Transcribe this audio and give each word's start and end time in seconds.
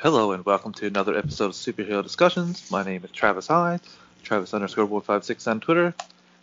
Hello 0.00 0.30
and 0.30 0.44
welcome 0.46 0.72
to 0.74 0.86
another 0.86 1.18
episode 1.18 1.46
of 1.46 1.52
Superhero 1.54 2.04
Discussions. 2.04 2.70
My 2.70 2.84
name 2.84 3.02
is 3.02 3.10
Travis 3.10 3.48
Hyde, 3.48 3.80
Travis 4.22 4.54
underscore 4.54 4.84
156 4.84 5.44
on 5.48 5.58
Twitter, 5.58 5.92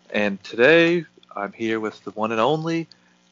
and 0.09 0.43
today 0.43 1.05
I'm 1.33 1.53
here 1.53 1.79
with 1.79 2.03
the 2.03 2.11
one 2.11 2.33
and 2.33 2.41
only 2.41 2.85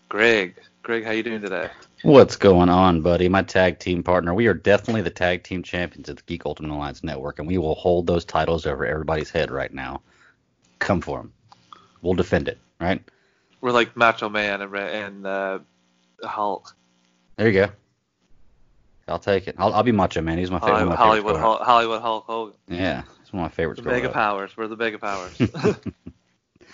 Greg. 0.07 0.55
Greg, 0.81 1.03
how 1.03 1.11
you 1.11 1.23
doing 1.23 1.41
today? 1.41 1.69
What's 2.03 2.38
going 2.38 2.69
on, 2.69 3.02
buddy? 3.02 3.27
My 3.27 3.41
tag 3.41 3.80
team 3.80 4.02
partner. 4.02 4.33
We 4.33 4.47
are 4.47 4.53
definitely 4.53 5.02
the 5.02 5.09
tag 5.09 5.43
team 5.43 5.61
champions 5.61 6.07
of 6.07 6.15
the 6.15 6.23
Geek 6.25 6.45
Ultimate 6.45 6.73
Alliance 6.73 7.03
Network, 7.03 7.39
and 7.39 7.47
we 7.47 7.58
will 7.58 7.75
hold 7.75 8.08
those 8.08 8.23
titles 8.23 8.65
over 8.65 8.85
everybody's 8.85 9.30
head 9.30 9.52
right 9.52 9.73
now. 9.73 10.03
Come 10.80 11.02
for 11.02 11.17
them. 11.17 11.33
We'll 12.02 12.13
defend 12.13 12.47
it, 12.47 12.59
right? 12.80 13.03
We're 13.59 13.71
like 13.71 13.97
Macho 13.97 14.30
Man 14.30 14.61
and, 14.61 14.73
and 14.73 15.27
uh, 15.27 15.59
Hulk. 16.23 16.73
There 17.35 17.47
you 17.49 17.53
go. 17.53 17.71
I'll 19.07 19.19
take 19.19 19.47
it. 19.47 19.55
I'll, 19.57 19.73
I'll 19.73 19.83
be 19.83 19.91
Macho 19.91 20.21
Man. 20.21 20.37
He's 20.37 20.49
my 20.51 20.59
favorite. 20.59 20.75
Hollywood, 20.75 20.89
my 20.91 21.05
Hollywood, 21.05 21.39
Hulk, 21.39 21.61
Hollywood 21.61 22.01
Hulk 22.01 22.25
Hogan. 22.25 22.55
Yeah, 22.69 23.03
he's 23.23 23.33
one 23.33 23.43
of 23.43 23.51
my 23.51 23.55
favorites. 23.55 23.81
The 23.81 23.89
mega 23.89 24.09
powers. 24.09 24.55
We're 24.55 24.67
the 24.67 24.77
mega 24.77 24.97
powers. 24.97 25.39
uh, 26.61 26.65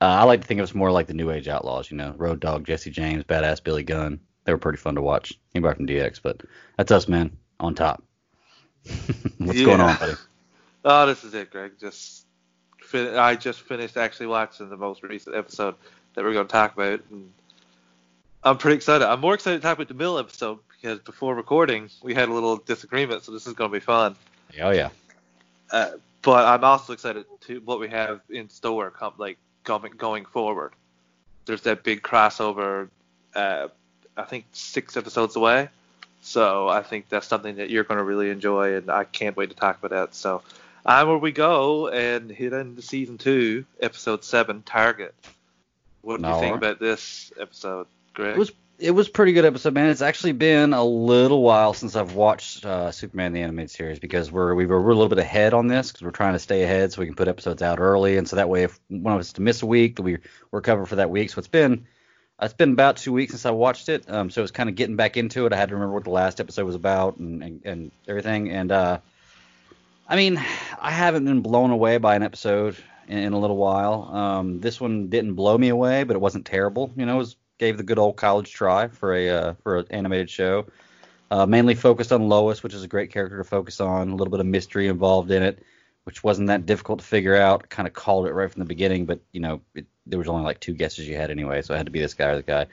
I 0.00 0.24
like 0.24 0.40
to 0.40 0.46
think 0.46 0.60
of 0.60 0.64
us 0.64 0.74
more 0.74 0.90
like 0.90 1.06
the 1.06 1.14
New 1.14 1.30
Age 1.30 1.48
Outlaws. 1.48 1.90
You 1.90 1.96
know, 1.96 2.14
Road 2.16 2.40
Dog, 2.40 2.66
Jesse 2.66 2.90
James, 2.90 3.24
Badass 3.24 3.62
Billy 3.62 3.84
Gunn. 3.84 4.20
They 4.44 4.52
were 4.52 4.58
pretty 4.58 4.78
fun 4.78 4.96
to 4.96 5.02
watch. 5.02 5.34
Anybody 5.54 5.76
from 5.76 5.86
DX, 5.86 6.20
but 6.22 6.40
that's 6.76 6.90
us, 6.90 7.06
man, 7.06 7.36
on 7.60 7.74
top. 7.74 8.02
What's 9.38 9.58
Yeah. 9.58 9.64
going 9.66 9.80
on, 9.80 9.96
buddy? 9.98 10.12
Oh, 10.84 11.06
this 11.06 11.22
is 11.22 11.32
it, 11.32 11.52
Greg. 11.52 11.74
Just 11.78 12.26
fin- 12.80 13.14
I 13.16 13.36
just 13.36 13.60
finished 13.60 13.96
actually 13.96 14.26
watching 14.26 14.68
the 14.68 14.76
most 14.76 15.04
recent 15.04 15.36
episode 15.36 15.76
that 16.14 16.24
we're 16.24 16.32
going 16.32 16.48
to 16.48 16.52
talk 16.52 16.72
about, 16.74 17.02
and 17.08 17.32
I'm 18.42 18.58
pretty 18.58 18.74
excited. 18.78 19.06
I'm 19.06 19.20
more 19.20 19.34
excited 19.34 19.58
to 19.58 19.62
talk 19.62 19.76
about 19.76 19.86
the 19.86 19.94
Mill 19.94 20.18
episode 20.18 20.58
because 20.82 20.98
before 20.98 21.34
recording 21.34 21.88
we 22.02 22.12
had 22.12 22.28
a 22.28 22.32
little 22.32 22.56
disagreement, 22.56 23.22
so 23.22 23.32
this 23.32 23.46
is 23.46 23.54
going 23.54 23.70
to 23.70 23.74
be 23.74 23.80
fun. 23.80 24.16
Oh 24.60 24.70
yeah. 24.70 24.90
Uh, 25.70 25.92
but 26.22 26.44
I'm 26.44 26.64
also 26.64 26.92
excited 26.92 27.24
to 27.42 27.60
what 27.60 27.80
we 27.80 27.88
have 27.88 28.20
in 28.28 28.48
store, 28.48 28.90
com- 28.90 29.14
like 29.16 29.38
going 29.64 29.92
going 29.92 30.24
forward. 30.24 30.72
There's 31.46 31.62
that 31.62 31.84
big 31.84 32.02
crossover. 32.02 32.88
Uh, 33.34 33.68
I 34.16 34.24
think 34.24 34.44
six 34.52 34.96
episodes 34.96 35.36
away. 35.36 35.68
So 36.20 36.68
I 36.68 36.82
think 36.82 37.08
that's 37.08 37.26
something 37.26 37.56
that 37.56 37.70
you're 37.70 37.84
going 37.84 37.98
to 37.98 38.04
really 38.04 38.30
enjoy, 38.30 38.76
and 38.76 38.90
I 38.90 39.04
can't 39.04 39.36
wait 39.36 39.50
to 39.50 39.56
talk 39.56 39.78
about 39.82 39.90
that. 39.90 40.14
So 40.14 40.42
I'm 40.84 41.08
where 41.08 41.18
we 41.18 41.32
go 41.32 41.88
and 41.88 42.30
hit 42.30 42.52
into 42.52 42.82
season 42.82 43.18
two, 43.18 43.64
episode 43.80 44.22
seven, 44.22 44.62
Target. 44.62 45.14
What 46.02 46.20
do 46.20 46.28
you 46.28 46.38
think 46.40 46.56
about 46.56 46.78
this 46.80 47.32
episode, 47.40 47.86
Greg? 48.14 48.34
It 48.34 48.38
was 48.38 48.52
it 48.82 48.90
was 48.90 49.08
pretty 49.08 49.32
good 49.32 49.44
episode, 49.44 49.74
man. 49.74 49.90
It's 49.90 50.02
actually 50.02 50.32
been 50.32 50.72
a 50.72 50.82
little 50.82 51.40
while 51.40 51.72
since 51.72 51.94
I've 51.94 52.14
watched 52.14 52.66
uh, 52.66 52.90
Superman 52.90 53.32
the 53.32 53.40
animated 53.40 53.70
series 53.70 54.00
because 54.00 54.32
we're 54.32 54.56
we 54.56 54.66
were, 54.66 54.82
we're 54.82 54.90
a 54.90 54.94
little 54.94 55.08
bit 55.08 55.18
ahead 55.18 55.54
on 55.54 55.68
this 55.68 55.92
because 55.92 56.02
we're 56.02 56.10
trying 56.10 56.32
to 56.32 56.40
stay 56.40 56.64
ahead 56.64 56.92
so 56.92 57.00
we 57.00 57.06
can 57.06 57.14
put 57.14 57.28
episodes 57.28 57.62
out 57.62 57.78
early, 57.78 58.16
and 58.16 58.28
so 58.28 58.36
that 58.36 58.48
way 58.48 58.64
if 58.64 58.80
one 58.88 59.14
of 59.14 59.20
us 59.20 59.34
to 59.34 59.40
miss 59.40 59.62
a 59.62 59.66
week, 59.66 60.00
we 60.00 60.18
we're 60.50 60.60
covered 60.60 60.86
for 60.86 60.96
that 60.96 61.10
week. 61.10 61.30
So 61.30 61.38
it's 61.38 61.46
been 61.46 61.86
it's 62.40 62.54
been 62.54 62.72
about 62.72 62.96
two 62.96 63.12
weeks 63.12 63.32
since 63.32 63.46
I 63.46 63.52
watched 63.52 63.88
it, 63.88 64.10
um, 64.10 64.30
so 64.30 64.42
it's 64.42 64.50
kind 64.50 64.68
of 64.68 64.74
getting 64.74 64.96
back 64.96 65.16
into 65.16 65.46
it. 65.46 65.52
I 65.52 65.56
had 65.56 65.68
to 65.68 65.76
remember 65.76 65.94
what 65.94 66.04
the 66.04 66.10
last 66.10 66.40
episode 66.40 66.66
was 66.66 66.74
about 66.74 67.18
and 67.18 67.42
and, 67.42 67.62
and 67.64 67.90
everything, 68.08 68.50
and 68.50 68.72
uh, 68.72 68.98
I 70.08 70.16
mean, 70.16 70.38
I 70.80 70.90
haven't 70.90 71.24
been 71.24 71.40
blown 71.40 71.70
away 71.70 71.98
by 71.98 72.16
an 72.16 72.24
episode 72.24 72.76
in, 73.06 73.18
in 73.18 73.32
a 73.32 73.38
little 73.38 73.56
while. 73.56 74.10
Um, 74.12 74.60
this 74.60 74.80
one 74.80 75.06
didn't 75.06 75.34
blow 75.34 75.56
me 75.56 75.68
away, 75.68 76.02
but 76.02 76.16
it 76.16 76.20
wasn't 76.20 76.46
terrible. 76.46 76.90
You 76.96 77.06
know, 77.06 77.14
it 77.14 77.18
was 77.18 77.36
gave 77.62 77.76
the 77.76 77.84
good 77.84 77.98
old 77.98 78.16
college 78.16 78.52
try 78.52 78.88
for 78.88 79.14
a 79.14 79.30
uh, 79.30 79.54
for 79.62 79.78
an 79.78 79.86
animated 79.90 80.28
show. 80.28 80.66
Uh, 81.30 81.46
mainly 81.46 81.76
focused 81.76 82.12
on 82.12 82.28
Lois, 82.28 82.62
which 82.62 82.74
is 82.74 82.82
a 82.82 82.88
great 82.88 83.12
character 83.12 83.38
to 83.38 83.44
focus 83.44 83.80
on. 83.80 84.10
A 84.10 84.16
little 84.16 84.32
bit 84.32 84.40
of 84.40 84.46
mystery 84.46 84.88
involved 84.88 85.30
in 85.30 85.44
it, 85.44 85.62
which 86.02 86.24
wasn't 86.24 86.48
that 86.48 86.66
difficult 86.66 86.98
to 86.98 87.04
figure 87.04 87.36
out. 87.36 87.68
Kind 87.68 87.86
of 87.86 87.94
called 87.94 88.26
it 88.26 88.32
right 88.32 88.50
from 88.50 88.58
the 88.58 88.66
beginning, 88.66 89.06
but 89.06 89.20
you 89.30 89.40
know, 89.40 89.60
it, 89.76 89.86
there 90.06 90.18
was 90.18 90.26
only 90.26 90.42
like 90.42 90.58
two 90.58 90.74
guesses 90.74 91.06
you 91.06 91.16
had 91.16 91.30
anyway, 91.30 91.62
so 91.62 91.72
it 91.72 91.76
had 91.76 91.86
to 91.86 91.92
be 91.92 92.00
this 92.00 92.14
guy 92.14 92.30
or 92.30 92.36
the 92.36 92.42
guy. 92.42 92.66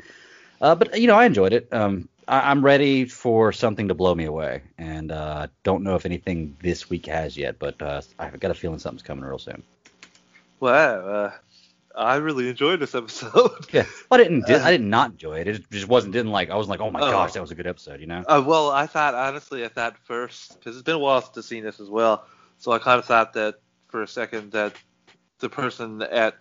Uh, 0.60 0.74
but 0.74 1.00
you 1.00 1.06
know, 1.06 1.16
I 1.16 1.26
enjoyed 1.26 1.54
it. 1.54 1.72
Um, 1.72 2.10
I, 2.28 2.50
I'm 2.50 2.66
ready 2.66 3.06
for 3.06 3.54
something 3.54 3.90
to 3.90 3.94
blow 3.94 4.16
me 4.16 4.26
away, 4.26 4.64
and 4.80 5.12
uh, 5.12 5.48
don't 5.62 5.84
know 5.84 5.94
if 5.94 6.08
anything 6.08 6.58
this 6.64 6.90
week 6.90 7.06
has 7.06 7.38
yet, 7.38 7.60
but 7.60 7.80
uh, 7.80 8.02
I've 8.18 8.40
got 8.40 8.50
a 8.50 8.56
feeling 8.56 8.80
something's 8.80 9.04
coming 9.04 9.24
real 9.24 9.38
soon. 9.38 9.62
wow, 10.60 11.08
uh, 11.08 11.32
I 12.00 12.16
really 12.18 12.48
enjoyed 12.50 12.80
this 12.80 12.96
episode. 12.96 13.68
Yeah, 13.74 13.86
well, 14.10 14.20
I 14.20 14.24
didn't. 14.24 14.46
Di- 14.48 14.56
I 14.56 14.72
did 14.72 14.82
not 14.82 15.12
enjoy 15.12 15.40
it. 15.40 15.48
It 15.48 15.70
just 15.70 15.88
wasn't. 15.88 16.14
Didn't 16.14 16.32
like. 16.32 16.50
I 16.50 16.56
was 16.56 16.68
like, 16.68 16.80
oh 16.80 16.90
my 16.90 17.00
Oh. 17.02 17.12
gosh, 17.12 17.34
that 17.34 17.42
was 17.42 17.52
a 17.52 17.56
good 17.56 17.68
episode. 17.68 18.00
You 18.00 18.08
know. 18.08 18.24
Uh, 18.28 18.44
well, 18.46 18.70
I 18.72 18.86
thought 18.88 19.14
honestly 19.16 19.64
at 19.64 19.76
that 19.76 19.98
first, 20.06 20.58
because 20.58 20.76
it's 20.76 20.84
been 20.84 20.96
a 20.96 21.00
while 21.00 21.22
since 21.22 21.38
I've 21.38 21.46
seen 21.46 21.64
this 21.64 21.80
as 21.80 21.90
well, 21.90 22.26
so 22.58 22.72
I 22.72 22.80
kind 22.80 23.00
of 23.00 23.06
thought 23.06 23.34
that 23.34 23.56
for 23.90 24.02
a 24.04 24.08
second 24.08 24.52
that 24.54 24.74
the 25.40 25.50
person 25.50 26.02
at 26.02 26.36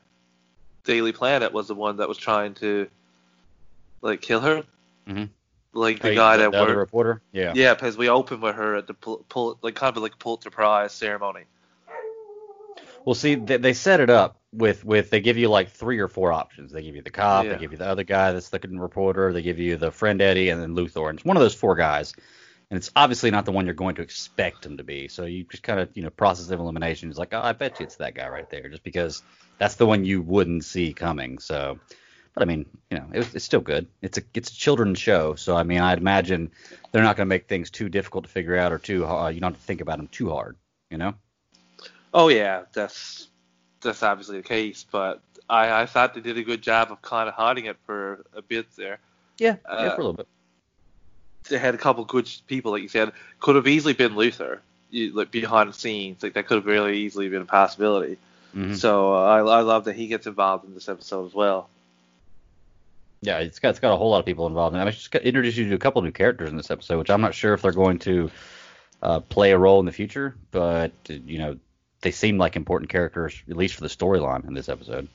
Daily 0.84 1.12
Planet 1.12 1.52
was 1.52 1.68
the 1.68 1.74
one 1.74 1.96
that 1.98 2.08
was 2.08 2.18
trying 2.18 2.54
to 2.54 2.88
like 4.00 4.20
kill 4.20 4.40
her, 4.40 4.62
Mhm. 5.08 5.28
like 5.72 6.00
the 6.00 6.14
guy 6.14 6.36
that 6.38 6.52
the 6.52 6.58
worked. 6.58 6.76
reporter. 6.76 7.20
Yeah. 7.32 7.52
Yeah, 7.54 7.74
because 7.74 7.96
we 7.96 8.08
opened 8.08 8.42
with 8.42 8.54
her 8.54 8.76
at 8.76 8.86
the 8.86 8.94
pul- 8.94 9.24
pul- 9.28 9.58
like 9.62 9.74
kind 9.74 9.96
of 9.96 10.02
like 10.02 10.18
Pulitzer 10.18 10.50
Prize 10.50 10.92
ceremony. 10.92 11.44
Well, 13.08 13.14
see, 13.14 13.36
they, 13.36 13.56
they 13.56 13.72
set 13.72 14.00
it 14.00 14.10
up 14.10 14.38
with 14.52 14.84
with 14.84 15.08
they 15.08 15.22
give 15.22 15.38
you 15.38 15.48
like 15.48 15.70
three 15.70 15.98
or 15.98 16.08
four 16.08 16.30
options. 16.30 16.72
They 16.72 16.82
give 16.82 16.94
you 16.94 17.00
the 17.00 17.08
cop, 17.08 17.46
Yeah. 17.46 17.54
they 17.54 17.58
give 17.58 17.72
you 17.72 17.78
the 17.78 17.86
other 17.88 18.04
guy 18.04 18.32
that's 18.32 18.50
the 18.50 18.60
reporter, 18.70 19.32
they 19.32 19.40
give 19.40 19.58
you 19.58 19.78
the 19.78 19.90
friend 19.90 20.20
Eddie, 20.20 20.50
and 20.50 20.60
then 20.60 20.74
Luthor. 20.74 21.08
And 21.08 21.18
it's 21.18 21.24
one 21.24 21.38
of 21.38 21.40
those 21.42 21.54
four 21.54 21.74
guys, 21.74 22.12
and 22.70 22.76
it's 22.76 22.90
obviously 22.94 23.30
not 23.30 23.46
the 23.46 23.50
one 23.52 23.64
you're 23.64 23.72
going 23.72 23.94
to 23.94 24.02
expect 24.02 24.66
him 24.66 24.76
to 24.76 24.84
be. 24.84 25.08
So 25.08 25.24
you 25.24 25.44
just 25.44 25.62
kind 25.62 25.80
of 25.80 25.88
you 25.94 26.02
know 26.02 26.10
process 26.10 26.50
of 26.50 26.60
elimination. 26.60 27.08
It's 27.08 27.18
like, 27.18 27.32
oh, 27.32 27.40
I 27.42 27.54
bet 27.54 27.80
you 27.80 27.84
it's 27.86 27.96
that 27.96 28.14
guy 28.14 28.28
right 28.28 28.50
there, 28.50 28.68
just 28.68 28.82
because 28.82 29.22
that's 29.56 29.76
the 29.76 29.86
one 29.86 30.04
you 30.04 30.20
wouldn't 30.20 30.66
see 30.66 30.92
coming. 30.92 31.38
So, 31.38 31.78
but 32.34 32.42
I 32.42 32.44
mean, 32.44 32.66
you 32.90 32.98
know, 32.98 33.06
it, 33.14 33.16
was- 33.20 33.34
it's 33.34 33.44
still 33.46 33.62
good. 33.62 33.86
It's 34.02 34.18
a 34.18 34.22
it's 34.34 34.50
a 34.50 34.54
children's 34.54 34.98
show, 34.98 35.34
so 35.34 35.56
I 35.56 35.62
mean, 35.62 35.80
I'd 35.80 35.96
imagine 35.96 36.50
they're 36.92 37.02
not 37.02 37.16
going 37.16 37.26
to 37.26 37.30
make 37.34 37.48
things 37.48 37.70
too 37.70 37.88
difficult 37.88 38.24
to 38.24 38.30
figure 38.30 38.54
out 38.58 38.70
or 38.70 38.78
too 38.78 39.06
uh, 39.06 39.28
you 39.30 39.40
don't 39.40 39.52
have 39.54 39.60
to 39.62 39.66
think 39.66 39.80
about 39.80 39.96
them 39.96 40.08
too 40.08 40.28
hard. 40.28 40.58
You 40.90 40.98
know. 40.98 41.14
Oh 42.12 42.28
yeah, 42.28 42.62
that's 42.72 43.28
that's 43.80 44.02
obviously 44.02 44.38
the 44.38 44.48
case, 44.48 44.84
but 44.90 45.20
I, 45.48 45.82
I 45.82 45.86
thought 45.86 46.14
they 46.14 46.20
did 46.20 46.38
a 46.38 46.42
good 46.42 46.62
job 46.62 46.90
of 46.90 47.00
kind 47.02 47.28
of 47.28 47.34
hiding 47.34 47.66
it 47.66 47.76
for 47.86 48.24
a 48.34 48.42
bit 48.42 48.66
there. 48.76 48.98
Yeah, 49.38 49.56
Uh, 49.64 49.76
yeah, 49.80 49.88
for 49.90 50.00
a 50.00 50.04
little 50.04 50.12
bit. 50.14 50.26
They 51.48 51.58
had 51.58 51.74
a 51.74 51.78
couple 51.78 52.04
good 52.04 52.28
people, 52.46 52.72
like 52.72 52.82
you 52.82 52.88
said. 52.88 53.12
Could 53.40 53.56
have 53.56 53.66
easily 53.66 53.94
been 53.94 54.12
Luthor, 54.12 54.58
you, 54.90 55.12
like 55.12 55.30
behind 55.30 55.70
the 55.70 55.74
scenes. 55.74 56.22
Like 56.22 56.34
that 56.34 56.46
could 56.46 56.56
have 56.56 56.66
really 56.66 56.98
easily 56.98 57.28
been 57.28 57.42
a 57.42 57.46
possibility. 57.46 58.18
Mhm. 58.54 58.76
So 58.76 59.14
uh, 59.14 59.24
I, 59.24 59.38
I 59.38 59.60
love 59.60 59.84
that 59.84 59.96
he 59.96 60.08
gets 60.08 60.26
involved 60.26 60.64
in 60.66 60.74
this 60.74 60.88
episode 60.88 61.26
as 61.26 61.34
well. 61.34 61.68
Yeah, 63.20 63.38
it's 63.38 63.58
got 63.58 63.70
it's 63.70 63.80
got 63.80 63.92
a 63.92 63.96
whole 63.96 64.10
lot 64.10 64.20
of 64.20 64.26
people 64.26 64.46
involved. 64.46 64.74
And 64.74 64.80
I 64.80 64.84
mean, 64.84 64.90
it's 64.90 64.98
just 64.98 65.10
got, 65.10 65.22
introduced 65.22 65.56
you 65.56 65.68
to 65.68 65.74
a 65.74 65.78
couple 65.78 66.02
new 66.02 66.12
characters 66.12 66.50
in 66.50 66.56
this 66.56 66.70
episode, 66.70 66.98
which 66.98 67.10
I'm 67.10 67.20
not 67.20 67.34
sure 67.34 67.54
if 67.54 67.62
they're 67.62 67.72
going 67.72 67.98
to 68.00 68.30
uh, 69.02 69.20
play 69.20 69.52
a 69.52 69.58
role 69.58 69.80
in 69.80 69.86
the 69.86 69.92
future, 69.92 70.36
but 70.50 70.92
you 71.08 71.38
know, 71.38 71.58
they 72.00 72.10
seem 72.10 72.38
like 72.38 72.56
important 72.56 72.90
characters 72.90 73.42
at 73.48 73.56
least 73.56 73.74
for 73.74 73.82
the 73.82 73.88
storyline 73.88 74.46
in 74.46 74.54
this 74.54 74.68
episode. 74.68 75.08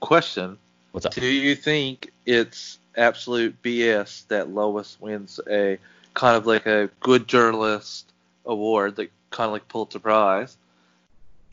Question: 0.00 0.58
What's 0.92 1.06
up? 1.06 1.14
Do 1.14 1.26
you 1.26 1.54
think 1.54 2.10
it's 2.24 2.78
absolute 2.96 3.60
BS 3.62 4.26
that 4.28 4.50
Lois 4.50 4.96
wins 5.00 5.40
a 5.48 5.78
kind 6.14 6.36
of 6.36 6.46
like 6.46 6.66
a 6.66 6.90
good 7.00 7.28
journalist 7.28 8.12
award, 8.44 8.98
like 8.98 9.10
kind 9.30 9.46
of 9.46 9.52
like 9.52 9.68
Pulitzer 9.68 9.98
Prize, 9.98 10.56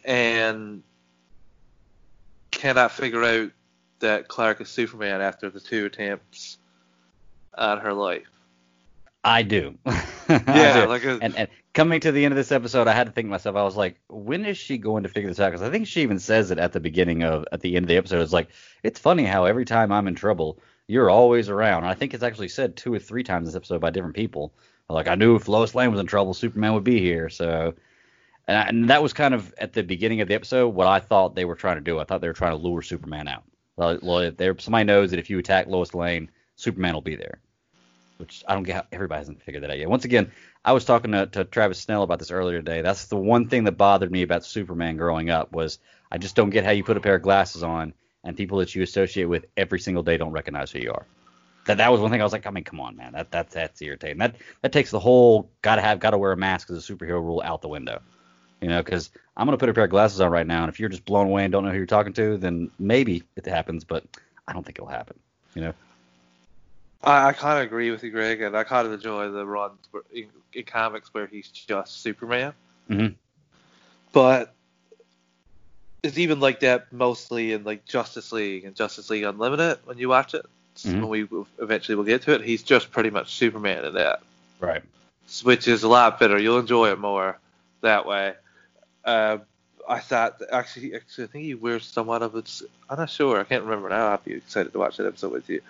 and 0.06 0.84
cannot 2.52 2.92
figure 2.92 3.24
out 3.24 3.52
that 4.00 4.28
Clark 4.28 4.62
is 4.62 4.70
Superman 4.70 5.22
after 5.22 5.50
the 5.50 5.60
two 5.60 5.86
attempts 5.86 6.58
on 7.56 7.80
her 7.80 7.94
life? 7.94 8.33
I 9.24 9.44
do. 9.44 9.78
I 9.86 10.04
Yeah, 10.48 10.82
do. 10.84 10.88
like 10.90 11.04
a- 11.06 11.20
and, 11.22 11.36
and 11.36 11.48
coming 11.74 12.00
to 12.02 12.12
the 12.12 12.26
end 12.26 12.34
of 12.34 12.36
this 12.38 12.52
episode, 12.52 12.88
I 12.88 12.94
had 12.94 13.08
to 13.08 13.14
think 13.14 13.28
to 13.28 13.32
myself. 13.32 13.56
I 13.56 13.64
was 13.64 13.76
like, 13.78 14.00
when 14.10 14.46
is 14.46 14.58
she 14.58 14.78
going 14.78 15.04
to 15.04 15.10
figure 15.10 15.30
this 15.30 15.40
out? 15.40 15.52
Because 15.52 15.62
I 15.62 15.70
think 15.72 15.88
she 15.88 16.02
even 16.02 16.20
says 16.20 16.52
it 16.52 16.58
at 16.60 16.74
the 16.74 16.80
beginning 16.80 17.24
of 17.24 17.46
at 17.52 17.62
the 17.62 17.76
end 17.76 17.86
of 17.86 17.88
the 17.90 17.98
episode. 17.98 18.22
It's 18.22 18.34
like 18.34 18.50
it's 18.84 19.00
funny 19.00 19.24
how 19.26 19.46
every 19.46 19.66
time 19.66 19.92
I'm 19.92 20.08
in 20.08 20.16
trouble, 20.16 20.60
you're 20.88 21.10
always 21.10 21.50
around. 21.50 21.84
And 21.84 21.88
I 21.88 21.94
think 21.94 22.14
it's 22.14 22.24
actually 22.24 22.50
said 22.50 22.76
two 22.76 22.94
or 22.94 23.00
three 23.00 23.24
times 23.24 23.48
this 23.48 23.56
episode 23.56 23.80
by 23.82 23.92
different 23.92 24.16
people. 24.16 24.54
Like 24.90 25.08
I 25.08 25.16
knew 25.16 25.36
if 25.36 25.48
Lois 25.48 25.74
Lane 25.74 25.92
was 25.92 26.00
in 26.02 26.06
trouble, 26.08 26.34
Superman 26.34 26.74
would 26.74 26.84
be 26.84 27.00
here. 27.00 27.30
So, 27.30 27.74
and, 28.48 28.58
I, 28.58 28.62
and 28.68 28.90
that 28.90 29.02
was 29.02 29.14
kind 29.14 29.34
of 29.34 29.54
at 29.58 29.72
the 29.72 29.84
beginning 29.84 30.20
of 30.20 30.28
the 30.28 30.34
episode 30.36 30.70
what 30.70 30.88
I 30.88 31.00
thought 31.00 31.34
they 31.36 31.46
were 31.46 31.56
trying 31.56 31.78
to 31.78 31.82
do. 31.82 31.98
I 32.00 32.04
thought 32.04 32.20
they 32.20 32.28
were 32.28 32.34
trying 32.34 32.52
to 32.52 32.58
lure 32.62 32.82
Superman 32.82 33.30
out. 33.30 33.44
Well, 33.78 33.98
well, 34.02 34.20
if 34.20 34.38
there 34.38 34.56
somebody 34.60 34.84
knows 34.84 35.12
that 35.12 35.20
if 35.20 35.30
you 35.30 35.40
attack 35.40 35.68
Lois 35.68 35.96
Lane, 35.96 36.30
Superman 36.58 36.94
will 36.94 37.02
be 37.02 37.16
there 37.16 37.40
which 38.24 38.42
I 38.48 38.54
don't 38.54 38.64
get 38.64 38.76
how 38.76 38.86
everybody 38.94 39.20
hasn't 39.20 39.44
figured 39.44 39.64
that 39.64 39.70
out 39.70 39.78
yet. 39.78 39.90
Once 39.90 40.06
again, 40.06 40.32
I 40.64 40.72
was 40.72 40.86
talking 40.86 41.12
to, 41.12 41.26
to 41.28 41.44
Travis 41.44 41.80
Snell 41.80 42.04
about 42.04 42.20
this 42.20 42.32
earlier 42.32 42.60
today. 42.60 42.82
That's 42.82 43.08
the 43.08 43.18
one 43.18 43.50
thing 43.50 43.66
that 43.66 43.74
bothered 43.74 44.12
me 44.12 44.22
about 44.22 44.46
Superman 44.46 44.96
growing 44.96 45.30
up 45.30 45.52
was 45.52 45.78
I 46.10 46.18
just 46.18 46.38
don't 46.38 46.50
get 46.50 46.64
how 46.64 46.72
you 46.72 46.86
put 46.86 46.96
a 46.96 47.02
pair 47.02 47.16
of 47.16 47.22
glasses 47.22 47.64
on 47.64 47.94
and 48.24 48.38
people 48.38 48.60
that 48.60 48.74
you 48.74 48.82
associate 48.82 49.26
with 49.26 49.46
every 49.58 49.82
single 49.82 50.04
day 50.04 50.16
don't 50.16 50.32
recognize 50.32 50.72
who 50.72 50.80
you 50.80 50.92
are. 50.92 51.06
That 51.66 51.78
that 51.78 51.92
was 51.92 52.00
one 52.00 52.12
thing 52.12 52.22
I 52.22 52.24
was 52.24 52.32
like, 52.32 52.48
I 52.48 52.50
mean, 52.50 52.64
come 52.64 52.80
on, 52.80 52.96
man, 52.96 53.12
that 53.12 53.30
that's 53.30 53.54
that's 53.54 53.82
irritating. 53.82 54.20
That 54.20 54.36
that 54.62 54.72
takes 54.72 54.90
the 54.90 55.00
whole 55.00 55.50
gotta 55.62 55.82
have 55.82 56.00
gotta 56.00 56.18
wear 56.18 56.32
a 56.32 56.38
mask 56.38 56.70
as 56.70 56.78
a 56.78 56.94
superhero 56.94 57.22
rule 57.22 57.42
out 57.44 57.62
the 57.62 57.68
window. 57.68 58.02
You 58.62 58.70
know, 58.70 58.82
because 58.82 59.12
I'm 59.36 59.48
gonna 59.48 59.58
put 59.58 59.68
a 59.68 59.74
pair 59.74 59.84
of 59.84 59.90
glasses 59.90 60.22
on 60.22 60.32
right 60.32 60.48
now, 60.48 60.64
and 60.64 60.70
if 60.70 60.80
you're 60.80 60.88
just 60.88 61.04
blown 61.04 61.28
away 61.28 61.44
and 61.44 61.52
don't 61.52 61.66
know 61.66 61.72
who 61.72 61.78
you're 61.78 61.86
talking 61.86 62.14
to, 62.14 62.38
then 62.38 62.72
maybe 62.80 63.24
it 63.36 63.46
happens, 63.46 63.84
but 63.84 64.06
I 64.48 64.54
don't 64.54 64.66
think 64.66 64.78
it'll 64.78 64.88
happen. 64.88 65.20
You 65.56 65.64
know. 65.64 65.74
I, 67.04 67.30
I 67.30 67.34
kind 67.34 67.60
of 67.60 67.66
agree 67.66 67.92
with 67.92 68.04
you, 68.04 68.12
Greg, 68.12 68.42
and 68.42 68.56
I 68.56 68.64
kind 68.64 68.88
of 68.88 68.94
enjoy 68.94 69.30
the 69.30 69.46
runs 69.46 69.80
in, 70.14 70.28
in 70.54 70.64
comics 70.64 71.14
where 71.14 71.28
he's 71.28 71.50
just 71.50 72.02
Superman. 72.02 72.54
Mhm. 72.90 73.16
But 74.12 74.54
it's 76.02 76.18
even 76.18 76.40
like 76.40 76.60
that 76.62 76.92
mostly 76.92 77.54
in 77.54 77.64
like 77.64 77.86
Justice 77.86 78.32
League 78.32 78.66
and 78.66 78.76
Justice 78.76 79.10
League 79.10 79.24
Unlimited 79.24 79.80
when 79.86 79.98
you 79.98 80.10
watch 80.10 80.34
it. 80.34 80.46
Mhm. 80.78 81.02
When 81.02 81.10
we 81.10 81.28
eventually 81.60 81.96
will 81.96 82.04
get 82.04 82.24
to 82.24 82.34
it, 82.34 82.42
he's 82.42 82.64
just 82.64 82.92
pretty 82.92 83.10
much 83.12 83.34
Superman 83.36 83.86
in 83.86 83.94
that, 83.94 84.22
Right. 84.60 84.82
which 85.44 85.68
is 85.68 85.84
a 85.84 85.88
lot 85.88 86.20
better. 86.20 86.40
You'll 86.40 86.60
enjoy 86.60 86.92
it 86.92 87.00
more 87.00 87.38
that 87.82 88.06
way. 88.06 88.34
Uh, 89.06 89.40
I 89.88 90.00
thought 90.00 90.42
actually, 90.52 90.96
actually, 90.96 91.26
I 91.26 91.28
think 91.28 91.44
he 91.44 91.54
wears 91.56 91.86
somewhat 91.86 92.22
of 92.24 92.36
its. 92.36 92.64
I'm 92.90 92.98
not 92.98 93.10
sure. 93.10 93.40
I 93.40 93.44
can't 93.44 93.64
remember 93.64 93.90
now. 93.90 94.08
I'll 94.08 94.18
be 94.18 94.34
excited 94.34 94.72
to 94.72 94.80
watch 94.80 94.98
that 94.98 95.06
episode 95.06 95.32
with 95.34 95.50
you. 95.50 95.62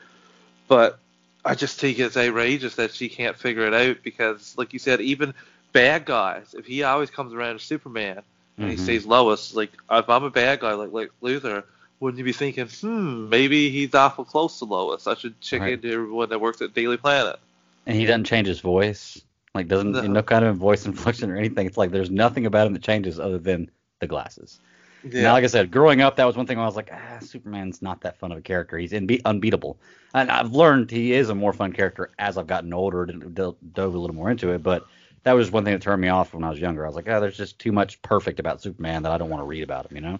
But 0.68 1.00
I 1.45 1.56
just 1.56 1.80
think 1.80 2.00
it's 2.00 2.16
outrageous 2.18 2.75
that 2.75 2.94
she 2.94 3.10
can't 3.10 3.38
figure 3.38 3.66
it 3.68 3.74
out 3.74 3.98
because, 4.04 4.56
like 4.57 4.72
you 4.74 4.80
said, 4.80 5.01
even 5.01 5.34
bad 5.74 6.06
guys, 6.06 6.54
if 6.57 6.66
he 6.66 6.84
always 6.84 7.10
comes 7.10 7.34
around 7.34 7.56
as 7.56 7.63
Superman 7.63 8.22
and 8.57 8.69
he 8.69 8.75
Mhm. 8.75 8.80
sees 8.80 9.06
Lois, 9.06 9.54
like 9.54 9.72
if 9.92 10.10
I'm 10.10 10.24
a 10.24 10.30
bad 10.30 10.60
guy 10.62 10.74
like 10.74 10.92
like 10.94 11.12
Luthor, 11.22 11.63
wouldn't 12.00 12.18
you 12.19 12.24
be 12.24 12.31
thinking, 12.34 12.68
hmm, 12.68 13.30
maybe 13.30 13.69
he's 13.69 13.94
awful 13.94 14.25
close 14.25 14.60
to 14.60 14.66
Lois. 14.66 15.07
I 15.07 15.16
should 15.16 15.40
check 15.42 15.62
Right. 15.62 15.74
into 15.74 15.92
everyone 15.92 16.30
that 16.30 16.40
works 16.40 16.62
at 16.62 16.74
Daily 16.74 16.98
Planet. 16.98 17.38
And 17.86 17.98
he 17.98 18.06
doesn't 18.06 18.25
change 18.25 18.48
his 18.48 18.60
voice. 18.62 19.22
Like 19.54 19.68
doesn't 19.68 19.92
No. 19.92 20.01
no, 20.01 20.24
kind 20.24 20.46
of 20.46 20.56
voice 20.57 20.86
inflection 20.86 21.30
or 21.30 21.36
anything. 21.38 21.68
It's 21.68 21.78
like 21.78 21.92
there's 21.92 22.10
nothing 22.10 22.46
about 22.46 22.68
him 22.68 22.74
that 22.74 22.81
changes 22.84 23.19
other 23.19 23.38
than 23.38 23.69
the 24.00 24.07
glasses. 24.07 24.60
Yeah. 25.04 25.24
Now, 25.24 25.34
like 25.34 25.44
I 25.44 25.48
said, 25.48 25.70
growing 25.70 26.02
up, 26.02 26.16
that 26.16 26.26
was 26.26 26.38
one 26.38 26.48
thing 26.48 26.58
I 26.58 26.66
was 26.66 26.76
like, 26.76 26.90
ah, 26.92 27.20
Superman's 27.20 27.82
not 27.82 28.02
that 28.02 28.18
fun 28.18 28.32
of 28.32 28.38
a 28.38 28.42
character. 28.42 28.78
He's 28.78 28.94
unbe- 28.94 29.22
unbeatable. 29.26 29.78
And 30.14 30.32
I've 30.32 30.54
learned 30.54 30.92
he 30.92 31.14
is 31.14 31.30
a 31.30 31.36
more 31.36 31.52
fun 31.52 31.74
character 31.74 32.12
as 32.20 32.38
I've 32.38 32.48
gotten 32.48 32.74
older 32.74 33.04
and 33.04 33.36
dove 33.36 33.58
a 33.76 33.98
little 33.98 34.16
more 34.16 34.32
into 34.32 34.52
it. 34.52 34.64
But 34.64 34.86
that 35.24 35.34
was 35.34 35.52
one 35.52 35.66
thing 35.66 35.74
that 35.74 35.82
turned 35.82 36.02
me 36.02 36.08
off 36.08 36.34
when 36.34 36.44
I 36.44 36.50
was 36.50 36.60
younger. 36.60 36.86
I 36.86 36.88
was 36.88 36.96
like, 36.96 37.10
oh, 37.10 37.20
there's 37.20 37.38
just 37.38 37.60
too 37.60 37.72
much 37.72 38.02
perfect 38.02 38.40
about 38.40 38.62
Superman 38.62 39.04
that 39.04 39.12
I 39.12 39.18
don't 39.18 39.30
want 39.30 39.42
to 39.42 39.46
read 39.46 39.64
about 39.64 39.90
him, 39.90 39.98
you 39.98 40.04
know? 40.04 40.20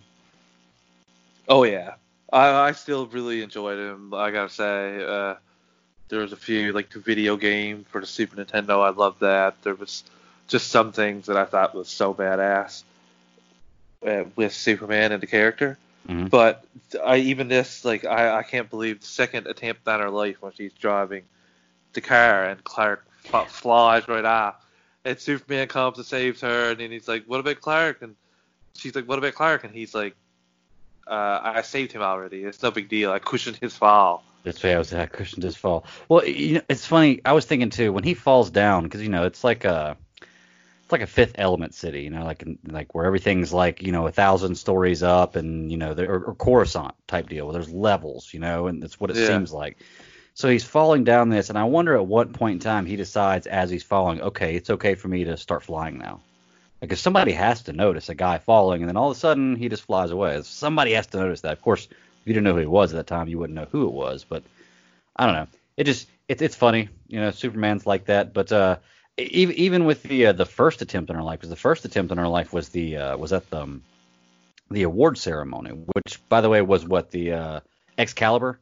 Oh 1.48 1.64
yeah, 1.64 1.96
I 2.32 2.68
I 2.68 2.72
still 2.72 3.06
really 3.08 3.42
enjoyed 3.42 3.78
him. 3.78 4.14
I 4.14 4.32
gotta 4.32 4.50
say, 4.50 5.04
uh, 5.04 5.36
there 6.08 6.20
was 6.20 6.32
a 6.32 6.38
few 6.38 6.72
like 6.72 6.90
the 6.90 7.00
video 7.00 7.36
game 7.36 7.86
for 7.90 8.00
the 8.00 8.08
Super 8.08 8.38
Nintendo. 8.38 8.82
I 8.82 8.90
loved 8.90 9.20
that. 9.20 9.62
There 9.62 9.76
was 9.76 10.04
just 10.48 10.70
some 10.70 10.94
things 10.94 11.26
that 11.26 11.36
I 11.38 11.46
thought 11.46 11.76
was 11.76 11.90
so 11.90 12.14
badass 12.14 12.84
uh, 14.06 14.24
with 14.36 14.54
Superman 14.54 15.12
and 15.12 15.22
the 15.22 15.28
character. 15.28 15.78
Mhm. 16.08 16.30
But 16.30 16.66
I 17.04 17.18
even 17.18 17.48
this 17.48 17.86
like 17.86 18.06
I 18.06 18.40
I 18.40 18.44
can't 18.44 18.70
believe 18.70 19.02
the 19.02 19.08
second 19.08 19.48
attempt 19.48 19.88
on 19.88 20.00
her 20.00 20.10
life 20.10 20.42
when 20.42 20.52
she's 20.54 20.74
driving 20.74 21.24
the 21.94 22.02
car 22.02 22.46
and 22.46 22.64
Clark 22.64 23.06
f- 23.32 23.52
flies 23.52 24.08
right 24.08 24.26
off. 24.26 24.56
And 25.06 25.20
Superman 25.20 25.68
comes 25.68 25.98
and 25.98 26.08
saves 26.08 26.42
her, 26.42 26.72
and 26.72 26.80
then 26.80 26.92
he's 26.92 27.08
like, 27.08 27.26
"What 27.26 27.40
about 27.40 27.62
Clark?" 27.62 28.02
And 28.02 28.16
she's 28.76 28.96
like, 28.96 29.08
"What 29.08 29.18
about 29.20 29.34
Clark?" 29.34 29.64
And 29.64 29.74
he's 29.74 29.94
like, 29.94 30.16
uh, 31.08 31.40
I 31.44 31.62
saved 31.62 31.92
him 31.92 32.02
already. 32.02 32.44
It's 32.44 32.62
no 32.64 32.72
big 32.72 32.90
deal. 32.90 33.12
I 33.12 33.20
cushioned 33.20 33.58
his 33.58 33.76
fall. 33.76 34.24
That's 34.44 34.64
why 34.64 34.72
I 34.72 34.78
was 34.78 34.94
I 34.94 35.06
cushioned 35.06 35.44
his 35.44 35.56
fall. 35.56 35.86
Well, 36.10 36.26
you 36.26 36.56
know, 36.56 36.62
it's 36.70 36.86
funny. 36.86 37.22
I 37.24 37.34
was 37.34 37.46
thinking 37.46 37.70
too 37.70 37.92
when 37.94 38.04
he 38.04 38.14
falls 38.14 38.50
down 38.50 38.84
because 38.84 39.02
you 39.02 39.10
know 39.10 39.24
it's 39.26 39.44
like 39.44 39.64
a 39.66 39.98
like 40.94 41.02
a 41.02 41.08
Fifth 41.08 41.36
Element 41.38 41.74
city, 41.74 42.04
you 42.04 42.10
know, 42.10 42.24
like 42.24 42.44
like 42.66 42.96
where 42.96 43.06
everything's 43.06 43.52
like 43.54 43.84
you 43.84 43.92
know 43.92 44.08
a 44.08 44.12
thousand 44.12 44.56
stories 44.56 45.04
up 45.04 45.36
and 45.36 45.72
you 45.72 45.78
know 45.78 45.94
or, 45.98 46.24
or 46.24 46.36
Coruscant 46.36 46.96
type 47.08 47.28
deal 47.30 47.46
where 47.46 47.54
there's 47.54 47.70
levels, 47.72 48.34
you 48.34 48.40
know, 48.40 48.68
and 48.68 48.82
that's 48.82 49.00
what 49.00 49.12
it 49.12 49.18
Yeah. 49.18 49.28
seems 49.28 49.52
like. 49.52 49.78
So 50.36 50.50
he's 50.50 50.64
falling 50.64 51.04
down 51.04 51.30
this, 51.30 51.50
and 51.50 51.58
I 51.60 51.66
wonder 51.66 51.96
at 51.96 52.08
what 52.08 52.34
point 52.34 52.54
in 52.56 52.60
time 52.60 52.86
he 52.86 52.96
decides 52.96 53.48
as 53.48 53.70
he's 53.70 53.84
falling, 53.84 54.22
okay, 54.22 54.56
it's 54.56 54.70
okay 54.72 54.96
for 54.96 55.08
me 55.10 55.26
to 55.26 55.38
start 55.38 55.64
flying 55.64 55.98
now. 56.00 56.22
Because 56.82 57.00
somebody 57.02 57.32
has 57.34 57.64
to 57.64 57.74
notice 57.74 58.10
a 58.10 58.16
guy 58.16 58.38
falling, 58.40 58.82
and 58.82 58.90
then 58.90 58.98
all 58.98 59.12
of 59.12 59.18
a 59.18 59.20
sudden 59.20 59.56
he 59.56 59.70
just 59.70 59.84
flies 59.84 60.12
away. 60.12 60.42
Somebody 60.44 60.94
has 60.94 61.08
to 61.08 61.18
notice 61.18 61.42
that. 61.42 61.54
Of 61.54 61.62
course, 61.62 61.86
if 61.86 61.98
you 62.26 62.34
didn't 62.34 62.46
know 62.46 62.54
who 62.54 62.60
he 62.60 62.66
was 62.66 62.94
at 62.94 62.98
that 62.98 63.08
time, 63.08 63.28
you 63.30 63.40
wouldn't 63.40 63.56
know 63.56 63.68
who 63.72 63.88
it 63.88 63.94
was. 63.94 64.26
But 64.26 64.44
I 65.16 65.26
don't 65.26 65.36
know. 65.36 65.48
It 65.78 65.86
just 65.86 66.08
it's 66.28 66.42
it's 66.42 66.56
funny, 66.56 66.90
you 67.08 67.20
know. 67.20 67.32
Superman's 67.32 67.86
like 67.86 68.06
that, 68.06 68.34
but 68.34 68.52
uh, 68.52 68.78
even 69.18 69.56
even 69.56 69.86
with 69.86 70.04
the 70.04 70.28
uh, 70.28 70.32
the 70.34 70.46
first 70.46 70.82
attempt 70.82 71.10
in 71.10 71.16
her 71.16 71.24
life, 71.24 71.40
because 71.40 71.50
the 71.50 71.56
first 71.56 71.86
attempt 71.86 72.12
in 72.12 72.18
her 72.18 72.28
life 72.28 72.52
was 72.54 72.70
the 72.70 72.98
uh, 72.98 73.18
was 73.18 73.34
at 73.34 73.50
the 73.50 73.62
um, 73.62 73.84
the 74.72 74.84
award 74.84 75.18
ceremony, 75.18 75.72
which 75.72 76.20
by 76.30 76.42
the 76.42 76.50
way 76.50 76.62
was 76.62 76.86
what 76.86 77.12
the 77.12 77.34
uh, 77.34 77.60
Excalibur 77.98 78.60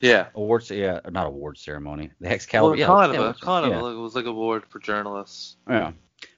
Yeah. 0.00 0.26
awards, 0.34 0.70
yeah, 0.70 1.00
not 1.10 1.26
award 1.26 1.56
ceremony, 1.56 2.10
the 2.20 2.28
Excalibur, 2.28 2.72
Well, 2.72 2.78
yeah, 2.78 2.86
kind 2.86 3.14
yeah, 3.14 3.28
of 3.28 3.40
kind 3.40 3.70
yeah. 3.70 3.80
of 3.80 3.92
it 3.92 3.98
was 3.98 4.14
like 4.14 4.26
a 4.26 4.30
award 4.30 4.64
for 4.66 4.78
journalists. 4.78 5.56
Yeah. 5.68 5.92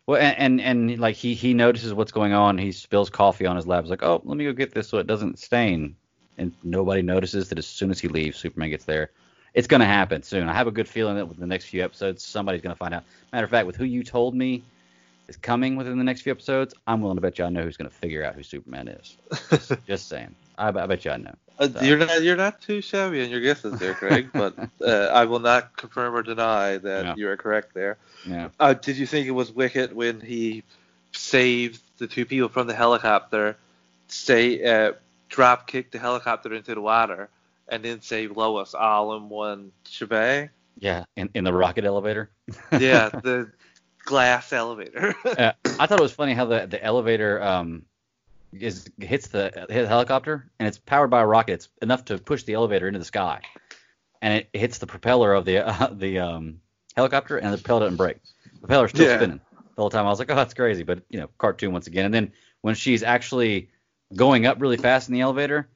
Well, 0.07 0.21
and, 0.21 0.61
and 0.61 0.91
and 0.91 1.01
like 1.01 1.17
he 1.17 1.35
he 1.35 1.53
notices 1.53 1.93
what's 1.93 2.13
going 2.13 2.33
on. 2.33 2.59
He 2.59 2.73
spills 2.73 3.11
coffee 3.11 3.47
on 3.47 3.57
his 3.57 3.67
lap. 3.67 3.85
He's 3.85 3.91
like, 3.91 4.03
oh, 4.03 4.23
let 4.25 4.37
me 4.37 4.45
go 4.45 4.53
get 4.53 4.73
this 4.73 4.89
so 4.89 4.99
it 4.99 5.07
doesn't 5.07 5.39
stain. 5.39 5.97
And 6.39 6.53
nobody 6.63 7.03
notices 7.03 7.49
that 7.49 7.59
as 7.59 7.67
soon 7.67 7.91
as 7.91 7.99
he 7.99 8.07
leaves, 8.07 8.39
Superman 8.39 8.71
gets 8.71 8.85
there. 8.85 9.11
It's 9.59 9.67
gonna 9.67 9.87
happen 9.87 10.23
soon. 10.23 10.49
I 10.49 10.53
have 10.55 10.69
a 10.69 10.71
good 10.71 10.87
feeling 10.89 11.17
that 11.17 11.27
with 11.27 11.37
the 11.39 11.47
next 11.47 11.65
few 11.65 11.83
episodes, 11.83 12.23
somebody's 12.23 12.63
gonna 12.63 12.77
find 12.77 12.95
out. 12.95 13.03
Matter 13.33 13.45
of 13.45 13.51
fact, 13.51 13.67
with 13.67 13.75
who 13.75 13.85
you 13.85 14.05
told 14.05 14.33
me 14.37 14.63
is 15.27 15.37
coming 15.37 15.75
within 15.75 15.99
the 15.99 16.05
next 16.05 16.21
few 16.23 16.31
episodes, 16.31 16.75
I'm 16.87 17.01
willing 17.01 17.17
to 17.17 17.21
bet 17.21 17.41
you 17.41 17.45
I 17.45 17.49
know 17.49 17.63
who's 17.65 17.77
gonna 17.77 17.91
figure 17.91 18.23
out 18.25 18.37
who 18.37 18.45
Superman 18.45 18.87
is. 18.87 19.17
Just 19.89 20.09
saying. 20.09 20.33
I, 20.57 20.69
I 20.69 20.87
bet 20.87 21.05
you 21.05 21.11
I 21.11 21.17
know. 21.17 21.35
Uh, 21.59 21.69
So- 21.71 21.81
you're 21.83 21.99
not 21.99 22.23
you're 22.23 22.37
not 22.37 22.61
too 22.61 22.81
shabby 22.81 23.21
in 23.21 23.31
your 23.31 23.41
guesses 23.41 23.81
there, 23.81 23.95
Craig. 23.95 24.29
but 24.33 24.55
uh, 24.81 25.11
I 25.13 25.25
will 25.25 25.41
not 25.41 25.77
confirm 25.77 26.15
or 26.15 26.23
deny 26.23 26.79
that 26.79 27.05
Yeah. 27.05 27.15
you 27.17 27.29
are 27.29 27.37
correct 27.37 27.75
there. 27.75 27.97
Yeah. 28.25 28.51
Uh, 28.61 28.75
did 28.75 28.97
you 28.97 29.07
think 29.07 29.27
it 29.27 29.33
was 29.33 29.51
wicked 29.51 29.93
when 29.93 30.21
he 30.21 30.63
saved 31.11 31.83
the 31.99 32.07
two 32.07 32.25
people 32.27 32.49
from 32.49 32.69
the 32.69 32.75
helicopter, 32.75 33.57
say 34.07 34.63
uh, 34.63 34.93
drop 35.29 35.67
kicked 35.67 35.91
the 35.91 35.99
helicopter 35.99 36.55
into 36.55 36.77
the 36.77 36.81
water, 36.81 37.29
and 37.69 37.85
then 37.85 38.01
save 38.01 38.37
Lois 38.37 38.75
all 38.75 39.17
in 39.17 39.29
one 39.29 39.73
shebang? 39.89 40.51
Yeah. 40.79 41.05
In 41.17 41.31
in 41.35 41.45
the 41.45 41.53
rocket 41.53 41.85
elevator. 41.85 42.31
Yeah, 42.79 43.09
the 43.23 43.51
glass 44.05 44.53
elevator. 44.53 45.15
Uh, 45.25 45.53
I 45.79 45.87
thought 45.87 45.99
it 45.99 46.03
was 46.03 46.13
funny 46.13 46.35
how 46.35 46.47
the 46.47 46.67
the 46.67 46.83
elevator 46.83 47.43
um 47.43 47.83
is 48.53 48.89
hits 48.99 49.29
the 49.29 49.51
hits 49.69 49.83
the 49.83 49.89
helicopter 49.89 50.51
and 50.59 50.67
it's 50.67 50.79
powered 50.79 51.11
by 51.11 51.21
a 51.21 51.27
rocket. 51.27 51.53
It's 51.55 51.69
enough 51.83 52.07
to 52.07 52.19
push 52.19 52.45
the 52.45 52.55
elevator 52.55 52.87
into 52.89 52.99
the 52.99 53.05
sky, 53.05 53.41
and 54.23 54.35
it 54.35 54.49
hits 54.59 54.79
the 54.79 54.87
propeller 54.87 55.35
of 55.35 55.45
the 55.45 55.59
uh, 55.69 55.89
the 55.93 56.19
um 56.21 56.61
helicopter 56.97 57.37
and 57.37 57.53
the 57.53 57.59
propeller 57.59 57.81
doesn't 57.81 57.97
break. 57.97 58.17
The 58.55 58.59
propeller's 58.61 58.91
still 58.91 59.07
Yeah. 59.07 59.17
spinning 59.17 59.41
the 59.77 59.83
whole 59.83 59.91
time. 59.91 60.07
I 60.07 60.11
was 60.11 60.19
like, 60.19 60.31
oh, 60.31 60.35
that's 60.37 60.55
crazy, 60.55 60.83
but 60.83 61.03
you 61.11 61.21
know, 61.21 61.29
cartoon 61.39 61.73
once 61.73 61.87
again. 61.87 62.07
And 62.07 62.15
then 62.15 62.33
when 62.63 62.75
she's 62.75 63.03
actually 63.03 63.71
going 64.15 64.47
up 64.47 64.61
really 64.61 64.77
fast 64.79 65.09
in 65.09 65.15
the 65.15 65.21
elevator, 65.21 65.69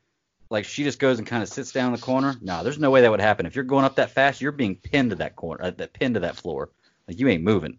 like 0.52 0.64
she 0.66 0.85
just 0.85 0.99
goes 0.99 1.18
and 1.18 1.26
kind 1.26 1.42
of 1.42 1.49
sits 1.49 1.73
down 1.73 1.87
in 1.87 1.92
the 1.99 2.00
corner. 2.00 2.37
No, 2.40 2.62
there's 2.62 2.78
no 2.78 2.90
way 2.90 3.00
that 3.00 3.11
would 3.11 3.21
happen. 3.21 3.47
If 3.47 3.56
you're 3.56 3.64
going 3.64 3.85
up 3.85 3.97
that 3.97 4.11
fast, 4.11 4.40
you're 4.40 4.52
being 4.52 4.76
pinned 4.76 5.11
to 5.11 5.16
that 5.16 5.35
corner, 5.35 5.64
uh, 5.64 5.71
that 5.71 5.92
pinned 5.94 6.14
to 6.14 6.21
that 6.21 6.37
floor. 6.37 6.71
Like 7.09 7.18
you 7.18 7.26
ain't 7.28 7.42
moving. 7.42 7.78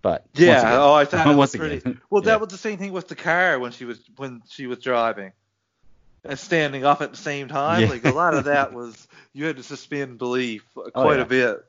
But 0.00 0.24
Yeah. 0.34 0.60
again- 0.60 0.72
oh, 0.74 0.94
I 0.94 1.04
thought 1.04 1.26
it 1.26 1.28
was 1.30 1.36
once 1.36 1.56
pretty. 1.56 1.76
again, 1.76 2.00
Well, 2.10 2.22
yeah. 2.22 2.26
that 2.30 2.40
was 2.40 2.48
the 2.50 2.58
same 2.58 2.78
thing 2.78 2.92
with 2.92 3.08
the 3.08 3.14
car 3.16 3.58
when 3.58 3.72
she 3.72 3.84
was 3.84 4.00
when 4.16 4.40
she 4.48 4.66
was 4.66 4.78
driving 4.78 5.32
and 6.24 6.38
standing 6.38 6.84
up 6.84 7.02
at 7.02 7.10
the 7.10 7.16
same 7.16 7.48
time. 7.48 7.82
Yeah. 7.82 7.88
Like 7.90 8.04
a 8.04 8.10
lot 8.12 8.34
of 8.34 8.44
that 8.44 8.72
was 8.78 9.08
you 9.32 9.44
had 9.46 9.56
to 9.56 9.62
suspend 9.62 10.18
belief 10.18 10.64
quite 10.74 10.90
Oh, 10.94 11.10
yeah. 11.12 11.20
a 11.20 11.24
bit. 11.26 11.64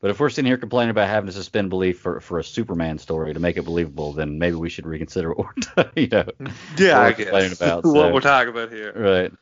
But 0.00 0.10
if 0.12 0.20
we're 0.20 0.30
sitting 0.30 0.46
here 0.46 0.56
complaining 0.58 0.90
about 0.90 1.08
having 1.08 1.26
to 1.26 1.32
suspend 1.32 1.70
belief 1.70 1.98
for, 1.98 2.20
for 2.20 2.38
a 2.38 2.44
Superman 2.44 2.98
story 2.98 3.34
to 3.34 3.40
make 3.40 3.56
it 3.56 3.62
believable, 3.64 4.12
then 4.12 4.38
maybe 4.38 4.54
we 4.54 4.68
should 4.68 4.86
reconsider 4.86 5.32
what 5.32 5.48
we're, 5.76 5.90
you 5.96 6.06
know, 6.06 6.24
Yeah, 6.76 6.98
what 6.98 7.02
I 7.02 7.08
we're 7.08 7.12
complaining 7.14 7.48
guess 7.48 7.60
about. 7.60 7.84
what 7.84 8.12
we're 8.12 8.20
talking 8.20 8.50
about 8.50 8.70
here. 8.70 8.92
Right. 8.94 9.32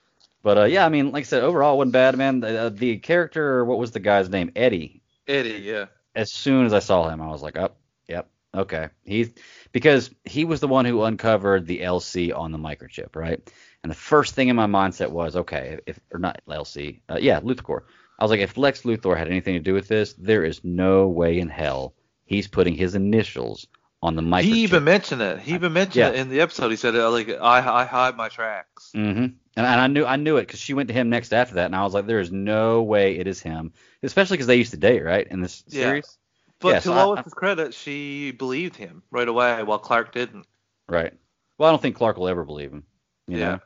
But 0.46 0.58
uh, 0.58 0.64
yeah, 0.66 0.86
I 0.86 0.90
mean, 0.90 1.10
like 1.10 1.22
I 1.22 1.24
said, 1.24 1.42
overall 1.42 1.74
it 1.74 1.78
wasn't 1.78 1.94
bad, 1.94 2.16
man. 2.16 2.38
The, 2.38 2.56
uh, 2.56 2.68
the 2.68 2.98
character, 2.98 3.64
what 3.64 3.78
was 3.78 3.90
the 3.90 3.98
guy's 3.98 4.28
name? 4.30 4.52
Eddie. 4.54 5.02
Eddie, 5.26 5.60
yeah. 5.60 5.86
As 6.14 6.30
soon 6.30 6.66
as 6.66 6.72
I 6.72 6.78
saw 6.78 7.08
him, 7.08 7.20
I 7.20 7.26
was 7.26 7.42
like, 7.42 7.56
oh, 7.56 7.72
yep, 8.06 8.30
okay. 8.54 8.90
He's 9.02 9.32
because 9.72 10.08
he 10.24 10.44
was 10.44 10.60
the 10.60 10.68
one 10.68 10.84
who 10.84 11.02
uncovered 11.02 11.66
the 11.66 11.80
LC 11.80 12.32
on 12.32 12.52
the 12.52 12.58
microchip, 12.58 13.16
right? 13.16 13.40
And 13.82 13.90
the 13.90 13.96
first 13.96 14.36
thing 14.36 14.46
in 14.46 14.54
my 14.54 14.66
mindset 14.66 15.10
was, 15.10 15.34
okay, 15.34 15.80
if 15.84 15.98
or 16.12 16.20
not 16.20 16.40
LC, 16.48 17.00
uh, 17.08 17.18
yeah, 17.20 17.40
Luthor. 17.40 17.80
I 18.16 18.22
was 18.22 18.30
like, 18.30 18.38
if 18.38 18.56
Lex 18.56 18.82
Luthor 18.82 19.18
had 19.18 19.26
anything 19.26 19.54
to 19.54 19.60
do 19.60 19.74
with 19.74 19.88
this, 19.88 20.12
there 20.12 20.44
is 20.44 20.62
no 20.62 21.08
way 21.08 21.40
in 21.40 21.48
hell 21.48 21.92
he's 22.24 22.46
putting 22.46 22.76
his 22.76 22.94
initials 22.94 23.66
on 24.00 24.14
the 24.14 24.22
microchip. 24.22 24.42
He 24.42 24.62
even 24.62 24.84
mentioned 24.84 25.22
it. 25.22 25.40
He 25.40 25.54
even 25.54 25.72
mentioned 25.72 25.96
Yeah. 25.96 26.08
it 26.10 26.14
in 26.20 26.28
the 26.28 26.40
episode. 26.40 26.70
He 26.70 26.76
said, 26.76 26.94
uh, 26.94 27.10
like, 27.10 27.30
I, 27.30 27.80
I 27.80 27.84
hide 27.84 28.16
my 28.16 28.28
tracks. 28.28 28.92
Mm-hmm. 28.94 29.34
And, 29.56 29.64
and 29.66 29.80
I 29.80 29.86
knew 29.86 30.04
I 30.04 30.16
knew 30.16 30.36
it 30.36 30.46
because 30.46 30.60
she 30.60 30.74
went 30.74 30.88
to 30.88 30.94
him 30.94 31.08
next 31.08 31.32
after 31.32 31.54
that, 31.54 31.66
and 31.66 31.74
I 31.76 31.82
was 31.82 31.94
like, 31.94 32.06
there 32.06 32.20
is 32.20 32.30
no 32.30 32.82
way 32.82 33.16
it 33.16 33.26
is 33.26 33.40
him, 33.40 33.72
especially 34.02 34.36
because 34.36 34.46
they 34.46 34.56
used 34.56 34.72
to 34.72 34.76
date, 34.76 35.02
right, 35.02 35.26
in 35.26 35.40
this 35.40 35.64
Yeah. 35.68 35.84
series. 35.84 36.18
But 36.60 36.68
Yeah, 36.68 36.78
to 36.80 36.88
so 36.88 37.10
Lois's 37.10 37.34
credit, 37.34 37.74
she 37.74 38.32
believed 38.32 38.76
him 38.76 39.02
right 39.10 39.28
away, 39.28 39.62
while 39.62 39.78
Clark 39.78 40.12
didn't. 40.12 40.46
Right. 40.88 41.12
Well, 41.58 41.68
I 41.68 41.72
don't 41.72 41.80
think 41.80 41.96
Clark 41.96 42.18
will 42.18 42.28
ever 42.28 42.44
believe 42.44 42.72
him. 42.72 42.84
You 43.26 43.38
Yeah. 43.38 43.46
know. 43.46 43.60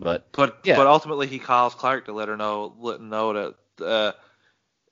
But 0.00 0.32
But 0.32 0.60
Yeah. 0.64 0.76
but 0.76 0.86
ultimately, 0.86 1.26
he 1.26 1.38
calls 1.38 1.74
Clark 1.74 2.06
to 2.06 2.12
let 2.12 2.28
her 2.28 2.36
know, 2.36 2.74
let 2.78 3.00
him 3.00 3.10
know 3.10 3.32
that 3.32 3.84
uh, 3.84 4.12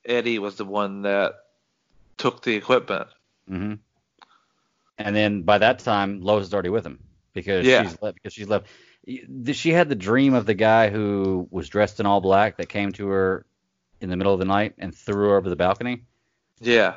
Eddie 0.04 0.38
was 0.38 0.56
the 0.56 0.64
one 0.64 1.02
that 1.02 1.34
took 2.18 2.42
the 2.42 2.54
equipment. 2.54 3.08
Mm-hmm. 3.50 3.74
And 4.98 5.16
then 5.16 5.42
by 5.42 5.58
that 5.58 5.78
time, 5.78 6.20
Lois 6.20 6.46
is 6.46 6.54
already 6.54 6.68
with 6.68 6.86
him 6.86 7.02
because 7.32 7.66
Yeah. 7.66 7.82
she's 7.82 8.00
left. 8.02 8.16
Because 8.16 8.34
she's 8.34 8.48
left. 8.48 8.66
She 9.06 9.72
had 9.72 9.88
the 9.88 9.94
dream 9.94 10.34
of 10.34 10.46
the 10.46 10.54
guy 10.54 10.88
who 10.90 11.48
was 11.50 11.68
dressed 11.68 11.98
in 12.00 12.06
all 12.06 12.20
black 12.20 12.58
that 12.58 12.68
came 12.68 12.92
to 12.92 13.08
her 13.08 13.46
in 14.00 14.10
the 14.10 14.16
middle 14.16 14.32
of 14.32 14.38
the 14.38 14.44
night 14.44 14.74
and 14.78 14.94
threw 14.94 15.28
her 15.28 15.36
over 15.36 15.48
the 15.48 15.56
balcony. 15.56 16.04
Yeah, 16.60 16.96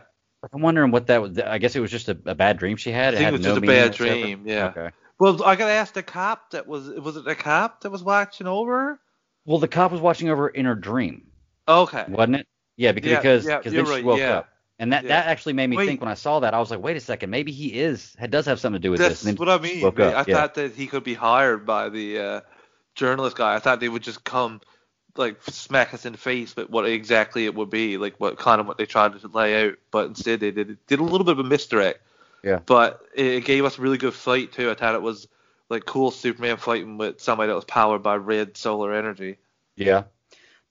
I'm 0.53 0.61
wondering 0.61 0.91
what 0.91 1.07
that 1.07 1.21
was. 1.21 1.39
I 1.39 1.57
guess 1.57 1.75
it 1.75 1.79
was 1.79 1.91
just 1.91 2.09
a, 2.09 2.17
a 2.25 2.35
bad 2.35 2.57
dream 2.57 2.77
she 2.77 2.91
had. 2.91 3.15
I 3.15 3.17
think 3.17 3.25
had 3.25 3.33
it 3.33 3.37
was 3.37 3.41
no 3.41 3.55
just 3.55 3.63
a 3.63 3.67
bad 3.67 3.91
dream. 3.93 4.43
Yeah. 4.45 4.65
Okay. 4.67 4.89
Well, 5.19 5.43
I 5.43 5.55
gotta 5.55 5.71
ask 5.71 5.93
the 5.93 6.03
cop 6.03 6.51
that 6.51 6.67
was 6.67 6.87
was 6.89 7.17
it 7.17 7.25
the 7.25 7.35
cop 7.35 7.81
that 7.81 7.89
was 7.89 8.03
watching 8.03 8.47
over 8.47 8.79
her? 8.79 8.99
Well, 9.45 9.59
the 9.59 9.67
cop 9.67 9.91
was 9.91 10.01
watching 10.01 10.29
over 10.29 10.43
her 10.43 10.49
in 10.49 10.65
her 10.65 10.75
dream, 10.75 11.27
Okay. 11.67 12.05
wasn't 12.07 12.37
it? 12.37 12.47
Yeah, 12.77 12.91
because 12.91 13.11
Yeah, 13.11 13.17
because 13.19 13.45
yeah, 13.45 13.57
because 13.57 13.73
then 13.73 13.85
she 13.85 13.91
right, 13.91 14.05
woke 14.05 14.19
yeah. 14.19 14.37
up, 14.39 14.49
and 14.79 14.93
that 14.93 15.03
Yeah. 15.03 15.09
that 15.09 15.27
actually 15.27 15.53
made 15.53 15.69
me 15.69 15.77
Wait. 15.77 15.87
think 15.87 16.01
when 16.01 16.09
I 16.09 16.15
saw 16.15 16.39
that 16.41 16.53
I 16.53 16.59
was 16.59 16.71
like, 16.71 16.81
wait 16.81 16.97
a 16.97 16.99
second, 16.99 17.29
maybe 17.29 17.51
he 17.51 17.79
is 17.79 18.15
does 18.29 18.45
have 18.45 18.59
something 18.59 18.81
to 18.81 18.85
do 18.85 18.91
with 18.91 18.99
That's 18.99 19.21
this. 19.21 19.23
Then 19.23 19.35
what 19.35 19.49
I 19.49 19.57
mean. 19.57 19.85
up, 19.85 19.99
I 19.99 20.09
yeah. 20.09 20.23
thought 20.23 20.55
that 20.55 20.73
he 20.73 20.87
could 20.87 21.03
be 21.03 21.13
hired 21.13 21.65
by 21.65 21.89
the 21.89 22.19
uh, 22.19 22.41
journalist 22.95 23.37
guy. 23.37 23.55
I 23.55 23.59
thought 23.59 23.79
they 23.79 23.89
would 23.89 24.03
just 24.03 24.23
come 24.23 24.61
like 25.17 25.41
smack 25.43 25.93
us 25.93 26.05
in 26.05 26.11
the 26.11 26.17
face 26.17 26.55
with 26.55 26.69
what 26.69 26.85
exactly 26.85 27.45
it 27.45 27.55
would 27.55 27.69
be, 27.69 27.97
like 27.97 28.19
what 28.19 28.37
kind 28.37 28.59
of 28.59 28.67
what 28.67 28.77
they 28.77 28.85
tried 28.85 29.17
to 29.19 29.27
lay 29.29 29.67
out. 29.67 29.75
But 29.91 30.07
instead 30.07 30.39
they 30.39 30.51
did 30.51 30.77
did 30.87 30.99
a 30.99 31.03
little 31.03 31.23
bit 31.25 31.33
of 31.33 31.39
a 31.39 31.43
misdirect. 31.43 32.01
Yeah. 32.43 32.59
But 32.65 33.01
it 33.15 33.45
gave 33.45 33.65
us 33.65 33.77
a 33.77 33.81
really 33.81 33.97
good 33.97 34.13
fight 34.13 34.51
too. 34.51 34.69
I 34.69 34.75
thought 34.75 34.95
it 34.95 35.01
was 35.01 35.27
like 35.69 35.85
cool 35.85 36.11
Superman 36.11 36.57
fighting 36.57 36.97
with 36.97 37.19
somebody 37.19 37.47
that 37.47 37.55
was 37.55 37.65
powered 37.65 38.03
by 38.03 38.15
red 38.15 38.55
solar 38.57 38.93
energy. 38.93 39.37
Yeah. 39.75 40.03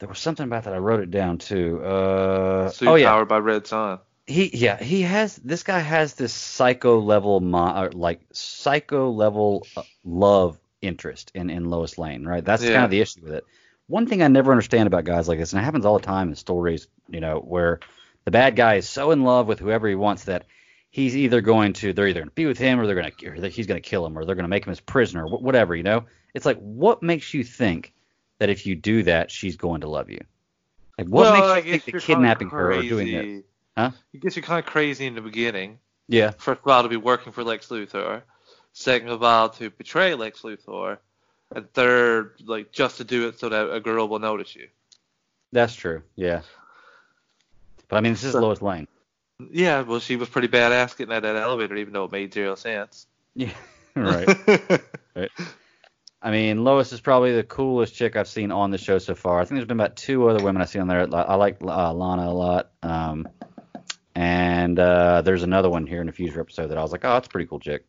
There 0.00 0.08
was 0.08 0.18
something 0.18 0.44
about 0.44 0.64
that. 0.64 0.74
I 0.74 0.78
wrote 0.78 1.00
it 1.00 1.10
down 1.10 1.38
too. 1.38 1.82
Uh, 1.82 2.68
Suit 2.70 2.88
oh 2.88 2.94
yeah, 2.96 3.10
powered 3.10 3.28
by 3.28 3.38
red 3.38 3.66
sun. 3.66 4.00
he 4.26 4.50
yeah 4.56 4.82
he 4.82 5.02
has 5.02 5.36
this 5.36 5.62
guy 5.62 5.78
has 5.80 6.14
this 6.14 6.32
psycho 6.32 6.98
level 7.00 7.40
mo- 7.40 7.90
like 7.92 8.20
psycho 8.32 9.10
level 9.10 9.66
uh, 9.76 9.82
love 10.04 10.58
interest 10.82 11.30
in 11.34 11.48
in 11.50 11.70
Lois 11.70 11.96
Lane, 11.98 12.24
right? 12.26 12.44
That's 12.44 12.62
Yeah. 12.62 12.72
kind 12.72 12.84
of 12.84 12.90
the 12.90 13.00
issue 13.00 13.20
with 13.22 13.32
it. 13.34 13.44
One 13.86 14.06
thing 14.06 14.22
I 14.22 14.28
never 14.28 14.50
understand 14.50 14.86
about 14.86 15.04
guys 15.04 15.28
like 15.28 15.38
this, 15.38 15.52
and 15.52 15.60
it 15.60 15.64
happens 15.64 15.84
all 15.84 15.98
the 15.98 16.04
time 16.04 16.28
in 16.28 16.34
stories, 16.36 16.88
you 17.08 17.20
know, 17.20 17.38
where 17.38 17.80
the 18.24 18.30
bad 18.30 18.56
guy 18.56 18.76
is 18.76 18.88
so 18.88 19.10
in 19.10 19.22
love 19.24 19.46
with 19.46 19.58
whoever 19.60 19.86
he 19.88 19.94
wants 19.94 20.24
that 20.24 20.46
he's 20.90 21.16
either 21.16 21.40
going 21.40 21.72
to 21.74 21.92
they're 21.92 22.06
either 22.08 22.20
going 22.20 22.28
to 22.30 22.34
be 22.34 22.46
with 22.46 22.58
him 22.58 22.80
or 22.80 22.86
they're 22.86 22.94
going 22.94 23.12
to 23.40 23.48
he's 23.48 23.66
going 23.66 23.80
to 23.82 23.88
kill 23.88 24.04
him 24.06 24.16
or 24.18 24.24
they're 24.24 24.34
going 24.34 24.44
to 24.44 24.48
make 24.48 24.64
him 24.66 24.70
his 24.70 24.80
prisoner, 24.80 25.26
wh- 25.26 25.42
whatever, 25.42 25.76
you 25.76 25.82
know. 25.82 26.04
It's 26.34 26.46
like 26.46 26.58
what 26.58 27.02
makes 27.02 27.32
you 27.34 27.44
think 27.44 27.92
that 28.44 28.50
if 28.50 28.66
you 28.66 28.74
do 28.74 29.04
that 29.04 29.30
she's 29.30 29.56
going 29.56 29.80
to 29.80 29.88
love 29.88 30.10
you? 30.10 30.20
Like 30.98 31.08
what 31.08 31.32
well, 31.32 31.54
makes 31.54 31.66
you 31.66 31.78
think 31.78 31.96
that 31.96 32.02
kidnapping 32.02 32.50
her 32.50 32.74
or 32.74 32.82
doing 32.82 33.06
this? 33.10 33.44
Huh? 33.74 33.90
I 34.14 34.18
guess 34.18 34.36
you're 34.36 34.42
kind 34.42 34.58
of 34.58 34.70
crazy 34.70 35.06
in 35.06 35.14
the 35.14 35.22
beginning. 35.22 35.78
Yeah. 36.08 36.32
First 36.36 36.60
of 36.62 36.70
all, 36.70 36.82
to 36.82 36.90
be 36.90 36.98
working 36.98 37.32
for 37.32 37.42
Lex 37.42 37.68
Luthor. 37.68 38.20
Second 38.74 39.08
of 39.08 39.22
all, 39.22 39.48
to 39.48 39.70
betray 39.70 40.14
Lex 40.14 40.42
Luthor. 40.42 40.98
And 41.54 41.72
third, 41.72 42.34
like 42.44 42.70
just 42.70 42.98
to 42.98 43.04
do 43.04 43.28
it 43.28 43.38
so 43.38 43.48
that 43.48 43.72
a 43.72 43.80
girl 43.80 44.08
will 44.08 44.18
notice 44.18 44.54
you. 44.54 44.68
That's 45.50 45.74
true. 45.74 46.02
Yeah. 46.14 46.42
But 47.88 47.96
I 47.96 48.00
mean, 48.02 48.12
this 48.12 48.24
is 48.24 48.32
So- 48.32 48.40
Lois 48.40 48.60
Lane. 48.60 48.88
Yeah, 49.50 49.80
well, 49.80 50.00
she 50.00 50.16
was 50.16 50.28
pretty 50.28 50.48
badass 50.48 50.96
getting 50.96 51.14
out 51.14 51.24
of 51.24 51.34
that 51.34 51.42
elevator, 51.42 51.76
even 51.76 51.94
though 51.94 52.04
it 52.04 52.12
made 52.12 52.34
zero 52.34 52.56
sense. 52.56 53.06
Yeah. 53.34 53.54
right. 53.96 54.28
right. 55.16 55.30
I 56.25 56.31
mean, 56.31 56.64
Lois 56.64 56.90
is 56.95 57.02
probably 57.02 57.33
the 57.37 57.43
coolest 57.43 57.95
chick 57.95 58.16
I've 58.16 58.26
seen 58.26 58.50
on 58.50 58.71
the 58.71 58.78
show 58.78 58.97
so 58.99 59.14
far. 59.14 59.40
I 59.40 59.45
think 59.45 59.57
there's 59.59 59.69
been 59.69 59.78
about 59.78 59.95
two 59.95 60.26
other 60.26 60.43
women 60.43 60.62
I've 60.62 60.71
seen 60.71 60.81
on 60.81 60.88
there. 60.88 61.07
I 61.14 61.35
like 61.35 61.59
uh, 61.62 61.93
Lana 61.93 62.31
a 62.31 62.33
lot. 62.33 62.71
Um, 62.83 63.28
and 64.14 64.78
uh, 64.78 65.21
there's 65.21 65.43
another 65.43 65.69
one 65.69 65.87
here 65.87 66.00
in 66.00 66.09
a 66.09 66.12
future 66.12 66.40
episode 66.40 66.69
that 66.69 66.78
I 66.78 66.83
was 66.83 66.93
like, 66.93 67.04
oh, 67.04 67.12
that's 67.12 67.26
a 67.26 67.31
pretty 67.31 67.47
cool 67.47 67.61
chick. 67.61 67.85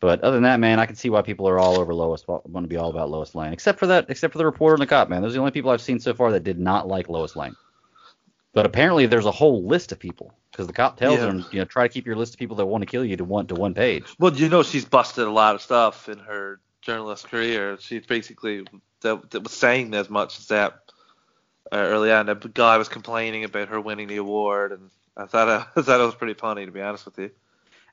But 0.00 0.22
other 0.22 0.36
than 0.36 0.44
that, 0.44 0.58
man, 0.58 0.78
I 0.80 0.86
can 0.86 0.96
see 0.96 1.10
why 1.10 1.20
people 1.20 1.48
are 1.50 1.58
all 1.58 1.78
over 1.78 1.94
Lois, 1.94 2.26
want 2.26 2.44
to 2.46 2.68
be 2.68 2.76
all 2.76 2.88
about 2.88 3.10
Lois 3.10 3.34
Lane, 3.34 3.52
except 3.52 3.78
for 3.78 3.88
that, 3.88 4.06
except 4.08 4.32
for 4.32 4.38
the 4.38 4.46
reporter 4.46 4.74
and 4.74 4.82
the 4.82 4.86
cop, 4.86 5.10
man. 5.10 5.20
Those 5.20 5.32
are 5.32 5.34
the 5.34 5.40
only 5.40 5.50
people 5.52 5.70
I've 5.70 5.82
seen 5.82 6.00
so 6.00 6.14
far 6.14 6.32
that 6.32 6.44
did 6.44 6.58
not 6.58 6.88
like 6.88 7.10
Lois 7.10 7.36
Lane. 7.36 7.56
But 8.54 8.64
apparently, 8.64 9.04
there's 9.04 9.26
a 9.26 9.30
whole 9.32 9.66
list 9.66 9.92
of 9.92 9.98
people 9.98 10.32
because 10.50 10.66
the 10.66 10.72
cop 10.72 10.96
tells 10.96 11.18
Yeah. 11.18 11.26
them, 11.26 11.44
you 11.50 11.58
know, 11.58 11.66
try 11.66 11.86
to 11.86 11.92
keep 11.92 12.06
your 12.06 12.16
list 12.16 12.32
of 12.34 12.38
people 12.38 12.56
that 12.56 12.64
want 12.66 12.80
to 12.82 12.86
kill 12.86 13.04
you 13.04 13.18
to 13.18 13.24
one 13.24 13.46
to 13.48 13.54
one 13.54 13.74
page. 13.74 14.06
Well, 14.18 14.34
you 14.34 14.48
know, 14.48 14.62
she's 14.62 14.86
busted 14.86 15.26
a 15.26 15.30
lot 15.30 15.54
of 15.54 15.60
stuff 15.60 16.08
in 16.08 16.18
her 16.20 16.60
journalist 16.86 17.28
career. 17.28 17.78
She 17.80 17.98
basically 18.00 18.64
that, 19.02 19.30
that 19.30 19.42
was 19.42 19.52
saying 19.52 19.94
as 19.94 20.10
much 20.10 20.38
as 20.38 20.46
that 20.48 20.80
uh, 21.72 21.76
early 21.76 22.12
on. 22.12 22.26
The 22.26 22.34
guy 22.34 22.78
was 22.78 22.88
complaining 22.88 23.44
about 23.44 23.68
her 23.68 23.80
winning 23.80 24.08
the 24.08 24.16
award, 24.16 24.72
and 24.72 24.90
I 25.16 25.26
thought 25.26 25.68
I, 25.76 25.82
thought 25.82 26.00
it 26.00 26.04
was 26.04 26.14
pretty 26.14 26.34
funny, 26.34 26.66
to 26.66 26.72
be 26.72 26.80
honest 26.82 27.06
with 27.06 27.18
you. 27.18 27.30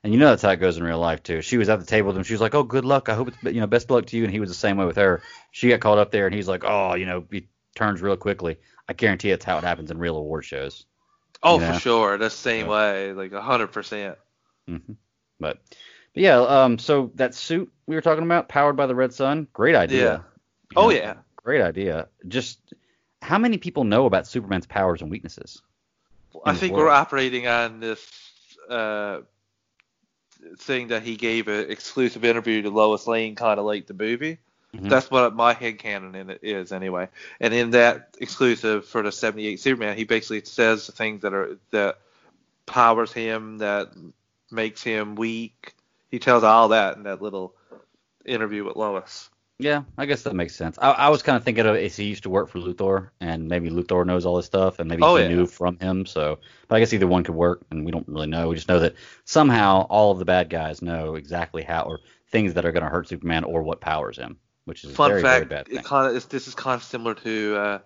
And 0.04 0.12
you 0.12 0.18
know 0.18 0.28
that's 0.30 0.42
how 0.42 0.50
it 0.50 0.56
goes 0.56 0.76
in 0.76 0.84
real 0.84 0.98
life 0.98 1.22
too. 1.22 1.42
She 1.42 1.56
was 1.56 1.68
at 1.68 1.80
the 1.80 1.86
table 1.86 2.08
with 2.08 2.16
him. 2.16 2.24
She 2.24 2.34
was 2.34 2.40
like, 2.40 2.54
"Oh, 2.54 2.62
good 2.62 2.84
luck. 2.84 3.08
I 3.08 3.14
hope 3.14 3.28
it's 3.28 3.38
you 3.42 3.60
know 3.60 3.66
best 3.66 3.90
luck 3.90 4.06
to 4.06 4.16
you." 4.16 4.24
And 4.24 4.32
he 4.32 4.40
was 4.40 4.50
the 4.50 4.54
same 4.54 4.76
way 4.76 4.86
with 4.86 4.96
her. 4.96 5.22
She 5.50 5.68
got 5.68 5.80
called 5.80 5.98
up 5.98 6.10
there, 6.10 6.26
and 6.26 6.34
he's 6.34 6.48
like, 6.48 6.64
"Oh, 6.64 6.94
you 6.94 7.06
know," 7.06 7.24
he 7.30 7.48
turns 7.74 8.02
real 8.02 8.16
quickly. 8.16 8.58
I 8.88 8.92
guarantee 8.92 9.30
that's 9.30 9.44
how 9.44 9.58
it 9.58 9.64
happens 9.64 9.90
in 9.90 9.98
real 9.98 10.16
award 10.16 10.44
shows. 10.44 10.86
Oh, 11.42 11.58
Yeah. 11.58 11.72
for 11.72 11.80
sure, 11.80 12.18
the 12.18 12.30
same 12.30 12.66
Yeah. 12.66 12.72
way, 12.72 13.12
like 13.12 13.32
a 13.32 13.42
hundred 13.42 13.68
percent. 13.72 14.18
hmm 14.68 14.92
But, 15.40 15.58
but 16.14 16.22
yeah, 16.22 16.38
um, 16.38 16.78
so 16.78 17.10
that 17.16 17.34
suit 17.34 17.70
we 17.86 17.94
were 17.94 18.00
talking 18.00 18.24
about, 18.24 18.48
powered 18.48 18.76
by 18.76 18.86
the 18.86 18.94
red 18.94 19.12
sun, 19.12 19.46
great 19.52 19.74
idea. 19.74 20.04
Yeah. 20.04 20.16
You 20.70 20.76
Oh 20.76 20.88
know, 20.88 20.96
yeah. 20.96 21.14
great 21.36 21.60
idea. 21.60 22.08
Just 22.26 22.58
how 23.20 23.38
many 23.38 23.58
people 23.58 23.84
know 23.84 24.06
about 24.06 24.26
Superman's 24.26 24.66
powers 24.66 25.02
and 25.02 25.10
weaknesses? 25.10 25.60
I 26.44 26.54
think 26.54 26.76
we're 26.76 26.88
operating 26.88 27.46
on 27.46 27.80
this 27.80 28.06
uh, 28.68 29.20
thing 30.58 30.88
that 30.88 31.02
he 31.02 31.16
gave 31.16 31.48
an 31.48 31.70
exclusive 31.70 32.24
interview 32.24 32.62
to 32.62 32.70
Lois 32.70 33.06
Lane, 33.06 33.34
kind 33.34 33.58
of 33.58 33.66
like 33.66 33.86
the 33.86 33.94
movie. 33.94 34.38
Mhm. 34.74 34.88
That's 34.88 35.10
what 35.10 35.34
my 35.36 35.54
headcanon 35.54 36.16
in 36.16 36.30
it 36.30 36.40
is, 36.42 36.72
anyway. 36.72 37.08
And 37.40 37.54
in 37.54 37.70
that 37.70 38.16
exclusive 38.20 38.86
for 38.86 39.02
the 39.02 39.12
'78 39.12 39.60
Superman, 39.60 39.96
he 39.96 40.04
basically 40.04 40.42
says 40.44 40.86
the 40.86 40.92
things 40.92 41.22
that 41.22 41.32
are 41.32 41.58
that 41.70 41.98
powers 42.66 43.12
him, 43.12 43.58
that 43.58 43.92
makes 44.50 44.82
him 44.82 45.14
weak. 45.14 45.74
He 46.14 46.20
tells 46.20 46.44
all 46.44 46.68
that 46.68 46.96
in 46.96 47.02
that 47.02 47.20
little 47.20 47.56
interview 48.24 48.62
with 48.62 48.76
Lois. 48.76 49.28
Yeah, 49.58 49.82
I 49.98 50.06
guess 50.06 50.22
that 50.22 50.34
makes 50.36 50.54
sense. 50.54 50.78
I, 50.80 50.90
I 50.92 51.08
was 51.08 51.24
kind 51.24 51.36
of 51.36 51.42
thinking 51.42 51.66
of 51.66 51.74
is 51.74 51.96
he 51.96 52.04
used 52.04 52.22
to 52.22 52.30
work 52.30 52.48
for 52.50 52.60
Luthor, 52.60 53.08
and 53.20 53.48
maybe 53.48 53.68
Luthor 53.68 54.06
knows 54.06 54.24
all 54.24 54.36
this 54.36 54.46
stuff, 54.46 54.78
and 54.78 54.88
maybe 54.88 55.02
Oh, 55.02 55.16
he 55.16 55.22
yeah. 55.22 55.28
knew 55.28 55.44
from 55.46 55.76
him. 55.80 56.06
So, 56.06 56.38
but 56.68 56.76
I 56.76 56.78
guess 56.78 56.92
either 56.92 57.08
one 57.08 57.24
could 57.24 57.34
work, 57.34 57.62
and 57.72 57.84
we 57.84 57.90
don't 57.90 58.06
really 58.06 58.28
know. 58.28 58.46
We 58.48 58.54
just 58.54 58.68
know 58.68 58.78
that 58.78 58.94
somehow 59.24 59.86
all 59.90 60.12
of 60.12 60.20
the 60.20 60.24
bad 60.24 60.50
guys 60.50 60.82
know 60.82 61.16
exactly 61.16 61.64
how 61.64 61.82
or 61.82 61.98
things 62.28 62.54
that 62.54 62.64
are 62.64 62.70
going 62.70 62.84
to 62.84 62.88
hurt 62.88 63.08
Superman 63.08 63.42
or 63.42 63.64
what 63.64 63.80
powers 63.80 64.16
him, 64.16 64.38
which 64.66 64.84
is 64.84 64.90
a 64.90 64.94
Fun 64.94 65.10
very 65.10 65.22
fact: 65.22 65.48
very 65.48 65.48
bad 65.48 65.66
thing. 65.66 65.78
it 65.78 65.84
kind 65.84 66.16
of 66.16 66.28
this 66.28 66.46
is 66.46 66.54
kind 66.54 66.76
of 66.76 66.84
similar 66.84 67.14
to 67.14 67.56
uh, 67.56 67.78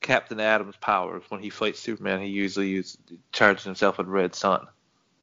Captain 0.00 0.40
Atom's 0.40 0.76
powers. 0.76 1.22
When 1.28 1.40
he 1.40 1.50
fights 1.50 1.78
Superman, 1.78 2.20
he 2.20 2.30
usually 2.30 2.66
uses 2.68 2.98
charges 3.30 3.62
himself 3.62 3.98
with 3.98 4.08
red 4.08 4.34
sun 4.34 4.66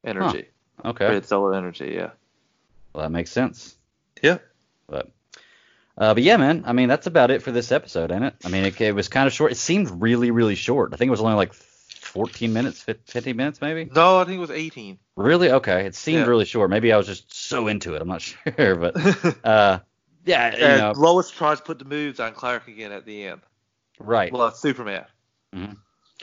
energy, 0.02 0.48
Okay, 0.84 1.06
red 1.08 1.26
solar 1.26 1.54
energy. 1.54 1.92
Yeah. 1.94 2.10
Well 2.94 3.02
that 3.02 3.10
makes 3.10 3.30
sense. 3.30 3.76
Yeah. 4.22 4.38
But 4.86 5.10
uh, 5.98 6.14
but 6.14 6.22
yeah, 6.22 6.36
man. 6.36 6.64
I 6.66 6.72
mean, 6.72 6.88
that's 6.88 7.06
about 7.06 7.30
it 7.30 7.42
for 7.42 7.52
this 7.52 7.70
episode, 7.72 8.10
ain't 8.10 8.24
it? 8.24 8.34
I 8.44 8.48
mean, 8.48 8.64
it, 8.64 8.80
it 8.80 8.94
was 8.94 9.08
kind 9.08 9.26
of 9.26 9.32
short. 9.32 9.52
It 9.52 9.56
seemed 9.56 10.02
really, 10.02 10.30
really 10.30 10.54
short. 10.54 10.92
I 10.92 10.96
think 10.96 11.08
it 11.08 11.10
was 11.12 11.20
only 11.20 11.34
like 11.34 11.52
14 11.52 12.52
minutes, 12.52 12.82
15 12.82 13.36
minutes, 13.36 13.60
maybe. 13.60 13.90
No, 13.94 14.18
I 14.18 14.24
think 14.24 14.36
it 14.36 14.40
was 14.40 14.50
18. 14.50 14.98
Really? 15.16 15.50
Okay. 15.50 15.86
It 15.86 15.94
seemed 15.94 16.20
Yeah. 16.20 16.26
really 16.26 16.44
short. 16.44 16.70
Maybe 16.70 16.92
I 16.92 16.96
was 16.96 17.06
just 17.06 17.32
so 17.34 17.68
into 17.68 17.94
it. 17.94 18.02
I'm 18.02 18.08
not 18.08 18.22
sure, 18.56 18.76
but 18.76 18.96
uh, 19.44 19.78
yeah, 20.24 20.56
you 20.56 20.80
know, 20.80 20.92
Lois 20.96 21.30
tries 21.30 21.58
to 21.58 21.64
put 21.64 21.78
the 21.78 21.84
moves 21.84 22.18
on 22.18 22.32
Clark 22.32 22.66
again 22.68 22.90
at 22.92 23.04
the 23.04 23.24
end. 23.26 23.40
right. 23.98 24.32
Well, 24.32 24.50
Superman. 24.52 25.04
Mhm. 25.54 25.76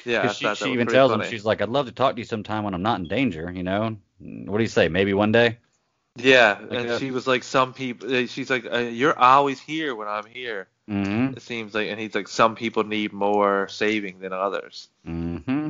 Yeah, 0.05 0.31
she, 0.33 0.53
she 0.55 0.71
even 0.73 0.87
tells 0.87 1.11
funny. 1.11 1.25
him, 1.25 1.29
she's 1.29 1.45
like, 1.45 1.61
"I'd 1.61 1.69
love 1.69 1.85
to 1.85 1.91
talk 1.91 2.15
to 2.15 2.19
you 2.21 2.25
sometime 2.25 2.63
when 2.63 2.73
I'm 2.73 2.81
not 2.81 2.99
in 2.99 3.07
danger." 3.07 3.51
You 3.51 3.63
know? 3.63 3.97
What 4.19 4.57
do 4.57 4.63
you 4.63 4.69
say? 4.69 4.87
Maybe 4.87 5.13
one 5.13 5.31
day. 5.31 5.57
Yeah, 6.17 6.57
Like 6.61 6.79
and 6.79 6.89
that. 6.89 6.99
she 6.99 7.11
was 7.11 7.25
like, 7.25 7.43
some 7.43 7.73
people. 7.73 8.13
uh, 8.13 8.27
She's 8.27 8.49
like, 8.49 8.65
uh, 8.71 8.79
you're 8.79 9.17
always 9.17 9.59
here 9.59 9.95
when 9.95 10.07
I'm 10.09 10.25
here. 10.25 10.67
Mm-hmm. 10.89 11.35
It 11.37 11.41
seems 11.41 11.73
like, 11.73 11.87
and 11.89 11.97
he's 11.99 12.13
like, 12.13 12.27
some 12.27 12.55
people 12.55 12.83
need 12.83 13.13
more 13.13 13.67
saving 13.69 14.19
than 14.19 14.33
others. 14.33 14.89
Mm-hmm. 15.07 15.69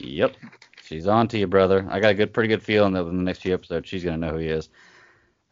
Yep. 0.00 0.36
She's 0.84 1.06
on 1.06 1.28
to 1.28 1.38
you, 1.38 1.46
brother. 1.46 1.86
I 1.90 2.00
got 2.00 2.10
a 2.10 2.14
good, 2.14 2.32
pretty 2.32 2.48
good 2.48 2.62
feeling 2.62 2.92
that 2.94 3.04
in 3.06 3.16
the 3.16 3.22
next 3.22 3.40
few 3.42 3.54
episodes 3.54 3.88
she's 3.88 4.04
gonna 4.04 4.16
know 4.16 4.30
who 4.32 4.38
he 4.38 4.48
is. 4.48 4.68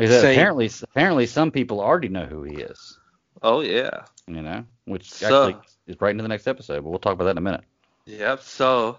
Said, 0.00 0.20
Same. 0.20 0.32
apparently, 0.32 0.70
apparently, 0.82 1.26
some 1.26 1.50
people 1.50 1.80
already 1.80 2.08
know 2.08 2.26
who 2.26 2.42
he 2.42 2.56
is. 2.56 2.98
Oh 3.42 3.60
yeah. 3.60 4.04
You 4.26 4.42
know, 4.42 4.64
which 4.84 5.10
So- 5.10 5.48
actually 5.48 5.62
is 5.86 6.00
right 6.00 6.10
into 6.10 6.22
the 6.22 6.28
next 6.28 6.46
episode. 6.46 6.82
But 6.84 6.90
we'll 6.90 6.98
talk 6.98 7.14
about 7.14 7.24
that 7.24 7.30
in 7.32 7.38
a 7.38 7.42
minute. 7.42 7.62
Yep. 8.06 8.42
So, 8.42 8.98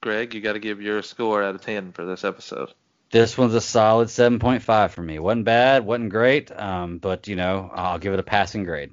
Greg, 0.00 0.34
you 0.34 0.40
got 0.40 0.52
to 0.54 0.58
give 0.60 0.80
your 0.80 1.02
score 1.02 1.42
out 1.42 1.54
of 1.54 1.60
ten 1.60 1.92
for 1.92 2.04
this 2.04 2.24
episode. 2.24 2.72
This 3.10 3.38
one's 3.38 3.54
a 3.54 3.60
solid 3.60 4.08
7.5 4.08 4.90
for 4.90 5.00
me. 5.02 5.18
wasn't 5.18 5.44
bad, 5.46 5.86
wasn't 5.86 6.10
great, 6.10 6.50
um, 6.52 6.98
but 6.98 7.26
you 7.26 7.36
know, 7.36 7.70
I'll 7.72 7.98
give 7.98 8.12
it 8.12 8.18
a 8.20 8.22
passing 8.24 8.64
grade. 8.64 8.90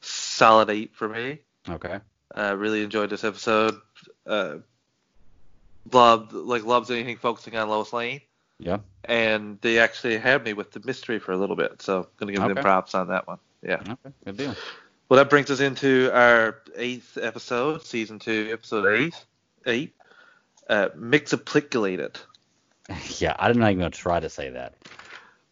Solid 0.00 0.70
eight 0.70 0.94
for 0.94 1.08
me. 1.08 1.40
Okay. 1.68 1.98
Uh, 2.34 2.54
really 2.56 2.82
enjoyed 2.82 3.10
this 3.10 3.24
episode. 3.24 3.74
Uh, 4.26 4.56
loved 5.92 6.32
like 6.32 6.64
loves 6.64 6.90
anything 6.90 7.16
focusing 7.16 7.56
on 7.56 7.68
Lois 7.68 7.92
Lane, 7.92 8.20
Yeah. 8.58 8.78
and 9.04 9.58
they 9.60 9.78
actually 9.78 10.16
had 10.18 10.42
me 10.44 10.52
with 10.54 10.72
the 10.72 10.80
mystery 10.84 11.18
for 11.18 11.32
a 11.32 11.36
little 11.36 11.56
bit. 11.56 11.82
So 11.82 12.00
I'm 12.00 12.06
gonna 12.16 12.32
give 12.32 12.42
Okay. 12.42 12.54
them 12.54 12.62
props 12.62 12.94
on 12.94 13.08
that 13.08 13.26
one. 13.26 13.38
Yeah. 13.62 13.80
Okay. 13.80 14.14
Good 14.24 14.36
deal. 14.36 14.54
Well, 15.08 15.18
that 15.18 15.28
brings 15.30 15.50
us 15.50 15.60
into 15.60 16.10
our 16.12 16.58
eighth 16.76 17.18
episode, 17.20 17.82
season 17.84 18.18
two, 18.18 18.48
episode 18.52 18.86
eight. 18.98 19.26
Eight. 19.66 19.94
Uh, 20.68 20.88
Mxyzpixilated. 20.96 22.16
yeah, 23.18 23.34
I'm 23.38 23.58
not 23.58 23.70
even 23.70 23.78
gonna 23.80 23.90
try 23.90 24.20
to 24.20 24.28
say 24.28 24.50
that. 24.50 24.74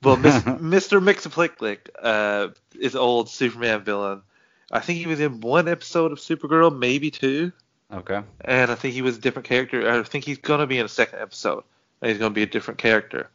Well, 0.02 0.16
Mr. 0.16 0.58
Mxyzptlk 1.00 1.78
uh, 2.02 2.48
is 2.78 2.96
old 2.96 3.28
Superman 3.28 3.84
villain. 3.84 4.22
I 4.70 4.80
think 4.80 4.98
he 4.98 5.06
was 5.06 5.20
in 5.20 5.40
one 5.40 5.68
episode 5.68 6.12
of 6.12 6.18
Supergirl, 6.18 6.76
maybe 6.76 7.10
two, 7.10 7.52
Okay. 7.92 8.22
and 8.40 8.70
I 8.70 8.74
think 8.74 8.94
he 8.94 9.02
was 9.02 9.18
a 9.18 9.20
different 9.20 9.46
character. 9.46 9.88
I 9.90 10.02
think 10.02 10.24
he's 10.24 10.38
gonna 10.38 10.66
be 10.66 10.78
in 10.78 10.86
a 10.86 10.88
second 10.88 11.20
episode, 11.20 11.64
and 12.00 12.10
he's 12.10 12.18
gonna 12.18 12.34
be 12.34 12.42
a 12.42 12.46
different 12.46 12.78
character. 12.78 13.28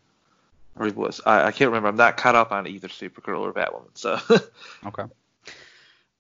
Or 0.76 0.86
he 0.86 0.92
was. 0.92 1.22
I, 1.26 1.46
I 1.46 1.52
can't 1.52 1.70
remember. 1.70 1.90
I'm 1.90 1.96
not 1.96 2.18
caught 2.18 2.36
up 2.36 2.52
on 2.52 2.68
either 2.68 2.88
Supergirl 2.88 3.40
or 3.40 3.54
Batwoman. 3.54 3.90
So. 3.96 4.20
Okay. 4.86 5.04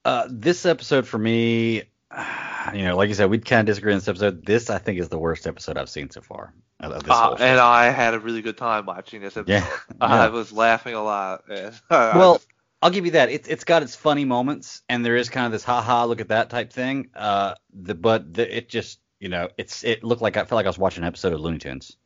Uh, 0.03 0.27
this 0.29 0.65
episode 0.65 1.05
for 1.05 1.17
me, 1.17 1.83
you 2.73 2.85
know, 2.85 2.95
like 2.95 3.09
you 3.09 3.13
said, 3.15 3.29
we 3.29 3.39
kind 3.39 3.61
of 3.61 3.65
disagree 3.73 3.91
on 3.93 3.99
this 3.99 4.07
episode. 4.07 4.45
This 4.45 4.69
I 4.69 4.77
think 4.77 4.99
is 4.99 5.09
the 5.09 5.17
worst 5.19 5.45
episode 5.45 5.77
I've 5.77 5.89
seen 5.89 6.09
so 6.09 6.21
far. 6.21 6.53
Of 6.79 6.91
of 6.91 7.03
this 7.03 7.11
Uh, 7.11 7.15
whole 7.15 7.35
and 7.39 7.59
I 7.59 7.89
had 7.89 8.13
a 8.13 8.19
really 8.19 8.41
good 8.41 8.57
time 8.57 8.85
watching 8.85 9.21
this 9.21 9.35
episode. 9.35 9.51
Yeah. 9.51 9.67
I 10.01 10.29
was 10.29 10.51
laughing 10.51 10.93
a 10.93 11.03
lot. 11.03 11.43
well, 11.89 12.41
I'll 12.81 12.91
give 12.91 13.05
you 13.05 13.11
that. 13.11 13.29
It's 13.29 13.47
it's 13.47 13.63
got 13.63 13.81
its 13.81 13.95
funny 13.95 14.25
moments, 14.25 14.83
and 14.87 15.03
there 15.03 15.15
is 15.15 15.29
kind 15.29 15.45
of 15.47 15.51
this 15.51 15.63
ha 15.63 15.81
ha 15.81 16.05
look 16.05 16.21
at 16.21 16.27
that 16.27 16.49
type 16.49 16.71
thing. 16.71 17.09
Uh, 17.15 17.55
the 17.73 17.95
but 17.95 18.33
the, 18.33 18.57
it 18.57 18.69
just 18.69 18.99
you 19.19 19.29
know 19.29 19.49
it's 19.57 19.83
it 19.83 20.03
looked 20.03 20.21
like 20.21 20.37
I 20.37 20.41
felt 20.41 20.57
like 20.57 20.65
I 20.65 20.69
was 20.69 20.77
watching 20.77 21.03
an 21.03 21.07
episode 21.07 21.33
of 21.33 21.39
Looney 21.39 21.57
Tunes. 21.57 21.97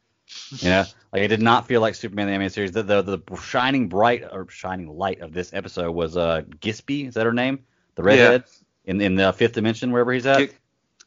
You 0.59 0.69
know, 0.69 0.85
like 1.11 1.23
it 1.23 1.27
did 1.27 1.41
not 1.41 1.67
feel 1.67 1.81
like 1.81 1.95
Superman 1.95 2.27
the 2.27 2.33
animated 2.33 2.53
series. 2.53 2.71
The, 2.71 2.83
the 2.83 3.01
the 3.01 3.35
shining 3.35 3.89
bright 3.89 4.23
or 4.31 4.47
shining 4.49 4.87
light 4.87 5.19
of 5.19 5.33
this 5.33 5.53
episode 5.53 5.91
was 5.91 6.15
uh 6.15 6.43
Gispy. 6.61 7.07
Is 7.09 7.15
that 7.15 7.25
her 7.25 7.33
name? 7.33 7.65
The 7.95 8.03
redhead 8.03 8.43
in 8.85 9.01
in 9.01 9.15
the 9.15 9.33
fifth 9.33 9.51
dimension 9.53 9.91
wherever 9.91 10.13
he's 10.13 10.25
at. 10.25 10.37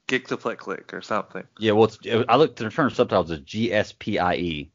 Gick, 0.06 0.28
Gick 0.28 0.94
or 0.94 1.02
something. 1.02 1.44
Yeah, 1.58 1.72
well, 1.72 1.84
it's, 1.84 1.98
it, 2.04 2.26
I 2.28 2.36
looked 2.36 2.56
to 2.58 2.64
the 2.64 2.70
term 2.70 2.90
subtitles 2.90 3.30
as 3.30 3.40
G 3.40 3.72
S 3.72 3.94
P 3.98 4.18
I 4.18 4.34
E. 4.34 4.70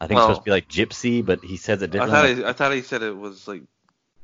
I 0.00 0.06
think 0.08 0.18
it's 0.18 0.24
Oh. 0.24 0.28
supposed 0.28 0.40
to 0.40 0.44
be 0.44 0.50
like 0.50 0.68
gypsy, 0.68 1.24
but 1.24 1.44
he 1.44 1.56
says 1.56 1.80
it 1.82 1.90
I 1.90 1.92
differently. 1.92 2.34
thought 2.34 2.36
he, 2.38 2.44
I 2.44 2.52
thought 2.52 2.72
he 2.72 2.82
said 2.82 3.02
it 3.02 3.16
was 3.16 3.46
like 3.46 3.62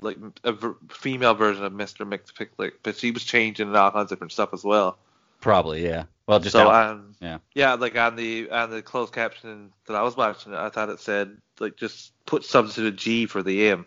like 0.00 0.16
a 0.44 0.52
ver- 0.52 0.76
female 0.90 1.34
version 1.34 1.64
of 1.64 1.72
Mr. 1.72 2.06
Mxyzptlk, 2.08 2.72
but 2.82 2.96
she 2.96 3.10
was 3.10 3.24
changing 3.24 3.74
all 3.74 3.90
kinds 3.90 4.04
of 4.12 4.16
different 4.18 4.32
stuff 4.32 4.50
as 4.52 4.62
well. 4.64 4.96
Probably, 5.40 5.84
yeah. 5.84 6.04
Well, 6.26 6.40
just 6.40 6.52
so 6.52 6.68
how- 6.68 6.90
um, 6.92 7.14
yeah. 7.20 7.38
yeah, 7.54 7.74
like 7.74 7.96
on 7.96 8.16
the 8.16 8.50
on 8.50 8.70
the 8.70 8.82
closed 8.82 9.12
caption 9.12 9.72
that 9.86 9.94
I 9.94 10.02
was 10.02 10.16
watching, 10.16 10.54
I 10.54 10.68
thought 10.68 10.88
it 10.88 11.00
said 11.00 11.36
like 11.60 11.76
just 11.76 12.12
put 12.26 12.44
substitute 12.44 12.92
a 12.92 12.96
G 12.96 13.26
for 13.26 13.42
the 13.42 13.68
M. 13.68 13.86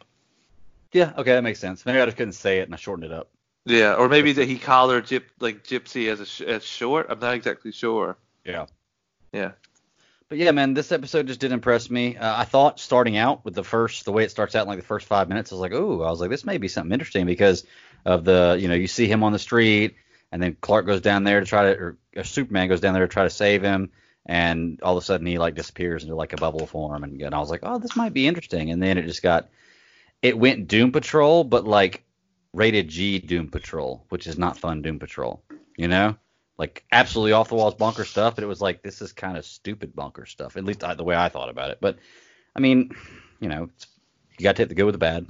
Yeah, 0.93 1.13
okay, 1.17 1.31
that 1.33 1.43
makes 1.43 1.59
sense. 1.59 1.85
Maybe 1.85 1.99
I 2.01 2.05
just 2.05 2.17
couldn't 2.17 2.33
say 2.33 2.59
it 2.59 2.63
and 2.63 2.73
I 2.73 2.77
shortened 2.77 3.11
it 3.11 3.13
up. 3.13 3.29
Yeah, 3.65 3.93
or 3.93 4.09
maybe 4.09 4.33
that 4.33 4.47
he 4.47 4.57
called 4.57 4.91
her 4.91 5.01
gyp, 5.01 5.23
like 5.39 5.63
Gypsy 5.63 6.11
as 6.11 6.19
a 6.19 6.25
sh- 6.25 6.41
as 6.41 6.63
short. 6.63 7.07
I'm 7.09 7.19
not 7.19 7.35
exactly 7.35 7.71
sure. 7.71 8.17
Yeah. 8.43 8.65
Yeah. 9.31 9.51
But 10.29 10.37
yeah, 10.37 10.51
man, 10.51 10.73
this 10.73 10.91
episode 10.91 11.27
just 11.27 11.41
did 11.41 11.51
impress 11.51 11.89
me. 11.89 12.15
Uh, 12.17 12.39
I 12.39 12.45
thought 12.45 12.79
starting 12.79 13.17
out 13.17 13.43
with 13.43 13.53
the 13.53 13.63
first, 13.63 14.05
the 14.05 14.13
way 14.13 14.23
it 14.23 14.31
starts 14.31 14.55
out 14.55 14.61
in 14.63 14.69
like 14.69 14.79
the 14.79 14.85
first 14.85 15.05
five 15.05 15.27
minutes, 15.27 15.51
I 15.51 15.55
was 15.55 15.61
like, 15.61 15.73
oh, 15.73 16.01
I 16.03 16.09
was 16.09 16.21
like, 16.21 16.29
this 16.29 16.45
may 16.45 16.57
be 16.57 16.69
something 16.69 16.93
interesting 16.93 17.25
because 17.25 17.65
of 18.05 18.23
the, 18.23 18.57
you 18.59 18.69
know, 18.69 18.73
you 18.73 18.87
see 18.87 19.07
him 19.07 19.23
on 19.23 19.33
the 19.33 19.39
street, 19.39 19.95
and 20.31 20.41
then 20.41 20.55
Clark 20.61 20.85
goes 20.85 21.01
down 21.01 21.25
there 21.25 21.41
to 21.41 21.45
try 21.45 21.73
to, 21.73 21.79
or, 21.79 21.97
or 22.15 22.23
Superman 22.23 22.69
goes 22.69 22.79
down 22.79 22.93
there 22.93 23.05
to 23.05 23.11
try 23.11 23.23
to 23.23 23.29
save 23.29 23.61
him, 23.61 23.91
and 24.25 24.79
all 24.81 24.97
of 24.97 25.03
a 25.03 25.05
sudden 25.05 25.27
he 25.27 25.37
like 25.37 25.53
disappears 25.53 26.03
into 26.03 26.15
like 26.15 26.31
a 26.31 26.37
bubble 26.37 26.65
form, 26.65 27.03
and, 27.03 27.21
and 27.21 27.35
I 27.35 27.39
was 27.39 27.49
like, 27.49 27.61
oh, 27.63 27.77
this 27.77 27.97
might 27.97 28.13
be 28.13 28.25
interesting, 28.25 28.71
and 28.71 28.81
then 28.81 28.97
it 28.97 29.05
just 29.05 29.21
got, 29.21 29.49
it 30.21 30.37
went 30.37 30.69
Doom 30.69 30.93
Patrol, 30.93 31.43
but 31.43 31.65
like 31.65 32.05
rated 32.53 32.87
G 32.87 33.19
Doom 33.19 33.49
Patrol, 33.49 34.05
which 34.09 34.27
is 34.27 34.37
not 34.37 34.57
fun 34.57 34.81
Doom 34.81 34.99
Patrol, 34.99 35.43
you 35.77 35.87
know? 35.87 36.15
Like 36.57 36.85
absolutely 36.91 37.31
off 37.31 37.49
the 37.49 37.55
walls 37.55 37.75
bonker 37.75 38.05
stuff, 38.05 38.35
but 38.35 38.43
it 38.43 38.47
was 38.47 38.61
like 38.61 38.83
this 38.83 39.01
is 39.01 39.13
kind 39.13 39.37
of 39.37 39.45
stupid 39.45 39.95
bonker 39.95 40.25
stuff. 40.25 40.57
At 40.57 40.63
least 40.63 40.83
I, 40.83 40.93
the 40.93 41.03
way 41.03 41.15
I 41.15 41.29
thought 41.29 41.49
about 41.49 41.71
it. 41.71 41.79
But 41.81 41.97
I 42.55 42.59
mean, 42.59 42.91
you 43.39 43.49
know, 43.49 43.69
you 44.37 44.43
got 44.43 44.55
to 44.55 44.61
take 44.61 44.69
the 44.69 44.75
good 44.75 44.85
with 44.85 44.93
the 44.93 44.99
bad. 44.99 45.25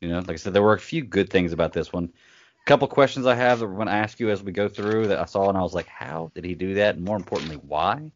You 0.00 0.10
know, 0.10 0.18
like 0.18 0.30
I 0.30 0.36
said, 0.36 0.52
there 0.52 0.62
were 0.62 0.74
a 0.74 0.80
few 0.80 1.02
good 1.02 1.30
things 1.30 1.52
about 1.52 1.72
this 1.72 1.92
one. 1.92 2.04
A 2.04 2.66
couple 2.66 2.86
questions 2.88 3.26
I 3.26 3.34
have 3.34 3.60
that 3.60 3.66
we're 3.66 3.76
going 3.76 3.86
to 3.86 3.94
ask 3.94 4.20
you 4.20 4.30
as 4.30 4.42
we 4.42 4.52
go 4.52 4.68
through 4.68 5.08
that 5.08 5.18
I 5.18 5.24
saw 5.24 5.48
and 5.48 5.56
I 5.56 5.62
was 5.62 5.74
like, 5.74 5.86
how 5.86 6.30
did 6.34 6.44
he 6.44 6.54
do 6.54 6.74
that? 6.74 6.96
And 6.96 7.04
more 7.04 7.16
importantly, 7.16 7.56
why? 7.56 8.12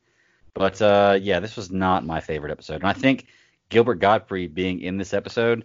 But 0.55 0.83
uh, 0.83 1.19
yeah, 1.21 1.41
this 1.41 1.57
was 1.57 1.71
not 1.71 2.05
my 2.05 2.21
favorite 2.21 2.53
episode, 2.53 2.77
and 2.83 2.87
I 2.87 2.93
think 2.93 3.29
Gilbert 3.71 3.97
Godfrey 3.97 4.47
being 4.47 4.81
in 4.81 4.99
this 4.99 5.15
episode 5.15 5.65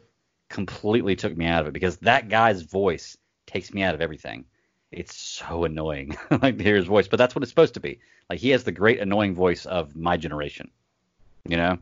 completely 0.49 1.15
took 1.15 1.35
me 1.35 1.45
out 1.45 1.61
of 1.61 1.67
it 1.67 1.73
because 1.73 1.97
that 1.97 2.29
guy's 2.29 2.61
voice 2.61 3.17
takes 3.45 3.73
me 3.73 3.83
out 3.83 3.95
of 3.95 4.01
everything. 4.01 4.45
It's 4.91 5.15
so 5.15 5.65
annoying, 5.65 6.15
like 6.41 6.57
to 6.57 6.63
hear 6.63 6.75
his 6.77 6.85
voice, 6.85 7.07
but 7.07 7.17
that's 7.17 7.35
what 7.35 7.43
it's 7.43 7.51
supposed 7.51 7.73
to 7.73 7.79
be. 7.79 7.99
Like 8.29 8.39
he 8.39 8.49
has 8.51 8.63
the 8.63 8.71
great 8.71 8.99
annoying 8.99 9.35
voice 9.35 9.65
of 9.65 9.95
my 9.95 10.15
generation. 10.17 10.69
You 11.47 11.57
know, 11.57 11.77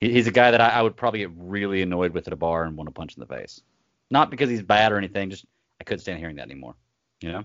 He- 0.00 0.12
he's 0.12 0.26
a 0.26 0.32
guy 0.32 0.50
that 0.50 0.60
I, 0.60 0.68
I 0.70 0.82
would 0.82 0.96
probably 0.96 1.20
get 1.20 1.30
really 1.36 1.82
annoyed 1.82 2.12
with 2.12 2.26
at 2.26 2.32
a 2.32 2.36
bar 2.36 2.64
and 2.64 2.76
want 2.76 2.88
to 2.88 2.92
punch 2.92 3.16
in 3.16 3.20
the 3.20 3.26
face. 3.26 3.60
Not 4.10 4.30
because 4.30 4.48
he's 4.50 4.62
bad 4.62 4.92
or 4.92 4.98
anything, 4.98 5.30
just 5.30 5.44
I 5.80 5.84
couldn't 5.84 6.00
stand 6.00 6.18
hearing 6.18 6.36
that 6.36 6.42
anymore. 6.44 6.74
You 7.20 7.32
know? 7.32 7.44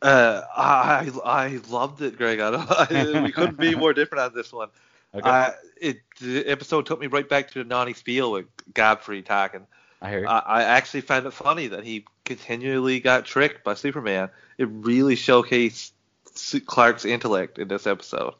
Uh, 0.00 0.42
I 0.56 1.10
I 1.24 1.60
loved 1.70 2.02
it, 2.02 2.16
Greg. 2.16 2.40
I 2.40 2.50
don't, 2.50 3.22
we 3.22 3.32
couldn't 3.32 3.58
be 3.58 3.74
more 3.74 3.92
different 3.94 4.24
on 4.24 4.34
this 4.34 4.52
one. 4.52 4.68
Okay. 5.14 5.28
Uh, 5.28 5.50
it 5.80 6.00
the 6.20 6.46
episode 6.46 6.86
took 6.86 7.00
me 7.00 7.06
right 7.06 7.28
back 7.28 7.50
to 7.50 7.62
the 7.62 7.64
Nani 7.64 7.92
Spiel 7.92 8.32
with 8.32 8.46
Gottfried 8.72 9.26
talking. 9.26 9.66
I 10.00 10.10
hear 10.10 10.20
you. 10.20 10.26
I, 10.26 10.38
I 10.38 10.62
actually 10.62 11.02
found 11.02 11.26
it 11.26 11.32
funny 11.32 11.68
that 11.68 11.84
he 11.84 12.06
continually 12.24 13.00
got 13.00 13.24
tricked 13.24 13.62
by 13.62 13.74
Superman. 13.74 14.30
It 14.58 14.68
really 14.70 15.16
showcased 15.16 15.92
Clark's 16.66 17.04
intellect 17.04 17.58
in 17.58 17.68
this 17.68 17.86
episode. 17.86 18.34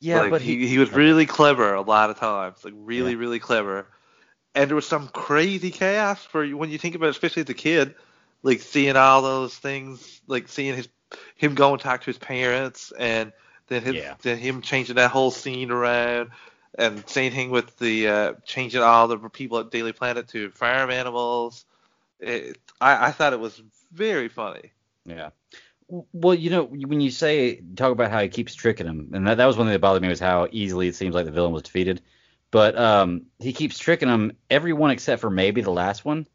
Yeah, 0.00 0.22
like, 0.22 0.30
but 0.30 0.42
he, 0.42 0.58
he, 0.58 0.68
he 0.68 0.78
was 0.78 0.92
really 0.92 1.26
clever 1.26 1.74
a 1.74 1.82
lot 1.82 2.10
of 2.10 2.18
times, 2.18 2.64
like 2.64 2.74
really 2.76 3.16
really 3.16 3.38
clever. 3.38 3.86
And 4.54 4.68
there 4.68 4.76
was 4.76 4.86
some 4.86 5.08
crazy 5.08 5.70
chaos 5.70 6.24
for 6.24 6.42
you 6.42 6.56
when 6.56 6.70
you 6.70 6.78
think 6.78 6.94
about, 6.94 7.06
it, 7.06 7.10
especially 7.10 7.42
as 7.42 7.50
a 7.50 7.54
kid, 7.54 7.94
like 8.42 8.60
seeing 8.60 8.96
all 8.96 9.22
those 9.22 9.56
things, 9.56 10.20
like 10.26 10.48
seeing 10.48 10.74
his 10.74 10.88
him 11.36 11.54
go 11.54 11.72
and 11.72 11.80
talk 11.80 12.00
to 12.00 12.06
his 12.06 12.18
parents, 12.18 12.92
and 12.98 13.32
then 13.68 13.82
his, 13.82 13.94
Yeah. 13.94 14.14
then 14.22 14.38
him 14.38 14.62
changing 14.62 14.96
that 14.96 15.10
whole 15.10 15.30
scene 15.30 15.70
around, 15.70 16.30
and 16.76 17.08
same 17.08 17.32
thing 17.32 17.50
with 17.50 17.76
the 17.78 18.08
uh, 18.08 18.32
changing 18.44 18.82
all 18.82 19.08
the 19.08 19.18
people 19.30 19.58
at 19.58 19.70
Daily 19.70 19.92
Planet 19.92 20.28
to 20.28 20.50
farm 20.50 20.90
animals. 20.90 21.64
It, 22.20 22.58
I 22.80 23.06
I 23.06 23.10
thought 23.12 23.32
it 23.32 23.40
was 23.40 23.60
very 23.92 24.28
funny. 24.28 24.72
Yeah. 25.04 25.30
Well, 26.12 26.34
you 26.34 26.50
know, 26.50 26.64
when 26.64 27.00
you 27.00 27.10
say 27.10 27.62
talk 27.74 27.92
about 27.92 28.10
how 28.10 28.20
he 28.20 28.28
keeps 28.28 28.54
tricking 28.54 28.86
him, 28.86 29.10
and 29.14 29.26
that, 29.26 29.38
that 29.38 29.46
was 29.46 29.56
one 29.56 29.66
thing 29.66 29.72
that 29.72 29.80
bothered 29.80 30.02
me 30.02 30.08
was 30.08 30.20
how 30.20 30.46
easily 30.52 30.88
it 30.88 30.94
seems 30.96 31.14
like 31.14 31.24
the 31.24 31.32
villain 31.32 31.52
was 31.52 31.62
defeated. 31.62 32.02
But 32.50 32.78
um, 32.78 33.26
he 33.38 33.52
keeps 33.52 33.78
tricking 33.78 34.08
him. 34.08 34.32
Everyone 34.50 34.90
except 34.90 35.20
for 35.20 35.30
maybe 35.30 35.62
the 35.62 35.70
last 35.70 36.04
one. 36.04 36.26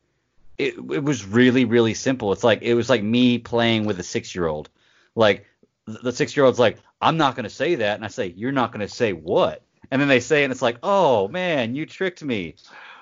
It 0.57 0.75
it 0.75 1.03
was 1.03 1.25
really 1.25 1.65
really 1.65 1.93
simple. 1.95 2.31
It's 2.33 2.43
like 2.43 2.61
it 2.61 2.73
was 2.75 2.89
like 2.89 3.03
me 3.03 3.39
playing 3.39 3.85
with 3.85 3.99
a 3.99 4.03
six 4.03 4.33
year 4.35 4.47
old. 4.47 4.69
Like 5.15 5.45
the 5.85 6.11
six 6.11 6.35
year 6.37 6.45
old's 6.45 6.59
like, 6.59 6.77
I'm 7.03 7.17
not 7.17 7.35
gonna 7.35 7.49
say 7.49 7.75
that, 7.75 7.95
and 7.95 8.05
I 8.05 8.07
say, 8.07 8.33
You're 8.35 8.51
not 8.51 8.71
gonna 8.71 8.87
say 8.87 9.13
what? 9.13 9.63
And 9.91 10.01
then 10.01 10.07
they 10.07 10.19
say, 10.19 10.41
it, 10.41 10.45
and 10.45 10.51
it's 10.51 10.61
like, 10.61 10.77
Oh 10.83 11.27
man, 11.27 11.75
you 11.75 11.85
tricked 11.85 12.23
me. 12.23 12.55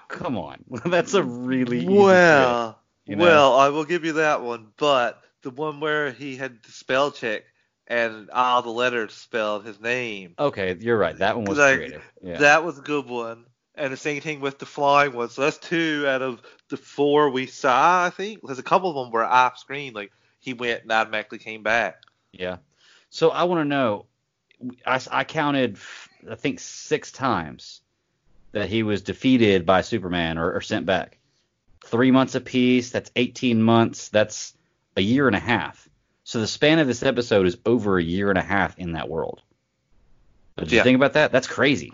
Come 0.07 0.37
on, 0.37 0.63
that's 0.85 1.13
a 1.13 1.23
really 1.23 1.79
easy 1.79 1.87
trick. 1.87 1.97
Well, 1.97 2.79
you 3.05 3.15
know? 3.15 3.23
well, 3.23 3.53
I 3.57 3.69
will 3.69 3.85
give 3.85 4.05
you 4.05 4.13
that 4.13 4.41
one, 4.41 4.67
but 4.77 5.21
the 5.41 5.49
one 5.49 5.79
where 5.79 6.11
he 6.11 6.35
had 6.35 6.61
the 6.63 6.71
spell 6.71 7.11
check 7.11 7.43
and 7.87 8.29
all 8.29 8.61
the 8.61 8.69
letters 8.69 9.13
spelled 9.13 9.65
his 9.65 9.79
name, 9.79 10.35
Okay, 10.39 10.77
you're 10.79 10.97
right. 10.97 11.17
That 11.17 11.35
one 11.35 11.45
was 11.45 11.57
Like, 11.57 11.77
creative. 11.77 12.03
Yeah. 12.21 12.37
that 12.37 12.63
was 12.63 12.77
a 12.79 12.81
good 12.81 13.07
one. 13.07 13.45
And 13.75 13.91
the 13.91 13.97
same 13.97 14.21
thing 14.21 14.41
with 14.41 14.59
the 14.59 14.65
flying 14.65 15.13
one. 15.13 15.29
So 15.29 15.41
that's 15.41 15.57
two 15.57 16.05
out 16.07 16.21
of 16.21 16.41
the 16.69 16.77
four 16.77 17.29
we 17.29 17.47
saw, 17.47 18.05
I 18.05 18.09
think. 18.09 18.39
There's 18.43 18.59
a 18.59 18.63
couple 18.63 18.89
of 18.89 18.95
them 18.95 19.11
were 19.11 19.23
off 19.25 19.57
screen, 19.57 19.93
like 19.93 20.11
he 20.39 20.53
went 20.53 20.83
and 20.83 20.91
automatically 20.91 21.39
came 21.39 21.63
back. 21.63 22.01
Yeah. 22.31 22.57
So 23.11 23.29
I 23.29 23.43
want 23.43 23.59
to 23.61 23.65
know. 23.65 24.05
I, 24.85 24.99
I 25.11 25.23
counted, 25.23 25.77
I 26.29 26.35
think, 26.35 26.59
six 26.59 27.11
times 27.11 27.81
that 28.53 28.69
he 28.69 28.83
was 28.83 29.01
defeated 29.01 29.65
by 29.65 29.81
Superman 29.81 30.37
or, 30.37 30.51
or 30.53 30.61
sent 30.61 30.85
back. 30.85 31.17
Three 31.85 32.11
months 32.11 32.35
apiece. 32.35 32.89
That's 32.91 33.11
18 33.15 33.61
months. 33.61 34.09
That's 34.09 34.53
a 34.97 35.01
year 35.01 35.27
and 35.27 35.35
a 35.35 35.39
half. 35.39 35.87
So 36.23 36.39
the 36.39 36.47
span 36.47 36.79
of 36.79 36.87
this 36.87 37.03
episode 37.03 37.47
is 37.47 37.57
over 37.65 37.97
a 37.97 38.03
year 38.03 38.29
and 38.29 38.37
a 38.37 38.43
half 38.43 38.77
in 38.77 38.93
that 38.93 39.09
world. 39.09 39.41
Did 40.57 40.71
you 40.71 40.83
think 40.83 40.95
about 40.95 41.13
that? 41.13 41.31
That's 41.31 41.47
crazy. 41.47 41.93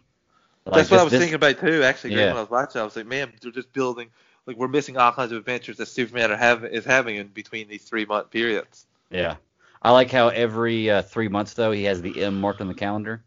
Like, 0.66 0.76
that's 0.76 0.92
what 0.92 0.98
this- 0.98 1.00
I 1.00 1.04
was 1.04 1.12
this- 1.12 1.20
thinking 1.22 1.36
about 1.36 1.60
too. 1.60 1.84
Actually, 1.84 2.16
Yeah. 2.16 2.28
when 2.28 2.38
I 2.38 2.42
was 2.42 2.50
watching, 2.50 2.82
I 2.82 2.84
was 2.84 2.96
like, 2.96 3.06
man, 3.06 3.32
they're 3.42 3.52
just 3.52 3.72
building. 3.72 4.10
Like 4.46 4.58
we're 4.58 4.68
missing 4.68 4.98
all 4.98 5.12
kinds 5.14 5.32
of 5.32 5.38
adventures 5.38 5.78
that 5.78 5.88
Superman 5.88 6.32
are 6.32 6.38
have, 6.38 6.64
is 6.66 6.86
having 6.86 7.16
in 7.16 7.28
between 7.28 7.68
these 7.70 7.84
three 7.84 8.06
month 8.06 8.30
periods. 8.30 8.86
Yeah. 9.10 9.36
I 9.82 9.92
like 9.92 10.12
how 10.12 10.30
every 10.30 10.90
uh, 10.90 11.02
three 11.02 11.28
months 11.28 11.54
though 11.54 11.72
he 11.72 11.84
has 11.84 12.02
the 12.02 12.24
M 12.24 12.40
marked 12.40 12.62
on 12.62 12.68
the 12.68 12.74
calendar, 12.74 13.24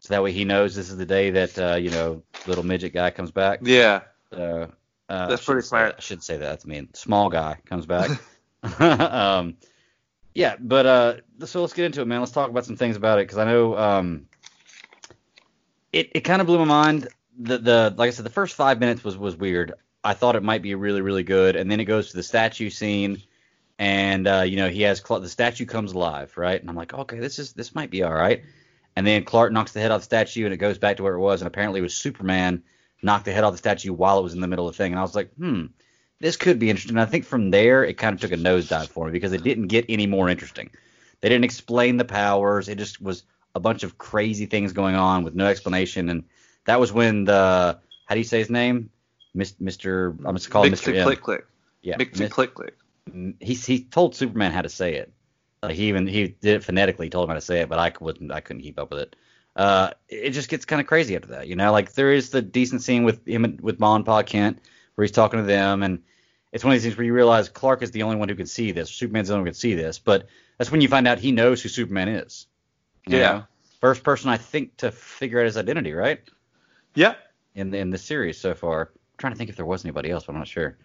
so 0.00 0.14
that 0.14 0.22
way 0.22 0.32
he 0.32 0.44
knows 0.44 0.74
this 0.74 0.90
is 0.90 0.96
the 0.96 1.06
day 1.06 1.30
that 1.30 1.58
uh, 1.58 1.76
you 1.76 1.90
know 1.90 2.22
little 2.46 2.64
midget 2.64 2.92
guy 2.92 3.10
comes 3.10 3.30
back. 3.30 3.60
Yeah. 3.62 4.02
So, 4.30 4.72
uh, 5.08 5.28
That's 5.28 5.44
pretty 5.44 5.60
should 5.60 5.64
say- 5.64 5.68
smart. 5.68 5.94
I 5.98 6.00
should 6.00 6.22
say 6.22 6.36
that. 6.38 6.44
That's 6.44 6.66
mean. 6.66 6.88
Small 6.94 7.28
guy 7.28 7.58
comes 7.66 7.86
back. 7.86 8.10
um, 8.80 9.56
yeah, 10.34 10.56
but 10.58 10.86
uh, 10.86 11.14
so 11.44 11.60
let's 11.60 11.72
get 11.72 11.84
into 11.84 12.00
it, 12.00 12.06
man. 12.06 12.20
Let's 12.20 12.32
talk 12.32 12.48
about 12.48 12.64
some 12.64 12.76
things 12.76 12.96
about 12.96 13.18
it 13.18 13.24
because 13.24 13.38
I 13.38 13.44
know 13.44 13.76
um, 13.76 14.26
it 15.92 16.10
it 16.14 16.20
kind 16.20 16.40
of 16.40 16.46
blew 16.46 16.58
my 16.58 16.64
mind. 16.64 17.08
The 17.38 17.58
the 17.58 17.94
like 17.96 18.08
I 18.08 18.10
said, 18.10 18.24
the 18.24 18.30
first 18.30 18.54
five 18.54 18.80
minutes 18.80 19.04
was 19.04 19.16
was 19.16 19.36
weird. 19.36 19.74
I 20.04 20.14
thought 20.14 20.36
it 20.36 20.42
might 20.42 20.62
be 20.62 20.74
really 20.74 21.00
really 21.00 21.22
good, 21.22 21.56
and 21.56 21.70
then 21.70 21.80
it 21.80 21.84
goes 21.84 22.10
to 22.10 22.16
the 22.16 22.22
statue 22.22 22.70
scene, 22.70 23.22
and 23.82 24.28
uh, 24.28 24.42
you 24.42 24.56
know 24.56 24.68
he 24.68 24.82
has 24.82 25.00
Cla- 25.00 25.18
the 25.18 25.28
statue 25.28 25.66
comes 25.66 25.92
alive, 25.92 26.32
right? 26.36 26.60
And 26.60 26.70
I'm 26.70 26.76
like, 26.76 26.94
okay, 26.94 27.18
this 27.18 27.40
is 27.40 27.52
this 27.52 27.74
might 27.74 27.90
be 27.90 28.04
all 28.04 28.14
right. 28.14 28.44
And 28.94 29.04
then 29.04 29.24
Clark 29.24 29.52
knocks 29.52 29.72
the 29.72 29.80
head 29.80 29.90
off 29.90 30.02
the 30.02 30.04
statue, 30.04 30.44
and 30.44 30.54
it 30.54 30.58
goes 30.58 30.78
back 30.78 30.98
to 30.98 31.02
where 31.02 31.14
it 31.14 31.18
was, 31.18 31.40
and 31.40 31.48
apparently 31.48 31.80
it 31.80 31.82
was 31.82 31.96
Superman 31.96 32.62
knocked 33.02 33.24
the 33.24 33.32
head 33.32 33.42
off 33.42 33.54
the 33.54 33.58
statue 33.58 33.92
while 33.92 34.20
it 34.20 34.22
was 34.22 34.34
in 34.34 34.40
the 34.40 34.46
middle 34.46 34.68
of 34.68 34.74
the 34.74 34.78
thing, 34.78 34.92
and 34.92 35.00
I 35.00 35.02
was 35.02 35.16
like, 35.16 35.34
hmm, 35.34 35.64
this 36.20 36.36
could 36.36 36.60
be 36.60 36.70
interesting. 36.70 36.96
And 36.96 37.00
I 37.00 37.10
think 37.10 37.24
from 37.24 37.50
there 37.50 37.82
it 37.82 37.98
kind 37.98 38.14
of 38.14 38.20
took 38.20 38.30
a 38.30 38.36
nosedive 38.36 38.86
for 38.86 39.06
me 39.06 39.10
because 39.10 39.32
it 39.32 39.42
didn't 39.42 39.66
get 39.66 39.86
any 39.88 40.06
more 40.06 40.28
interesting. 40.28 40.70
They 41.20 41.28
didn't 41.28 41.44
explain 41.44 41.96
the 41.96 42.04
powers. 42.04 42.68
It 42.68 42.78
just 42.78 43.02
was 43.02 43.24
a 43.56 43.60
bunch 43.60 43.82
of 43.82 43.98
crazy 43.98 44.46
things 44.46 44.72
going 44.72 44.94
on 44.94 45.24
with 45.24 45.34
no 45.34 45.46
explanation, 45.46 46.08
and 46.08 46.22
that 46.66 46.78
was 46.78 46.92
when 46.92 47.24
the 47.24 47.80
how 48.06 48.14
do 48.14 48.20
you 48.20 48.24
say 48.24 48.38
his 48.38 48.50
name, 48.50 48.90
Mr. 49.36 50.16
I'm 50.24 50.36
just 50.36 50.46
to 50.46 50.52
call 50.52 50.66
Mr. 50.66 51.02
click 51.02 51.20
click. 51.20 51.46
Yeah, 51.82 51.96
Mr. 51.96 52.30
Click 52.30 52.54
click. 52.54 52.76
He 53.40 53.54
he 53.54 53.84
told 53.84 54.14
Superman 54.14 54.52
how 54.52 54.62
to 54.62 54.68
say 54.68 54.94
it. 54.94 55.12
Like 55.62 55.76
he 55.76 55.88
even 55.88 56.06
he 56.06 56.28
did 56.28 56.56
it 56.56 56.64
phonetically, 56.64 57.08
told 57.10 57.24
him 57.24 57.28
how 57.30 57.34
to 57.34 57.40
say 57.40 57.60
it, 57.60 57.68
but 57.68 57.78
I 57.78 57.92
wasn't 58.00 58.32
I 58.32 58.40
couldn't 58.40 58.62
keep 58.62 58.78
up 58.78 58.90
with 58.90 59.00
it. 59.00 59.16
Uh, 59.54 59.90
it 60.08 60.30
just 60.30 60.48
gets 60.48 60.64
kind 60.64 60.80
of 60.80 60.86
crazy 60.86 61.14
after 61.14 61.28
that, 61.28 61.46
you 61.46 61.56
know. 61.56 61.72
Like 61.72 61.92
there 61.92 62.12
is 62.12 62.30
the 62.30 62.40
decent 62.42 62.82
scene 62.82 63.04
with 63.04 63.26
him 63.26 63.44
and- 63.44 63.60
with 63.60 63.78
Ma 63.78 63.94
and 63.94 64.04
Pa 64.04 64.22
Kent 64.22 64.60
where 64.94 65.04
he's 65.04 65.12
talking 65.12 65.40
to 65.40 65.46
them, 65.46 65.82
and 65.82 66.02
it's 66.52 66.64
one 66.64 66.72
of 66.72 66.76
these 66.76 66.84
things 66.84 66.96
where 66.96 67.06
you 67.06 67.14
realize 67.14 67.48
Clark 67.48 67.82
is 67.82 67.90
the 67.90 68.02
only 68.02 68.16
one 68.16 68.28
who 68.28 68.34
can 68.34 68.46
see 68.46 68.72
this. 68.72 68.90
Superman's 68.90 69.28
the 69.28 69.34
only 69.34 69.42
one 69.42 69.46
who 69.46 69.50
can 69.52 69.58
see 69.58 69.74
this, 69.74 69.98
but 69.98 70.26
that's 70.58 70.70
when 70.70 70.80
you 70.80 70.88
find 70.88 71.06
out 71.06 71.18
he 71.18 71.32
knows 71.32 71.62
who 71.62 71.68
Superman 71.68 72.08
is. 72.08 72.46
Yeah. 73.06 73.18
know? 73.18 73.44
First 73.80 74.02
person 74.04 74.30
I 74.30 74.36
think 74.36 74.76
to 74.78 74.90
figure 74.92 75.40
out 75.40 75.46
his 75.46 75.56
identity, 75.56 75.92
right? 75.92 76.20
Yeah. 76.94 77.14
in 77.54 77.74
in 77.74 77.90
the 77.90 77.98
series 77.98 78.38
so 78.38 78.54
far. 78.54 78.90
I'm 78.94 79.18
trying 79.18 79.32
to 79.32 79.38
think 79.38 79.50
if 79.50 79.56
there 79.56 79.66
was 79.66 79.84
anybody 79.84 80.10
else, 80.10 80.24
but 80.24 80.32
I'm 80.32 80.38
not 80.38 80.48
sure. 80.48 80.78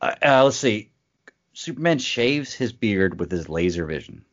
Uh, 0.00 0.14
uh, 0.24 0.44
let's 0.44 0.56
see. 0.56 0.90
Superman 1.58 1.98
shaves 1.98 2.54
his 2.54 2.72
beard 2.72 3.18
with 3.18 3.32
his 3.32 3.48
laser 3.48 3.84
vision. 3.84 4.24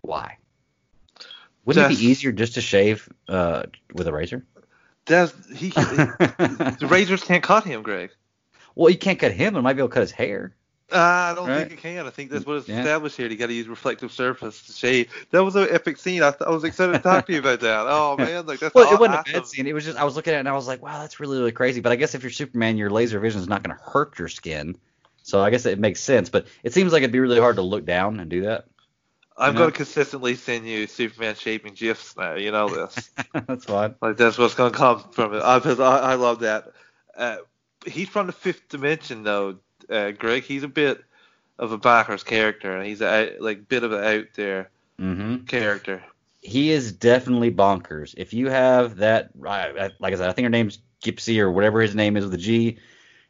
Why? 0.00 0.38
Wouldn't 1.66 1.84
it 1.84 1.94
be 1.94 2.06
easier 2.06 2.32
just 2.32 2.54
to 2.54 2.62
shave 2.62 3.06
uh, 3.28 3.64
with 3.92 4.08
a 4.08 4.12
razor? 4.12 4.46
Does 5.04 5.34
he? 5.54 5.68
the 5.76 6.88
razors 6.88 7.22
can't 7.22 7.42
cut 7.42 7.64
him, 7.64 7.82
Greg. 7.82 8.12
well, 8.74 8.88
you 8.88 8.96
can't 8.96 9.18
cut 9.18 9.32
him, 9.32 9.56
it 9.56 9.60
might 9.60 9.74
be 9.74 9.80
able 9.80 9.88
to 9.90 9.92
cut 9.94 10.00
his 10.00 10.10
hair. 10.10 10.54
Uh, 10.90 10.96
I 10.96 11.34
don't 11.34 11.48
Right. 11.48 11.68
think 11.68 11.72
it 11.72 11.82
can. 11.82 12.06
I 12.06 12.10
think 12.10 12.30
that's 12.30 12.46
what 12.46 12.56
it's 12.56 12.68
Yeah. 12.68 12.78
established 12.78 13.18
here. 13.18 13.28
You 13.28 13.36
got 13.36 13.48
to 13.48 13.52
use 13.52 13.68
reflective 13.68 14.10
surface 14.10 14.62
to 14.62 14.72
shave. 14.72 15.12
That 15.32 15.44
was 15.44 15.54
an 15.54 15.68
epic 15.70 15.98
scene. 15.98 16.22
I, 16.22 16.30
th- 16.30 16.42
I 16.46 16.50
was 16.50 16.64
excited 16.64 16.92
to 16.94 16.98
talk 17.00 17.26
to 17.26 17.32
you 17.34 17.40
about 17.40 17.60
that. 17.60 17.84
Oh 17.86 18.16
man, 18.18 18.46
like 18.46 18.60
that's 18.60 18.74
Well, 18.74 18.90
it 18.90 18.98
wasn't 18.98 19.20
a 19.20 19.32
bad 19.32 19.46
scene. 19.46 19.66
It 19.66 19.74
was 19.74 19.84
just 19.84 19.98
I 19.98 20.04
was 20.04 20.16
looking 20.16 20.32
at 20.32 20.36
it 20.36 20.40
and 20.40 20.48
I 20.48 20.54
was 20.54 20.66
like, 20.66 20.80
wow, 20.82 20.98
that's 21.00 21.20
really 21.20 21.36
really 21.36 21.52
crazy. 21.52 21.82
But 21.82 21.92
I 21.92 21.96
guess 21.96 22.14
if 22.14 22.22
you're 22.22 22.30
Superman, 22.30 22.78
your 22.78 22.88
laser 22.88 23.20
vision 23.20 23.42
is 23.42 23.48
not 23.48 23.62
going 23.62 23.76
to 23.76 23.82
hurt 23.82 24.18
your 24.18 24.28
skin. 24.28 24.78
So 25.24 25.42
I 25.42 25.50
guess 25.50 25.66
it 25.66 25.80
makes 25.80 26.00
sense. 26.00 26.30
But 26.30 26.46
it 26.62 26.72
seems 26.74 26.92
like 26.92 27.02
it'd 27.02 27.12
be 27.12 27.20
really 27.20 27.40
hard 27.40 27.56
to 27.56 27.62
look 27.62 27.86
down 27.86 28.20
and 28.20 28.30
do 28.30 28.42
that. 28.42 28.66
I'm 29.36 29.54
you 29.54 29.58
going 29.58 29.70
to 29.70 29.76
consistently 29.76 30.36
send 30.36 30.66
you 30.68 30.86
Superman 30.86 31.34
shaping 31.34 31.74
gifs 31.74 32.16
now. 32.16 32.34
You 32.36 32.52
know 32.52 32.68
this. 32.68 33.10
that's 33.46 33.64
fine. 33.66 33.96
like 34.00 34.16
that's 34.16 34.38
what's 34.38 34.54
going 34.54 34.72
to 34.72 34.78
come 34.78 35.00
from 35.12 35.34
it. 35.34 35.40
I, 35.40 35.56
I, 35.58 35.98
I 36.12 36.14
love 36.14 36.40
that. 36.40 36.68
Uh, 37.16 37.38
he's 37.86 38.08
from 38.08 38.28
the 38.28 38.32
fifth 38.32 38.68
dimension 38.68 39.24
though, 39.24 39.58
uh, 39.90 40.12
Greg. 40.12 40.44
He's 40.44 40.62
a 40.62 40.68
bit 40.68 41.02
of 41.58 41.72
a 41.72 41.78
backwards 41.78 42.24
character, 42.24 42.76
and 42.76 42.86
he's 42.86 43.02
a 43.02 43.36
like 43.40 43.68
bit 43.68 43.84
of 43.84 43.92
an 43.92 44.04
out 44.04 44.26
there 44.36 44.70
Mm-hmm. 45.00 45.44
character. 45.46 46.04
he 46.40 46.70
is 46.70 46.92
definitely 46.92 47.50
bonkers. 47.50 48.14
If 48.16 48.32
you 48.32 48.48
have 48.48 48.98
that, 48.98 49.30
like 49.36 50.12
I 50.12 50.16
said, 50.16 50.28
I 50.28 50.32
think 50.32 50.44
her 50.46 50.50
name's 50.50 50.78
Gypsy 51.04 51.40
or 51.40 51.50
whatever 51.50 51.80
his 51.80 51.96
name 51.96 52.16
is 52.16 52.24
with 52.24 52.34
a 52.34 52.38
G, 52.38 52.78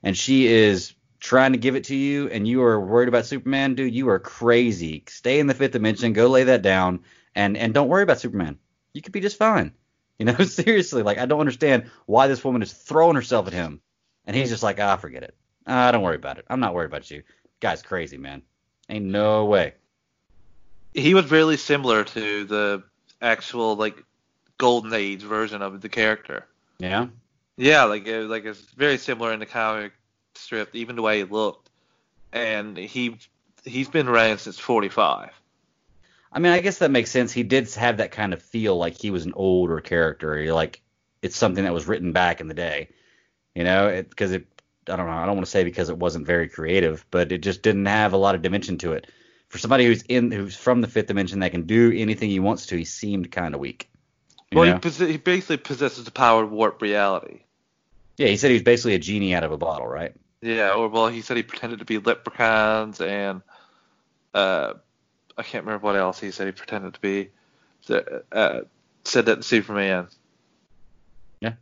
and 0.02 0.16
she 0.16 0.46
is 0.46 0.92
trying 1.25 1.53
to 1.53 1.59
give 1.59 1.75
it 1.75 1.85
to 1.85 1.97
you, 1.97 2.29
and 2.29 2.47
you 2.47 2.63
are 2.63 2.79
worried 2.79 3.09
about 3.09 3.25
Superman, 3.25 3.75
dude, 3.75 3.95
you 3.95 4.11
are 4.11 4.19
crazy. 4.19 5.03
Stay 5.09 5.41
in 5.41 5.47
the 5.47 5.55
fifth 5.55 5.73
dimension, 5.73 6.13
go 6.13 6.29
lay 6.29 6.45
that 6.45 6.61
down, 6.61 7.01
and 7.35 7.57
and 7.57 7.73
don't 7.73 7.89
worry 7.89 8.03
about 8.03 8.21
Superman. 8.21 8.59
You 8.93 9.01
could 9.01 9.13
be 9.13 9.21
just 9.21 9.39
fine. 9.39 9.73
You 10.17 10.27
know, 10.27 10.37
seriously, 10.45 11.03
like 11.03 11.19
I 11.19 11.27
don't 11.27 11.41
understand 11.41 11.91
why 12.07 12.29
this 12.29 12.45
woman 12.45 12.63
is 12.63 12.73
throwing 12.73 13.17
herself 13.17 13.49
at 13.49 13.53
him, 13.53 13.81
and 14.25 14.37
he's 14.37 14.49
just 14.49 14.63
like, 14.63 14.79
ah, 14.79 14.97
forget 14.97 15.25
it. 15.25 15.35
Ah, 15.67 15.91
don't 15.91 16.05
worry 16.05 16.15
about 16.15 16.39
it. 16.39 16.45
I'm 16.49 16.61
not 16.61 16.73
worried 16.73 16.87
about 16.87 17.11
you. 17.11 17.25
Guy's 17.59 17.83
crazy, 17.83 18.17
man. 18.17 18.43
Ain't 18.89 19.07
no 19.07 19.47
way. 19.47 19.75
He 20.93 21.15
was 21.15 21.33
really 21.33 21.57
similar 21.57 22.05
to 22.05 22.45
the 22.45 22.85
actual 23.21 23.75
like 23.75 24.05
Golden 24.57 24.95
Age 24.95 25.23
version 25.23 25.63
of 25.63 25.81
the 25.81 25.89
character. 25.89 26.47
Yeah. 26.79 27.09
Yeah, 27.57 27.83
like 27.83 28.07
it, 28.07 28.29
like 28.29 28.45
it's 28.45 28.61
very 28.61 28.99
similar 28.99 29.33
in 29.33 29.41
the 29.41 29.47
comic 29.47 29.95
strip, 30.37 30.75
even 30.75 30.97
the 30.97 31.03
way 31.03 31.18
he 31.18 31.25
looked. 31.25 31.70
And 32.33 32.77
he 32.77 33.18
he's 33.64 33.88
been 33.88 34.09
around 34.09 34.38
since 34.38 34.59
45. 34.59 35.31
I 36.33 36.38
mean, 36.40 36.53
I 36.53 36.61
guess 36.61 36.79
that 36.79 36.90
makes 36.90 37.11
sense. 37.11 37.33
He 37.33 37.44
did 37.44 37.73
have 37.75 37.99
that 37.99 38.11
kind 38.11 38.33
of 38.33 38.42
feel 38.42 38.77
like 38.77 39.01
he 39.01 39.11
was 39.11 39.25
an 39.25 39.35
older 39.37 39.81
character, 39.81 40.53
like 40.53 40.83
it's 41.23 41.37
something 41.37 41.62
that 41.64 41.73
was 41.73 41.87
written 41.87 42.12
back 42.12 42.40
in 42.40 42.49
the 42.49 42.55
day, 42.55 42.88
you 43.55 43.62
know, 43.62 44.03
because 44.09 44.33
it, 44.33 44.47
I 44.88 44.97
don't 44.97 45.07
know, 45.07 45.12
I 45.12 45.27
don't 45.27 45.37
want 45.37 45.47
to 45.47 45.51
say 45.51 45.62
because 45.62 45.88
it 45.90 45.97
wasn't 45.97 46.27
very 46.27 46.49
creative, 46.49 47.07
but 47.11 47.31
it 47.31 47.38
just 47.38 47.62
didn't 47.62 47.87
have 47.87 48.12
a 48.12 48.16
lot 48.16 48.35
of 48.35 48.42
dimension 48.42 48.79
to 48.79 48.92
it. 48.94 49.07
for 49.49 49.59
somebody 49.59 49.87
who's 49.87 50.03
in 50.03 50.33
who's 50.33 50.57
from 50.57 50.81
the 50.81 50.88
fifth 50.88 51.07
dimension 51.07 51.38
that 51.38 51.53
can 51.53 51.62
do 51.62 51.92
anything 51.94 52.29
he 52.29 52.40
wants 52.40 52.66
to, 52.66 52.77
he 52.77 52.85
seemed 52.85 53.31
kind 53.31 53.55
of 53.55 53.61
weak. 53.61 53.88
Well, 54.53 54.73
he, 54.73 54.79
possess- 54.79 55.09
he 55.09 55.16
basically 55.16 55.59
possesses 55.59 56.05
the 56.05 56.11
power 56.11 56.42
to 56.42 56.49
warp 56.49 56.83
reality. 56.83 57.42
yeah, 58.16 58.27
he 58.27 58.37
said 58.37 58.49
he 58.49 58.55
was 58.55 58.62
basically 58.64 58.94
a 58.94 58.99
genie 58.99 59.35
out 59.35 59.44
of 59.44 59.53
a 59.53 59.57
bottle, 59.57 59.87
right? 59.87 60.14
Yeah, 60.44 60.72
or 60.74 60.88
well, 60.88 61.09
he 61.09 61.22
said 61.22 61.38
he 61.38 61.42
pretended 61.42 61.78
to 61.78 61.85
be 61.87 61.98
leprechauns 61.98 63.00
and 63.00 63.40
uh, 64.35 64.74
I 65.38 65.42
can't 65.42 65.64
remember 65.64 65.85
what 65.87 65.96
else 65.96 66.20
he 66.20 66.30
said 66.33 66.46
he 66.46 66.52
pretended 66.52 66.92
to 66.94 67.00
be. 67.00 67.30
So, 67.80 68.22
Uh, 68.30 68.61
said 69.04 69.26
that 69.26 69.37
to 69.37 69.42
Superman. 69.42 70.09
Yeah. 71.40 71.54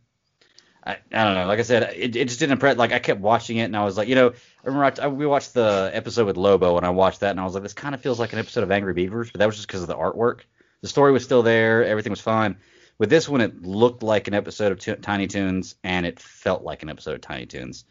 I, 0.85 0.97
I 1.13 1.23
don't 1.23 1.35
know. 1.35 1.45
Like 1.45 1.59
I 1.59 1.63
said, 1.63 1.93
it, 1.95 2.15
it 2.15 2.27
just 2.27 2.39
didn't 2.39 2.53
impress. 2.53 2.75
Like 2.75 2.91
I 2.91 2.99
kept 2.99 3.21
watching 3.21 3.55
it, 3.57 3.63
and 3.63 3.77
I 3.77 3.85
was 3.85 3.95
like, 3.95 4.09
you 4.09 4.15
know, 4.15 4.29
I 4.31 4.67
remember 4.67 5.01
I, 5.01 5.05
I- 5.05 5.07
we 5.09 5.25
watched 5.25 5.53
the 5.53 5.89
episode 5.93 6.25
with 6.25 6.35
Lobo, 6.37 6.75
and 6.77 6.85
I 6.85 6.89
watched 6.89 7.21
that, 7.21 7.31
and 7.31 7.39
I 7.39 7.45
was 7.45 7.53
like, 7.53 7.63
this 7.63 7.73
kind 7.73 7.95
of 7.95 8.01
feels 8.01 8.19
like 8.19 8.33
an 8.33 8.39
episode 8.39 8.63
of 8.63 8.71
Angry 8.71 8.93
Beavers, 8.93 9.31
but 9.31 9.39
that 9.39 9.45
was 9.45 9.55
just 9.55 9.67
because 9.67 9.81
of 9.81 9.87
the 9.87 9.95
artwork. 9.95 10.41
The 10.81 10.89
story 10.89 11.13
was 11.13 11.23
still 11.23 11.41
there, 11.43 11.85
everything 11.85 12.09
was 12.11 12.19
fine. 12.21 12.57
With 12.97 13.09
this 13.09 13.29
one, 13.29 13.39
it 13.41 13.61
looked 13.63 14.03
like 14.03 14.27
an 14.27 14.33
episode 14.33 14.71
of 14.73 14.79
T- 14.79 14.95
Tiny 14.95 15.27
Toons, 15.27 15.75
and 15.85 16.05
it 16.05 16.19
felt 16.19 16.63
like 16.63 16.83
an 16.83 16.89
episode 16.89 17.15
of 17.15 17.21
Tiny 17.21 17.45
Toons. 17.45 17.85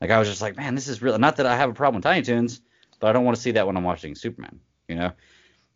Like 0.00 0.10
I 0.10 0.18
was 0.18 0.28
just 0.28 0.42
like, 0.42 0.56
man, 0.56 0.74
this 0.74 0.88
is 0.88 1.02
real. 1.02 1.18
Not 1.18 1.36
that 1.36 1.46
I 1.46 1.56
have 1.56 1.70
a 1.70 1.74
problem 1.74 1.96
with 1.96 2.04
Tiny 2.04 2.22
Toons, 2.22 2.60
but 3.00 3.08
I 3.08 3.12
don't 3.12 3.24
want 3.24 3.36
to 3.36 3.42
see 3.42 3.52
that 3.52 3.66
when 3.66 3.76
I'm 3.76 3.84
watching 3.84 4.14
Superman. 4.14 4.60
You 4.88 4.96
know. 4.96 5.12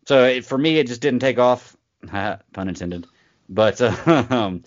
So 0.07 0.25
it, 0.25 0.45
for 0.45 0.57
me, 0.57 0.77
it 0.77 0.87
just 0.87 1.01
didn't 1.01 1.19
take 1.19 1.39
off. 1.39 1.75
pun 2.07 2.67
intended. 2.67 3.07
But 3.49 3.81
um, 4.07 4.63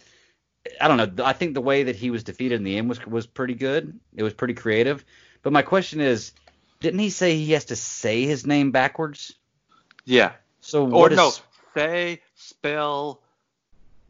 I 0.80 0.88
don't 0.88 0.96
know. 0.96 1.24
I 1.24 1.32
think 1.32 1.54
the 1.54 1.60
way 1.60 1.84
that 1.84 1.96
he 1.96 2.10
was 2.10 2.24
defeated 2.24 2.56
in 2.56 2.64
the 2.64 2.78
end 2.78 2.88
was 2.88 3.04
was 3.06 3.26
pretty 3.26 3.54
good. 3.54 3.98
It 4.14 4.22
was 4.22 4.32
pretty 4.32 4.54
creative. 4.54 5.04
But 5.42 5.52
my 5.52 5.62
question 5.62 6.00
is, 6.00 6.32
didn't 6.80 7.00
he 7.00 7.10
say 7.10 7.36
he 7.36 7.52
has 7.52 7.66
to 7.66 7.76
say 7.76 8.24
his 8.24 8.46
name 8.46 8.70
backwards? 8.70 9.34
Yeah. 10.04 10.32
So 10.60 10.90
Or 10.90 11.10
is 11.10 11.16
no, 11.16 11.32
say, 11.74 12.20
spell. 12.34 13.20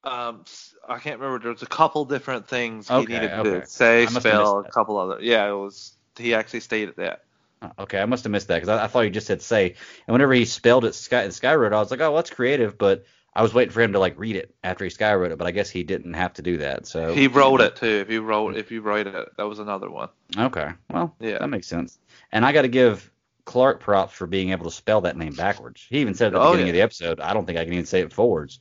Um, 0.04 0.44
I 0.88 0.98
can't 0.98 1.18
remember. 1.18 1.42
There 1.42 1.52
was 1.52 1.62
a 1.62 1.66
couple 1.66 2.04
different 2.04 2.46
things 2.46 2.88
he 2.88 2.94
Okay, 2.94 3.12
needed 3.14 3.28
to 3.28 3.40
okay. 3.40 3.60
do. 3.60 3.62
Say, 3.66 4.02
I 4.02 4.04
must 4.04 4.14
have 4.16 4.22
spell, 4.22 4.58
a 4.58 4.70
couple 4.70 4.98
other. 4.98 5.18
Yeah, 5.20 5.48
it 5.48 5.52
was. 5.54 5.96
He 6.18 6.34
actually 6.34 6.60
stated 6.60 6.96
that. 6.96 7.22
Oh, 7.62 7.70
Okay, 7.80 7.98
I 8.00 8.04
must 8.04 8.24
have 8.24 8.30
missed 8.30 8.48
that 8.48 8.56
because 8.56 8.68
I, 8.68 8.84
I 8.84 8.86
thought 8.86 9.00
you 9.00 9.10
just 9.10 9.26
said 9.26 9.40
say. 9.42 9.74
And 10.06 10.12
whenever 10.12 10.32
he 10.34 10.44
spelled 10.44 10.84
it 10.84 10.94
Sky 10.94 11.22
in 11.24 11.30
Skyroad, 11.30 11.72
I 11.72 11.78
was 11.80 11.90
like, 11.90 12.00
oh, 12.00 12.10
well, 12.10 12.16
that's 12.16 12.30
creative. 12.30 12.76
But 12.76 13.04
I 13.34 13.42
was 13.42 13.54
waiting 13.54 13.72
for 13.72 13.80
him 13.80 13.92
to 13.94 13.98
like 13.98 14.18
read 14.18 14.36
it 14.36 14.54
after 14.62 14.84
he 14.84 14.90
Skywrote 14.90 15.30
it. 15.30 15.38
But 15.38 15.46
I 15.46 15.50
guess 15.52 15.70
he 15.70 15.82
didn't 15.82 16.14
have 16.14 16.34
to 16.34 16.42
do 16.42 16.58
that. 16.58 16.86
So 16.86 17.14
He 17.14 17.26
wrote 17.26 17.60
it 17.62 17.76
too. 17.76 17.86
If 17.86 18.10
you 18.10 18.22
wrote, 18.22 18.56
if 18.56 18.70
you 18.70 18.82
write 18.82 19.06
it, 19.06 19.28
that 19.36 19.44
was 19.48 19.58
another 19.58 19.90
one. 19.90 20.10
Okay, 20.36 20.70
well, 20.90 21.16
Yeah. 21.18 21.38
that 21.38 21.48
makes 21.48 21.66
sense. 21.66 21.98
And 22.30 22.44
I 22.44 22.52
got 22.52 22.62
to 22.62 22.68
give 22.68 23.10
Clark 23.46 23.80
props 23.80 24.12
for 24.12 24.26
being 24.26 24.50
able 24.50 24.64
to 24.66 24.70
spell 24.70 25.00
that 25.02 25.16
name 25.16 25.32
backwards. 25.34 25.84
He 25.88 25.98
even 25.98 26.14
said 26.14 26.28
at 26.28 26.32
the 26.34 26.40
Oh, 26.40 26.52
beginning 26.52 26.66
yeah. 26.66 26.72
of 26.72 26.74
the 26.74 26.82
episode, 26.82 27.20
I 27.20 27.32
don't 27.32 27.46
think 27.46 27.58
I 27.58 27.64
can 27.64 27.72
even 27.72 27.86
say 27.86 28.00
it 28.00 28.12
forwards. 28.12 28.60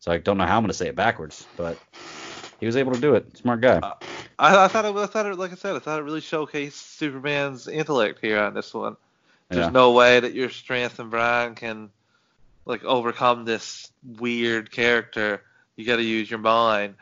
So 0.00 0.12
I 0.12 0.18
don't 0.18 0.38
know 0.38 0.46
how 0.46 0.56
I'm 0.56 0.62
going 0.62 0.68
to 0.68 0.74
say 0.74 0.88
it 0.88 0.96
backwards, 0.96 1.46
but 1.56 1.78
he 2.60 2.66
was 2.66 2.76
able 2.76 2.92
to 2.92 3.00
do 3.00 3.14
it. 3.14 3.36
Smart 3.36 3.60
guy. 3.60 3.80
I, 4.38 4.64
I 4.64 4.68
thought 4.68 4.84
it. 4.84 4.94
I 4.96 5.06
thought 5.06 5.26
it. 5.26 5.38
Like 5.38 5.52
I 5.52 5.56
said, 5.56 5.76
I 5.76 5.78
thought 5.78 5.98
it 5.98 6.04
really 6.04 6.20
showcased 6.20 6.72
Superman's 6.72 7.68
intellect 7.68 8.20
here 8.20 8.38
on 8.38 8.54
this 8.54 8.72
one. 8.72 8.96
There's 9.48 9.66
Yeah. 9.66 9.70
no 9.70 9.92
way 9.92 10.20
that 10.20 10.34
your 10.34 10.50
strength 10.50 10.98
and 10.98 11.10
Brian 11.10 11.54
can 11.54 11.90
like 12.64 12.84
overcome 12.84 13.44
this 13.44 13.90
weird 14.18 14.70
character. 14.70 15.42
You 15.76 15.86
got 15.86 15.96
to 15.96 16.02
use 16.02 16.30
your 16.30 16.38
mind, 16.40 16.94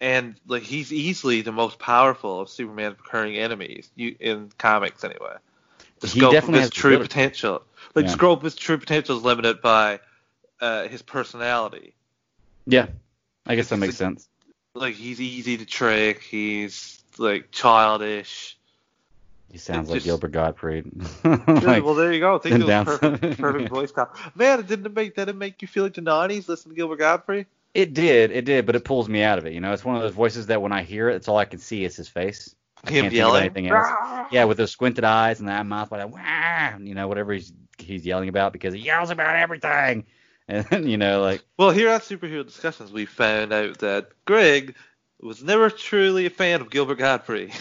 and 0.00 0.34
like 0.46 0.62
he's 0.62 0.92
easily 0.92 1.42
the 1.42 1.52
most 1.52 1.78
powerful 1.78 2.40
of 2.40 2.48
Superman's 2.48 2.98
recurring 2.98 3.36
enemies. 3.36 3.90
You 3.94 4.16
in 4.18 4.50
comics 4.58 5.04
anyway. 5.04 5.36
The 6.00 6.08
He 6.08 6.20
scope 6.20 6.32
definitely 6.32 6.58
of 6.60 6.62
his 6.62 6.70
has 6.70 6.70
true 6.70 6.98
potential, 6.98 7.62
like 7.94 8.06
Yeah. 8.06 8.12
scope 8.12 8.38
of 8.40 8.44
his 8.44 8.56
true 8.56 8.78
potential 8.78 9.16
is 9.16 9.22
limited 9.22 9.62
by 9.62 10.00
uh, 10.60 10.88
his 10.88 11.02
personality. 11.02 11.94
Yeah, 12.66 12.86
I 13.46 13.56
guess 13.56 13.68
that 13.70 13.78
makes 13.78 13.96
sense. 13.96 14.28
Like 14.74 14.94
he's 14.94 15.20
easy 15.20 15.56
to 15.58 15.66
trick. 15.66 16.22
He's 16.22 17.02
like 17.18 17.50
childish. 17.50 18.56
He 19.50 19.58
sounds 19.58 19.80
It's 19.82 19.90
like 19.90 19.96
just- 19.98 20.06
Gilbert 20.06 20.32
Gottfried. 20.32 20.90
Yeah, 21.24 21.78
well, 21.80 21.94
there 21.94 22.12
you 22.12 22.20
go. 22.20 22.36
I 22.36 22.38
think 22.38 22.60
it 22.60 22.64
was 22.66 22.98
perfect, 22.98 23.38
perfect 23.38 23.68
voice 23.68 23.92
cop. 23.92 24.16
Man, 24.34 24.60
it 24.60 24.66
didn't 24.66 24.94
make 24.94 25.14
that 25.16 25.26
didn't 25.26 25.38
make 25.38 25.60
you 25.60 25.68
feel 25.68 25.82
like 25.84 25.94
the 25.94 26.00
'90s 26.00 26.48
listening 26.48 26.74
to 26.74 26.76
Gilbert 26.78 26.96
Gottfried. 27.00 27.46
it 27.74 27.92
did, 27.92 28.30
it 28.30 28.44
did, 28.46 28.64
but 28.64 28.76
it 28.76 28.84
pulls 28.84 29.08
me 29.10 29.22
out 29.22 29.38
of 29.38 29.44
it. 29.46 29.52
You 29.52 29.60
know, 29.60 29.72
it's 29.72 29.84
one 29.84 29.96
of 29.96 30.02
those 30.02 30.14
voices 30.14 30.46
that 30.46 30.62
when 30.62 30.72
I 30.72 30.82
hear 30.84 31.10
it, 31.10 31.16
it's 31.16 31.28
all 31.28 31.36
I 31.36 31.44
can 31.44 31.58
see 31.58 31.84
is 31.84 31.96
his 31.96 32.08
face. 32.08 32.54
I 32.84 32.90
Him 32.90 33.02
can't 33.02 33.14
yelling. 33.14 33.42
think 33.42 33.50
of 33.52 33.56
anything 33.58 33.72
else. 33.76 34.28
Yeah, 34.32 34.44
with 34.44 34.56
those 34.56 34.70
squinted 34.72 35.04
eyes 35.04 35.38
and 35.40 35.48
that 35.50 35.66
mouth, 35.66 35.92
like 35.92 36.08
wah, 36.10 36.78
you 36.80 36.94
know, 36.94 37.06
whatever 37.08 37.34
he's 37.34 37.52
he's 37.78 38.06
yelling 38.06 38.30
about 38.30 38.52
because 38.54 38.72
he 38.72 38.80
yells 38.80 39.10
about 39.10 39.36
everything. 39.36 40.04
And 40.48 40.90
you 40.90 40.96
know, 40.96 41.20
like 41.20 41.42
Well, 41.56 41.70
here 41.70 41.88
at 41.88 42.02
Superhero 42.02 42.44
Discussions, 42.44 42.92
we 42.92 43.06
found 43.06 43.52
out 43.52 43.78
that 43.78 44.08
Greg 44.24 44.74
was 45.20 45.42
never 45.42 45.70
truly 45.70 46.26
a 46.26 46.30
fan 46.30 46.60
of 46.60 46.70
Gilbert 46.70 46.98
Gottfried. 46.98 47.52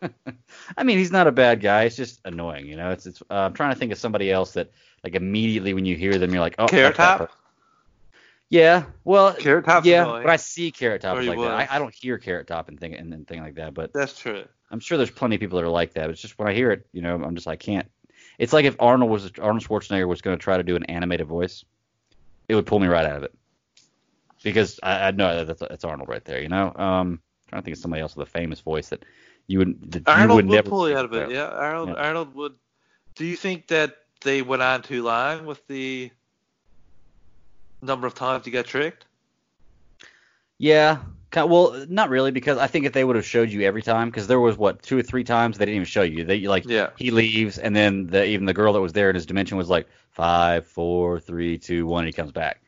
I 0.76 0.84
mean, 0.84 0.98
he's 0.98 1.10
not 1.10 1.26
a 1.26 1.32
bad 1.32 1.60
guy. 1.60 1.84
It's 1.84 1.96
just 1.96 2.20
annoying, 2.24 2.66
you 2.66 2.76
know. 2.76 2.90
It's 2.90 3.06
it's. 3.06 3.22
Uh, 3.22 3.34
I'm 3.34 3.54
trying 3.54 3.72
to 3.72 3.78
think 3.78 3.90
of 3.92 3.98
somebody 3.98 4.30
else 4.30 4.52
that 4.52 4.70
like 5.02 5.14
immediately 5.14 5.72
when 5.72 5.86
you 5.86 5.96
hear 5.96 6.18
them, 6.18 6.32
you're 6.32 6.42
like, 6.42 6.56
oh, 6.58 6.66
Carrot 6.66 6.96
Top? 6.96 7.32
Yeah, 8.50 8.84
well, 9.04 9.32
Carrot 9.32 9.64
Top's 9.64 9.86
yeah, 9.86 10.02
annoying. 10.02 10.24
but 10.24 10.32
I 10.32 10.36
see 10.36 10.72
Carrot 10.72 11.02
Top 11.02 11.18
he 11.18 11.28
like 11.28 11.38
that. 11.38 11.70
I, 11.70 11.76
I 11.76 11.78
don't 11.78 11.94
hear 11.94 12.18
Carrot 12.18 12.48
Top 12.48 12.68
and 12.68 12.78
thing 12.78 12.94
and, 12.94 13.14
and 13.14 13.26
thing 13.26 13.40
like 13.40 13.54
that, 13.54 13.74
but 13.74 13.92
That's 13.92 14.18
true. 14.18 14.44
I'm 14.70 14.80
sure 14.80 14.98
there's 14.98 15.10
plenty 15.10 15.36
of 15.36 15.40
people 15.40 15.58
that 15.58 15.64
are 15.64 15.70
like 15.70 15.94
that. 15.94 16.02
But 16.02 16.10
it's 16.10 16.20
just 16.20 16.38
when 16.38 16.48
I 16.48 16.52
hear 16.52 16.70
it, 16.72 16.86
you 16.92 17.00
know, 17.00 17.14
I'm 17.14 17.34
just 17.34 17.46
like 17.46 17.60
can't. 17.60 17.88
It's 18.38 18.52
like 18.52 18.64
if 18.64 18.76
Arnold 18.80 19.10
was 19.10 19.30
Arnold 19.40 19.62
Schwarzenegger 19.62 20.08
was 20.08 20.20
going 20.20 20.36
to 20.36 20.42
try 20.42 20.56
to 20.56 20.62
do 20.62 20.76
an 20.76 20.84
animated 20.84 21.26
voice, 21.26 21.64
it 22.50 22.54
would 22.56 22.66
pull 22.66 22.80
me 22.80 22.88
right 22.88 23.06
out 23.06 23.16
of 23.16 23.22
it 23.22 23.32
because 24.42 24.80
I, 24.82 25.08
I 25.08 25.10
know 25.12 25.44
that's 25.44 25.60
that's 25.60 25.84
Arnold 25.84 26.08
right 26.08 26.24
there. 26.24 26.42
You 26.42 26.48
know, 26.48 26.72
um, 26.74 27.20
trying 27.48 27.62
to 27.62 27.64
think 27.64 27.76
of 27.76 27.80
somebody 27.80 28.02
else 28.02 28.16
with 28.16 28.26
a 28.26 28.30
famous 28.30 28.60
voice 28.60 28.88
that 28.88 29.04
you 29.46 29.58
would 29.58 29.92
that 29.92 30.00
you 30.00 30.06
Arnold 30.06 30.36
would 30.36 30.46
would 30.46 30.54
never 30.56 30.70
pull 30.70 30.88
you 30.88 30.96
out 30.96 31.04
of 31.04 31.12
it. 31.12 31.30
Yeah, 31.30 31.46
Arnold. 31.46 31.90
Yeah. 31.90 31.94
Arnold 31.94 32.34
would. 32.34 32.54
Do 33.14 33.24
you 33.24 33.36
think 33.36 33.68
that 33.68 33.96
they 34.22 34.42
went 34.42 34.62
on 34.62 34.82
too 34.82 35.02
long 35.02 35.46
with 35.46 35.64
the 35.68 36.10
number 37.82 38.06
of 38.06 38.14
times 38.14 38.44
he 38.44 38.50
got 38.50 38.66
tricked? 38.66 39.06
Yeah. 40.58 40.98
Well, 41.34 41.86
not 41.88 42.10
really, 42.10 42.32
because 42.32 42.58
I 42.58 42.66
think 42.66 42.86
if 42.86 42.92
they 42.92 43.04
would 43.04 43.16
have 43.16 43.24
showed 43.24 43.50
you 43.50 43.62
every 43.62 43.82
time, 43.82 44.10
because 44.10 44.26
there 44.26 44.40
was 44.40 44.58
what 44.58 44.82
two 44.82 44.98
or 44.98 45.02
three 45.02 45.22
times 45.24 45.58
they 45.58 45.64
didn't 45.64 45.76
even 45.76 45.86
show 45.86 46.02
you. 46.02 46.24
They 46.24 46.40
like 46.48 46.64
Yeah. 46.66 46.90
he 46.96 47.10
leaves, 47.10 47.58
and 47.58 47.74
then 47.74 48.08
the, 48.08 48.24
even 48.26 48.46
the 48.46 48.54
girl 48.54 48.72
that 48.72 48.80
was 48.80 48.92
there 48.92 49.10
in 49.10 49.14
his 49.14 49.26
dimension 49.26 49.56
was 49.56 49.68
like 49.68 49.86
five, 50.10 50.66
four, 50.66 51.20
three, 51.20 51.56
two, 51.58 51.86
one. 51.86 52.04
And 52.04 52.08
he 52.08 52.12
comes 52.12 52.32
back. 52.32 52.60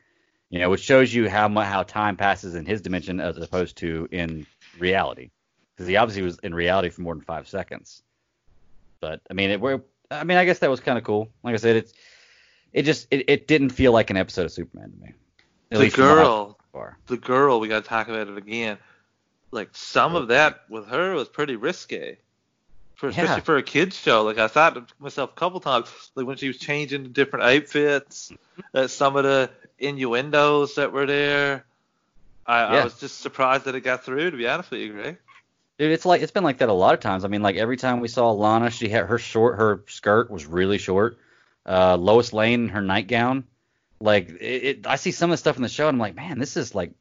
You 0.49 0.59
know, 0.59 0.69
which 0.69 0.81
shows 0.81 1.13
you 1.13 1.29
how 1.29 1.47
mu 1.47 1.61
how 1.61 1.83
time 1.83 2.15
passes 2.15 2.55
in 2.55 2.65
his 2.65 2.81
dimension 2.81 3.19
as 3.19 3.37
opposed 3.37 3.77
to 3.77 4.07
in 4.11 4.45
reality, 4.77 5.31
because 5.75 5.87
he 5.87 5.97
obviously 5.97 6.21
was 6.21 6.37
in 6.43 6.53
reality 6.53 6.89
for 6.89 7.01
more 7.01 7.15
than 7.15 7.23
five 7.23 7.47
seconds. 7.47 8.03
But 9.01 9.19
I 9.29 9.33
mean, 9.33 9.49
it 9.49 9.59
were. 9.59 9.83
I 10.11 10.23
mean, 10.23 10.37
I 10.37 10.45
guess 10.45 10.59
that 10.59 10.69
was 10.69 10.79
kind 10.79 10.97
of 10.97 11.03
cool. 11.03 11.29
Like 11.43 11.55
I 11.55 11.57
said, 11.57 11.75
it's 11.75 11.93
it 12.71 12.83
just 12.83 13.07
it, 13.11 13.25
it 13.27 13.47
didn't 13.47 13.71
feel 13.71 13.91
like 13.91 14.09
an 14.09 14.17
episode 14.17 14.45
of 14.45 14.51
Superman 14.51 14.91
to 14.91 14.97
me. 14.97 15.07
At 15.09 15.15
the 15.71 15.79
least 15.79 15.95
from 15.95 16.05
what 16.05 16.19
I've 16.19 16.25
girl, 16.25 16.59
far. 16.73 16.97
the 17.07 17.15
girl, 17.17 17.59
we 17.61 17.69
got 17.69 17.83
to 17.83 17.89
talk 17.89 18.09
about 18.09 18.27
it 18.27 18.37
again. 18.37 18.77
Like 19.51 19.69
some 19.73 20.15
of 20.15 20.27
that 20.29 20.61
with 20.69 20.87
her 20.87 21.13
was 21.13 21.29
pretty 21.29 21.55
risque, 21.55 22.17
for 22.95 23.09
especially 23.09 23.35
Yeah. 23.35 23.39
for 23.41 23.57
a 23.57 23.63
kids 23.63 23.95
show. 23.95 24.23
Like 24.23 24.39
I 24.39 24.47
thought 24.47 24.73
to 24.75 24.85
myself 24.99 25.29
a 25.31 25.35
couple 25.35 25.59
times, 25.59 25.87
like 26.15 26.25
when 26.25 26.37
she 26.37 26.47
was 26.47 26.57
changing 26.57 27.03
to 27.03 27.09
different 27.09 27.45
outfits, 27.45 28.31
that 28.73 28.89
some 28.89 29.15
of 29.15 29.23
the 29.23 29.49
innuendos 29.79 30.75
that 30.75 30.91
were 30.91 31.05
there. 31.05 31.65
I, 32.45 32.63
I 32.63 32.83
was 32.83 32.99
just 32.99 33.21
surprised 33.21 33.65
that 33.65 33.75
it 33.75 33.81
got 33.81 34.03
through. 34.03 34.31
To 34.31 34.35
be 34.37 34.47
honest 34.47 34.69
with 34.71 34.81
you, 34.81 34.91
Greg. 34.91 35.17
Dude, 35.77 35.91
it's 35.91 36.05
like 36.05 36.21
it's 36.21 36.31
been 36.31 36.43
like 36.43 36.57
that 36.57 36.69
a 36.69 36.73
lot 36.73 36.93
of 36.93 36.99
times. 36.99 37.23
I 37.23 37.27
mean, 37.29 37.41
like 37.41 37.55
every 37.55 37.77
time 37.77 37.99
we 38.01 38.07
saw 38.09 38.31
Lana, 38.31 38.69
she 38.69 38.89
had 38.89 39.05
her 39.05 39.17
short, 39.17 39.57
her 39.57 39.83
skirt 39.87 40.29
was 40.29 40.45
really 40.45 40.77
short. 40.77 41.17
Uh, 41.65 41.95
Lois 41.95 42.33
Lane, 42.33 42.67
her 42.69 42.81
nightgown, 42.81 43.45
like 44.03 44.29
it, 44.29 44.63
it, 44.63 44.87
I 44.87 44.97
see 44.97 45.11
some 45.11 45.29
of 45.29 45.33
the 45.33 45.37
stuff 45.37 45.55
in 45.55 45.63
the 45.63 45.69
show, 45.69 45.87
and 45.87 45.95
I'm 45.95 45.99
like, 45.99 46.15
man, 46.15 46.37
this 46.37 46.57
is 46.57 46.75
like, 46.75 46.91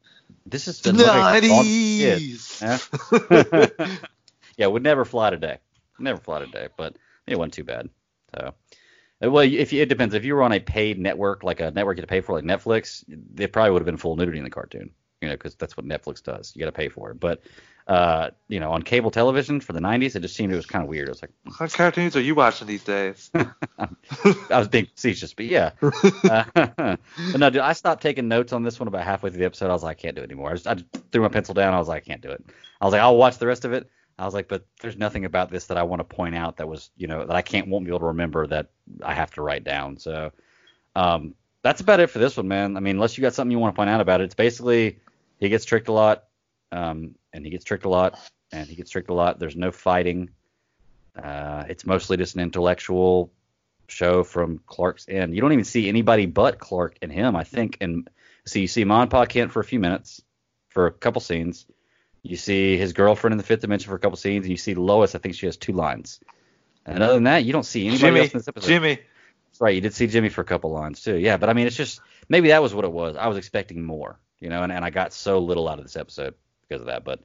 this 0.46 0.68
is 0.68 0.80
the 0.80 0.92
Yeah. 2.62 2.78
yeah, 4.56 4.66
would 4.68 4.84
never 4.84 5.04
fly 5.04 5.30
today. 5.30 5.58
Never 5.98 6.20
fly 6.20 6.38
today, 6.38 6.68
but 6.76 6.96
it 7.26 7.36
wasn't 7.36 7.54
too 7.54 7.64
bad. 7.64 7.90
So, 8.34 8.54
uh, 9.24 9.30
well, 9.30 9.44
if 9.44 9.72
you, 9.72 9.82
it 9.82 9.88
depends. 9.88 10.14
If 10.14 10.24
you 10.24 10.34
were 10.34 10.44
on 10.44 10.52
a 10.52 10.60
paid 10.60 10.98
network, 10.98 11.42
like 11.42 11.60
a 11.60 11.72
network 11.72 11.96
you 11.96 12.02
had 12.02 12.08
to 12.08 12.12
pay 12.12 12.20
for, 12.20 12.34
like 12.34 12.44
Netflix, 12.44 13.04
it 13.36 13.52
probably 13.52 13.72
would 13.72 13.82
have 13.82 13.86
been 13.86 13.96
full 13.96 14.16
nudity 14.16 14.38
in 14.38 14.44
the 14.44 14.50
cartoon. 14.50 14.90
You 15.20 15.28
know, 15.28 15.34
because 15.34 15.56
that's 15.56 15.76
what 15.76 15.86
Netflix 15.86 16.22
does. 16.22 16.52
You 16.54 16.60
got 16.60 16.66
to 16.66 16.72
pay 16.72 16.88
for 16.88 17.10
it. 17.10 17.20
But, 17.20 17.42
uh, 17.86 18.30
you 18.48 18.60
know, 18.60 18.72
on 18.72 18.82
cable 18.82 19.10
television 19.10 19.60
for 19.60 19.72
the 19.72 19.80
'90s, 19.80 20.14
it 20.14 20.20
just 20.20 20.36
seemed 20.36 20.52
it 20.52 20.56
was 20.56 20.66
kind 20.66 20.82
of 20.82 20.88
weird. 20.88 21.08
I 21.08 21.12
was 21.12 21.22
like, 21.22 21.32
What 21.58 21.72
cartoons 21.72 22.16
are 22.16 22.20
you 22.20 22.34
watching 22.34 22.66
these 22.66 22.84
days? 22.84 23.30
I 23.34 24.58
was 24.58 24.68
being 24.68 24.86
facetious, 24.86 25.34
but 25.34 25.46
yeah. 25.46 25.72
Uh, 26.22 26.44
but 26.54 26.98
no, 27.36 27.50
dude, 27.50 27.60
I 27.60 27.72
stopped 27.72 28.02
taking 28.02 28.28
notes 28.28 28.52
on 28.52 28.62
this 28.62 28.78
one 28.78 28.86
about 28.88 29.04
halfway 29.04 29.30
through 29.30 29.40
the 29.40 29.44
episode. 29.44 29.70
I 29.70 29.72
was 29.72 29.82
like, 29.82 29.98
I 29.98 30.00
can't 30.00 30.16
do 30.16 30.22
it 30.22 30.30
anymore. 30.30 30.50
I 30.50 30.54
just, 30.54 30.66
I 30.66 30.74
just 30.74 30.86
threw 31.10 31.22
my 31.22 31.28
pencil 31.28 31.54
down. 31.54 31.74
I 31.74 31.78
was 31.78 31.88
like, 31.88 32.04
I 32.04 32.06
can't 32.06 32.20
do 32.20 32.30
it. 32.30 32.44
I 32.80 32.84
was 32.84 32.92
like, 32.92 33.00
I'll 33.00 33.16
watch 33.16 33.38
the 33.38 33.46
rest 33.46 33.64
of 33.64 33.72
it. 33.72 33.90
I 34.18 34.24
was 34.24 34.34
like, 34.34 34.48
but 34.48 34.66
there's 34.80 34.96
nothing 34.96 35.24
about 35.24 35.50
this 35.50 35.66
that 35.66 35.76
I 35.76 35.82
want 35.82 36.00
to 36.00 36.04
point 36.04 36.36
out 36.36 36.58
that 36.58 36.68
was, 36.68 36.90
you 36.96 37.08
know, 37.08 37.26
that 37.26 37.34
I 37.34 37.42
can't 37.42 37.68
won't 37.68 37.84
be 37.84 37.90
able 37.90 38.00
to 38.00 38.06
remember 38.06 38.46
that 38.46 38.70
I 39.02 39.14
have 39.14 39.32
to 39.32 39.42
write 39.42 39.64
down. 39.64 39.98
So, 39.98 40.32
um, 40.94 41.34
that's 41.62 41.80
about 41.80 42.00
it 42.00 42.08
for 42.08 42.18
this 42.18 42.36
one, 42.36 42.48
man. 42.48 42.76
I 42.76 42.80
mean, 42.80 42.96
unless 42.96 43.16
you 43.16 43.22
got 43.22 43.34
something 43.34 43.52
you 43.52 43.58
want 43.58 43.74
to 43.74 43.76
point 43.76 43.90
out 43.90 44.00
about 44.00 44.20
it, 44.20 44.24
it's 44.24 44.34
basically 44.34 44.98
he 45.38 45.48
gets 45.48 45.64
tricked 45.64 45.88
a 45.88 45.92
lot, 45.92 46.24
um, 46.70 47.14
and 47.32 47.44
he 47.44 47.50
gets 47.50 47.64
tricked 47.64 47.84
a 47.84 47.88
lot, 47.88 48.18
and 48.52 48.68
he 48.68 48.74
gets 48.74 48.90
tricked 48.90 49.10
a 49.10 49.14
lot. 49.14 49.38
There's 49.38 49.56
no 49.56 49.70
fighting. 49.70 50.30
Uh, 51.20 51.64
it's 51.68 51.84
mostly 51.84 52.16
just 52.16 52.34
an 52.34 52.40
intellectual 52.40 53.30
show 53.86 54.24
from 54.24 54.60
Clark's 54.66 55.06
end. 55.08 55.34
You 55.34 55.40
don't 55.40 55.52
even 55.52 55.64
see 55.64 55.88
anybody 55.88 56.26
but 56.26 56.58
Clark 56.58 56.96
and 57.02 57.12
him, 57.12 57.36
I 57.36 57.44
think. 57.44 57.78
And 57.80 58.08
so 58.46 58.58
you 58.58 58.66
see 58.66 58.84
Monpa 58.84 59.28
Kent 59.28 59.52
for 59.52 59.60
a 59.60 59.64
few 59.64 59.78
minutes, 59.78 60.22
for 60.68 60.86
a 60.86 60.92
couple 60.92 61.20
scenes. 61.20 61.66
You 62.22 62.36
see 62.36 62.76
his 62.76 62.92
girlfriend 62.92 63.32
in 63.32 63.38
the 63.38 63.44
fifth 63.44 63.60
dimension 63.60 63.90
for 63.90 63.96
a 63.96 63.98
couple 63.98 64.16
scenes, 64.16 64.44
and 64.44 64.50
you 64.50 64.56
see 64.56 64.74
Lois. 64.74 65.14
I 65.14 65.18
think 65.18 65.34
she 65.34 65.46
has 65.46 65.56
two 65.56 65.72
lines. 65.72 66.20
And 66.86 67.02
other 67.02 67.14
than 67.14 67.24
that, 67.24 67.44
you 67.44 67.52
don't 67.52 67.64
see 67.64 67.86
anybody 67.86 68.00
Jimmy, 68.00 68.20
else 68.20 68.32
in 68.32 68.38
this 68.38 68.48
episode. 68.48 68.68
Jimmy. 68.68 68.98
That's 69.48 69.60
right. 69.60 69.74
You 69.74 69.80
did 69.80 69.94
see 69.94 70.06
Jimmy 70.06 70.30
for 70.30 70.40
a 70.40 70.44
couple 70.44 70.70
lines 70.70 71.02
too. 71.02 71.16
Yeah, 71.16 71.36
but 71.36 71.48
I 71.48 71.52
mean, 71.52 71.66
it's 71.66 71.76
just 71.76 72.00
maybe 72.28 72.48
that 72.48 72.62
was 72.62 72.74
what 72.74 72.84
it 72.84 72.92
was. 72.92 73.16
I 73.16 73.26
was 73.26 73.36
expecting 73.36 73.82
more, 73.82 74.18
you 74.40 74.48
know, 74.48 74.62
and, 74.62 74.72
and 74.72 74.84
I 74.84 74.90
got 74.90 75.12
so 75.12 75.40
little 75.40 75.68
out 75.68 75.78
of 75.78 75.84
this 75.84 75.96
episode 75.96 76.34
because 76.72 76.80
of 76.82 76.86
that. 76.88 77.04
But 77.04 77.20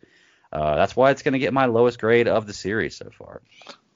uh, 0.52 0.76
that's 0.76 0.96
why 0.96 1.12
it's 1.12 1.24
going 1.24 1.34
to 1.34 1.40
get 1.40 1.54
my 1.54 1.66
lowest 1.66 2.00
grade 2.00 2.28
of 2.28 2.48
the 2.48 2.54
series 2.54 2.98
so 2.98 3.10
far. 3.18 3.42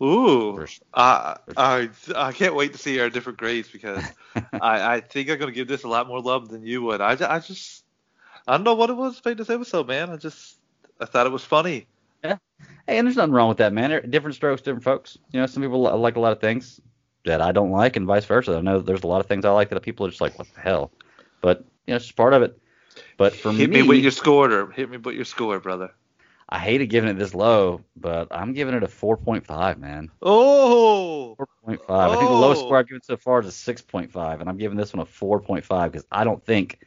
Ooh, 0.02 0.56
For 0.56 0.68
sure. 0.68 0.88
I, 0.96 1.38
I 1.56 1.90
I 2.16 2.32
can't 2.32 2.56
wait 2.56 2.72
to 2.72 2.80
see 2.80 3.00
our 3.00 3.12
different 3.12 3.38
grades 3.38 3.70
because 3.70 4.04
I, 4.36 4.96
I 4.96 5.00
think 5.02 5.30
I'm 5.30 5.38
gonna 5.38 5.52
give 5.52 5.68
this 5.68 5.84
a 5.84 5.88
lot 5.88 6.08
more 6.08 6.20
love 6.20 6.50
than 6.50 6.66
you 6.66 6.82
would. 6.82 7.02
I, 7.02 7.12
I 7.12 7.38
just 7.38 7.84
I 8.48 8.54
don't 8.54 8.64
know 8.64 8.74
what 8.74 8.90
it 8.90 8.96
was 8.96 9.20
about 9.20 9.38
this 9.38 9.52
episode, 9.52 9.88
man. 9.88 10.10
I 10.10 10.18
just 10.18 10.58
I 11.00 11.06
thought 11.06 11.28
it 11.28 11.32
was 11.32 11.44
funny. 11.44 11.86
Yeah. 12.24 12.38
Hey, 12.88 12.98
and 12.98 13.06
there's 13.06 13.16
nothing 13.16 13.34
wrong 13.34 13.50
with 13.50 13.60
that, 13.60 13.74
man. 13.74 14.10
Different 14.10 14.36
strokes, 14.36 14.64
different 14.64 14.84
folks. 14.84 15.20
You 15.32 15.40
know, 15.40 15.46
some 15.46 15.62
people 15.62 15.82
like 16.00 16.16
a 16.16 16.20
lot 16.20 16.32
of 16.32 16.42
things 16.42 16.82
that 17.26 17.40
I 17.40 17.52
don't 17.52 17.70
like, 17.70 17.96
and 17.96 18.08
vice 18.08 18.26
versa. 18.26 18.58
I 18.58 18.62
know 18.62 18.80
there's 18.80 19.04
a 19.04 19.08
lot 19.08 19.20
of 19.20 19.28
things 19.28 19.46
I 19.46 19.52
like 19.52 19.70
that 19.70 19.80
people 19.84 20.08
are 20.08 20.10
just 20.10 20.22
like, 20.22 20.38
what 20.40 20.52
the 20.56 20.62
hell? 20.62 20.92
But 21.42 21.60
you 21.86 21.92
know, 21.92 21.98
it's 21.98 22.06
just 22.06 22.18
part 22.18 22.34
of 22.34 22.42
it. 22.42 22.58
But 23.17 23.34
for 23.34 23.51
Hit 23.54 23.69
me, 23.69 23.84
with 23.84 23.99
your 23.99 24.12
score, 24.12 24.71
hit 24.71 24.89
me 24.89 24.97
with 24.97 25.15
your 25.15 25.25
score, 25.25 25.60
brother. 25.60 25.91
I 26.49 26.60
hated 26.60 26.88
giving 26.88 27.10
it 27.10 27.13
this 27.17 27.34
low, 27.34 27.82
but 27.95 28.27
I'm 28.32 28.54
giving 28.54 28.75
it 28.75 28.84
a 28.84 28.88
4.5, 28.88 29.77
man. 29.80 30.10
Oh, 30.21 31.36
4.5. 31.65 31.80
I 31.89 32.17
think 32.17 32.30
the 32.30 32.36
lowest 32.36 32.62
Oh. 32.62 32.65
score 32.67 32.77
I've 32.77 32.88
given 32.88 33.01
so 33.04 33.15
far 33.17 33.39
is 33.39 33.47
a 33.47 33.51
6.5, 33.51 34.41
and 34.41 34.49
I'm 34.49 34.58
giving 34.58 34.77
this 34.77 34.93
one 34.93 35.01
a 35.01 35.06
4.5 35.06 35.91
because 35.91 36.06
I 36.12 36.23
don't 36.23 36.43
think 36.43 36.80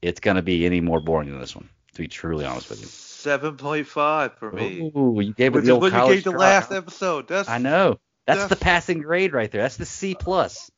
it's 0.00 0.20
going 0.20 0.36
to 0.36 0.42
be 0.42 0.64
any 0.64 0.80
more 0.80 1.00
boring 1.00 1.30
than 1.30 1.40
this 1.40 1.56
one, 1.56 1.68
to 1.94 2.02
be 2.02 2.08
truly 2.08 2.44
honest 2.44 2.70
with 2.70 2.80
you. 2.80 2.86
seven 2.86 3.56
point 3.56 3.86
five 3.86 4.34
for 4.34 4.50
me. 4.52 4.80
Ooh, 4.80 5.20
you 5.20 5.34
gave 5.34 5.52
it 5.52 5.56
Which 5.56 5.64
the 5.64 5.72
is 5.72 5.74
old 5.74 5.82
what 5.82 5.92
you 5.92 6.14
gave 6.14 6.24
the 6.24 6.30
last 6.30 6.70
huh? 6.70 6.76
episode. 6.76 7.28
That's 7.28 7.48
I 7.48 7.58
know. 7.58 7.98
That's 8.26 8.46
the 8.46 8.56
passing 8.56 9.00
grade 9.00 9.32
right 9.32 9.50
there. 9.50 9.62
That's 9.62 9.76
the 9.76 9.86
C 9.86 10.14
plus. 10.14 10.70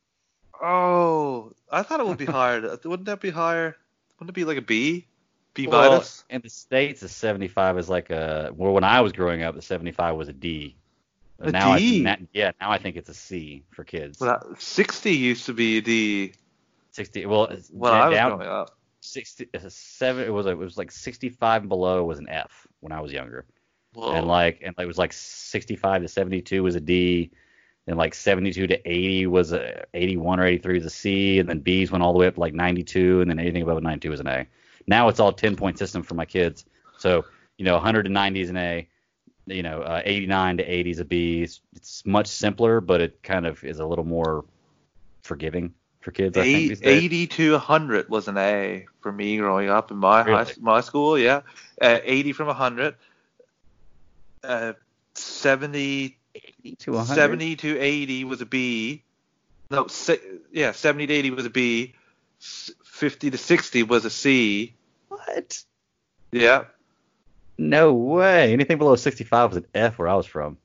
Oh, 0.61 1.51
I 1.71 1.83
thought 1.83 1.99
it 1.99 2.05
would 2.07 2.17
be 2.17 2.25
higher. 2.25 2.61
Wouldn't 2.83 3.05
that 3.05 3.19
be 3.19 3.29
higher? 3.29 3.75
Wouldn't 4.23 4.37
it 4.37 4.39
be 4.39 4.45
like 4.45 4.57
a 4.57 4.61
B? 4.61 5.05
B 5.53 5.67
Well, 5.67 5.91
minus? 5.91 6.23
in 6.29 6.41
the 6.41 6.49
states, 6.49 7.01
a 7.01 7.09
75 7.09 7.77
is 7.77 7.89
like 7.89 8.09
a. 8.09 8.51
Well, 8.55 8.71
when 8.71 8.85
I 8.85 9.01
was 9.01 9.11
growing 9.11 9.43
up, 9.43 9.53
the 9.53 9.61
75 9.61 10.15
was 10.15 10.29
a 10.29 10.33
D. 10.33 10.77
A 11.39 11.51
now 11.51 11.77
D? 11.77 12.07
I, 12.07 12.17
yeah, 12.31 12.51
now 12.61 12.71
I 12.71 12.77
think 12.77 12.95
it's 12.95 13.09
a 13.09 13.13
C 13.13 13.65
for 13.71 13.83
kids. 13.83 14.21
Well, 14.21 14.55
60 14.57 15.11
used 15.11 15.47
to 15.47 15.53
be 15.53 15.79
a 15.79 15.81
D 15.81 16.33
60. 16.91 17.25
Well, 17.25 17.47
down, 17.47 17.57
I 17.83 18.07
was 18.07 18.17
growing 18.37 18.47
up. 18.47 18.77
60 19.01 19.49
uh, 19.53 19.59
seven. 19.67 20.23
It 20.23 20.31
was 20.31 20.45
it 20.45 20.57
was 20.57 20.77
like 20.77 20.89
65 20.89 21.63
and 21.63 21.69
below 21.69 22.05
was 22.05 22.19
an 22.19 22.29
F 22.29 22.65
when 22.79 22.93
I 22.93 23.01
was 23.01 23.11
younger, 23.11 23.45
Whoa. 23.93 24.13
and 24.13 24.25
like 24.25 24.61
and 24.63 24.73
it 24.79 24.85
was 24.85 24.97
like 24.97 25.11
65 25.11 26.03
to 26.03 26.07
72 26.07 26.63
was 26.63 26.75
a 26.75 26.79
D, 26.79 27.31
and 27.87 27.97
like 27.97 28.13
72 28.13 28.67
to 28.67 28.89
80 28.89 29.27
was 29.27 29.51
a 29.51 29.83
81 29.93 30.39
or 30.39 30.45
83 30.45 30.75
was 30.75 30.85
a 30.85 30.89
C, 30.89 31.39
and 31.39 31.49
then 31.49 31.59
B's 31.59 31.91
went 31.91 32.03
all 32.03 32.13
the 32.13 32.19
way 32.19 32.27
up 32.27 32.35
to 32.35 32.39
like 32.39 32.53
92, 32.53 33.21
and 33.21 33.29
then 33.29 33.39
anything 33.39 33.61
above 33.61 33.77
a 33.77 33.81
92 33.81 34.09
was 34.09 34.19
an 34.19 34.27
A. 34.27 34.45
Now 34.87 35.07
it's 35.09 35.19
all 35.19 35.31
10 35.33 35.55
point 35.55 35.77
system 35.77 36.03
for 36.03 36.15
my 36.15 36.25
kids, 36.25 36.65
so 36.97 37.25
you 37.57 37.65
know 37.65 37.73
190 37.73 38.41
is 38.41 38.49
an 38.49 38.57
A, 38.57 38.87
you 39.47 39.63
know 39.63 39.81
uh, 39.81 40.01
89 40.05 40.57
to 40.57 40.63
80 40.63 40.89
is 40.91 40.99
a 40.99 41.05
B. 41.05 41.43
It's, 41.43 41.61
it's 41.75 42.05
much 42.05 42.27
simpler, 42.27 42.79
but 42.81 43.01
it 43.01 43.21
kind 43.23 43.45
of 43.45 43.63
is 43.63 43.79
a 43.79 43.85
little 43.85 44.05
more 44.05 44.45
forgiving 45.23 45.73
for 46.01 46.11
kids. 46.11 46.37
I 46.37 46.43
think 46.43 46.55
Eight- 46.55 46.67
these 46.69 46.79
days. 46.81 47.03
80 47.03 47.27
to 47.27 47.51
100 47.53 48.09
was 48.09 48.27
an 48.27 48.37
A 48.37 48.85
for 49.01 49.11
me 49.11 49.37
growing 49.37 49.69
up 49.69 49.91
in 49.91 49.97
my 49.97 50.23
high, 50.23 50.29
Really? 50.41 50.53
my 50.59 50.81
school. 50.81 51.17
Yeah, 51.17 51.41
uh, 51.81 51.99
80 52.03 52.33
from 52.33 52.47
100. 52.47 52.95
Uh, 54.43 54.73
70 55.15 55.79
80 55.79 56.17
to 56.71 56.91
100. 56.93 57.13
70 57.15 57.55
to 57.57 57.79
80 57.79 58.23
was 58.25 58.41
a 58.41 58.45
B. 58.45 59.03
No, 59.69 59.87
se- 59.87 60.19
yeah, 60.51 60.71
70 60.71 61.07
to 61.07 61.13
80 61.13 61.31
was 61.31 61.45
a 61.45 61.49
B. 61.49 61.93
50 62.39 63.31
to 63.31 63.37
60 63.37 63.83
was 63.83 64.05
a 64.05 64.09
C. 64.09 64.73
What? 65.09 65.63
Yeah. 66.31 66.65
No 67.57 67.93
way. 67.93 68.51
Anything 68.53 68.77
below 68.77 68.95
65 68.95 69.49
was 69.51 69.57
an 69.57 69.65
F 69.73 69.97
where 69.99 70.07
I 70.07 70.15
was 70.15 70.25
from. 70.25 70.57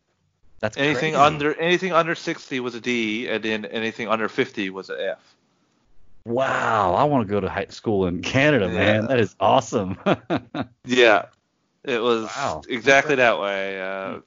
That's 0.60 0.76
Anything 0.76 1.12
crazy. 1.12 1.14
under 1.14 1.54
anything 1.60 1.92
under 1.92 2.14
60 2.16 2.58
was 2.60 2.74
a 2.74 2.80
D, 2.80 3.28
and 3.28 3.44
then 3.44 3.64
anything 3.66 4.08
under 4.08 4.28
50 4.28 4.70
was 4.70 4.90
an 4.90 4.96
F. 5.00 5.36
Wow, 6.24 6.94
I 6.94 7.04
want 7.04 7.26
to 7.26 7.30
go 7.32 7.38
to 7.40 7.48
high 7.48 7.66
school 7.68 8.06
in 8.06 8.22
Canada, 8.22 8.68
man. 8.68 9.06
That 9.06 9.20
is 9.20 9.34
awesome. 9.40 9.98
Yeah, 10.84 11.26
it 11.84 12.02
was 12.02 12.24
Wow. 12.24 12.62
exactly 12.68 13.14
that 13.16 13.38
way. 13.38 13.80
Uh, 13.80 14.18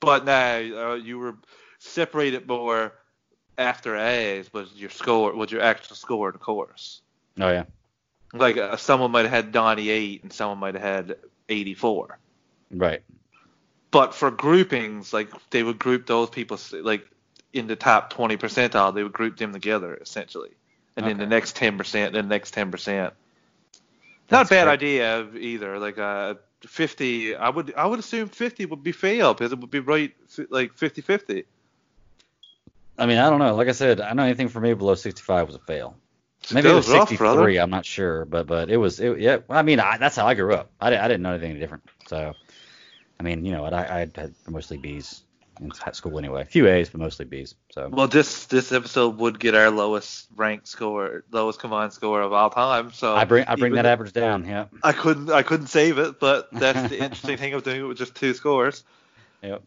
but 0.00 0.24
now 0.24 0.56
uh, 0.56 0.94
you 0.94 1.18
were 1.18 1.36
separated 1.78 2.46
more 2.46 2.92
after 3.56 3.96
A's 3.96 4.52
was 4.52 4.72
your 4.74 4.90
score, 4.90 5.34
was 5.34 5.50
your 5.50 5.62
actual 5.62 5.96
score 5.96 6.28
in 6.28 6.32
the 6.34 6.38
course. 6.38 7.00
oh 7.40 7.48
yeah, 7.50 7.64
Like 8.32 8.56
uh, 8.56 8.76
someone 8.76 9.10
might 9.10 9.24
have 9.24 9.32
had 9.46 9.54
98 9.54 10.22
and 10.22 10.32
someone 10.32 10.58
might 10.58 10.74
have 10.74 10.82
had 11.08 11.16
84. 11.48 12.18
right. 12.70 13.02
But 13.90 14.14
for 14.14 14.30
groupings, 14.30 15.12
like 15.14 15.30
they 15.50 15.62
would 15.62 15.78
group 15.78 16.06
those 16.06 16.28
people 16.28 16.58
like 16.82 17.08
in 17.54 17.66
the 17.66 17.74
top 17.76 18.10
20 18.10 18.36
percentile, 18.36 18.94
they 18.94 19.02
would 19.02 19.14
group 19.14 19.38
them 19.38 19.52
together 19.52 19.94
essentially, 19.96 20.50
and 20.96 21.06
then 21.06 21.16
the 21.16 21.26
next 21.26 21.56
10 21.56 21.78
percent, 21.78 22.12
then 22.12 22.28
the 22.28 22.34
next 22.34 22.50
10 22.52 22.70
percent. 22.70 23.14
Not 24.30 24.44
a 24.44 24.48
bad 24.50 24.64
great. 24.64 24.72
idea 24.74 25.26
either. 25.34 25.78
Like 25.78 25.96
uh, 25.98 26.34
50, 26.62 27.36
I 27.36 27.48
would 27.48 27.74
I 27.74 27.86
would 27.86 27.98
assume 27.98 28.28
50 28.28 28.66
would 28.66 28.82
be 28.82 28.92
fail 28.92 29.34
because 29.34 29.52
it 29.52 29.58
would 29.60 29.70
be 29.70 29.80
right 29.80 30.14
like 30.50 30.74
50-50. 30.74 31.44
I 32.98 33.06
mean, 33.06 33.18
I 33.18 33.30
don't 33.30 33.38
know. 33.38 33.54
Like 33.54 33.68
I 33.68 33.72
said, 33.72 34.00
I 34.00 34.12
know 34.14 34.24
anything 34.24 34.48
for 34.48 34.60
me 34.60 34.74
below 34.74 34.94
65 34.94 35.46
was 35.46 35.54
a 35.56 35.60
fail. 35.60 35.96
Maybe 36.50 36.62
Still 36.62 36.72
it 36.72 36.76
was 36.76 36.88
rough, 36.88 37.08
63. 37.08 37.16
brother. 37.18 37.48
I'm 37.60 37.70
not 37.70 37.84
sure, 37.84 38.24
but 38.24 38.46
but 38.46 38.70
it 38.70 38.76
was. 38.76 39.00
It, 39.00 39.20
yeah. 39.20 39.38
I 39.48 39.62
mean, 39.62 39.80
I, 39.80 39.98
that's 39.98 40.16
how 40.16 40.26
I 40.26 40.34
grew 40.34 40.54
up. 40.54 40.70
I, 40.80 40.96
I 40.96 41.08
didn't 41.08 41.22
know 41.22 41.32
anything 41.32 41.58
different. 41.58 41.84
So, 42.06 42.34
I 43.18 43.22
mean, 43.22 43.44
you 43.44 43.52
know, 43.52 43.64
I, 43.64 43.96
I 43.96 43.98
had 43.98 44.34
mostly 44.48 44.78
B's 44.78 45.22
in 45.60 45.72
school 45.92 46.18
anyway. 46.18 46.42
A 46.42 46.44
few 46.44 46.66
A's, 46.66 46.90
but 46.90 47.00
mostly 47.00 47.24
B's. 47.24 47.54
So. 47.72 47.88
Well, 47.88 48.08
this 48.08 48.46
this 48.46 48.72
episode 48.72 49.18
would 49.18 49.38
get 49.38 49.54
our 49.54 49.70
lowest 49.70 50.28
ranked 50.36 50.68
score, 50.68 51.24
lowest 51.30 51.60
combined 51.60 51.92
score 51.92 52.20
of 52.22 52.32
all 52.32 52.50
time. 52.50 52.92
So 52.92 53.14
I 53.14 53.24
bring 53.24 53.44
I 53.46 53.56
bring 53.56 53.74
that 53.74 53.86
average 53.86 54.12
down. 54.12 54.44
Yeah. 54.44 54.66
I 54.82 54.92
couldn't 54.92 55.30
I 55.30 55.42
couldn't 55.42 55.68
save 55.68 55.98
it, 55.98 56.20
but 56.20 56.48
that's 56.52 56.88
the 56.88 56.98
interesting 57.02 57.36
thing 57.36 57.54
of 57.54 57.62
doing 57.62 57.80
it 57.80 57.84
with 57.84 57.98
just 57.98 58.14
two 58.14 58.34
scores. 58.34 58.84
Yep. 59.42 59.62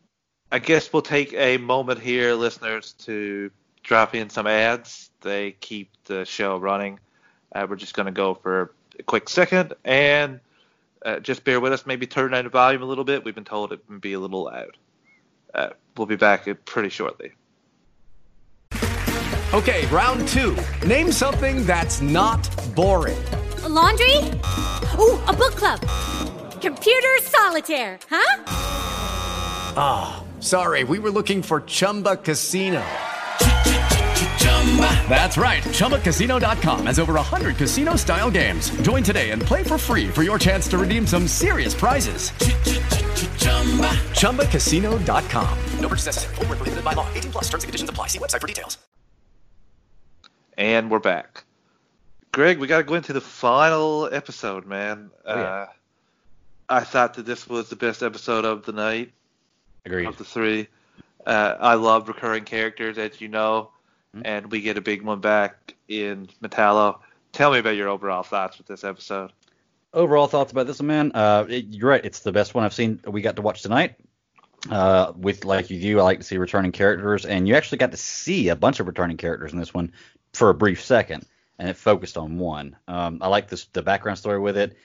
I 0.51 0.59
guess 0.59 0.91
we'll 0.91 1.01
take 1.01 1.33
a 1.33 1.57
moment 1.57 1.99
here, 1.99 2.33
listeners, 2.33 2.93
to 3.05 3.51
drop 3.83 4.15
in 4.15 4.29
some 4.29 4.47
ads. 4.47 5.09
They 5.21 5.51
keep 5.51 5.91
the 6.05 6.25
show 6.25 6.57
running. 6.57 6.99
Uh, 7.53 7.67
we're 7.69 7.77
just 7.77 7.93
going 7.93 8.07
to 8.07 8.11
go 8.11 8.33
for 8.33 8.73
a 8.99 9.03
quick 9.03 9.29
second 9.29 9.73
and 9.85 10.41
uh, 11.05 11.19
just 11.19 11.43
bear 11.43 11.59
with 11.59 11.73
us. 11.73 11.85
Maybe 11.85 12.07
turn 12.07 12.31
down 12.31 12.43
the 12.43 12.49
volume 12.49 12.81
a 12.81 12.85
little 12.85 13.03
bit. 13.03 13.23
We've 13.23 13.35
been 13.35 13.45
told 13.45 13.71
it 13.71 13.85
can 13.87 13.99
be 13.99 14.13
a 14.13 14.19
little 14.19 14.43
loud. 14.43 14.77
Uh, 15.53 15.69
we'll 15.97 16.07
be 16.07 16.15
back 16.15 16.47
pretty 16.65 16.89
shortly. 16.89 17.33
Okay, 19.53 19.85
round 19.87 20.25
two. 20.29 20.55
Name 20.87 21.11
something 21.11 21.65
that's 21.65 21.99
not 22.01 22.39
boring. 22.73 23.21
A 23.63 23.69
laundry? 23.69 24.17
Ooh, 24.97 25.19
a 25.27 25.33
book 25.33 25.55
club. 25.55 25.81
Computer 26.61 27.17
solitaire, 27.21 27.99
huh? 28.09 28.43
Ah, 29.75 30.23
sorry, 30.39 30.83
we 30.85 30.99
were 30.99 31.11
looking 31.11 31.41
for 31.41 31.61
Chumba 31.61 32.15
Casino. 32.15 32.81
That's 35.09 35.37
right. 35.37 35.61
ChumbaCasino.com 35.63 36.85
has 36.85 36.99
over 36.99 37.13
100 37.13 37.57
casino 37.57 37.97
style 37.97 38.31
games. 38.31 38.69
Join 38.81 39.03
today 39.03 39.31
and 39.31 39.41
play 39.41 39.63
for 39.63 39.77
free 39.77 40.07
for 40.07 40.23
your 40.23 40.39
chance 40.39 40.67
to 40.69 40.77
redeem 40.77 41.05
some 41.05 41.27
serious 41.27 41.73
prizes. 41.73 42.31
ChumbaCasino.com. 44.21 45.57
No 45.79 45.87
purchase 45.89 46.05
necessary. 46.05 46.35
Void 46.35 46.47
where 46.47 46.57
prohibited 46.57 46.85
by 46.85 46.93
law. 46.93 47.07
18 47.13 47.31
plus 47.31 47.43
terms 47.49 47.63
and 47.63 47.67
conditions 47.69 47.89
apply. 47.89 48.07
See 48.07 48.19
website 48.19 48.39
for 48.39 48.47
details. 48.47 48.77
And 50.57 50.89
we're 50.91 50.99
back. 50.99 51.43
Greg, 52.31 52.59
we 52.59 52.67
got 52.67 52.77
to 52.77 52.83
go 52.83 52.93
into 52.93 53.13
the 53.13 53.21
final 53.21 54.07
episode, 54.13 54.65
man. 54.65 55.11
Oh, 55.25 55.35
yeah. 55.35 55.41
uh, 55.41 55.65
I 56.69 56.79
thought 56.81 57.15
that 57.15 57.25
this 57.25 57.47
was 57.49 57.69
the 57.69 57.75
best 57.75 58.03
episode 58.03 58.45
of 58.45 58.65
the 58.65 58.71
night. 58.71 59.11
Agreed. 59.85 60.05
of 60.07 60.17
the 60.17 60.23
three. 60.23 60.67
Uh, 61.25 61.55
I 61.59 61.73
love 61.73 62.07
recurring 62.07 62.45
characters, 62.45 62.97
as 62.97 63.19
you 63.19 63.27
know, 63.27 63.71
and 64.23 64.51
we 64.51 64.61
get 64.61 64.77
a 64.77 64.81
big 64.81 65.01
one 65.01 65.19
back 65.19 65.75
in 65.87 66.27
Metallo. 66.43 66.99
Tell 67.31 67.51
me 67.51 67.59
about 67.59 67.75
your 67.75 67.89
overall 67.89 68.23
thoughts 68.23 68.57
with 68.57 68.67
this 68.67 68.83
episode. 68.83 69.31
Overall 69.93 70.27
thoughts 70.27 70.51
about 70.51 70.67
this 70.67 70.79
one, 70.79 70.87
man. 70.87 71.11
Uh, 71.13 71.45
it, 71.49 71.65
you're 71.69 71.89
right. 71.89 72.03
It's 72.03 72.19
the 72.19 72.31
best 72.31 72.53
one 72.53 72.63
I've 72.63 72.73
seen. 72.73 72.99
We 73.05 73.21
got 73.21 73.37
to 73.37 73.41
watch 73.41 73.61
tonight. 73.61 73.95
Uh, 74.69 75.11
with 75.15 75.43
like 75.43 75.69
you 75.69 75.81
do, 75.81 75.99
I 75.99 76.03
like 76.03 76.19
to 76.19 76.23
see 76.23 76.37
returning 76.37 76.71
characters, 76.71 77.25
and 77.25 77.47
you 77.47 77.55
actually 77.55 77.79
got 77.79 77.91
to 77.91 77.97
see 77.97 78.49
a 78.49 78.55
bunch 78.55 78.79
of 78.79 78.87
returning 78.87 79.17
characters 79.17 79.53
in 79.53 79.59
this 79.59 79.73
one 79.73 79.91
for 80.33 80.49
a 80.49 80.53
brief 80.53 80.83
second, 80.83 81.25
and 81.57 81.67
it 81.67 81.77
focused 81.77 82.17
on 82.17 82.37
one. 82.37 82.75
Um, 82.87 83.19
I 83.21 83.27
like 83.27 83.47
this 83.47 83.65
the 83.65 83.81
background 83.81 84.19
story 84.19 84.39
with 84.39 84.57
it. 84.57 84.77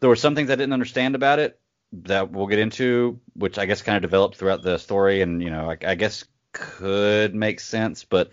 There 0.00 0.08
were 0.08 0.16
some 0.16 0.36
things 0.36 0.50
I 0.50 0.54
didn't 0.54 0.72
understand 0.72 1.16
about 1.16 1.40
it 1.40 1.58
that 1.92 2.30
we'll 2.30 2.46
get 2.46 2.60
into, 2.60 3.18
which 3.34 3.58
I 3.58 3.66
guess 3.66 3.82
kind 3.82 3.96
of 3.96 4.02
developed 4.02 4.36
throughout 4.36 4.62
the 4.62 4.78
story, 4.78 5.20
and 5.20 5.42
you 5.42 5.50
know, 5.50 5.70
I, 5.70 5.78
I 5.84 5.94
guess 5.96 6.24
could 6.52 7.34
make 7.34 7.58
sense, 7.60 8.04
but 8.04 8.30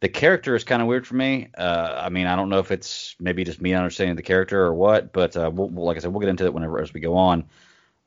the 0.00 0.08
character 0.08 0.54
is 0.54 0.64
kind 0.64 0.80
of 0.80 0.88
weird 0.88 1.06
for 1.06 1.14
me. 1.16 1.48
Uh, 1.56 2.00
I 2.02 2.08
mean, 2.08 2.26
I 2.26 2.36
don't 2.36 2.48
know 2.48 2.60
if 2.60 2.70
it's 2.70 3.16
maybe 3.18 3.44
just 3.44 3.60
me 3.60 3.74
understanding 3.74 4.16
the 4.16 4.22
character 4.22 4.62
or 4.62 4.74
what, 4.74 5.12
but 5.12 5.36
uh, 5.36 5.50
we'll, 5.52 5.68
we'll- 5.68 5.86
like 5.86 5.96
I 5.96 6.00
said, 6.00 6.12
we'll 6.12 6.20
get 6.20 6.28
into 6.30 6.44
it 6.44 6.54
whenever 6.54 6.80
as 6.80 6.92
we 6.92 7.00
go 7.00 7.16
on. 7.16 7.44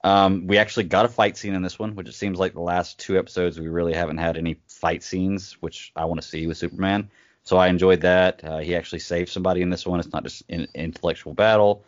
Um, 0.03 0.47
we 0.47 0.57
actually 0.57 0.85
got 0.85 1.05
a 1.05 1.09
fight 1.09 1.37
scene 1.37 1.53
in 1.53 1.61
this 1.61 1.77
one, 1.77 1.95
which 1.95 2.07
it 2.07 2.13
seems 2.13 2.39
like 2.39 2.53
the 2.53 2.61
last 2.61 2.99
two 2.99 3.19
episodes 3.19 3.59
we 3.59 3.67
really 3.67 3.93
haven't 3.93 4.17
had 4.17 4.37
any 4.37 4.59
fight 4.67 5.03
scenes, 5.03 5.53
which 5.61 5.91
I 5.95 6.05
want 6.05 6.21
to 6.21 6.27
see 6.27 6.47
with 6.47 6.57
Superman. 6.57 7.09
So 7.43 7.57
I 7.57 7.67
enjoyed 7.67 8.01
that. 8.01 8.43
Uh, 8.43 8.57
he 8.59 8.75
actually 8.75 8.99
saved 8.99 9.29
somebody 9.29 9.61
in 9.61 9.69
this 9.69 9.85
one. 9.85 9.99
It's 9.99 10.11
not 10.11 10.23
just 10.23 10.43
an 10.49 10.67
intellectual 10.73 11.33
battle. 11.33 11.83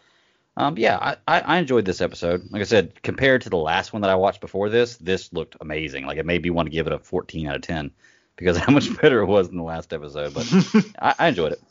Um, 0.56 0.78
yeah, 0.78 0.98
I, 1.00 1.16
I, 1.28 1.42
I 1.42 1.58
enjoyed 1.58 1.86
this 1.86 2.02
episode. 2.02 2.44
Like 2.52 2.62
I 2.62 2.66
said, 2.66 3.02
compared 3.02 3.42
to 3.44 3.50
the 3.50 3.58
last 3.58 3.94
one 3.94 4.02
that 4.04 4.12
I 4.12 4.16
watched 4.16 4.42
before 4.42 4.70
this, 4.70 4.98
this 4.98 5.34
looked 5.34 5.56
amazing. 5.62 6.06
Like 6.06 6.18
it 6.18 6.26
made 6.26 6.44
me 6.44 6.52
want 6.52 6.68
to 6.68 6.72
give 6.72 6.86
it 6.88 6.94
a 6.94 7.00
14 7.00 7.48
out 7.48 7.56
of 7.56 7.62
10 7.64 7.92
because 8.36 8.58
how 8.66 8.72
much 8.72 8.96
better 9.02 9.22
it 9.22 9.26
was 9.26 9.50
than 9.50 9.58
the 9.58 9.64
last 9.64 9.94
episode. 9.94 10.34
But 10.34 10.52
I, 11.00 11.16
I 11.20 11.28
enjoyed 11.30 11.54
it. 11.54 11.62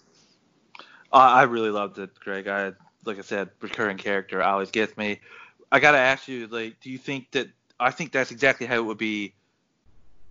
Uh, 1.12 1.16
I 1.16 1.42
really 1.42 1.70
loved 1.70 1.98
it, 1.98 2.10
Greg. 2.20 2.48
I 2.48 2.72
like 3.04 3.18
I 3.18 3.22
said, 3.22 3.50
recurring 3.60 3.98
character 3.98 4.42
always 4.42 4.70
gets 4.70 4.96
me. 4.96 5.20
I 5.70 5.80
gotta 5.80 5.98
ask 5.98 6.28
you, 6.28 6.46
like, 6.46 6.80
do 6.80 6.90
you 6.90 6.98
think 6.98 7.30
that? 7.32 7.48
I 7.78 7.90
think 7.90 8.12
that's 8.12 8.30
exactly 8.30 8.66
how 8.66 8.76
it 8.76 8.84
would 8.84 8.98
be 8.98 9.34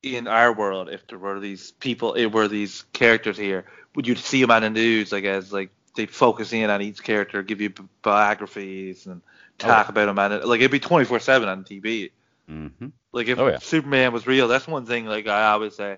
in 0.03 0.27
our 0.27 0.53
world 0.53 0.89
if 0.89 1.05
there 1.07 1.17
were 1.19 1.39
these 1.39 1.71
people, 1.71 2.15
if 2.15 2.31
were 2.31 2.47
these 2.47 2.83
characters 2.93 3.37
here. 3.37 3.65
Would 3.95 4.07
you 4.07 4.15
see 4.15 4.41
them 4.41 4.51
on 4.51 4.61
the 4.61 4.69
news, 4.69 5.11
like 5.11 5.25
as 5.25 5.51
like 5.51 5.71
they 5.95 6.05
focus 6.05 6.53
in 6.53 6.69
on 6.69 6.81
each 6.81 7.03
character, 7.03 7.43
give 7.43 7.61
you 7.61 7.73
biographies 8.01 9.05
and 9.05 9.21
talk 9.57 9.89
about 9.89 10.05
them 10.05 10.17
on 10.17 10.31
it? 10.31 10.45
Like 10.45 10.61
it'd 10.61 10.71
be 10.71 10.79
24/7 10.79 11.47
on 11.47 11.63
TV. 11.63 12.11
Mm-hmm. 12.49 12.87
Like 13.11 13.27
if 13.27 13.37
Oh, 13.37 13.47
yeah. 13.47 13.59
Superman 13.59 14.13
was 14.13 14.25
real, 14.25 14.47
that's 14.47 14.67
one 14.67 14.85
thing. 14.85 15.05
Like 15.05 15.27
I 15.27 15.51
always 15.51 15.75
say 15.75 15.97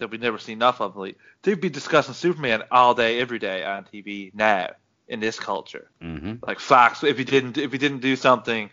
that 0.00 0.10
we 0.10 0.18
never 0.18 0.38
see 0.38 0.52
enough 0.52 0.80
of. 0.80 0.96
Like 0.96 1.16
they'd 1.42 1.60
be 1.60 1.70
discussing 1.70 2.14
Superman 2.14 2.64
all 2.70 2.94
day, 2.94 3.20
every 3.20 3.38
day 3.38 3.64
on 3.64 3.84
TV 3.84 4.34
now 4.34 4.70
in 5.08 5.20
this 5.20 5.38
culture. 5.38 5.90
Mm-hmm. 6.02 6.34
Like 6.46 6.58
Fox, 6.58 7.04
if 7.04 7.16
he 7.16 7.24
didn't, 7.24 7.56
if 7.58 7.72
he 7.72 7.78
didn't 7.78 8.00
do 8.00 8.16
something 8.16 8.70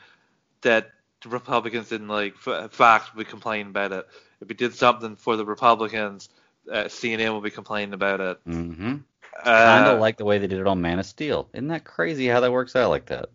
that 0.61 0.91
the 1.21 1.29
Republicans 1.29 1.89
didn't 1.89 2.07
like, 2.07 2.35
Fox 2.37 3.13
would 3.13 3.25
be 3.25 3.29
complaining 3.29 3.67
about 3.67 3.91
it. 3.91 4.07
If 4.41 4.47
he 4.47 4.53
did 4.53 4.73
something 4.73 5.15
for 5.15 5.35
the 5.35 5.45
Republicans, 5.45 6.29
uh, 6.71 6.85
CNN 6.85 7.33
would 7.33 7.43
be 7.43 7.51
complaining 7.51 7.93
about 7.93 8.21
it. 8.21 8.39
Mm-hmm. 8.47 8.95
Uh, 9.39 9.43
kind 9.43 9.85
of 9.85 9.99
like 9.99 10.17
the 10.17 10.25
way 10.25 10.39
they 10.39 10.47
did 10.47 10.59
it 10.59 10.67
on 10.67 10.81
Man 10.81 10.99
of 10.99 11.05
Steel. 11.05 11.47
Isn't 11.53 11.67
that 11.67 11.83
crazy 11.83 12.27
how 12.27 12.39
that 12.39 12.51
works 12.51 12.75
out 12.75 12.89
like 12.89 13.05
that? 13.07 13.29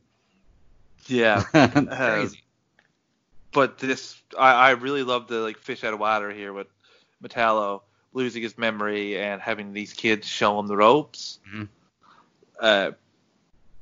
yeah. 1.07 1.45
Uh, 1.55 2.15
crazy. 2.15 2.43
but 3.53 3.79
this 3.79 4.21
I, 4.39 4.53
I 4.53 4.71
really 4.71 5.03
love 5.03 5.29
the 5.29 5.37
like 5.37 5.59
fish 5.59 5.85
out 5.85 5.95
of 5.95 6.01
water 6.01 6.31
here 6.31 6.53
with 6.53 6.69
Metallo 7.23 7.83
losing 8.13 8.43
his 8.43 8.59
memory 8.59 9.19
and 9.19 9.41
having 9.41 9.73
these 9.73 9.93
kids 9.93 10.27
show 10.27 10.59
him 10.59 10.67
the 10.67 10.77
ropes. 10.77 11.39
Mhm. 11.51 11.69
Uh, 12.61 12.91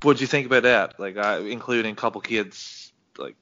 what'd 0.02 0.20
you 0.20 0.26
think 0.26 0.46
about 0.46 0.62
that? 0.62 1.00
Like, 1.00 1.16
uh, 1.16 1.42
including 1.44 1.92
a 1.92 1.96
couple 1.96 2.20
kids, 2.20 2.92
like, 3.18 3.34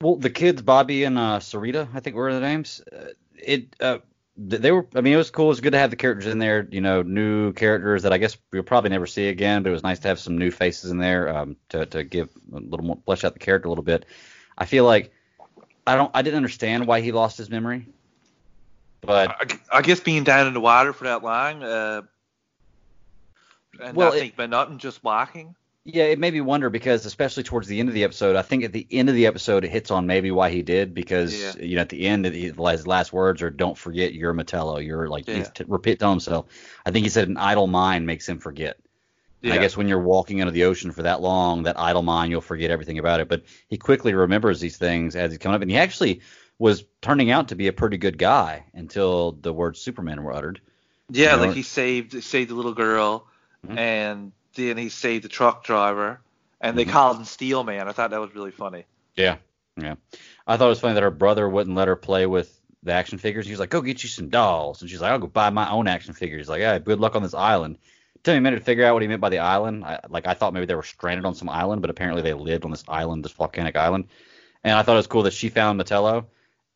Well, 0.00 0.16
the 0.16 0.30
kids, 0.30 0.62
Bobby 0.62 1.04
and 1.04 1.18
uh, 1.18 1.40
Sarita, 1.40 1.88
I 1.92 2.00
think 2.00 2.14
were 2.14 2.32
the 2.32 2.40
names. 2.40 2.80
Uh, 2.92 3.08
it 3.36 3.74
uh, 3.80 3.98
they 4.36 4.70
were. 4.70 4.86
I 4.94 5.00
mean, 5.00 5.14
it 5.14 5.16
was 5.16 5.30
cool. 5.30 5.46
It 5.46 5.48
was 5.48 5.60
good 5.60 5.72
to 5.72 5.78
have 5.78 5.90
the 5.90 5.96
characters 5.96 6.26
in 6.26 6.38
there. 6.38 6.68
You 6.70 6.80
know, 6.80 7.02
new 7.02 7.52
characters 7.52 8.04
that 8.04 8.12
I 8.12 8.18
guess 8.18 8.36
we'll 8.52 8.62
probably 8.62 8.90
never 8.90 9.06
see 9.06 9.26
again. 9.26 9.64
But 9.64 9.70
it 9.70 9.72
was 9.72 9.82
nice 9.82 9.98
to 10.00 10.08
have 10.08 10.20
some 10.20 10.38
new 10.38 10.52
faces 10.52 10.92
in 10.92 10.98
there 10.98 11.28
um, 11.28 11.56
to 11.70 11.86
to 11.86 12.04
give 12.04 12.28
a 12.52 12.60
little 12.60 12.86
more 12.86 12.98
flesh 13.04 13.24
out 13.24 13.32
the 13.32 13.40
character 13.40 13.66
a 13.66 13.70
little 13.70 13.84
bit. 13.84 14.06
I 14.56 14.64
feel 14.64 14.84
like 14.84 15.12
I 15.86 15.96
don't. 15.96 16.10
I 16.14 16.22
didn't 16.22 16.36
understand 16.36 16.86
why 16.86 17.00
he 17.00 17.10
lost 17.10 17.36
his 17.36 17.50
memory, 17.50 17.88
but 19.08 19.30
I, 19.72 19.78
I 19.78 19.82
guess 19.82 19.98
being 20.00 20.22
down 20.22 20.46
in 20.46 20.54
the 20.54 20.60
water 20.60 20.92
for 20.92 21.04
that 21.04 21.24
long, 21.24 21.62
uh, 21.62 22.02
and 23.82 23.96
Well, 23.96 24.10
not 24.12 24.18
it- 24.18 24.34
about 24.34 24.50
nothing, 24.50 24.78
just 24.78 25.02
walking. 25.02 25.54
Yeah, 25.90 26.04
it 26.04 26.18
made 26.18 26.34
me 26.34 26.42
wonder 26.42 26.68
because 26.68 27.06
especially 27.06 27.44
towards 27.44 27.66
the 27.66 27.80
end 27.80 27.88
of 27.88 27.94
the 27.94 28.04
episode, 28.04 28.36
I 28.36 28.42
think 28.42 28.62
at 28.62 28.74
the 28.74 28.86
end 28.90 29.08
of 29.08 29.14
the 29.14 29.26
episode 29.26 29.64
it 29.64 29.70
hits 29.70 29.90
on 29.90 30.06
maybe 30.06 30.30
why 30.30 30.50
he 30.50 30.60
did 30.60 30.92
because 30.92 31.32
Yeah. 31.56 31.64
you 31.64 31.76
know 31.76 31.80
at 31.80 31.88
the 31.88 32.06
end 32.06 32.26
his 32.26 32.52
his 32.54 32.86
last 32.86 33.10
words 33.10 33.40
are 33.40 33.48
"Don't 33.48 33.78
forget 33.78 34.12
you're 34.12 34.34
Metallo." 34.34 34.84
You're 34.84 35.08
like 35.08 35.24
he's 35.24 35.36
Yeah. 35.46 35.50
t- 35.54 35.64
repeat 35.66 35.98
telling 35.98 36.16
himself. 36.16 36.46
I 36.84 36.90
think 36.90 37.04
he 37.04 37.08
said 37.08 37.28
an 37.28 37.38
idle 37.38 37.68
mind 37.68 38.04
makes 38.06 38.28
him 38.28 38.38
forget. 38.38 38.76
And 39.42 39.52
I 39.54 39.58
guess 39.58 39.78
when 39.78 39.88
you're 39.88 40.00
walking 40.02 40.42
under 40.42 40.50
the 40.50 40.64
ocean 40.64 40.90
for 40.92 41.04
that 41.04 41.22
long, 41.22 41.62
that 41.62 41.78
idle 41.78 42.02
mind 42.02 42.32
you'll 42.32 42.40
forget 42.42 42.70
everything 42.70 42.98
about 42.98 43.20
it. 43.20 43.28
But 43.28 43.44
he 43.68 43.78
quickly 43.78 44.12
remembers 44.12 44.60
these 44.60 44.76
things 44.76 45.16
as 45.16 45.30
he's 45.30 45.38
coming 45.38 45.54
up, 45.54 45.62
and 45.62 45.70
he 45.70 45.78
actually 45.78 46.20
was 46.58 46.84
turning 47.00 47.30
out 47.30 47.48
to 47.48 47.54
be 47.56 47.68
a 47.68 47.72
pretty 47.72 47.96
good 47.98 48.18
guy 48.18 48.64
until 48.74 49.32
the 49.32 49.52
words 49.52 49.80
Superman 49.80 50.22
were 50.22 50.32
uttered. 50.32 50.60
Yeah, 51.10 51.32
You 51.32 51.36
know? 51.40 51.46
like 51.46 51.56
he 51.56 51.62
saved 51.62 52.22
saved 52.22 52.50
the 52.50 52.54
little 52.54 52.74
girl, 52.74 53.26
Mhm. 53.66 53.78
and 53.78 54.32
then 54.54 54.76
he 54.76 54.88
saved 54.88 55.24
the 55.24 55.28
truck 55.28 55.64
driver, 55.64 56.20
and 56.60 56.76
they 56.76 56.84
Mhm. 56.84 56.90
called 56.90 57.16
him 57.18 57.24
Steel 57.24 57.64
Man. 57.64 57.88
I 57.88 57.92
thought 57.92 58.10
that 58.10 58.20
was 58.20 58.34
really 58.34 58.50
funny. 58.50 58.84
Yeah, 59.16 59.36
yeah. 59.76 59.94
I 60.46 60.56
thought 60.56 60.66
it 60.66 60.70
was 60.70 60.80
funny 60.80 60.94
that 60.94 61.02
her 61.02 61.10
brother 61.10 61.48
wouldn't 61.48 61.76
let 61.76 61.88
her 61.88 61.96
play 61.96 62.26
with 62.26 62.60
the 62.82 62.92
action 62.92 63.18
figures. 63.18 63.46
He 63.46 63.52
was 63.52 63.60
like, 63.60 63.70
"Go 63.70 63.80
get 63.80 64.02
you 64.02 64.08
some 64.08 64.28
dolls," 64.28 64.80
and 64.80 64.90
she's 64.90 65.00
like, 65.00 65.10
"I'll 65.12 65.18
go 65.18 65.26
buy 65.26 65.50
my 65.50 65.70
own 65.70 65.88
action 65.88 66.12
figures." 66.14 66.42
He's 66.42 66.48
Like, 66.48 66.60
"Yeah, 66.60 66.78
good 66.78 67.00
luck 67.00 67.16
on 67.16 67.22
this 67.22 67.34
island." 67.34 67.78
It 68.16 68.24
took 68.24 68.32
me 68.32 68.38
a 68.38 68.40
minute 68.40 68.58
to 68.58 68.64
figure 68.64 68.84
out 68.84 68.94
what 68.94 69.02
he 69.02 69.08
meant 69.08 69.20
by 69.20 69.28
the 69.28 69.38
island. 69.38 69.84
I, 69.84 70.00
like, 70.08 70.26
I 70.26 70.34
thought 70.34 70.52
maybe 70.52 70.66
they 70.66 70.74
were 70.74 70.82
stranded 70.82 71.24
on 71.24 71.34
some 71.34 71.48
island, 71.48 71.82
but 71.82 71.90
apparently 71.90 72.22
they 72.22 72.34
lived 72.34 72.64
on 72.64 72.70
this 72.72 72.84
island, 72.88 73.24
this 73.24 73.32
volcanic 73.32 73.76
island. 73.76 74.08
And 74.64 74.74
I 74.76 74.82
thought 74.82 74.94
it 74.94 74.96
was 74.96 75.06
cool 75.06 75.22
that 75.22 75.32
she 75.32 75.48
found 75.48 75.80
Metallo. 75.80 76.26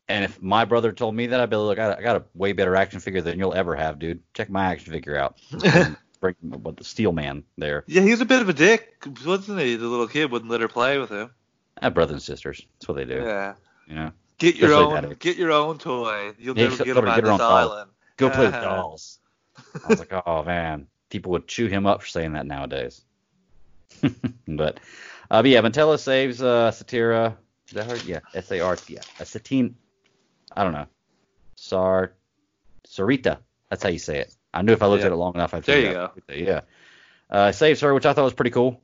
And 0.08 0.24
if 0.24 0.42
my 0.42 0.64
brother 0.64 0.92
told 0.92 1.14
me 1.14 1.28
that, 1.28 1.40
I'd 1.40 1.48
be 1.50 1.56
like, 1.56 1.78
look, 1.78 1.78
I 1.78 1.88
got, 1.88 1.98
a, 1.98 2.00
I 2.00 2.02
got 2.02 2.16
a 2.16 2.24
way 2.34 2.52
better 2.52 2.76
action 2.76 3.00
figure 3.00 3.22
than 3.22 3.38
you'll 3.38 3.54
ever 3.54 3.74
have, 3.76 3.98
dude. 3.98 4.20
Check 4.34 4.50
my 4.50 4.66
action 4.66 4.92
figure 4.92 5.16
out. 5.16 5.38
Bring 6.20 6.34
what 6.42 6.76
the 6.76 6.84
Steel 6.84 7.12
Man 7.12 7.44
there. 7.56 7.84
Yeah, 7.86 8.02
he 8.02 8.10
was 8.10 8.20
a 8.20 8.24
bit 8.26 8.42
of 8.42 8.48
a 8.48 8.52
dick, 8.52 9.04
wasn't 9.24 9.60
he? 9.60 9.76
The 9.76 9.86
little 9.86 10.06
kid 10.08 10.30
wouldn't 10.30 10.50
let 10.50 10.60
her 10.60 10.68
play 10.68 10.98
with 10.98 11.10
him. 11.10 11.30
Have 11.80 11.94
brothers 11.94 12.14
and 12.14 12.22
sisters. 12.22 12.64
That's 12.74 12.88
what 12.88 12.96
they 12.96 13.04
do. 13.04 13.22
Yeah. 13.22 13.54
You 13.88 13.94
know. 13.94 14.12
Get 14.38 14.56
your 14.56 14.74
own, 14.74 15.16
get 15.20 15.36
your 15.36 15.52
own 15.52 15.78
toy. 15.78 16.32
You'll 16.38 16.58
Yeah, 16.58 16.68
never 16.68 16.84
get 16.84 16.96
him 16.96 17.08
on 17.08 17.14
get 17.16 17.22
this 17.22 17.30
own 17.30 17.38
doll. 17.38 17.52
island. 17.52 17.90
Go 18.16 18.30
play 18.30 18.46
with 18.46 18.54
dolls. 18.54 19.18
I 19.84 19.88
was 19.88 19.98
like, 20.00 20.12
oh 20.26 20.42
man, 20.42 20.88
people 21.10 21.32
would 21.32 21.46
chew 21.46 21.66
him 21.66 21.86
up 21.86 22.02
for 22.02 22.08
saying 22.08 22.32
that 22.32 22.46
nowadays. 22.46 23.04
but, 24.48 24.80
uh, 25.30 25.42
but 25.42 25.46
yeah, 25.46 25.60
Mantella 25.60 25.98
saves 25.98 26.42
uh, 26.42 26.70
Satira. 26.72 27.36
Is 27.68 27.74
that 27.74 27.90
her? 27.90 27.96
Yeah, 28.04 28.20
S 28.34 28.50
A 28.50 28.60
R. 28.60 28.76
Yeah, 28.88 29.00
a 29.20 29.24
Satine. 29.24 29.76
I 30.56 30.64
don't 30.64 30.72
know. 30.72 30.86
Sar, 31.56 32.12
Sarita. 32.86 33.38
That's 33.70 33.82
how 33.82 33.88
you 33.88 33.98
say 33.98 34.18
it. 34.18 34.34
I 34.52 34.62
knew 34.62 34.72
if 34.72 34.82
I 34.82 34.86
looked 34.86 35.00
Yeah. 35.00 35.06
at 35.06 35.12
it 35.12 35.16
long 35.16 35.34
enough, 35.34 35.54
I'd 35.54 35.62
There 35.64 35.76
figure 35.76 35.90
you 35.92 35.96
out. 35.96 36.18
Yeah. 36.28 36.60
Uh, 37.30 37.52
saves 37.52 37.80
her, 37.80 37.94
which 37.94 38.04
I 38.04 38.12
thought 38.12 38.24
was 38.24 38.34
pretty 38.34 38.50
cool. 38.50 38.80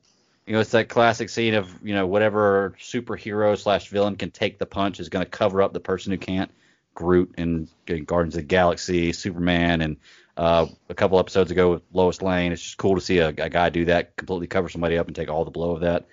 You 0.47 0.53
know, 0.53 0.61
it's 0.61 0.71
that 0.71 0.89
classic 0.89 1.29
scene 1.29 1.53
of 1.53 1.69
you 1.83 1.93
know 1.93 2.07
whatever 2.07 2.75
superhero 2.79 3.55
slash 3.55 3.89
villain 3.89 4.15
can 4.15 4.31
take 4.31 4.57
the 4.57 4.65
punch 4.65 4.99
is 4.99 5.09
going 5.09 5.23
to 5.23 5.29
cover 5.29 5.61
up 5.61 5.73
the 5.73 5.79
person 5.79 6.11
who 6.11 6.17
can't. 6.17 6.49
Groot 6.95 7.35
in 7.37 7.69
Guardians 7.85 8.35
of 8.35 8.41
the 8.41 8.47
Galaxy, 8.47 9.13
Superman, 9.13 9.81
and 9.81 9.97
uh, 10.35 10.65
a 10.89 10.93
couple 10.95 11.19
episodes 11.19 11.51
ago 11.51 11.71
with 11.71 11.83
Lois 11.93 12.21
Lane. 12.21 12.51
It's 12.51 12.61
just 12.63 12.77
cool 12.77 12.95
to 12.95 13.01
see 13.01 13.19
a, 13.19 13.27
a 13.29 13.47
guy 13.49 13.69
do 13.69 13.85
that, 13.85 14.17
completely 14.17 14.47
cover 14.47 14.67
somebody 14.69 14.97
up 14.97 15.05
and 15.07 15.15
take 15.15 15.29
all 15.29 15.45
the 15.45 15.51
blow 15.51 15.71
of 15.71 15.81
that, 15.81 16.07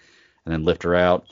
and 0.44 0.52
then 0.52 0.64
lift 0.64 0.82
her 0.84 0.94
out. 0.94 1.26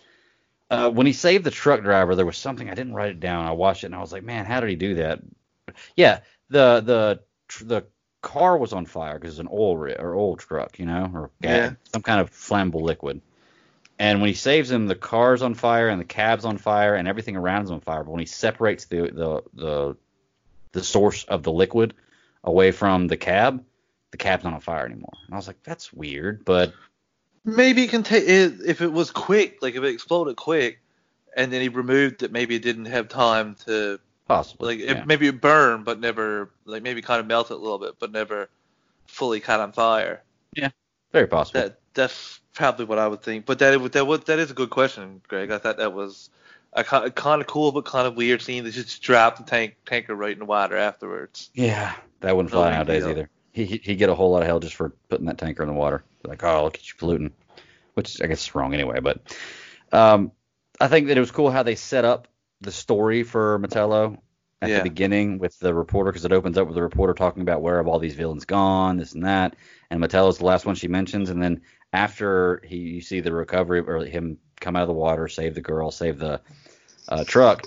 Uh, 0.70 0.90
when 0.90 1.06
he 1.06 1.12
saved 1.12 1.44
the 1.44 1.50
truck 1.50 1.82
driver, 1.82 2.14
there 2.14 2.26
was 2.26 2.38
something 2.38 2.68
I 2.70 2.74
didn't 2.74 2.94
write 2.94 3.10
it 3.10 3.20
down. 3.20 3.46
I 3.46 3.52
watched 3.52 3.84
it 3.84 3.86
and 3.86 3.94
I 3.94 4.00
was 4.00 4.12
like, 4.12 4.22
man, 4.24 4.44
how 4.46 4.60
did 4.60 4.70
he 4.70 4.76
do 4.76 4.94
that? 4.96 5.20
Yeah, 5.96 6.20
the 6.48 6.80
the 6.80 7.20
tr- 7.48 7.64
the 7.64 7.84
car 8.22 8.56
was 8.56 8.72
on 8.72 8.86
fire 8.86 9.18
because 9.18 9.34
it's 9.34 9.40
an 9.40 9.48
oil 9.52 9.76
ri- 9.76 9.96
or 9.98 10.14
oil 10.14 10.36
truck, 10.36 10.78
you 10.78 10.86
know, 10.86 11.10
or 11.12 11.30
gas, 11.42 11.70
Yeah. 11.70 11.74
some 11.92 12.02
kind 12.02 12.20
of 12.20 12.30
flammable 12.30 12.80
liquid. 12.80 13.20
And 13.98 14.20
when 14.20 14.28
he 14.28 14.34
saves 14.34 14.70
him, 14.70 14.86
the 14.86 14.94
car's 14.96 15.42
on 15.42 15.54
fire 15.54 15.88
and 15.88 16.00
the 16.00 16.04
cab's 16.06 16.44
on 16.44 16.58
fire 16.58 16.94
and 16.94 17.06
everything 17.06 17.36
around 17.36 17.64
is 17.64 17.70
on 17.70 17.80
fire. 17.80 18.02
But 18.02 18.10
when 18.10 18.20
he 18.20 18.26
separates 18.26 18.86
the 18.86 19.02
the 19.12 19.42
the 19.52 19.96
the 20.72 20.82
source 20.82 21.24
of 21.24 21.42
the 21.42 21.52
liquid 21.52 21.94
away 22.42 22.70
from 22.72 23.06
the 23.06 23.16
cab, 23.16 23.62
the 24.10 24.16
cab's 24.16 24.44
not 24.44 24.54
on 24.54 24.60
fire 24.60 24.84
anymore. 24.86 25.12
And 25.26 25.34
I 25.34 25.36
was 25.36 25.46
like, 25.46 25.62
that's 25.62 25.92
weird, 25.92 26.44
but 26.44 26.72
Maybe 27.44 27.84
it 27.84 27.90
can 27.90 28.02
take 28.02 28.24
it 28.24 28.54
if 28.66 28.80
it 28.80 28.92
was 28.92 29.10
quick, 29.10 29.58
like 29.60 29.74
if 29.74 29.82
it 29.82 29.88
exploded 29.88 30.36
quick, 30.36 30.80
and 31.36 31.52
then 31.52 31.60
he 31.60 31.68
removed 31.68 32.22
it. 32.22 32.32
Maybe 32.32 32.54
it 32.54 32.62
didn't 32.62 32.86
have 32.86 33.08
time 33.08 33.56
to 33.66 34.00
Possibly. 34.26 34.76
like 34.76 34.84
yeah. 34.84 35.02
it, 35.02 35.06
maybe 35.06 35.26
it 35.26 35.40
burned, 35.40 35.84
but 35.84 36.00
never 36.00 36.50
like 36.64 36.82
maybe 36.82 37.02
kind 37.02 37.20
of 37.20 37.26
melted 37.26 37.56
a 37.56 37.60
little 37.60 37.78
bit, 37.78 37.96
but 37.98 38.12
never 38.12 38.48
fully 39.06 39.40
caught 39.40 39.60
on 39.60 39.72
fire. 39.72 40.22
Yeah, 40.54 40.70
very 41.12 41.26
possible. 41.26 41.60
That 41.60 41.80
that's 41.92 42.40
probably 42.54 42.86
what 42.86 42.98
I 42.98 43.06
would 43.06 43.22
think. 43.22 43.44
But 43.44 43.58
that 43.58 43.92
that 43.92 44.06
was 44.06 44.20
that 44.20 44.38
is 44.38 44.50
a 44.50 44.54
good 44.54 44.70
question, 44.70 45.20
Greg. 45.28 45.50
I 45.50 45.58
thought 45.58 45.76
that 45.76 45.92
was 45.92 46.30
a 46.72 46.82
kind 46.82 47.40
of 47.40 47.46
cool 47.46 47.72
but 47.72 47.84
kind 47.84 48.06
of 48.06 48.16
weird 48.16 48.42
scene. 48.42 48.64
They 48.64 48.70
just 48.70 49.02
dropped 49.02 49.38
the 49.38 49.44
tank 49.44 49.76
tanker 49.86 50.14
right 50.14 50.32
in 50.32 50.40
the 50.40 50.44
water 50.44 50.76
afterwards. 50.76 51.50
Yeah, 51.54 51.94
that 52.20 52.34
wouldn't 52.34 52.52
fly 52.52 52.70
nowadays 52.70 53.02
deal. 53.02 53.10
either. 53.10 53.30
He 53.54 53.64
he 53.64 53.80
he'd 53.82 53.96
get 53.96 54.10
a 54.10 54.14
whole 54.14 54.32
lot 54.32 54.42
of 54.42 54.48
hell 54.48 54.60
just 54.60 54.74
for 54.74 54.90
putting 55.08 55.26
that 55.26 55.38
tanker 55.38 55.62
in 55.62 55.68
the 55.68 55.74
water. 55.74 56.04
Like, 56.24 56.42
oh, 56.42 56.64
look 56.64 56.74
at 56.74 56.86
you 56.88 56.94
polluting, 56.98 57.32
which 57.94 58.20
I 58.20 58.26
guess 58.26 58.42
is 58.42 58.54
wrong 58.54 58.74
anyway. 58.74 59.00
But 59.00 59.34
um, 59.92 60.32
I 60.80 60.88
think 60.88 61.06
that 61.06 61.16
it 61.16 61.20
was 61.20 61.30
cool 61.30 61.50
how 61.50 61.62
they 61.62 61.76
set 61.76 62.04
up 62.04 62.28
the 62.60 62.72
story 62.72 63.22
for 63.22 63.58
Metallo 63.60 64.18
at 64.60 64.70
Yeah. 64.70 64.78
the 64.78 64.82
beginning 64.82 65.38
with 65.38 65.58
the 65.60 65.72
reporter 65.72 66.10
because 66.10 66.24
it 66.24 66.32
opens 66.32 66.58
up 66.58 66.66
with 66.66 66.74
the 66.74 66.82
reporter 66.82 67.14
talking 67.14 67.42
about 67.42 67.62
where 67.62 67.76
have 67.76 67.86
all 67.86 67.98
these 68.00 68.14
villains 68.16 68.44
gone, 68.44 68.96
this 68.96 69.12
and 69.12 69.24
that, 69.24 69.54
and 69.90 70.00
Metallo's 70.02 70.38
the 70.38 70.46
last 70.46 70.66
one 70.66 70.74
she 70.74 70.88
mentions, 70.88 71.30
and 71.30 71.40
then 71.42 71.60
after 71.92 72.60
he 72.64 72.76
you 72.76 73.00
see 73.00 73.20
the 73.20 73.32
recovery 73.32 73.80
or 73.80 74.04
him 74.04 74.38
come 74.60 74.74
out 74.74 74.82
of 74.82 74.88
the 74.88 74.94
water, 74.94 75.28
save 75.28 75.54
the 75.54 75.60
girl, 75.60 75.90
save 75.92 76.18
the 76.18 76.40
uh, 77.08 77.24
truck, 77.24 77.66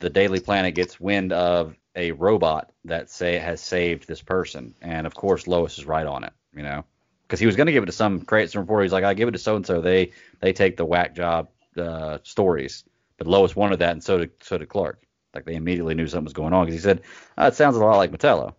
the 0.00 0.10
Daily 0.10 0.40
Planet 0.40 0.74
gets 0.74 0.98
wind 0.98 1.32
of 1.32 1.76
a 1.94 2.12
robot 2.12 2.70
that 2.84 3.10
say 3.10 3.38
has 3.38 3.60
saved 3.60 4.06
this 4.06 4.22
person, 4.22 4.74
and 4.80 5.06
of 5.06 5.14
course 5.14 5.46
Lois 5.46 5.78
is 5.78 5.84
right 5.84 6.06
on 6.06 6.24
it, 6.24 6.32
you 6.54 6.62
know, 6.62 6.84
because 7.22 7.40
he 7.40 7.46
was 7.46 7.56
going 7.56 7.66
to 7.66 7.72
give 7.72 7.82
it 7.82 7.86
to 7.86 7.92
some 7.92 8.20
crates 8.20 8.54
reporter. 8.54 8.82
He's 8.82 8.92
like, 8.92 9.04
I 9.04 9.14
give 9.14 9.28
it 9.28 9.32
to 9.32 9.38
so 9.38 9.56
and 9.56 9.66
so. 9.66 9.80
They 9.80 10.12
they 10.40 10.52
take 10.52 10.76
the 10.76 10.84
whack 10.84 11.14
job 11.14 11.48
uh, 11.76 12.18
stories, 12.22 12.84
but 13.18 13.26
Lois 13.26 13.56
wanted 13.56 13.80
that, 13.80 13.92
and 13.92 14.02
so 14.02 14.18
did 14.18 14.30
so 14.42 14.58
did 14.58 14.68
Clark. 14.68 15.02
Like 15.34 15.44
they 15.44 15.54
immediately 15.54 15.94
knew 15.94 16.06
something 16.06 16.24
was 16.24 16.32
going 16.32 16.52
on 16.52 16.66
because 16.66 16.78
he 16.78 16.82
said, 16.82 17.02
uh, 17.38 17.46
it 17.46 17.54
sounds 17.54 17.76
a 17.76 17.80
lot 17.80 17.96
like 17.96 18.12
Metallo, 18.12 18.54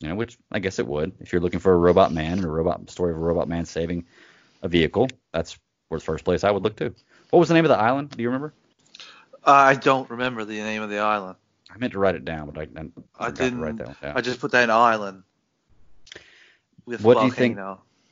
you 0.00 0.08
know, 0.08 0.14
which 0.14 0.36
I 0.52 0.58
guess 0.58 0.78
it 0.78 0.86
would 0.86 1.12
if 1.20 1.32
you're 1.32 1.40
looking 1.40 1.60
for 1.60 1.72
a 1.72 1.78
robot 1.78 2.12
man 2.12 2.38
and 2.38 2.44
a 2.44 2.50
robot 2.50 2.90
story 2.90 3.12
of 3.12 3.18
a 3.18 3.20
robot 3.20 3.48
man 3.48 3.64
saving 3.64 4.04
a 4.62 4.68
vehicle. 4.68 5.08
That's 5.32 5.58
where 5.88 5.98
the 5.98 6.04
first 6.04 6.24
place 6.24 6.44
I 6.44 6.50
would 6.50 6.62
look 6.62 6.76
to. 6.76 6.94
What 7.30 7.40
was 7.40 7.48
the 7.48 7.54
name 7.54 7.64
of 7.64 7.70
the 7.70 7.78
island? 7.78 8.10
Do 8.10 8.22
you 8.22 8.28
remember? 8.28 8.52
I 9.44 9.74
don't 9.74 10.08
remember 10.10 10.44
the 10.44 10.60
name 10.60 10.82
of 10.82 10.90
the 10.90 10.98
island. 10.98 11.36
I 11.74 11.78
meant 11.78 11.92
to 11.94 11.98
write 11.98 12.14
it 12.14 12.24
down, 12.24 12.50
but 12.50 12.58
I, 12.58 12.80
I, 13.18 13.26
I 13.26 13.30
didn't. 13.30 13.60
write 13.60 13.76
that 13.78 13.86
one 13.88 13.96
down. 14.00 14.16
I 14.16 14.20
just 14.20 14.40
put 14.40 14.52
that 14.52 14.64
in 14.64 14.70
island. 14.70 15.24
With 16.86 17.02
What 17.02 17.18
do 17.18 17.26
you 17.26 17.32
think- 17.32 17.58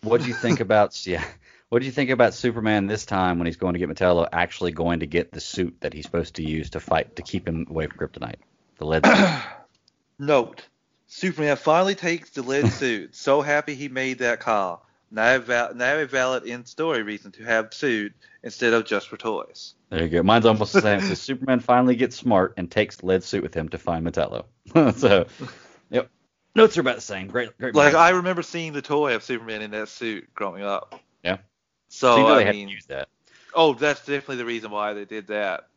What 0.02 0.20
do 0.22 0.26
you 0.28 0.34
think 0.34 0.60
about 0.66 1.06
yeah? 1.06 1.24
What 1.68 1.78
do 1.80 1.86
you 1.86 1.92
think 1.92 2.10
about 2.10 2.34
Superman 2.34 2.86
this 2.86 3.06
time 3.06 3.38
when 3.38 3.46
he's 3.46 3.56
going 3.56 3.72
to 3.74 3.78
get 3.78 3.88
Metallo 3.88 4.28
actually 4.30 4.72
going 4.72 5.00
to 5.00 5.06
get 5.06 5.32
the 5.32 5.40
suit 5.40 5.76
that 5.80 5.94
he's 5.94 6.04
supposed 6.04 6.34
to 6.34 6.42
use 6.42 6.70
to 6.70 6.80
fight 6.80 7.16
to 7.16 7.22
keep 7.22 7.48
him 7.48 7.66
away 7.70 7.86
from 7.86 7.96
Kryptonite? 7.98 8.36
The 8.78 8.84
lead 8.84 9.06
suit. 9.06 9.42
Note: 10.18 10.66
Superman 11.06 11.56
finally 11.56 11.94
takes 11.94 12.30
the 12.30 12.42
lead 12.42 12.70
suit. 12.72 13.14
So 13.14 13.40
happy 13.42 13.74
he 13.74 13.88
made 13.88 14.18
that 14.18 14.40
call. 14.40 14.84
Now, 15.10 15.38
val- 15.38 15.74
now 15.74 15.96
a 15.98 16.06
valid 16.06 16.44
in-story 16.44 17.02
reason 17.02 17.32
to 17.32 17.44
have 17.44 17.72
suit 17.74 18.12
instead 18.42 18.72
of 18.72 18.84
just 18.86 19.08
for 19.08 19.16
toys. 19.18 19.74
There 19.92 20.04
you 20.04 20.08
go. 20.08 20.22
Mine's 20.22 20.46
almost 20.46 20.72
the 20.72 20.80
same. 20.80 21.02
So 21.02 21.12
Superman 21.14 21.60
finally 21.60 21.96
gets 21.96 22.16
smart 22.16 22.54
and 22.56 22.70
takes 22.70 23.02
lead 23.02 23.22
suit 23.22 23.42
with 23.42 23.52
him 23.52 23.68
to 23.68 23.78
find 23.78 24.06
Metallo. 24.06 24.46
so, 24.96 25.26
yep. 25.90 26.08
Notes 26.54 26.78
are 26.78 26.80
about 26.80 26.94
the 26.94 27.02
same. 27.02 27.26
Great, 27.26 27.58
great. 27.58 27.74
Like. 27.74 27.94
I 27.94 28.10
remember 28.10 28.40
seeing 28.40 28.72
the 28.72 28.80
toy 28.80 29.14
of 29.14 29.22
Superman 29.22 29.60
in 29.60 29.70
that 29.72 29.90
suit 29.90 30.32
growing 30.34 30.62
up. 30.62 30.98
Yeah. 31.22 31.36
So, 31.88 32.16
they 32.16 32.22
I 32.22 32.44
had 32.44 32.54
mean, 32.54 32.68
to 32.68 32.72
use 32.72 32.86
that. 32.86 33.10
oh, 33.54 33.74
that's 33.74 34.00
definitely 34.00 34.36
the 34.36 34.46
reason 34.46 34.70
why 34.70 34.94
they 34.94 35.04
did 35.04 35.26
that. 35.26 35.68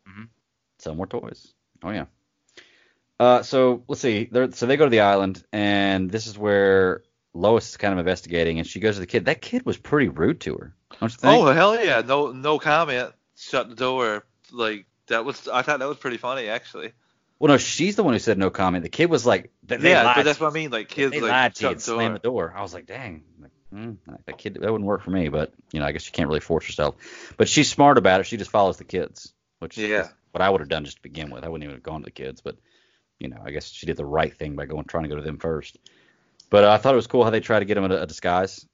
Sell 0.80 0.96
more 0.96 1.08
toys. 1.08 1.54
Oh 1.84 1.90
yeah. 1.90 2.06
Uh, 3.20 3.44
so 3.44 3.84
let's 3.90 4.00
see. 4.00 4.30
They're, 4.32 4.52
so 4.52 4.66
they 4.66 4.78
go 4.78 4.86
to 4.86 4.90
the 4.90 5.02
island, 5.02 5.44
and 5.52 6.10
this 6.10 6.26
is 6.28 6.38
where 6.38 7.04
Lois 7.34 7.70
is 7.70 7.78
kind 7.78 7.92
of 7.92 8.00
investigating, 8.00 8.60
and 8.60 8.68
she 8.68 8.80
goes 8.80 8.96
to 8.96 9.02
the 9.02 9.08
kid. 9.08 9.26
That 9.26 9.42
kid 9.42 9.66
was 9.66 9.78
pretty 9.78 10.08
rude 10.08 10.40
to 10.42 10.56
her. 10.56 10.76
Don't 11.00 11.12
you 11.12 11.18
think? 11.18 11.34
Oh 11.34 11.52
hell 11.52 11.84
yeah! 11.84 12.02
No 12.02 12.32
no 12.32 12.60
comment. 12.60 13.14
Shut 13.38 13.70
the 13.70 13.76
door. 13.76 14.26
Like 14.52 14.86
that 15.08 15.26
was. 15.26 15.48
I 15.48 15.62
thought 15.62 15.80
that 15.80 15.88
was 15.88 15.98
pretty 15.98 16.18
funny 16.18 16.48
actually. 16.48 16.92
Well, 17.40 17.50
no, 17.52 17.58
she's 17.58 17.98
the 17.98 18.04
one 18.04 18.14
who 18.14 18.20
said 18.20 18.38
no 18.38 18.50
comment. 18.50 18.84
The 18.84 18.90
kid 18.90 19.10
was 19.10 19.26
like, 19.26 19.52
they, 19.62 19.76
they 19.76 19.92
yeah, 19.92 20.14
but 20.16 20.24
that's 20.24 20.40
what 20.40 20.48
I 20.48 20.54
mean. 20.54 20.72
Like 20.72 20.88
kids 20.88 21.12
They 21.12 21.20
like 21.20 21.32
lied 21.32 21.56
to 21.56 21.64
you 21.64 21.68
shut 21.68 21.72
and 21.74 21.82
the 21.82 21.86
door. 21.86 21.96
slammed 21.96 22.16
the 22.16 22.20
door. 22.20 22.54
I 22.56 22.62
was 22.62 22.74
like, 22.74 22.86
dang, 22.86 23.24
like, 23.42 23.52
mm, 23.74 23.98
that 24.26 24.38
kid 24.38 24.54
that 24.54 24.72
wouldn't 24.72 24.88
work 24.88 25.04
for 25.04 25.12
me. 25.12 25.28
But 25.28 25.52
you 25.74 25.82
know, 25.82 25.86
I 25.86 25.92
guess 25.92 26.06
you 26.06 26.14
can't 26.14 26.30
really 26.30 26.40
force 26.40 26.66
yourself. 26.68 26.96
But 27.38 27.50
she's 27.50 27.70
smart 27.70 27.98
about 27.98 28.22
it. 28.22 28.26
She 28.26 28.38
just 28.38 28.52
follows 28.52 28.78
the 28.78 28.86
kids, 28.86 29.34
which 29.60 29.78
Yeah. 29.78 30.04
is 30.04 30.08
what 30.32 30.42
I 30.42 30.50
would 30.50 30.62
have 30.62 30.70
done 30.70 30.86
just 30.86 30.98
to 30.98 31.04
begin 31.04 31.30
with. 31.30 31.44
I 31.44 31.50
wouldn't 31.50 31.66
even 31.66 31.76
have 31.76 31.84
gone 31.84 32.00
to 32.02 32.06
the 32.06 32.12
kids, 32.12 32.40
but 32.40 32.56
you 33.20 33.28
know, 33.28 33.42
I 33.44 33.52
guess 33.52 33.70
she 33.70 33.86
did 33.86 33.98
the 33.98 34.06
right 34.06 34.34
thing 34.34 34.56
by 34.56 34.66
going 34.66 34.86
trying 34.86 35.04
to 35.04 35.10
go 35.10 35.16
to 35.18 35.22
them 35.22 35.38
first. 35.38 35.78
But 36.50 36.64
uh, 36.64 36.72
I 36.72 36.78
thought 36.78 36.94
it 36.94 36.98
was 36.98 37.08
cool 37.08 37.26
how 37.26 37.32
they 37.32 37.42
tried 37.42 37.60
to 37.60 37.66
get 37.66 37.78
him 37.78 37.90
a, 37.92 37.96
a 37.98 38.06
disguise. 38.08 38.66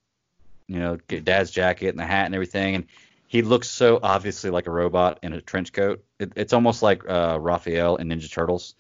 You 0.67 0.79
know, 0.79 0.97
get 1.07 1.25
Dad's 1.25 1.49
jacket 1.51 1.89
and 1.89 1.99
the 1.99 2.05
hat 2.05 2.27
and 2.27 2.35
everything, 2.35 2.75
and 2.75 2.85
he 3.31 3.41
looks 3.43 3.69
so 3.69 3.97
obviously 4.03 4.49
like 4.49 4.67
a 4.67 4.71
robot 4.71 5.19
in 5.23 5.31
a 5.31 5.39
trench 5.39 5.71
coat. 5.71 6.03
It, 6.19 6.33
it's 6.35 6.51
almost 6.51 6.83
like 6.83 7.09
uh, 7.09 7.37
Raphael 7.39 7.95
in 7.95 8.09
Ninja 8.09 8.29
Turtles. 8.29 8.75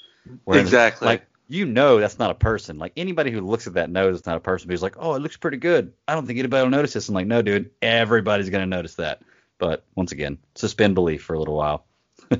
Exactly. 0.45 1.05
Like 1.05 1.25
you 1.47 1.65
know 1.65 2.01
that's 2.01 2.19
not 2.19 2.31
a 2.31 2.35
person. 2.35 2.77
Like 2.77 2.91
anybody 2.97 3.31
who 3.31 3.39
looks 3.39 3.65
at 3.65 3.75
that 3.75 3.89
knows 3.89 4.17
it's 4.17 4.27
not 4.27 4.35
a 4.35 4.41
person. 4.41 4.67
But 4.67 4.73
he's 4.73 4.81
like, 4.81 4.97
oh, 4.99 5.13
it 5.13 5.19
looks 5.19 5.37
pretty 5.37 5.55
good. 5.55 5.93
I 6.05 6.15
don't 6.15 6.27
think 6.27 6.37
anybody 6.37 6.63
will 6.63 6.69
notice 6.69 6.91
this. 6.91 7.07
I'm 7.07 7.15
like, 7.15 7.27
no, 7.27 7.41
dude, 7.41 7.71
everybody's 7.81 8.49
gonna 8.49 8.65
notice 8.65 8.95
that. 8.95 9.21
But 9.57 9.85
once 9.95 10.11
again, 10.11 10.37
suspend 10.55 10.95
belief 10.95 11.23
for 11.23 11.33
a 11.33 11.39
little 11.39 11.55
while. 11.55 11.85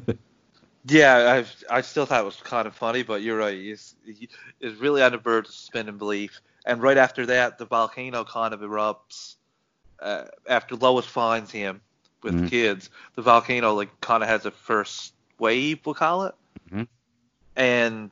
Yeah, 0.84 1.43
I 1.70 1.78
I 1.78 1.82
still 1.82 2.07
thought 2.07 2.22
it 2.22 2.26
was 2.26 2.38
kind 2.38 2.66
of 2.66 2.74
funny, 2.74 3.03
but 3.03 3.22
you're 3.22 3.38
right. 3.38 3.55
It's, 3.55 3.93
it's 4.59 4.80
really 4.80 5.03
on 5.03 5.12
the 5.12 5.20
verge 5.20 5.47
of 5.47 5.53
suspending 5.53 5.99
belief. 5.99 6.41
And 6.66 6.82
right 6.82 6.97
after 6.97 7.28
that, 7.28 7.59
the 7.59 7.66
volcano 7.66 8.24
kind 8.24 8.51
of 8.51 8.62
erupts. 8.62 9.36
Uh, 9.99 10.24
after 10.49 10.76
Lois 10.76 11.05
finds 11.05 11.51
him 11.51 11.82
with 12.24 12.36
Mhm. 12.36 12.50
kids, 12.50 12.90
the 13.16 13.22
volcano 13.22 13.74
like 13.74 14.00
kind 14.02 14.24
of 14.24 14.30
has 14.30 14.46
a 14.46 14.52
first 14.52 15.14
wave, 15.40 15.80
we'll 15.86 15.96
call 15.96 16.26
it. 16.26 16.36
Mhm. 16.72 16.88
And 17.56 18.12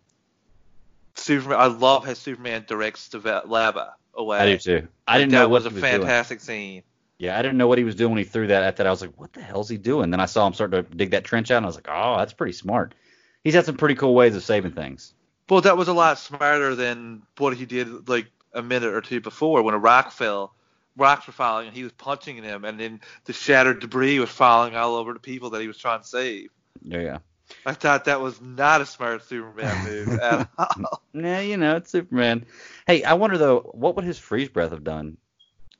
Superman, 1.15 1.59
I 1.59 1.65
love 1.67 2.05
how 2.05 2.13
Superman 2.13 2.65
directs 2.67 3.09
the 3.09 3.19
va- 3.19 3.43
lava 3.45 3.93
away. 4.13 4.39
I 4.39 4.45
do 4.53 4.57
too. 4.57 4.87
I 5.07 5.13
Like, 5.13 5.21
didn't 5.21 5.31
know 5.33 5.41
what 5.49 5.63
was 5.63 5.65
a 5.65 5.69
was 5.69 5.81
doing. 5.81 5.91
fantastic 5.99 6.39
scene. 6.41 6.83
Yeah, 7.17 7.37
I 7.37 7.41
didn't 7.41 7.57
know 7.57 7.67
what 7.67 7.77
he 7.77 7.83
was 7.83 7.95
doing 7.95 8.11
when 8.11 8.17
he 8.19 8.23
threw 8.23 8.47
that 8.47 8.63
at 8.63 8.77
that. 8.77 8.87
I 8.87 8.91
was 8.91 9.01
like, 9.01 9.11
what 9.19 9.33
the 9.33 9.41
hell's 9.41 9.67
he 9.67 9.77
doing? 9.77 10.09
Then 10.09 10.21
I 10.21 10.25
saw 10.25 10.47
him 10.47 10.53
start 10.53 10.71
to 10.71 10.83
dig 10.83 11.11
that 11.11 11.25
trench 11.25 11.51
out, 11.51 11.57
and 11.57 11.65
I 11.65 11.67
was 11.67 11.75
like, 11.75 11.89
oh, 11.89 12.15
that's 12.17 12.31
pretty 12.31 12.53
smart. 12.53 12.95
He's 13.43 13.53
had 13.53 13.65
some 13.65 13.75
pretty 13.75 13.95
cool 13.95 14.15
ways 14.15 14.35
of 14.35 14.43
saving 14.43 14.71
things. 14.71 15.13
Well, 15.49 15.61
that 15.61 15.75
was 15.77 15.87
a 15.89 15.93
lot 15.93 16.17
smarter 16.17 16.75
than 16.75 17.23
what 17.37 17.57
he 17.57 17.65
did 17.65 18.07
like 18.07 18.27
a 18.53 18.61
minute 18.61 18.93
or 18.93 19.01
two 19.01 19.19
before 19.19 19.61
when 19.63 19.73
a 19.73 19.77
rock 19.79 20.11
fell. 20.11 20.53
Rocks 20.99 21.25
were 21.27 21.33
falling 21.33 21.67
and 21.67 21.75
he 21.75 21.83
was 21.83 21.91
punching 21.93 22.43
him, 22.43 22.65
and 22.65 22.79
then 22.79 23.01
the 23.25 23.33
shattered 23.33 23.79
debris 23.79 24.19
was 24.19 24.29
falling 24.29 24.75
all 24.75 24.95
over 24.95 25.13
the 25.13 25.19
people 25.19 25.51
that 25.51 25.61
he 25.61 25.67
was 25.67 25.77
trying 25.77 26.01
to 26.01 26.07
save. 26.07 26.49
Yeah, 26.81 26.99
yeah. 26.99 27.17
I 27.65 27.73
thought 27.73 28.05
that 28.05 28.21
was 28.21 28.39
not 28.41 28.81
a 28.81 28.85
smart 28.85 29.23
Superman 29.23 29.83
move 30.07 30.19
at 30.19 30.49
all. 30.57 31.01
Nah, 31.13 31.39
you 31.39 31.57
know, 31.57 31.77
it's 31.77 31.91
Superman. 31.91 32.45
Hey, 32.85 33.03
I 33.03 33.13
wonder 33.13 33.37
though, 33.37 33.59
what 33.73 33.95
would 33.95 34.05
his 34.05 34.19
freeze 34.19 34.49
breath 34.49 34.71
have 34.71 34.83
done? 34.83 35.17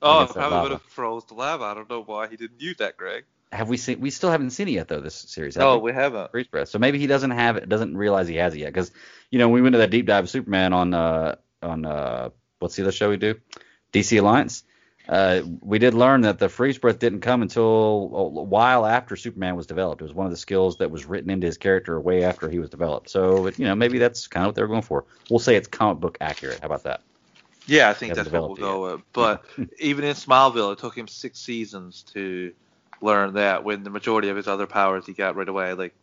Oh, 0.01 0.24
it 0.24 0.30
probably 0.30 0.61
would 0.61 0.72
have 0.72 0.82
froze 0.84 1.26
the 1.26 1.34
lava. 1.34 1.65
I 1.65 1.74
don't 1.74 1.89
know 1.89 2.01
why 2.01 2.28
he 2.28 2.38
didn't 2.38 2.61
use 2.61 2.78
that, 2.78 2.97
Greg. 2.97 3.26
Have 3.51 3.67
we 3.67 3.78
seen? 3.78 3.99
We 3.99 4.11
still 4.11 4.30
haven't 4.32 4.51
seen 4.51 4.67
it 4.67 4.72
yet 4.72 4.88
though. 4.88 5.01
This 5.01 5.15
series. 5.15 5.55
have 5.55 5.63
No, 5.63 5.78
we? 5.80 5.91
we 5.91 5.95
haven't. 5.95 6.32
freeze 6.32 6.47
breath. 6.47 6.70
So 6.70 6.80
maybe 6.80 6.99
he 6.99 7.07
doesn't 7.07 7.32
have 7.32 7.57
it, 7.57 7.67
doesn't 7.67 7.97
realize 7.97 8.28
he 8.28 8.36
has 8.36 8.53
it 8.55 8.59
yet. 8.59 8.74
Because 8.74 8.91
you 9.32 9.39
know, 9.39 9.49
we 9.49 9.61
went 9.61 9.74
to 9.74 9.80
that 9.80 9.89
deep 9.89 10.05
dive 10.05 10.26
of 10.26 10.30
Superman 10.30 10.72
on 10.74 10.93
uh 10.93 11.36
on 11.61 11.86
uh 11.86 12.30
what's 12.59 12.76
the 12.76 12.84
other 12.84 12.91
show 12.91 13.09
we 13.09 13.17
do? 13.17 13.36
DC 13.91 14.20
Alliance. 14.20 14.63
Uh, 15.10 15.41
we 15.62 15.80
did 15.80 15.95
learn 15.95 16.22
that 16.22 16.38
the 16.38 16.47
freeze 16.47 16.78
breath 16.78 16.99
didn't 16.99 17.22
come 17.22 17.41
until 17.41 17.64
a 17.64 18.43
while 18.43 18.86
after 18.86 19.16
Superman 19.16 19.55
was 19.55 19.66
developed. 19.66 20.01
It 20.01 20.03
was 20.03 20.14
one 20.14 20.28
of 20.28 20.32
the 20.32 20.38
skills 20.38 20.78
that 20.78 20.91
was 20.91 21.05
written 21.05 21.32
into 21.32 21.47
his 21.47 21.57
character 21.57 21.99
way 21.99 22.24
after 22.24 22.47
he 22.47 22.60
was 22.60 22.70
developed. 22.70 23.10
So 23.10 23.47
you 23.47 23.66
know, 23.66 23.74
maybe 23.74 23.97
that's 23.97 24.28
kind 24.28 24.43
of 24.45 24.49
what 24.49 24.55
they 24.55 24.62
were 24.62 24.68
going 24.68 24.84
for. 24.84 25.05
We'll 25.28 25.39
say 25.39 25.55
it's 25.55 25.68
comic 25.68 25.99
book 25.99 26.20
accurate. 26.22 26.60
How 26.60 26.68
about 26.68 26.84
that? 26.84 27.01
Yeah, 27.66 27.89
I 27.89 27.93
think 27.93 28.14
that's 28.14 28.32
what 28.32 28.49
we'll 28.49 28.55
go 28.55 28.91
with. 28.91 29.01
But 29.12 29.45
even 29.80 30.05
in 30.05 30.16
Smallville, 30.16 30.74
it 30.74 30.80
took 30.80 30.95
him 30.95 31.07
six 31.07 31.39
seasons 31.39 32.03
to 32.14 32.53
learn 33.01 33.34
that. 33.34 33.64
When 33.64 33.84
the 33.84 33.89
majority 33.89 34.30
of 34.30 34.38
his 34.38 34.47
other 34.47 34.68
powers 34.68 35.07
he 35.07 35.14
got 35.14 35.36
right 35.36 35.49
away, 35.49 35.74
like 35.74 35.95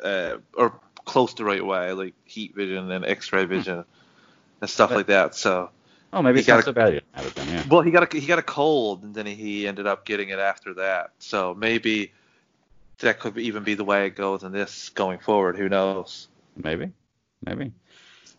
uh, 0.00 0.36
or 0.56 0.78
close 1.04 1.34
to 1.34 1.44
right 1.44 1.60
away, 1.60 1.92
like 1.92 2.14
heat 2.24 2.54
vision 2.54 2.90
and 2.92 3.04
X-ray 3.04 3.46
vision 3.46 3.84
and 4.60 4.70
stuff 4.70 4.92
like 4.92 5.06
that. 5.06 5.34
So, 5.34 5.70
Oh, 6.14 6.22
maybe 6.22 6.36
He 6.36 6.40
it's 6.40 6.48
not 6.48 6.54
gotta- 6.54 6.64
so 6.66 6.72
bad. 6.72 6.88
he 6.88 6.94
didn't 6.94 7.06
have 7.12 7.26
it 7.26 7.34
then, 7.34 7.48
yeah. 7.48 7.64
well, 7.68 7.80
he 7.82 7.90
got 7.90 8.14
a 8.14 8.18
he 8.18 8.26
got 8.26 8.38
a 8.38 8.42
cold, 8.42 9.02
and 9.02 9.14
then 9.14 9.26
he 9.26 9.66
ended 9.66 9.86
up 9.86 10.04
getting 10.06 10.28
it 10.28 10.38
after 10.38 10.74
that. 10.74 11.10
So 11.18 11.54
maybe 11.54 12.12
that 13.00 13.18
could 13.18 13.36
even 13.36 13.64
be 13.64 13.74
the 13.74 13.84
way 13.84 14.06
it 14.06 14.14
goes 14.16 14.44
in 14.44 14.52
this 14.52 14.88
going 14.90 15.18
forward. 15.18 15.56
Who 15.58 15.68
knows? 15.68 16.28
Maybe, 16.56 16.92
maybe. 17.44 17.72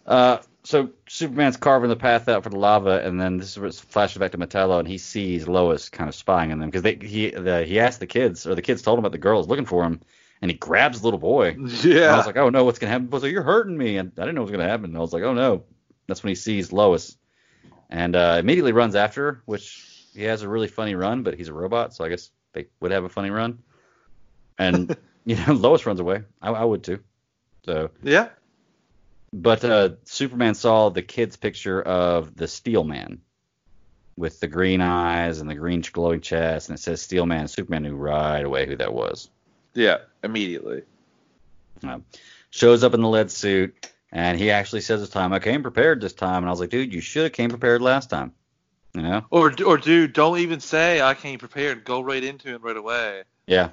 Uh, 0.05 0.37
so 0.63 0.89
Superman's 1.09 1.57
carving 1.57 1.89
the 1.89 1.95
path 1.95 2.29
out 2.29 2.43
for 2.43 2.49
the 2.49 2.57
lava, 2.57 3.05
and 3.05 3.19
then 3.19 3.37
this 3.37 3.51
is 3.51 3.59
where 3.59 3.67
it 3.67 3.75
flashes 3.75 4.17
back 4.19 4.31
to 4.31 4.37
Metallo, 4.37 4.79
and 4.79 4.87
he 4.87 4.97
sees 4.97 5.47
Lois 5.47 5.89
kind 5.89 6.07
of 6.07 6.15
spying 6.15 6.51
on 6.51 6.59
them 6.59 6.69
because 6.69 6.81
they 6.83 6.95
he 6.95 7.31
the, 7.31 7.65
he 7.65 7.79
asked 7.79 7.99
the 7.99 8.07
kids, 8.07 8.47
or 8.47 8.55
the 8.55 8.61
kids 8.61 8.81
told 8.81 8.97
him 8.97 9.03
about 9.03 9.11
the 9.11 9.17
girls 9.17 9.47
looking 9.47 9.65
for 9.65 9.83
him, 9.83 9.93
and 9.93 10.05
and 10.41 10.51
he 10.51 10.57
grabs 10.57 11.01
the 11.01 11.07
little 11.07 11.19
boy. 11.19 11.49
And 11.57 11.83
Yeah. 11.83 12.13
I 12.13 12.17
was 12.17 12.25
like, 12.25 12.37
oh 12.37 12.49
no, 12.49 12.63
what's 12.63 12.79
gonna 12.79 12.91
happen? 12.91 13.07
I 13.11 13.13
was 13.13 13.23
like, 13.23 13.31
you're 13.31 13.43
hurting 13.43 13.77
me, 13.77 13.97
and 13.97 14.11
I 14.17 14.21
didn't 14.21 14.35
know 14.35 14.41
what 14.41 14.51
was 14.51 14.57
gonna 14.57 14.69
happen. 14.69 14.85
And 14.85 14.97
I 14.97 15.01
was 15.01 15.11
like, 15.13 15.23
oh 15.23 15.33
no. 15.33 15.63
That's 16.07 16.21
when 16.23 16.29
he 16.29 16.35
sees 16.35 16.71
Lois, 16.71 17.17
and 17.89 18.15
uh, 18.15 18.37
immediately 18.39 18.71
runs 18.71 18.95
after 18.95 19.31
her, 19.31 19.41
which 19.45 19.85
he 20.13 20.23
has 20.23 20.41
a 20.41 20.49
really 20.49 20.67
funny 20.67 20.95
run, 20.95 21.23
but 21.23 21.35
he's 21.35 21.49
a 21.49 21.53
robot, 21.53 21.93
so 21.93 22.03
I 22.05 22.09
guess 22.09 22.31
they 22.53 22.67
would 22.79 22.91
have 22.91 23.03
a 23.03 23.09
funny 23.09 23.29
run. 23.29 23.59
And 24.57 24.95
you 25.25 25.35
know, 25.35 25.53
Lois 25.53 25.85
runs 25.85 25.99
away. 25.99 26.23
I, 26.41 26.51
I 26.51 26.63
would 26.63 26.83
too. 26.83 26.99
So, 27.65 27.89
Yeah. 28.03 28.29
but 29.33 29.63
uh, 29.65 29.89
Superman 30.05 30.53
saw 30.53 30.89
the 30.89 31.01
kid's 31.01 31.35
picture 31.35 31.81
of 31.81 32.35
the 32.35 32.47
Steel 32.47 32.83
Man 32.83 33.21
with 34.17 34.39
the 34.39 34.47
green 34.47 34.81
eyes 34.81 35.41
and 35.41 35.49
the 35.49 35.55
green 35.55 35.83
glowing 35.91 36.21
chest, 36.21 36.69
and 36.69 36.77
it 36.77 36.81
says 36.81 37.01
Steel 37.01 37.25
Man. 37.25 37.47
Superman 37.47 37.83
knew 37.83 37.95
right 37.95 38.43
away 38.45 38.65
who 38.65 38.75
that 38.77 38.93
was. 38.93 39.29
Yeah. 39.73 39.97
Immediately. 40.23 40.83
Uh, 41.85 41.99
shows 42.49 42.83
up 42.83 42.93
in 42.93 43.01
the 43.01 43.09
lead 43.09 43.29
suit, 43.29 43.91
and 44.15 44.39
he 44.39 44.49
actually 44.49 44.79
says 44.79 45.01
this 45.01 45.09
time, 45.09 45.33
"I 45.33 45.39
came 45.39 45.61
prepared 45.61 45.99
this 45.99 46.13
time." 46.13 46.37
And 46.37 46.47
I 46.47 46.49
was 46.49 46.61
like, 46.61 46.69
"Dude, 46.69 46.93
you 46.93 47.01
should 47.01 47.23
have 47.23 47.33
came 47.33 47.49
prepared 47.49 47.81
last 47.81 48.09
time." 48.09 48.31
You 48.93 49.01
know? 49.01 49.25
Or 49.29 49.53
or 49.63 49.77
dude, 49.77 50.13
don't 50.13 50.39
even 50.39 50.61
say 50.61 51.01
I 51.01 51.13
came 51.15 51.37
prepared. 51.37 51.83
Go 51.83 51.99
right 51.99 52.23
into 52.23 52.55
it 52.55 52.61
right 52.63 52.77
away. 52.77 53.23
Yeah. 53.45 53.71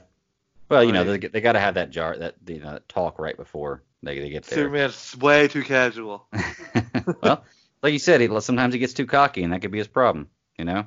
Well, 0.69 0.83
you 0.83 0.91
know, 0.93 1.05
they, 1.05 1.19
they 1.19 1.41
got 1.41 1.53
to 1.53 1.61
have 1.61 1.75
that 1.75 1.91
jar, 1.91 2.17
that 2.17 2.35
you 2.47 2.59
know, 2.59 2.73
that 2.73 2.89
talk 2.89 3.19
right 3.21 3.37
before 3.37 3.83
they, 4.03 4.19
they 4.19 4.31
get 4.31 4.45
there. 4.45 4.59
Superman's 4.59 5.17
way 5.17 5.47
too 5.47 5.63
casual. 5.63 6.27
well, 7.23 7.45
like 7.83 7.93
you 7.93 7.99
said, 7.99 8.21
he, 8.21 8.41
sometimes 8.41 8.75
he 8.75 8.81
gets 8.81 8.95
too 8.95 9.07
cocky, 9.07 9.45
and 9.45 9.53
that 9.53 9.61
could 9.61 9.71
be 9.71 9.79
his 9.79 9.87
problem. 9.87 10.29
You 10.59 10.65
know? 10.65 10.87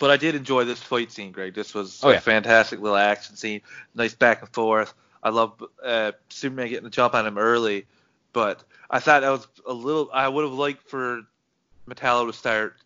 But 0.00 0.10
I 0.10 0.16
did 0.16 0.34
enjoy 0.34 0.64
this 0.64 0.82
fight 0.82 1.12
scene, 1.12 1.32
Greg. 1.32 1.54
This 1.54 1.74
was 1.74 2.00
Oh, 2.02 2.10
a 2.10 2.14
yeah. 2.14 2.20
fantastic 2.20 2.80
little 2.80 2.96
action 2.96 3.36
scene. 3.36 3.60
Nice 3.94 4.14
back 4.14 4.40
and 4.40 4.50
forth. 4.50 4.94
I 5.22 5.30
love 5.30 5.62
uh, 5.82 6.12
Superman 6.30 6.68
getting 6.68 6.84
the 6.84 6.90
jump 6.90 7.14
on 7.14 7.26
him 7.26 7.36
early, 7.38 7.86
but 8.32 8.62
I 8.90 9.00
thought 9.00 9.20
that 9.20 9.30
was 9.30 9.46
a 9.66 9.72
little. 9.72 10.10
I 10.12 10.28
would 10.28 10.44
have 10.44 10.52
liked 10.52 10.88
for 10.88 11.22
Metallo 11.88 12.26
to 12.26 12.32
start 12.32 12.76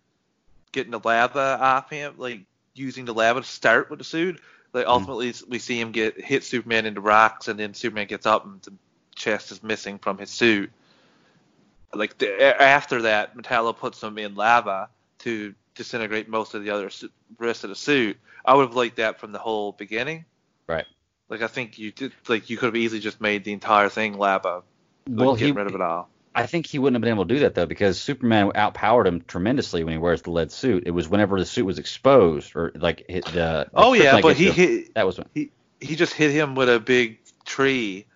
getting 0.72 0.92
the 0.92 1.00
lava 1.02 1.58
off 1.60 1.90
him, 1.90 2.14
like 2.18 2.40
using 2.74 3.04
the 3.04 3.14
lava 3.14 3.40
to 3.40 3.46
start 3.46 3.90
with 3.90 3.98
the 3.98 4.04
suit. 4.04 4.40
Like 4.72 4.86
Mm-hmm. 4.86 4.90
ultimately, 4.90 5.34
we 5.48 5.58
see 5.58 5.80
him 5.80 5.92
get 5.92 6.20
hit 6.20 6.44
Superman 6.44 6.86
into 6.86 7.00
rocks, 7.00 7.48
and 7.48 7.58
then 7.58 7.74
Superman 7.74 8.06
gets 8.06 8.26
up 8.26 8.44
and 8.44 8.60
the 8.62 8.72
chest 9.14 9.50
is 9.52 9.62
missing 9.62 9.98
from 9.98 10.18
his 10.18 10.30
suit. 10.30 10.70
Like 11.94 12.18
the, 12.18 12.62
after 12.62 13.02
that, 13.02 13.36
Metallo 13.36 13.76
puts 13.76 14.02
him 14.02 14.18
in 14.18 14.34
lava 14.34 14.90
to 15.20 15.54
disintegrate 15.74 16.28
most 16.28 16.54
of 16.54 16.62
the 16.62 16.70
other 16.70 16.90
rest 17.38 17.64
of 17.64 17.70
the 17.70 17.76
suit. 17.76 18.18
I 18.44 18.54
would 18.54 18.66
have 18.66 18.76
liked 18.76 18.96
that 18.96 19.18
from 19.18 19.32
the 19.32 19.38
whole 19.38 19.72
beginning. 19.72 20.24
Right. 20.66 20.86
Like 21.28 21.42
I 21.42 21.46
think 21.46 21.78
you 21.78 21.90
did. 21.90 22.12
Like 22.28 22.50
you 22.50 22.56
could 22.56 22.66
have 22.66 22.76
easily 22.76 23.00
just 23.00 23.20
made 23.20 23.44
the 23.44 23.52
entire 23.52 23.88
thing 23.88 24.18
lava. 24.18 24.62
Well, 25.16 25.36
get 25.36 25.46
he- 25.46 25.52
rid 25.52 25.66
of 25.66 25.74
it 25.74 25.80
all. 25.80 26.08
I 26.34 26.46
think 26.46 26.66
he 26.66 26.78
wouldn't 26.78 26.94
have 26.94 27.00
been 27.00 27.12
able 27.12 27.26
to 27.26 27.34
do 27.34 27.40
that 27.40 27.54
though, 27.56 27.66
because 27.66 27.98
Superman 28.00 28.52
outpowered 28.54 29.08
him 29.08 29.22
tremendously 29.22 29.82
when 29.82 29.92
he 29.92 29.98
wears 29.98 30.22
the 30.22 30.30
lead 30.30 30.52
suit. 30.52 30.84
It 30.86 30.92
was 30.92 31.08
whenever 31.08 31.36
the 31.40 31.44
suit 31.46 31.64
was 31.66 31.80
exposed, 31.80 32.54
or 32.54 32.70
like 32.76 33.04
hit 33.08 33.24
the. 33.24 33.32
the 33.32 33.68
Oh 33.74 33.92
yeah, 33.94 34.20
but 34.20 34.36
he 34.36 34.50
hit. 34.52 34.94
That 34.94 35.04
was 35.04 35.18
when, 35.18 35.26
He 35.34 35.50
he 35.80 35.96
just 35.96 36.12
hit 36.12 36.30
him 36.30 36.54
with 36.54 36.68
a 36.68 36.78
big 36.78 37.18
tree. 37.44 38.06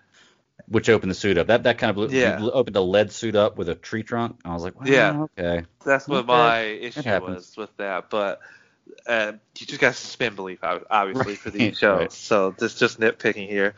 which 0.69 0.89
opened 0.89 1.11
the 1.11 1.15
suit 1.17 1.37
up. 1.37 1.49
That 1.49 1.65
that 1.65 1.79
kind 1.79 1.91
of 1.91 1.97
blew, 1.97 2.09
Yeah. 2.17 2.39
opened 2.53 2.77
a 2.77 2.81
lead 2.81 3.11
suit 3.11 3.35
up 3.35 3.59
with 3.59 3.69
a 3.69 3.75
tree 3.75 4.05
trunk. 4.05 4.39
I 4.45 4.55
was 4.55 4.63
like, 4.63 4.75
Yeah. 4.85 5.27
okay. 5.37 5.65
That's 5.85 6.07
what 6.07 6.19
Okay. 6.19 6.27
my 6.29 6.61
issue 6.61 7.03
was 7.21 7.57
with 7.57 7.77
that. 7.79 8.09
But 8.09 8.39
uh, 9.07 9.33
you 9.59 9.67
just 9.67 9.81
got 9.81 9.89
to 9.95 9.99
suspend 9.99 10.37
belief, 10.37 10.63
ob- 10.63 10.87
obviously, 10.91 11.35
for 11.35 11.51
these 11.51 11.77
shows. 11.79 11.99
right. 11.99 12.13
So 12.13 12.55
this 12.57 12.79
just 12.79 13.01
nitpicking 13.01 13.49
here. 13.49 13.75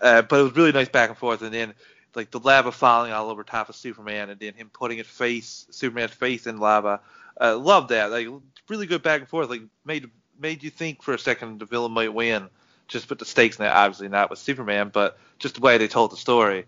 Uh, 0.00 0.22
but 0.22 0.38
it 0.38 0.42
was 0.44 0.54
really 0.56 0.72
nice 0.72 0.88
back 0.88 1.08
and 1.08 1.18
forth, 1.18 1.42
and 1.42 1.52
then 1.52 1.74
like 2.14 2.30
the 2.30 2.40
lava 2.40 2.72
falling 2.72 3.12
all 3.12 3.30
over 3.30 3.44
top 3.44 3.68
of 3.68 3.76
Superman, 3.76 4.30
and 4.30 4.40
then 4.40 4.54
him 4.54 4.70
putting 4.72 4.98
his 4.98 5.06
face, 5.06 5.66
Superman's 5.70 6.12
face 6.12 6.46
in 6.46 6.58
lava. 6.58 7.00
Uh, 7.40 7.56
love 7.56 7.88
that. 7.88 8.10
Like 8.10 8.26
really 8.68 8.86
good 8.86 9.02
back 9.02 9.20
and 9.20 9.28
forth. 9.28 9.48
Like 9.50 9.62
made 9.84 10.10
made 10.38 10.62
you 10.62 10.70
think 10.70 11.02
for 11.02 11.14
a 11.14 11.18
second 11.18 11.58
the 11.58 11.66
villain 11.66 11.92
might 11.92 12.12
win. 12.12 12.48
Just 12.88 13.08
put 13.08 13.18
the 13.18 13.24
stakes 13.24 13.58
in 13.58 13.66
it, 13.66 13.68
obviously 13.68 14.08
not 14.08 14.30
with 14.30 14.38
Superman, 14.38 14.90
but 14.92 15.18
just 15.38 15.56
the 15.56 15.60
way 15.60 15.76
they 15.76 15.88
told 15.88 16.10
the 16.10 16.16
story. 16.16 16.64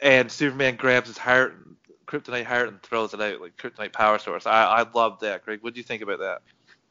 And 0.00 0.30
Superman 0.32 0.76
grabs 0.76 1.08
his 1.08 1.18
heart, 1.18 1.54
kryptonite 2.06 2.44
heart, 2.44 2.68
and 2.68 2.82
throws 2.82 3.12
it 3.12 3.20
out 3.20 3.40
like 3.40 3.56
kryptonite 3.56 3.92
power 3.92 4.18
source. 4.18 4.46
I 4.46 4.64
I 4.64 4.86
love 4.94 5.20
that, 5.20 5.44
Greg. 5.44 5.62
What 5.62 5.74
do 5.74 5.78
you 5.78 5.84
think 5.84 6.02
about 6.02 6.20
that? 6.20 6.42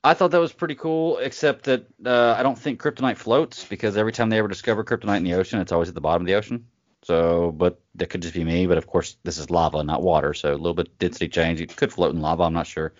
I 0.03 0.13
thought 0.13 0.29
that 0.31 0.39
was 0.39 0.53
pretty 0.53 0.75
cool, 0.75 1.17
except 1.17 1.65
that 1.65 1.87
uh, 2.05 2.35
I 2.37 2.43
don't 2.43 2.57
think 2.57 2.79
kryptonite 2.79 3.17
floats 3.17 3.65
because 3.65 3.97
every 3.97 4.11
time 4.11 4.29
they 4.29 4.37
ever 4.37 4.47
discover 4.47 4.83
kryptonite 4.83 5.17
in 5.17 5.23
the 5.23 5.33
ocean, 5.33 5.59
it's 5.59 5.71
always 5.71 5.89
at 5.89 5.95
the 5.95 6.01
bottom 6.01 6.21
of 6.21 6.27
the 6.27 6.35
ocean. 6.35 6.67
So, 7.05 7.51
but 7.51 7.79
that 7.93 8.09
could 8.09 8.23
just 8.23 8.33
be 8.33 8.43
me. 8.43 8.65
But 8.65 8.79
of 8.79 8.87
course, 8.87 9.17
this 9.23 9.37
is 9.37 9.51
lava, 9.51 9.83
not 9.83 10.01
water, 10.01 10.33
so 10.33 10.51
a 10.51 10.57
little 10.57 10.73
bit 10.73 10.97
density 10.97 11.27
change. 11.27 11.61
It 11.61 11.75
could 11.75 11.93
float 11.93 12.15
in 12.15 12.19
lava. 12.19 12.41
I'm 12.41 12.53
not 12.53 12.65
sure. 12.65 12.93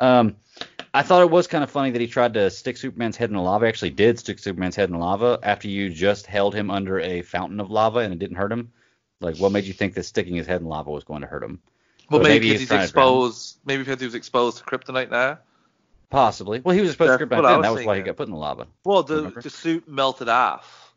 Um, 0.00 0.36
I 0.94 1.02
thought 1.02 1.20
it 1.20 1.30
was 1.30 1.46
kind 1.46 1.62
of 1.62 1.70
funny 1.70 1.90
that 1.90 2.00
he 2.00 2.06
tried 2.06 2.32
to 2.32 2.48
stick 2.48 2.78
Superman's 2.78 3.18
head 3.18 3.28
in 3.28 3.36
the 3.36 3.42
lava. 3.42 3.66
Actually, 3.66 3.90
did 3.90 4.18
stick 4.18 4.38
Superman's 4.38 4.74
head 4.74 4.88
in 4.88 4.94
the 4.94 4.98
lava 5.04 5.38
after 5.42 5.68
you 5.68 5.90
just 5.90 6.24
held 6.24 6.54
him 6.54 6.70
under 6.70 6.98
a 7.00 7.20
fountain 7.20 7.60
of 7.60 7.70
lava 7.70 7.98
and 7.98 8.14
it 8.14 8.18
didn't 8.18 8.36
hurt 8.36 8.50
him. 8.50 8.72
Like, 9.20 9.36
what 9.36 9.52
made 9.52 9.64
you 9.64 9.74
think 9.74 9.92
that 9.94 10.04
sticking 10.04 10.34
his 10.34 10.46
head 10.46 10.62
in 10.62 10.66
lava 10.66 10.90
was 10.90 11.04
going 11.04 11.20
to 11.20 11.26
hurt 11.26 11.42
him? 11.44 11.60
Well, 12.08 12.20
But 12.20 12.28
maybe, 12.28 12.48
he's 12.48 12.60
because 12.60 12.60
he's 12.60 12.68
trying 12.68 12.86
to 12.86 12.92
drown 12.94 13.06
him. 13.06 13.12
exposed. 13.18 13.58
Maybe 13.66 13.82
because 13.82 14.00
he 14.00 14.06
was 14.06 14.14
exposed 14.14 14.58
to 14.58 14.64
kryptonite 14.64 15.10
now. 15.10 15.38
Possibly. 16.08 16.60
Well, 16.60 16.74
he 16.74 16.80
was 16.80 16.90
exposed 16.90 17.18
to 17.18 17.26
kryptonite 17.26 17.42
then. 17.42 17.58
was 17.58 17.62
That 17.66 17.74
was 17.74 17.84
why 17.84 17.96
he 17.96 18.02
got 18.02 18.16
put 18.16 18.28
in 18.28 18.32
the 18.32 18.38
lava. 18.38 18.66
Well, 18.84 19.02
the 19.02 19.30
the 19.30 19.50
suit 19.50 19.86
melted 19.86 20.30
off 20.30 20.91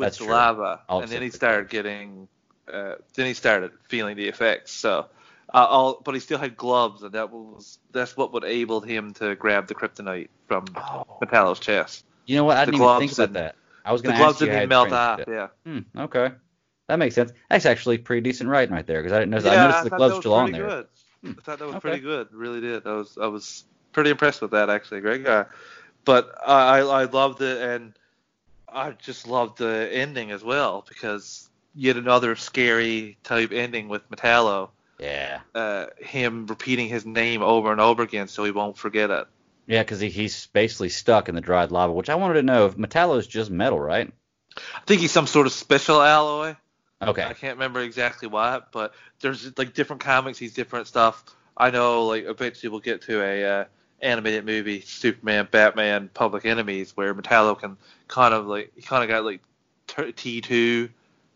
with 0.00 0.06
That's 0.06 0.18
the 0.18 0.24
true. 0.24 0.34
lava, 0.34 0.80
All 0.88 1.00
and 1.02 1.10
then 1.10 1.22
he 1.22 1.30
started 1.30 1.68
getting. 1.70 2.28
Uh, 2.72 2.94
then 3.14 3.26
he 3.26 3.34
started 3.34 3.72
feeling 3.88 4.16
the 4.16 4.28
effects. 4.28 4.72
So, 4.72 5.06
uh, 5.52 5.66
all, 5.68 6.00
but 6.04 6.14
he 6.14 6.20
still 6.20 6.38
had 6.38 6.56
gloves, 6.56 7.02
and 7.02 7.12
that 7.12 7.30
was 7.30 7.78
that's 7.92 8.16
what 8.16 8.32
would 8.32 8.44
able 8.44 8.80
him 8.80 9.12
to 9.14 9.34
grab 9.34 9.66
the 9.66 9.74
kryptonite 9.74 10.28
from 10.46 10.66
Metallo's 11.22 11.58
chest. 11.60 12.04
You 12.26 12.36
know 12.36 12.44
what? 12.44 12.56
I 12.56 12.64
The 12.64 12.72
didn't 12.72 12.82
even 12.84 12.98
think 12.98 13.10
gloves 13.16 13.18
about 13.18 13.28
and- 13.28 13.36
that. 13.36 13.54
I 13.84 13.92
was 13.92 14.02
The 14.02 14.08
going 14.08 14.16
to 14.16 14.20
gloves 14.22 14.34
ask 14.34 14.40
you 14.42 14.46
didn't 14.46 14.56
how 14.56 14.62
even 14.62 14.88
he 14.88 14.90
melt 14.90 14.92
off. 14.92 15.20
Yeah. 15.26 15.48
Hmm, 15.64 16.00
okay. 16.02 16.34
That 16.88 16.98
makes 16.98 17.14
sense. 17.14 17.32
That's 17.48 17.66
actually 17.66 17.98
pretty 17.98 18.20
decent 18.20 18.50
writing 18.50 18.74
right 18.74 18.86
there 18.86 19.00
because 19.00 19.12
I 19.12 19.18
didn't 19.20 19.30
notice. 19.30 19.46
yeah, 19.46 19.52
I 19.52 19.62
noticed 19.62 19.82
the 19.84 19.90
thought 19.90 19.96
gloves 19.96 20.14
that 20.16 20.20
still 20.20 20.34
on 20.34 20.52
there. 20.52 20.66
Good. 20.68 20.86
I 21.24 21.40
thought 21.40 21.58
that 21.60 21.66
was 21.66 21.76
Okay. 21.76 21.80
pretty 21.80 22.00
good. 22.00 22.28
Really 22.32 22.60
did. 22.60 22.86
I 22.86 22.92
was 22.92 23.16
I 23.20 23.26
was 23.26 23.64
pretty 23.92 24.10
impressed 24.10 24.42
with 24.42 24.50
that 24.52 24.68
actually, 24.70 25.00
Greg. 25.00 25.26
Uh, 25.26 25.44
but 26.04 26.30
I 26.46 26.80
I 26.80 27.04
loved 27.04 27.40
it, 27.42 27.60
and 27.62 27.94
I 28.72 28.92
just 28.92 29.26
loved 29.26 29.58
the 29.58 29.88
ending 29.92 30.30
as 30.30 30.42
well 30.42 30.84
because 30.88 31.48
yet 31.74 31.96
another 31.96 32.36
scary 32.36 33.18
type 33.22 33.52
ending 33.52 33.88
with 33.88 34.08
Metallo. 34.10 34.70
Yeah. 34.98 35.40
Uh, 35.54 35.86
him 35.98 36.46
repeating 36.46 36.88
his 36.88 37.06
name 37.06 37.42
over 37.42 37.72
and 37.72 37.80
over 37.80 38.02
again 38.02 38.28
so 38.28 38.44
he 38.44 38.50
won't 38.50 38.76
forget 38.76 39.10
it. 39.10 39.26
Yeah, 39.66 39.82
because 39.82 40.00
he, 40.00 40.08
he's 40.10 40.46
basically 40.48 40.88
stuck 40.88 41.28
in 41.28 41.34
the 41.34 41.40
dried 41.40 41.70
lava, 41.70 41.92
which 41.92 42.10
I 42.10 42.16
wanted 42.16 42.34
to 42.34 42.42
know 42.42 42.66
if 42.66 42.76
Metallo 42.76 43.18
is 43.18 43.26
just 43.26 43.50
metal, 43.50 43.78
right? 43.78 44.12
I 44.56 44.80
think 44.86 45.00
he's 45.00 45.12
some 45.12 45.26
sort 45.26 45.46
of 45.46 45.52
special 45.52 46.02
alloy. 46.02 46.56
Okay. 47.02 47.24
I 47.24 47.32
can't 47.32 47.56
remember 47.56 47.80
exactly 47.80 48.28
what, 48.28 48.72
but 48.72 48.92
there's 49.20 49.56
like 49.56 49.72
different 49.72 50.02
comics. 50.02 50.38
He's 50.38 50.52
different 50.52 50.86
stuff. 50.86 51.24
I 51.56 51.70
know, 51.70 52.06
like 52.06 52.24
eventually 52.26 52.68
we'll 52.68 52.80
get 52.80 53.02
to 53.02 53.22
a 53.22 53.44
uh, 53.44 53.64
animated 54.02 54.44
movie, 54.46 54.80
Superman, 54.80 55.48
Batman, 55.50 56.10
Public 56.12 56.44
Enemies, 56.46 56.96
where 56.96 57.14
Metallo 57.14 57.58
can 57.58 57.76
kind 58.08 58.34
of 58.34 58.46
like 58.46 58.72
he 58.76 58.82
kind 58.82 59.02
of 59.02 59.08
got 59.08 59.24
like 59.24 59.40
T 60.16 60.40
two 60.40 60.88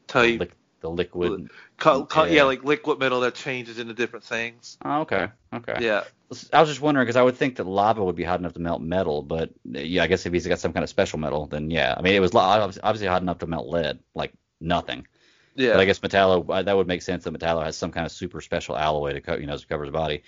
type, 0.06 0.40
Lic- 0.40 0.56
the 0.80 0.90
liquid. 0.90 1.50
co- 1.78 2.04
co- 2.06 2.24
yeah. 2.24 2.32
yeah. 2.32 2.42
like 2.44 2.62
liquid 2.64 2.98
metal 2.98 3.20
that 3.20 3.34
changes 3.34 3.78
into 3.78 3.94
different 3.94 4.24
things. 4.24 4.78
Oh, 4.84 5.00
okay. 5.00 5.28
Okay. 5.52 5.76
Yeah, 5.80 6.04
I 6.52 6.60
was 6.60 6.68
just 6.68 6.80
wondering 6.80 7.04
because 7.04 7.16
I 7.16 7.22
would 7.22 7.36
think 7.36 7.56
that 7.56 7.64
lava 7.66 8.04
would 8.04 8.16
be 8.16 8.24
hot 8.24 8.40
enough 8.40 8.54
to 8.54 8.60
melt 8.60 8.80
metal, 8.82 9.22
but 9.22 9.50
yeah, 9.64 10.02
I 10.02 10.06
guess 10.06 10.26
if 10.26 10.32
he's 10.32 10.46
got 10.46 10.58
some 10.58 10.72
kind 10.72 10.82
of 10.82 10.90
special 10.90 11.18
metal, 11.18 11.46
then 11.46 11.70
yeah. 11.70 11.94
I 11.96 12.02
mean, 12.02 12.14
it 12.14 12.20
was 12.20 12.34
obviously 12.34 13.06
hot 13.06 13.22
enough 13.22 13.38
to 13.38 13.46
melt 13.46 13.68
lead, 13.68 13.98
like 14.14 14.32
nothing. 14.60 15.06
yeah. 15.54 15.72
But 15.72 15.80
I 15.80 15.84
guess 15.84 16.00
Metallo, 16.00 16.44
uh, 16.48 16.62
that 16.62 16.76
would 16.76 16.86
make 16.88 17.02
sense 17.02 17.24
that 17.24 17.32
Metallo 17.34 17.62
has 17.64 17.76
some 17.76 17.92
kind 17.92 18.04
of 18.06 18.12
super 18.12 18.40
special 18.40 18.76
alloy 18.76 19.12
to 19.14 19.20
co- 19.20 19.36
you 19.36 19.46
know 19.46 19.56
to 19.56 19.66
cover 19.66 19.84
his 19.84 19.92
body. 19.92 20.22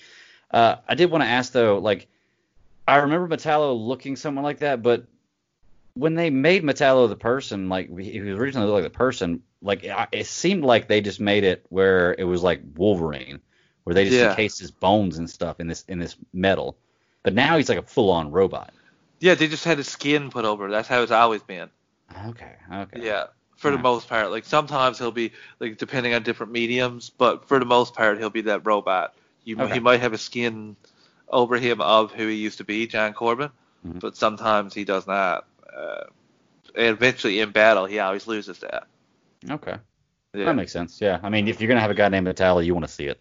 Uh, 0.50 0.76
I 0.88 0.94
did 0.94 1.10
want 1.10 1.22
to 1.24 1.28
ask 1.28 1.52
though, 1.52 1.78
like 1.78 2.06
I 2.86 2.96
remember 2.98 3.34
Metallo 3.36 3.76
looking 3.78 4.16
somewhat 4.16 4.44
like 4.44 4.58
that, 4.60 4.82
but 4.82 5.06
when 5.94 6.14
they 6.14 6.30
made 6.30 6.62
Metallo 6.62 7.08
the 7.08 7.16
person, 7.16 7.68
like 7.68 7.88
he 7.98 8.20
was 8.20 8.38
originally 8.38 8.70
like 8.70 8.84
the 8.84 8.90
person, 8.90 9.42
like 9.62 9.80
it 10.12 10.26
seemed 10.26 10.64
like 10.64 10.88
they 10.88 11.00
just 11.00 11.20
made 11.20 11.44
it 11.44 11.64
where 11.70 12.14
it 12.18 12.24
was 12.24 12.42
like 12.42 12.60
Wolverine, 12.76 13.40
where 13.84 13.94
they 13.94 14.04
just 14.04 14.16
Yeah. 14.16 14.30
encased 14.30 14.58
his 14.60 14.70
bones 14.70 15.18
and 15.18 15.28
stuff 15.28 15.58
in 15.60 15.66
this 15.66 15.84
in 15.88 15.98
this 15.98 16.16
metal. 16.32 16.76
But 17.22 17.34
now 17.34 17.56
he's 17.56 17.68
like 17.68 17.78
a 17.78 17.82
full 17.82 18.10
on 18.10 18.30
robot. 18.30 18.72
yeah, 19.18 19.34
they 19.34 19.48
just 19.48 19.64
had 19.64 19.78
his 19.78 19.88
skin 19.88 20.30
put 20.30 20.44
over. 20.44 20.70
That's 20.70 20.86
how 20.88 21.02
it's 21.02 21.10
always 21.10 21.42
been. 21.42 21.70
Okay. 22.28 22.54
Okay. 22.72 23.00
Yeah, 23.02 23.24
for 23.56 23.70
the 23.70 23.78
most 23.78 24.08
part. 24.08 24.30
Like 24.30 24.44
sometimes 24.44 24.98
he'll 24.98 25.10
be 25.10 25.32
like 25.58 25.78
depending 25.78 26.14
on 26.14 26.22
different 26.22 26.52
mediums, 26.52 27.10
but 27.10 27.48
for 27.48 27.58
the 27.58 27.64
most 27.64 27.94
part 27.94 28.18
he'll 28.18 28.30
be 28.30 28.42
that 28.42 28.66
robot. 28.66 29.14
You 29.44 29.56
Okay. 29.60 29.74
he 29.74 29.80
might 29.80 30.00
have 30.00 30.12
a 30.12 30.18
skin 30.18 30.76
over 31.28 31.58
him 31.58 31.80
of 31.80 32.12
who 32.12 32.26
he 32.26 32.36
used 32.36 32.58
to 32.58 32.64
be, 32.64 32.86
John 32.86 33.12
Corben, 33.12 33.50
Mhm. 33.86 34.00
but 34.00 34.16
sometimes 34.16 34.74
he 34.74 34.84
does 34.84 35.06
not. 35.06 35.46
Uh, 35.76 36.04
eventually 36.74 37.40
in 37.40 37.50
battle 37.50 37.86
he 37.86 37.98
always 37.98 38.26
loses 38.26 38.58
that. 38.58 38.86
Okay. 39.48 39.76
Yeah. 40.34 40.44
That 40.44 40.54
makes 40.54 40.72
sense. 40.72 41.00
Yeah. 41.00 41.18
I 41.22 41.30
mean, 41.30 41.48
if 41.48 41.60
you're 41.60 41.68
gonna 41.68 41.80
have 41.80 41.90
a 41.90 41.94
guy 41.94 42.08
named 42.08 42.26
Metallo, 42.26 42.64
you 42.64 42.74
want 42.74 42.86
to 42.86 42.92
see 42.92 43.06
it. 43.06 43.20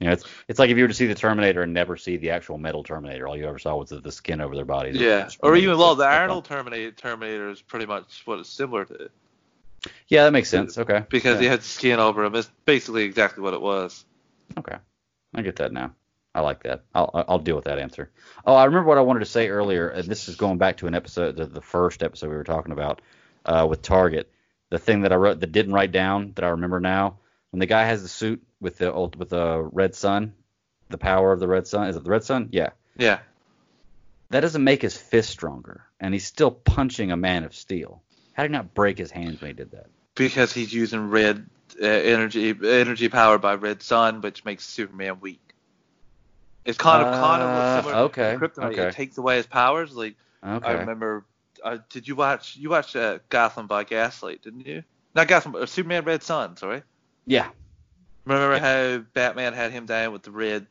You 0.00 0.06
know, 0.06 0.12
it's 0.12 0.24
it's 0.48 0.58
like 0.58 0.70
if 0.70 0.76
you 0.76 0.84
were 0.84 0.88
to 0.88 0.94
see 0.94 1.06
the 1.06 1.14
Terminator 1.14 1.62
and 1.62 1.72
never 1.72 1.96
see 1.96 2.18
the 2.18 2.30
actual 2.30 2.58
metal 2.58 2.82
Terminator, 2.82 3.26
all 3.26 3.36
you 3.36 3.46
ever 3.46 3.58
saw 3.58 3.76
was 3.76 3.88
the, 3.88 4.00
the 4.00 4.12
skin 4.12 4.40
over 4.40 4.54
their 4.54 4.66
bodies. 4.66 4.96
Yeah, 4.96 5.28
or 5.42 5.56
even 5.56 5.78
well, 5.78 5.94
the 5.94 6.06
Arnold 6.06 6.44
Terminator 6.44 6.90
Terminator 6.92 7.48
is 7.50 7.62
pretty 7.62 7.86
much 7.86 8.22
what 8.26 8.38
it's 8.38 8.50
similar 8.50 8.84
to. 8.86 9.10
Yeah, 10.08 10.24
that 10.24 10.32
makes 10.32 10.50
sense. 10.50 10.76
Okay. 10.76 11.04
because 11.08 11.36
yeah. 11.36 11.42
he 11.42 11.46
had 11.46 11.62
skin 11.62 11.98
over 11.98 12.24
him. 12.24 12.34
It's 12.34 12.50
basically 12.64 13.04
exactly 13.04 13.42
what 13.42 13.54
it 13.54 13.60
was. 13.60 14.04
Okay. 14.58 14.76
I 15.34 15.42
get 15.42 15.56
that 15.56 15.72
now. 15.72 15.92
I 16.36 16.40
like 16.40 16.64
that. 16.64 16.84
I'll 16.94 17.10
I'll 17.28 17.38
deal 17.38 17.56
with 17.56 17.64
that 17.64 17.78
answer. 17.78 18.10
Oh, 18.44 18.54
I 18.54 18.66
remember 18.66 18.88
what 18.88 18.98
I 18.98 19.00
wanted 19.00 19.20
to 19.20 19.26
say 19.26 19.48
earlier, 19.48 19.88
and 19.88 20.06
this 20.06 20.28
is 20.28 20.36
going 20.36 20.58
back 20.58 20.76
to 20.78 20.86
an 20.86 20.94
episode, 20.94 21.36
the, 21.36 21.46
the 21.46 21.62
first 21.62 22.02
episode 22.02 22.28
we 22.28 22.36
were 22.36 22.44
talking 22.44 22.72
about 22.72 23.00
uh, 23.46 23.66
with 23.68 23.80
Target. 23.80 24.30
The 24.68 24.78
thing 24.78 25.00
that 25.02 25.12
I 25.12 25.16
wrote 25.16 25.40
that 25.40 25.52
didn't 25.52 25.72
write 25.72 25.92
down 25.92 26.32
that 26.34 26.44
I 26.44 26.48
remember 26.48 26.78
now, 26.78 27.18
when 27.50 27.60
the 27.60 27.66
guy 27.66 27.84
has 27.84 28.02
the 28.02 28.08
suit 28.08 28.42
with 28.60 28.76
the 28.76 28.92
with 29.16 29.30
the 29.30 29.62
red 29.72 29.94
sun, 29.94 30.34
the 30.90 30.98
power 30.98 31.32
of 31.32 31.40
the 31.40 31.48
red 31.48 31.66
sun. 31.66 31.88
Is 31.88 31.96
it 31.96 32.04
the 32.04 32.10
red 32.10 32.24
sun? 32.24 32.50
Yeah. 32.52 32.70
Yeah. 32.98 33.20
That 34.28 34.40
doesn't 34.40 34.62
make 34.62 34.82
his 34.82 34.96
fist 34.96 35.30
stronger, 35.30 35.86
and 35.98 36.12
he's 36.12 36.26
still 36.26 36.50
punching 36.50 37.12
a 37.12 37.16
man 37.16 37.44
of 37.44 37.54
steel. 37.54 38.02
How 38.34 38.42
did 38.42 38.50
he 38.50 38.56
not 38.58 38.74
break 38.74 38.98
his 38.98 39.10
hands 39.10 39.40
when 39.40 39.48
he 39.48 39.54
did 39.54 39.70
that? 39.70 39.86
because 40.16 40.52
he's 40.52 40.72
using 40.72 41.10
red 41.10 41.46
uh, 41.80 41.86
energy 41.86 42.54
energy 42.64 43.08
powered 43.08 43.40
by 43.40 43.54
red 43.54 43.82
sun, 43.82 44.20
which 44.20 44.44
makes 44.44 44.64
Superman 44.64 45.20
weak. 45.20 45.45
It's 46.66 46.78
kind 46.78 47.06
of 47.06 47.14
kind 47.14 47.42
of 47.42 47.48
Uh, 47.48 47.82
similar 47.82 48.02
okay, 48.04 48.32
to 48.32 48.38
Kryptonite. 48.38 48.72
okay. 48.72 48.88
It 48.88 48.94
takes 48.94 49.16
away 49.18 49.36
his 49.36 49.46
powers. 49.46 49.94
Like 49.94 50.16
Okay. 50.44 50.66
I 50.68 50.72
remember, 50.72 51.24
uh, 51.64 51.78
did 51.90 52.06
you 52.06 52.14
watch 52.16 52.56
you 52.56 52.70
watched 52.70 52.94
uh, 52.96 53.18
Gotham 53.28 53.66
by 53.66 53.84
Gaslight, 53.84 54.42
didn't 54.42 54.66
you? 54.66 54.82
Not 55.14 55.28
Gotham, 55.28 55.54
uh, 55.54 55.66
Superman 55.66 56.04
Red 56.04 56.22
Sun. 56.22 56.56
Sorry. 56.56 56.82
Yeah. 57.26 57.48
Remember 58.24 58.58
how 58.58 58.98
Batman 59.14 59.52
had 59.54 59.70
him 59.72 59.86
down 59.86 60.12
with 60.12 60.22
the 60.22 60.30
red 60.32 60.66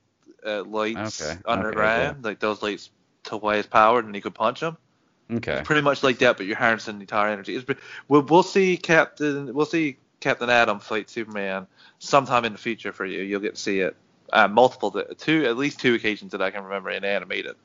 uh, 0.46 0.64
lights 0.64 1.22
Okay, 1.22 1.32
okay, 1.32 1.42
underground? 1.46 2.24
Like 2.24 2.40
those 2.40 2.62
lights 2.62 2.90
took 3.24 3.42
away 3.42 3.58
his 3.58 3.66
power 3.66 4.00
and 4.00 4.14
he 4.14 4.22
could 4.22 4.36
punch 4.36 4.62
him. 4.62 4.78
Okay. 5.32 5.62
Pretty 5.64 5.82
much 5.82 6.04
like 6.04 6.20
that, 6.20 6.38
but 6.38 6.46
you're 6.46 6.58
harnessing 6.58 6.98
the 6.98 7.02
entire 7.02 7.30
energy. 7.32 7.56
It's, 7.56 7.66
we'll, 8.08 8.22
we'll 8.22 8.44
see 8.44 8.78
Captain 8.78 9.54
we'll 9.54 9.66
see 9.66 9.98
Captain 10.20 10.50
Atom 10.50 10.80
fight 10.80 11.10
Superman 11.10 11.66
sometime 12.00 12.46
in 12.46 12.52
the 12.52 12.60
future 12.60 12.92
for 12.92 13.06
you. 13.06 13.22
You'll 13.24 13.40
get 13.42 13.56
to 13.56 13.62
see 13.62 13.80
it 13.80 13.96
uh, 14.34 14.48
multiple 14.48 14.92
two 15.18 15.46
at 15.46 15.58
least 15.58 15.80
two 15.80 15.94
occasions 15.94 16.32
that 16.32 16.42
I 16.42 16.52
can 16.52 16.64
remember 16.64 16.90
in 16.90 17.04
animated. 17.04 17.56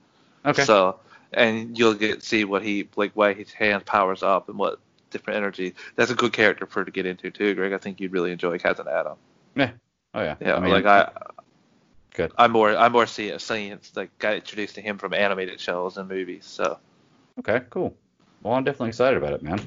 Okay. 0.45 0.65
So 0.65 1.01
and 1.33 1.79
you'll 1.79 1.95
get 1.95 2.23
see 2.23 2.45
what 2.45 2.63
he 2.63 2.89
like 2.97 3.13
why 3.15 3.35
his 3.35 3.53
hand 3.53 3.85
powers 3.85 4.23
up 4.23 4.49
and 4.49 4.59
what 4.59 4.79
different 5.11 5.37
energy. 5.37 5.75
That's 5.97 6.11
a 6.11 6.15
good 6.15 6.33
character 6.33 6.67
for 6.67 6.85
to 6.85 6.91
get 6.91 7.07
into 7.07 7.31
too, 7.31 7.55
Greg. 7.55 7.73
I 7.73 7.79
think 7.79 8.01
you'd 8.01 8.13
really 8.13 8.33
enjoy 8.33 8.59
Captain 8.59 8.89
Atom. 8.89 9.17
Yeah. 9.55 9.73
Oh 10.15 10.23
yeah. 10.23 10.37
Yeah, 10.41 10.57
I 10.57 10.61
mean, 10.61 10.71
like 10.71 10.87
I. 10.87 11.11
Good. 12.15 12.33
I'm 12.37 12.51
more 12.51 12.77
I'm 12.77 12.93
more 12.93 13.07
seeing 13.07 13.39
seeing 13.39 13.79
like 13.95 14.17
got 14.19 14.35
introduced 14.35 14.75
to 14.75 14.81
him 14.81 14.99
from 14.99 15.15
animated 15.15 15.61
shows 15.61 15.97
and 15.97 16.09
movies. 16.09 16.45
So 16.45 16.79
Okay, 17.39 17.63
cool. 17.71 17.95
Well, 18.43 18.55
I'm 18.55 18.65
definitely 18.65 18.89
excited 18.89 19.17
about 19.17 19.35
it, 19.35 19.43
man. 19.43 19.61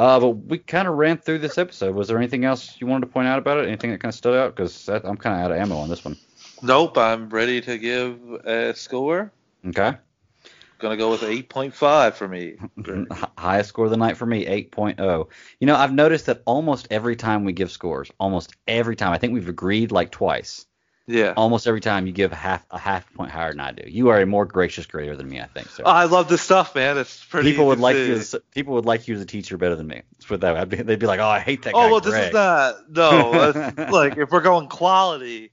Uh, 0.00 0.18
but 0.18 0.30
we 0.30 0.56
kind 0.56 0.88
of 0.88 0.94
ran 0.94 1.18
through 1.18 1.38
this 1.38 1.58
episode. 1.58 1.94
Was 1.94 2.08
there 2.08 2.16
anything 2.16 2.46
else 2.46 2.80
you 2.80 2.86
wanted 2.86 3.04
to 3.04 3.12
point 3.12 3.28
out 3.28 3.38
about 3.38 3.58
it? 3.58 3.66
Anything 3.66 3.90
that 3.90 4.00
kind 4.00 4.08
of 4.08 4.16
stood 4.16 4.34
out? 4.34 4.56
Because 4.56 4.88
I'm 4.88 5.18
kind 5.18 5.38
of 5.38 5.44
out 5.44 5.50
of 5.50 5.58
ammo 5.58 5.76
on 5.76 5.90
this 5.90 6.02
one. 6.02 6.16
nope, 6.62 6.96
I'm 6.96 7.28
ready 7.28 7.60
to 7.60 7.76
give 7.76 8.18
a 8.46 8.74
score. 8.74 9.30
Okay. 9.66 9.92
Gonna 10.78 10.96
go 10.96 11.10
with 11.10 11.20
8.5 11.20 12.14
for 12.14 12.26
me. 12.26 12.56
Highest 13.36 13.68
score 13.68 13.84
of 13.84 13.90
the 13.90 13.98
night 13.98 14.16
for 14.16 14.24
me, 14.24 14.46
8.0. 14.46 15.28
You 15.60 15.66
know, 15.66 15.76
I've 15.76 15.92
noticed 15.92 16.24
that 16.24 16.40
almost 16.46 16.88
every 16.90 17.14
time 17.14 17.44
we 17.44 17.52
give 17.52 17.70
scores, 17.70 18.10
almost 18.18 18.54
every 18.66 18.96
time, 18.96 19.12
I 19.12 19.18
think 19.18 19.34
we've 19.34 19.50
agreed 19.50 19.92
like 19.92 20.12
twice. 20.12 20.64
Yeah. 21.06 21.34
Almost 21.36 21.66
every 21.66 21.80
time 21.80 22.06
you 22.06 22.12
give 22.12 22.32
half 22.32 22.64
a 22.70 22.78
half 22.78 23.12
point 23.14 23.30
higher 23.30 23.50
than 23.50 23.60
I 23.60 23.72
do. 23.72 23.88
You 23.88 24.10
are 24.10 24.20
a 24.20 24.26
more 24.26 24.44
gracious 24.44 24.86
grader 24.86 25.16
than 25.16 25.28
me, 25.28 25.40
I 25.40 25.46
think. 25.46 25.68
So 25.68 25.82
oh, 25.84 25.90
I 25.90 26.04
love 26.04 26.28
this 26.28 26.40
stuff, 26.40 26.74
man. 26.74 26.98
It's 26.98 27.24
pretty. 27.24 27.50
people 27.50 27.66
would 27.66 27.80
like 27.80 27.96
you. 27.96 28.14
As, 28.14 28.36
people 28.52 28.74
would 28.74 28.86
like 28.86 29.08
you 29.08 29.16
as 29.16 29.20
a 29.20 29.26
teacher 29.26 29.56
better 29.56 29.74
than 29.74 29.88
me. 29.88 30.02
Let's 30.14 30.26
put 30.26 30.40
that 30.42 30.54
way. 30.54 30.64
Be, 30.64 30.82
they'd 30.82 30.98
be 30.98 31.06
like, 31.06 31.20
oh, 31.20 31.26
I 31.26 31.40
hate 31.40 31.62
that 31.62 31.74
oh, 31.74 31.78
guy. 31.78 31.86
Oh 31.86 31.90
well, 31.90 32.00
this 32.00 32.14
is 32.14 32.32
not. 32.32 32.90
No, 32.90 33.74
like 33.90 34.18
if 34.18 34.30
we're 34.30 34.40
going 34.40 34.68
quality 34.68 35.50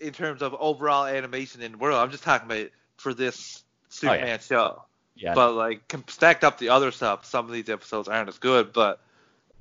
in 0.00 0.12
terms 0.12 0.42
of 0.42 0.54
overall 0.58 1.06
animation 1.06 1.62
in 1.62 1.72
the 1.72 1.78
world, 1.78 1.98
I'm 1.98 2.10
just 2.10 2.24
talking 2.24 2.50
about 2.50 2.70
for 2.96 3.14
this 3.14 3.62
oh, 3.62 3.86
Superman 3.88 4.38
show. 4.40 4.84
Yeah. 5.16 5.34
But 5.34 5.52
like 5.52 5.82
stacked 6.08 6.44
up 6.44 6.58
the 6.58 6.70
other 6.70 6.90
stuff, 6.90 7.24
some 7.24 7.46
of 7.46 7.52
these 7.52 7.68
episodes 7.68 8.08
aren't 8.08 8.28
as 8.28 8.38
good. 8.38 8.72
But 8.72 9.00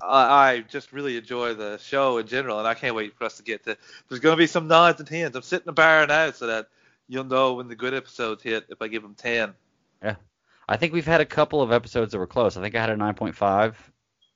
I, 0.01 0.63
just 0.69 0.91
really 0.91 1.17
enjoy 1.17 1.53
the 1.53 1.77
show 1.77 2.17
in 2.17 2.27
general, 2.27 2.59
and 2.59 2.67
I 2.67 2.73
can't 2.73 2.95
wait 2.95 3.15
for 3.17 3.25
us 3.25 3.37
to 3.37 3.43
get 3.43 3.63
to. 3.65 3.77
There's 4.07 4.21
going 4.21 4.33
to 4.33 4.37
be 4.37 4.47
some 4.47 4.67
nines 4.67 4.99
and 4.99 5.07
tens. 5.07 5.35
I'm 5.35 5.41
sitting 5.41 5.65
the 5.65 5.73
bar 5.73 6.07
now 6.07 6.31
so 6.31 6.47
that 6.47 6.67
you'll 7.07 7.25
know 7.25 7.55
when 7.55 7.67
the 7.67 7.75
good 7.75 7.93
episodes 7.93 8.43
hit 8.43 8.65
if 8.69 8.81
I 8.81 8.87
give 8.87 9.01
them 9.01 9.15
ten. 9.15 9.53
Yeah. 10.03 10.15
I 10.67 10.77
think 10.77 10.93
we've 10.93 11.05
had 11.05 11.21
a 11.21 11.25
couple 11.25 11.61
of 11.61 11.71
episodes 11.71 12.11
that 12.11 12.19
were 12.19 12.27
close. 12.27 12.55
I 12.55 12.61
think 12.61 12.75
I 12.75 12.81
had 12.81 12.91
a 12.91 12.95
9.5. 12.95 13.35
Uh, 13.41 13.73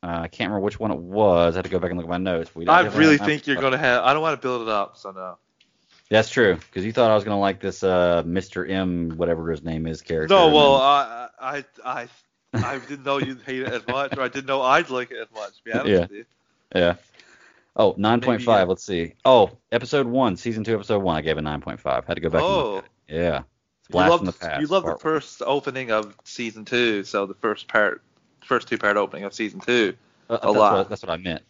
I 0.01 0.27
can't 0.27 0.49
remember 0.49 0.61
which 0.61 0.79
one 0.79 0.91
it 0.91 0.97
was. 0.97 1.55
I 1.55 1.59
had 1.59 1.65
to 1.65 1.71
go 1.71 1.79
back 1.79 1.91
and 1.91 1.97
look 1.97 2.07
at 2.07 2.09
my 2.09 2.17
notes. 2.17 2.53
We 2.55 2.67
I 2.67 2.81
really 2.81 3.17
think 3.17 3.45
you're 3.45 3.61
going 3.61 3.71
to 3.71 3.77
have. 3.77 4.03
I 4.03 4.13
don't 4.13 4.21
want 4.21 4.41
to 4.41 4.45
build 4.45 4.63
it 4.63 4.67
up, 4.67 4.97
so 4.97 5.11
no. 5.11 5.37
That's 6.09 6.29
true, 6.29 6.55
because 6.55 6.85
you 6.85 6.91
thought 6.91 7.09
I 7.09 7.15
was 7.15 7.23
gonna 7.23 7.39
like 7.39 7.59
this 7.59 7.83
uh, 7.83 8.21
Mr. 8.23 8.69
M, 8.69 9.17
whatever 9.17 9.49
his 9.49 9.63
name 9.63 9.87
is, 9.87 10.03
character. 10.03 10.35
No, 10.35 10.49
well, 10.49 10.75
I, 10.75 11.29
I, 11.39 11.65
I, 11.83 12.07
I 12.53 12.79
didn't 12.79 13.03
know 13.03 13.17
you'd 13.19 13.41
hate 13.41 13.61
it 13.61 13.67
as 13.73 13.85
much, 13.87 14.15
or 14.17 14.21
I 14.21 14.27
didn't 14.27 14.45
know 14.47 14.61
I'd 14.61 14.89
like 14.89 15.11
it 15.11 15.17
as 15.17 15.27
much. 15.33 15.57
To 15.57 15.63
be 15.63 15.71
honest 15.73 15.87
Yeah. 15.89 15.99
with 16.01 16.11
you. 16.11 16.25
yeah. 16.75 16.95
Oh, 17.75 17.93
9.5. 17.93 18.45
Yeah. 18.45 18.63
Let's 18.63 18.83
see. 18.83 19.13
Oh, 19.25 19.51
episode 19.71 20.05
one, 20.05 20.37
season 20.37 20.63
two, 20.63 20.75
episode 20.75 20.99
one. 20.99 21.15
I 21.15 21.21
gave 21.21 21.37
a 21.37 21.41
9.5. 21.41 22.05
Had 22.05 22.13
to 22.15 22.21
go 22.21 22.29
back. 22.29 22.41
Oh. 22.43 22.83
Yeah. 23.07 23.39
It's 23.79 23.89
you 23.89 23.93
blast 23.93 24.11
love 24.11 24.19
the 24.25 24.31
the, 24.31 24.37
past. 24.37 24.61
you 24.61 24.67
love 24.67 24.85
the 24.85 24.95
first 24.97 25.41
opening 25.45 25.91
of 25.91 26.15
season 26.23 26.65
two, 26.65 27.03
so 27.03 27.25
the 27.25 27.33
first 27.33 27.67
part, 27.67 28.01
first 28.45 28.67
two 28.67 28.77
part 28.77 28.95
opening 28.97 29.23
of 29.23 29.33
season 29.33 29.59
two. 29.59 29.95
Uh, 30.29 30.35
a 30.35 30.45
that's 30.45 30.55
lot. 30.55 30.77
What, 30.77 30.89
that's 30.89 31.01
what 31.03 31.09
I 31.09 31.17
meant. 31.17 31.41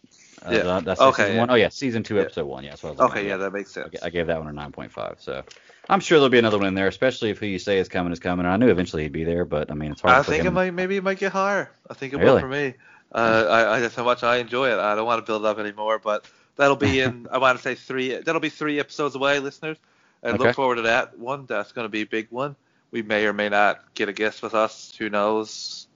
Uh, 0.46 0.52
Yeah. 0.52 0.80
That's 0.84 1.00
Okay, 1.02 1.34
yeah. 1.36 1.40
one. 1.40 1.50
Oh 1.52 1.56
yeah, 1.56 1.70
season 1.70 2.02
two, 2.04 2.16
Yeah. 2.16 2.22
episode 2.22 2.46
one. 2.46 2.64
Yeah, 2.64 2.72
that's 2.72 2.84
what 2.84 2.90
I 3.00 3.04
was 3.04 3.12
Okay, 3.12 3.28
yeah, 3.28 3.38
that 3.38 3.52
makes 3.54 3.72
sense. 3.72 3.94
I 4.02 4.08
I 4.08 4.10
gave 4.10 4.28
that 4.28 4.44
one 4.44 4.48
a 4.48 4.62
9.5. 4.62 5.16
So 5.22 5.44
I'm 5.90 6.00
sure 6.00 6.18
there'll 6.18 6.30
be 6.30 6.40
another 6.40 6.58
one 6.58 6.68
in 6.68 6.76
there, 6.76 6.88
especially 6.88 7.30
if 7.30 7.40
who 7.40 7.46
you 7.46 7.60
say 7.60 7.78
is 7.78 7.90
coming 7.90 8.14
is 8.14 8.20
coming. 8.20 8.46
I 8.46 8.58
knew 8.58 8.70
eventually 8.70 9.04
he'd 9.04 9.12
be 9.12 9.26
there, 9.26 9.44
but 9.44 9.70
I 9.70 9.74
mean, 9.74 9.92
it's 9.92 10.02
hard. 10.02 10.16
I 10.16 10.24
think 10.24 10.46
it 10.46 10.52
might, 10.52 10.74
maybe 10.74 10.96
it 10.96 11.04
might 11.04 11.20
get 11.20 11.32
higher. 11.34 11.72
I 11.90 11.94
think 11.94 12.14
it 12.14 12.22
will 12.22 12.40
for 12.40 12.48
me. 12.48 12.76
Uh, 13.14 13.46
I, 13.50 13.76
I, 13.76 13.80
that's 13.80 13.96
how 13.96 14.04
much 14.04 14.24
I 14.24 14.38
enjoy 14.38 14.72
it. 14.72 14.80
I 14.80 14.96
don't 14.96 15.06
want 15.06 15.24
to 15.24 15.30
build 15.30 15.46
it 15.46 15.48
up 15.48 15.60
anymore, 15.60 16.00
but 16.00 16.26
that'll 16.56 16.78
be 16.78 17.02
in. 17.02 17.28
I 17.32 17.38
want 17.38 17.58
to 17.58 17.64
say 17.64 17.76
three. 17.76 18.16
That'll 18.16 18.42
be 18.42 18.50
three 18.50 18.80
episodes 18.80 19.16
away, 19.16 19.40
listeners. 19.40 19.78
And 20.24 20.36
Okay. 20.36 20.46
look 20.46 20.56
forward 20.56 20.76
to 20.78 20.82
that 20.84 21.20
one. 21.20 21.46
That's 21.46 21.74
going 21.74 21.86
to 21.86 21.90
be 21.90 22.02
a 22.02 22.06
big 22.08 22.28
one. 22.32 22.56
We 22.92 23.02
may 23.02 23.26
or 23.26 23.34
may 23.34 23.50
not 23.50 23.94
get 23.94 24.08
a 24.10 24.14
guest 24.14 24.42
with 24.42 24.56
us. 24.56 24.94
Who 24.98 25.10
knows? 25.10 25.88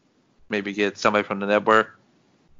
Maybe 0.49 0.73
get 0.73 0.97
somebody 0.97 1.23
from 1.23 1.39
the 1.39 1.45
network. 1.45 1.97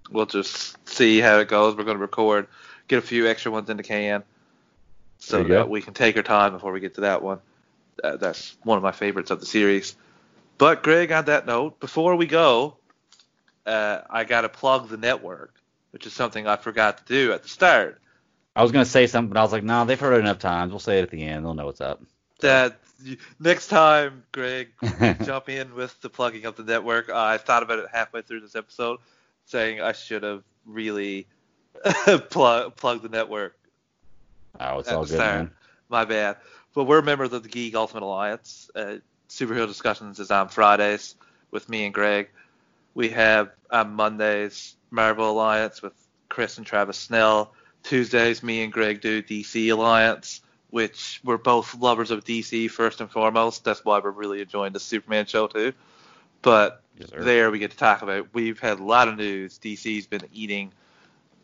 We'll 0.10 0.26
just 0.26 0.78
see 0.88 1.20
how 1.20 1.40
it 1.40 1.50
goes. 1.50 1.76
We're 1.76 1.84
going 1.84 1.98
to 1.98 2.02
record, 2.02 2.48
get 2.88 3.00
a 3.00 3.02
few 3.02 3.28
extra 3.28 3.52
ones 3.52 3.70
in 3.70 3.78
the 3.78 3.84
can, 3.84 4.24
so 5.20 5.44
that 5.44 5.48
go. 5.48 5.66
we 5.66 5.82
can 5.82 5.94
take 5.94 6.18
our 6.18 6.24
time 6.24 6.54
before 6.54 6.72
we 6.72 6.80
get 6.80 6.96
to 6.96 7.02
that 7.02 7.22
one. 7.22 7.40
Uh, 8.04 8.18
that's 8.18 8.56
one 8.64 8.78
of 8.78 8.84
my 8.84 8.92
favorites 8.92 9.32
of 9.32 9.40
the 9.40 9.46
series. 9.46 9.96
But 10.58 10.84
Greg, 10.84 11.12
on 11.12 11.26
that 11.26 11.46
note, 11.46 11.80
before 11.80 12.16
we 12.16 12.26
go, 12.26 12.78
uh, 13.66 14.02
I 14.10 14.24
got 14.24 14.42
to 14.42 14.50
plug 14.50 14.90
the 14.90 14.98
network, 14.98 15.54
which 15.92 16.06
is 16.06 16.14
something 16.14 16.48
I 16.48 16.56
forgot 16.56 17.00
to 17.00 17.04
do 17.06 17.34
at 17.34 17.44
the 17.44 17.50
start. 17.50 18.02
I 18.56 18.64
was 18.64 18.72
gonna 18.72 18.86
say 18.86 19.06
something, 19.06 19.30
but 19.30 19.40
I 19.40 19.44
was 19.44 19.52
like, 19.52 19.64
nah, 19.64 19.84
they've 19.84 20.00
heard 20.00 20.16
it 20.16 20.22
enough 20.22 20.40
times. 20.40 20.72
We'll 20.72 20.80
say 20.80 20.98
it 20.98 21.04
at 21.04 21.12
the 21.12 21.24
end. 21.24 21.46
They'll 21.46 21.54
know 21.54 21.68
what's 21.68 21.80
up. 21.80 22.02
That 22.40 22.80
next 23.40 23.68
time, 23.68 24.24
Greg, 24.32 24.70
jump 25.24 25.50
in 25.50 25.76
with 25.76 26.00
the 26.02 26.10
plugging 26.10 26.46
of 26.46 26.56
the 26.56 26.64
network. 26.64 27.12
I 27.12 27.38
thought 27.38 27.62
about 27.62 27.78
it 27.78 27.86
halfway 27.92 28.24
through 28.24 28.42
this 28.42 28.56
episode, 28.56 29.00
saying 29.46 29.80
I 29.82 29.92
should 29.92 30.24
have 30.24 30.44
really 30.66 31.28
plug 32.30 32.76
plugged 32.76 33.04
the 33.04 33.10
network. 33.10 33.57
Oh, 34.60 34.80
it's 34.80 34.90
all 34.90 35.06
good, 35.06 35.16
start. 35.16 35.36
man. 35.36 35.52
My 35.90 36.06
bad. 36.06 36.38
But 36.74 36.86
we're 36.86 37.02
members 37.02 37.34
of 37.34 37.44
the 37.44 37.50
Geek 37.50 37.76
Ultimate 37.76 38.04
Alliance. 38.04 38.70
Uh, 38.76 38.98
Superhero 39.30 39.68
Discussions 39.68 40.20
is 40.20 40.32
on 40.32 40.50
Fridays 40.50 41.16
with 41.52 41.68
me 41.70 41.86
and 41.86 41.94
Greg. 41.94 42.30
We 42.94 43.10
have 43.10 43.52
on 43.72 43.94
Mondays 43.94 44.76
Marvel 44.92 45.32
Alliance 45.32 45.82
with 45.82 45.94
Chris 46.30 46.58
and 46.58 46.66
Travis 46.66 46.98
Snell. 46.98 47.54
Tuesdays, 47.84 48.44
me 48.44 48.64
and 48.64 48.74
Greg 48.74 49.02
do 49.02 49.22
DC 49.22 49.72
Alliance, 49.72 50.42
which 50.72 51.22
we're 51.24 51.38
both 51.38 51.76
lovers 51.76 52.12
of 52.12 52.24
DC 52.24 52.70
first 52.70 53.02
and 53.02 53.10
foremost. 53.10 53.64
That's 53.64 53.84
why 53.86 54.00
we're 54.00 54.12
really 54.12 54.42
enjoying 54.42 54.74
the 54.74 54.80
Superman 54.80 55.26
show 55.26 55.48
too. 55.48 55.74
But 56.42 56.82
Yes, 57.00 57.10
there 57.18 57.52
we 57.52 57.60
get 57.60 57.72
to 57.72 57.78
talk 57.78 58.02
about. 58.02 58.28
We've 58.34 58.60
had 58.60 58.80
a 58.80 58.84
lot 58.84 59.08
of 59.08 59.18
news. 59.18 59.60
DC's 59.60 60.08
been 60.08 60.28
eating 60.34 60.72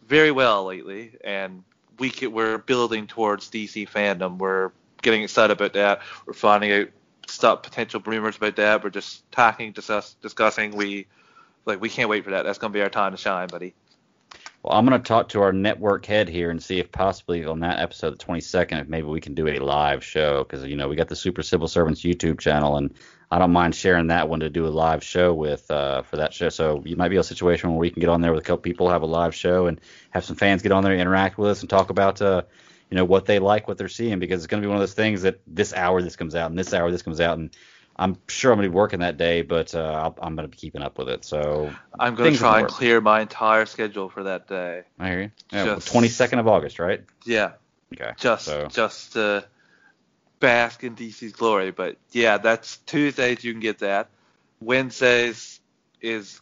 very 0.08 0.32
well 0.32 0.66
lately, 0.66 1.14
and 1.24 1.64
we 2.00 2.10
ca- 2.10 2.28
we're 2.28 2.58
building 2.58 3.08
towards 3.08 3.50
DC 3.50 3.90
fandom. 3.90 4.38
We're 4.38 4.72
getting 5.02 5.24
excited 5.24 5.54
about 5.54 5.74
that. 5.74 6.02
We're 6.26 6.34
finding 6.34 6.72
out 6.72 6.88
stuff, 7.28 7.64
potential 7.64 8.02
rumors 8.06 8.38
about 8.38 8.56
that. 8.58 8.84
We're 8.84 8.90
just 8.90 9.30
talking, 9.32 9.72
discuss, 9.72 10.16
discussing. 10.22 10.76
We 10.76 11.08
like 11.66 11.82
we 11.82 11.90
can't 11.90 12.10
wait 12.10 12.24
for 12.24 12.32
that. 12.32 12.44
That's 12.44 12.58
gonna 12.58 12.74
be 12.74 12.82
our 12.82 12.90
time 12.90 13.12
to 13.12 13.18
shine, 13.18 13.48
buddy. 13.48 13.74
Well, 14.64 14.78
I'm 14.78 14.86
going 14.86 15.00
to 15.00 15.06
talk 15.06 15.28
to 15.30 15.42
our 15.42 15.52
network 15.52 16.06
head 16.06 16.30
here 16.30 16.50
and 16.50 16.64
see 16.64 16.80
if 16.80 16.90
possibly 16.90 17.44
on 17.44 17.60
that 17.60 17.80
episode, 17.80 18.12
the 18.12 18.24
22nd, 18.24 18.80
if 18.80 18.88
maybe 18.88 19.08
we 19.08 19.20
can 19.20 19.34
do 19.34 19.50
a 19.50 19.60
live 19.60 20.06
show 20.06 20.46
because 20.46 20.64
you 20.64 20.78
know 20.78 20.88
we 20.88 20.96
got 20.96 21.10
the 21.10 21.18
Super 21.18 21.44
Civil 21.44 21.68
Servants 21.68 22.02
YouTube 22.02 22.40
channel, 22.40 22.78
and 22.78 22.94
I 23.30 23.40
don't 23.40 23.52
mind 23.52 23.76
sharing 23.76 24.08
that 24.08 24.30
one 24.30 24.40
to 24.40 24.50
do 24.50 24.66
a 24.66 24.70
live 24.70 25.04
show 25.04 25.34
with 25.34 25.70
uh, 25.70 26.04
for 26.04 26.16
that 26.16 26.34
show. 26.34 26.48
So 26.48 26.82
you 26.86 26.96
might 26.96 27.10
be 27.10 27.18
a 27.18 27.24
situation 27.24 27.72
where 27.72 27.80
we 27.80 27.90
can 27.90 28.00
get 28.00 28.08
on 28.08 28.22
there 28.22 28.32
with 28.32 28.42
a 28.42 28.46
couple 28.46 28.62
people, 28.62 28.90
have 28.90 29.02
a 29.02 29.06
live 29.06 29.36
show, 29.36 29.68
and 29.68 29.82
have 30.12 30.24
some 30.24 30.38
fans 30.38 30.62
get 30.62 30.72
on 30.72 30.86
there, 30.86 30.96
interact 30.96 31.38
with 31.38 31.50
us, 31.50 31.60
and 31.60 31.70
talk 31.70 31.90
about 31.90 32.22
uh, 32.22 32.44
you 32.90 32.96
know 32.96 33.04
what 33.04 33.26
they 33.26 33.40
like, 33.40 33.68
what 33.68 33.78
they're 33.78 33.90
seeing, 33.90 34.20
because 34.20 34.46
it's 34.46 34.48
going 34.48 34.64
to 34.64 34.66
be 34.66 34.70
one 34.70 34.78
of 34.78 34.82
those 34.82 34.94
things 34.94 35.24
that 35.24 35.42
this 35.46 35.74
hour 35.74 36.02
this 36.02 36.16
comes 36.16 36.36
out, 36.36 36.50
and 36.50 36.58
this 36.58 36.74
hour 36.74 36.90
this 36.90 37.02
comes 37.02 37.20
out, 37.20 37.38
and 37.38 37.54
I'm 37.96 38.18
sure 38.28 38.52
I'm 38.52 38.58
going 38.58 38.68
to 38.68 38.72
be 38.72 38.76
working 38.76 39.00
that 39.02 39.18
day, 39.18 39.44
but 39.44 39.74
uh, 39.76 40.12
I'm 40.22 40.36
going 40.36 40.48
to 40.48 40.52
be 40.52 40.58
keeping 40.58 40.82
up 40.82 40.98
with 40.98 41.10
it. 41.10 41.24
So 41.24 41.72
I'm 42.00 42.16
going 42.16 42.34
to 42.34 42.40
try 42.40 42.60
and 42.62 42.68
clear 42.68 43.02
my 43.02 43.22
entire 43.22 43.66
schedule 43.66 44.10
for 44.10 44.24
that 44.24 44.48
day. 44.48 44.84
I 45.00 45.10
hear 45.10 45.22
you. 45.22 45.32
Yeah, 45.52 45.66
Just- 45.76 45.94
22nd 45.94 46.40
of 46.40 46.48
August, 46.48 46.80
right? 46.80 47.04
Yeah, 47.26 47.54
Okay. 47.94 48.12
just 48.18 48.46
so 48.46 48.68
just 48.68 49.14
to 49.14 49.46
bask 50.40 50.84
in 50.84 50.96
DC's 50.96 51.34
glory. 51.34 51.72
But 51.72 51.98
yeah, 52.12 52.38
that's 52.40 52.78
Tuesdays. 52.78 53.44
You 53.44 53.54
can 53.54 53.62
get 53.62 53.80
that. 53.80 54.10
Wednesdays 54.60 55.60
is 56.02 56.42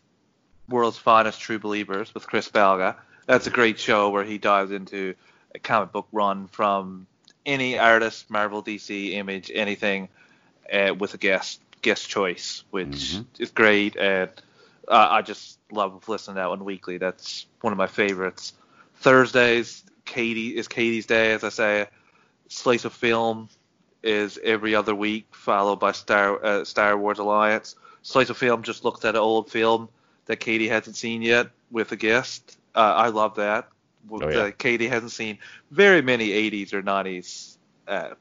World's 0.69 0.97
Finest 0.97 1.41
True 1.41 1.59
Believers 1.59 2.13
with 2.13 2.27
Chris 2.27 2.49
Balga. 2.49 2.95
That's 3.25 3.47
a 3.47 3.51
great 3.51 3.77
show 3.79 4.09
where 4.09 4.23
he 4.23 4.37
dives 4.37 4.71
into 4.71 5.15
a 5.53 5.59
comic 5.59 5.91
book 5.91 6.07
run 6.11 6.47
from 6.47 7.07
any 7.45 7.77
artist, 7.77 8.29
Marvel, 8.29 8.63
DC, 8.63 9.13
Image, 9.13 9.51
anything, 9.53 10.09
uh, 10.71 10.93
with 10.97 11.13
a 11.13 11.17
guest 11.17 11.61
guest 11.81 12.09
choice, 12.09 12.63
which 12.71 13.15
is 13.39 13.51
great. 13.51 13.95
And 13.95 14.29
uh, 14.87 15.07
I 15.09 15.21
just 15.21 15.59
love 15.71 16.07
listening 16.07 16.35
to 16.35 16.41
that 16.41 16.49
one 16.49 16.63
weekly. 16.65 16.97
That's 16.97 17.45
one 17.61 17.73
of 17.73 17.77
my 17.77 17.87
favorites. 17.87 18.53
Thursdays, 18.97 19.83
Katie 20.05 20.55
is 20.55 20.67
Katie's 20.67 21.05
day, 21.05 21.33
as 21.33 21.43
I 21.43 21.49
say. 21.49 21.87
Slice 22.49 22.85
of 22.85 22.93
Film 22.93 23.49
is 24.03 24.39
every 24.43 24.75
other 24.75 24.93
week, 24.93 25.27
followed 25.31 25.77
by 25.77 25.91
Star 25.91 26.43
uh, 26.43 26.65
Star 26.65 26.97
Wars 26.97 27.19
Alliance. 27.19 27.75
Slice 28.03 28.29
of 28.29 28.37
Film 28.37 28.63
just 28.63 28.83
looks 28.83 29.05
at 29.05 29.15
an 29.15 29.21
old 29.21 29.49
film 29.49 29.89
that 30.25 30.37
Katie 30.37 30.67
hasn't 30.67 30.95
seen 30.95 31.21
yet 31.21 31.47
with 31.71 31.91
a 31.91 31.95
guest. 31.95 32.57
Uh, 32.75 32.93
I 32.95 33.07
love 33.09 33.35
that. 33.35 33.69
Oh, 34.09 34.29
yeah. 34.29 34.51
Katie 34.51 34.87
hasn't 34.87 35.11
seen 35.11 35.37
very 35.69 36.01
many 36.01 36.29
80s 36.29 36.73
or 36.73 36.81
90s 36.81 37.57
uh, 37.87 38.11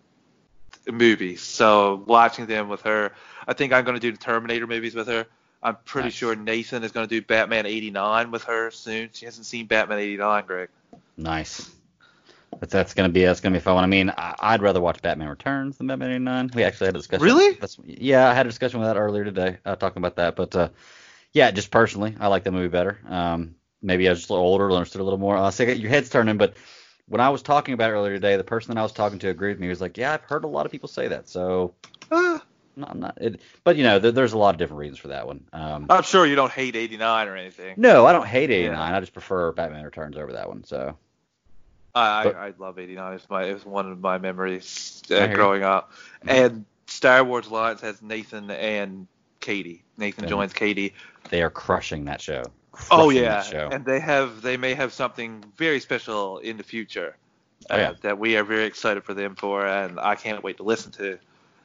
movies, 0.90 1.42
so 1.42 2.02
watching 2.06 2.46
them 2.46 2.68
with 2.68 2.82
her, 2.82 3.12
I 3.46 3.52
think 3.54 3.72
I'm 3.72 3.84
going 3.84 3.94
to 3.96 4.00
do 4.00 4.12
the 4.12 4.18
Terminator 4.18 4.66
movies 4.66 4.94
with 4.94 5.08
her. 5.08 5.26
I'm 5.62 5.76
pretty 5.84 6.06
Nice. 6.06 6.14
sure 6.14 6.34
Nathan 6.34 6.82
is 6.84 6.92
going 6.92 7.06
to 7.06 7.20
do 7.20 7.24
Batman 7.24 7.66
89 7.66 8.30
with 8.30 8.44
her 8.44 8.70
soon. 8.70 9.10
She 9.12 9.26
hasn't 9.26 9.46
seen 9.46 9.66
Batman 9.66 9.98
89, 9.98 10.44
Greg. 10.46 10.68
nice. 11.16 11.70
But 12.58 12.68
that's 12.68 12.94
gonna 12.94 13.08
be 13.08 13.24
that's 13.24 13.40
gonna 13.40 13.54
be 13.54 13.60
fun. 13.60 13.82
I 13.84 13.86
mean, 13.86 14.10
I, 14.10 14.34
I'd 14.40 14.60
rather 14.60 14.80
watch 14.80 15.00
Batman 15.00 15.28
Returns 15.28 15.78
than 15.78 15.86
Batman 15.86 16.10
'89. 16.10 16.50
We 16.52 16.64
actually 16.64 16.86
had 16.86 16.96
a 16.96 16.98
discussion. 16.98 17.24
Really? 17.24 17.54
That's, 17.54 17.78
yeah, 17.84 18.28
I 18.28 18.34
had 18.34 18.44
a 18.44 18.48
discussion 18.48 18.80
with 18.80 18.88
that 18.88 18.96
earlier 18.96 19.24
today, 19.24 19.58
uh, 19.64 19.76
talking 19.76 20.00
about 20.00 20.16
that. 20.16 20.34
But 20.34 20.56
uh, 20.56 20.68
yeah, 21.32 21.52
just 21.52 21.70
personally, 21.70 22.16
I 22.18 22.26
like 22.26 22.42
that 22.44 22.50
movie 22.50 22.66
better. 22.68 22.98
Um, 23.08 23.54
maybe 23.80 24.08
I 24.08 24.10
was 24.10 24.18
just 24.18 24.30
a 24.30 24.32
little 24.32 24.48
older, 24.48 24.70
understood 24.72 25.00
a 25.00 25.04
little 25.04 25.18
more. 25.20 25.36
Uh, 25.36 25.52
so 25.52 25.62
your 25.62 25.88
head's 25.90 26.10
turning, 26.10 26.38
but 26.38 26.54
when 27.10 27.20
I 27.20 27.28
was 27.28 27.42
talking 27.42 27.74
about 27.74 27.90
it 27.90 27.94
earlier 27.94 28.14
today, 28.14 28.36
the 28.36 28.44
person 28.44 28.72
that 28.72 28.80
I 28.80 28.82
was 28.84 28.92
talking 28.92 29.18
to 29.18 29.28
agreed 29.28 29.50
with 29.54 29.60
me. 29.60 29.66
He 29.66 29.70
was 29.70 29.80
like, 29.80 29.98
"Yeah, 29.98 30.14
I've 30.14 30.22
heard 30.22 30.44
a 30.44 30.48
lot 30.48 30.64
of 30.64 30.72
people 30.72 30.88
say 30.88 31.08
that." 31.08 31.28
So, 31.28 31.74
Ah, 32.12 32.40
no, 32.76 32.86
I'm 32.88 33.00
not. 33.00 33.18
It, 33.20 33.40
but 33.64 33.76
you 33.76 33.82
know, 33.82 33.98
there, 33.98 34.12
there's 34.12 34.32
a 34.32 34.38
lot 34.38 34.54
of 34.54 34.58
different 34.58 34.78
reasons 34.78 34.98
for 35.00 35.08
that 35.08 35.26
one. 35.26 35.44
Um, 35.52 35.86
I'm 35.90 36.04
sure 36.04 36.24
you 36.24 36.36
don't 36.36 36.52
hate 36.52 36.76
89 36.76 37.28
or 37.28 37.36
anything. 37.36 37.74
no, 37.78 38.06
I 38.06 38.12
don't 38.12 38.26
hate 38.26 38.50
'89. 38.50 38.74
Yeah. 38.76 38.96
I 38.96 39.00
just 39.00 39.12
prefer 39.12 39.50
Batman 39.52 39.84
Returns 39.84 40.16
over 40.16 40.32
that 40.32 40.48
one. 40.48 40.64
So. 40.64 40.96
I, 41.92 42.22
But- 42.24 42.36
I, 42.36 42.46
I 42.46 42.52
love 42.58 42.78
89. 42.78 43.14
It's 43.14 43.28
my 43.28 43.42
it 43.44 43.52
was 43.54 43.66
one 43.66 43.90
of 43.90 44.00
my 44.00 44.18
memories 44.18 45.02
uh, 45.10 45.14
hear 45.16 45.28
you. 45.30 45.34
growing 45.34 45.64
up. 45.64 45.90
And 46.24 46.64
Star 46.86 47.24
Wars 47.24 47.48
Alliance 47.48 47.80
has 47.80 48.00
Nathan 48.00 48.48
and 48.52 49.08
Katie. 49.40 49.82
Nathan 49.98 50.24
Yeah. 50.24 50.30
joins 50.30 50.52
Katie. 50.52 50.94
They 51.30 51.42
are 51.42 51.50
crushing 51.50 52.04
that 52.04 52.20
show. 52.20 52.44
Oh 52.90 53.10
yeah, 53.10 53.44
and 53.70 53.84
they 53.84 54.00
have 54.00 54.42
they 54.42 54.56
may 54.56 54.74
have 54.74 54.92
something 54.92 55.44
very 55.56 55.80
special 55.80 56.38
in 56.38 56.56
the 56.56 56.62
future 56.62 57.16
Oh, 57.70 57.74
uh, 57.74 57.78
yeah. 57.78 57.92
that 58.02 58.18
we 58.18 58.36
are 58.36 58.44
very 58.44 58.64
excited 58.64 59.04
for 59.04 59.14
them 59.14 59.34
for, 59.36 59.66
and 59.66 59.98
I 59.98 60.14
can't 60.16 60.42
wait 60.42 60.56
to 60.58 60.62
listen 60.62 60.92
to. 60.92 61.18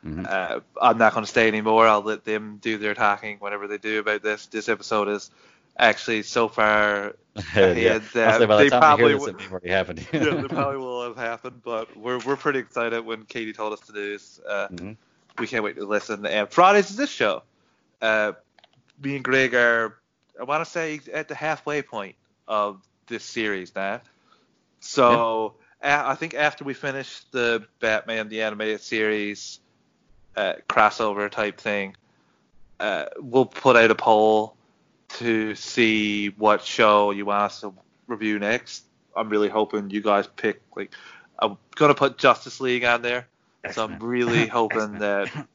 Mhm. 0.06 0.26
Uh, 0.28 0.60
I'm 0.82 0.98
not 0.98 1.14
going 1.14 1.24
to 1.26 1.30
stay 1.30 1.48
anymore. 1.48 1.88
I'll 1.88 2.02
let 2.02 2.24
them 2.24 2.58
do 2.62 2.78
their 2.78 2.94
talking, 2.94 3.38
whatever 3.40 3.68
they 3.68 3.78
do 3.78 4.00
about 4.00 4.22
this. 4.24 4.48
This 4.48 4.68
episode 4.70 5.08
is 5.10 5.32
actually 5.78 6.24
so 6.24 6.48
far 6.48 7.16
ahead 7.36 7.78
yeah. 7.78 8.00
that 8.14 8.28
I'll 8.28 8.40
say 8.40 8.46
by 8.46 8.58
the 8.58 8.64
they 8.64 8.70
probably 8.70 9.14
this, 9.14 9.28
already 9.52 9.70
happened. 9.70 10.08
yeah, 10.14 10.20
that 10.24 10.50
probably 10.50 10.78
will 10.86 11.04
have 11.04 11.18
happened, 11.18 11.62
but 11.64 11.96
we're 11.96 12.20
we're 12.20 12.38
pretty 12.38 12.60
excited 12.60 13.06
when 13.06 13.24
Katie 13.26 13.54
told 13.54 13.74
us 13.74 13.82
to 13.82 13.94
do 13.94 14.12
this. 14.12 14.40
Uh, 14.48 14.68
Mhm. 14.70 14.98
We 15.40 15.48
can't 15.48 15.64
wait 15.64 15.76
to 15.78 15.86
listen. 15.86 16.26
And 16.26 16.50
Fridays 16.50 16.90
is 16.92 16.98
this 16.98 17.10
show. 17.10 17.44
Uh, 18.02 18.34
me 19.02 19.16
and 19.16 19.24
Greg 19.24 19.54
are, 19.54 19.98
I 20.40 20.44
want 20.44 20.64
to 20.64 20.70
say, 20.70 21.00
at 21.14 21.28
the 21.28 21.36
halfway 21.36 21.82
point 21.82 22.16
of 22.48 22.82
this 23.08 23.24
series 23.24 23.76
now. 23.76 24.02
So 24.80 25.56
a- 25.82 26.10
I 26.10 26.16
think 26.16 26.34
after 26.34 26.64
we 26.64 26.74
finish 26.74 27.22
the 27.32 27.66
Batman 27.80 28.30
the 28.30 28.42
animated 28.44 28.82
series 28.82 29.60
uh, 30.36 30.54
crossover 30.70 31.30
type 31.30 31.60
thing, 31.60 31.96
uh, 32.80 33.06
we'll 33.20 33.46
put 33.46 33.76
out 33.76 33.92
a 33.92 33.96
poll 33.96 34.56
to 35.10 35.56
see 35.56 36.30
what 36.30 36.64
show 36.64 37.12
you 37.12 37.26
want 37.26 37.44
us 37.44 37.62
to 37.62 37.74
review 38.08 38.40
next. 38.40 38.84
I'm 39.16 39.30
really 39.30 39.50
hoping 39.50 39.90
you 39.90 40.02
guys 40.02 40.28
pick 40.28 40.62
like 40.76 40.94
I'm 41.40 41.58
gonna 41.76 41.96
put 41.96 42.18
Justice 42.18 42.60
League 42.60 42.84
on 42.84 43.02
there. 43.02 43.28
So 43.68 43.84
I'm 43.86 43.98
really 44.00 44.48
hoping 44.60 44.98
that 45.00 45.30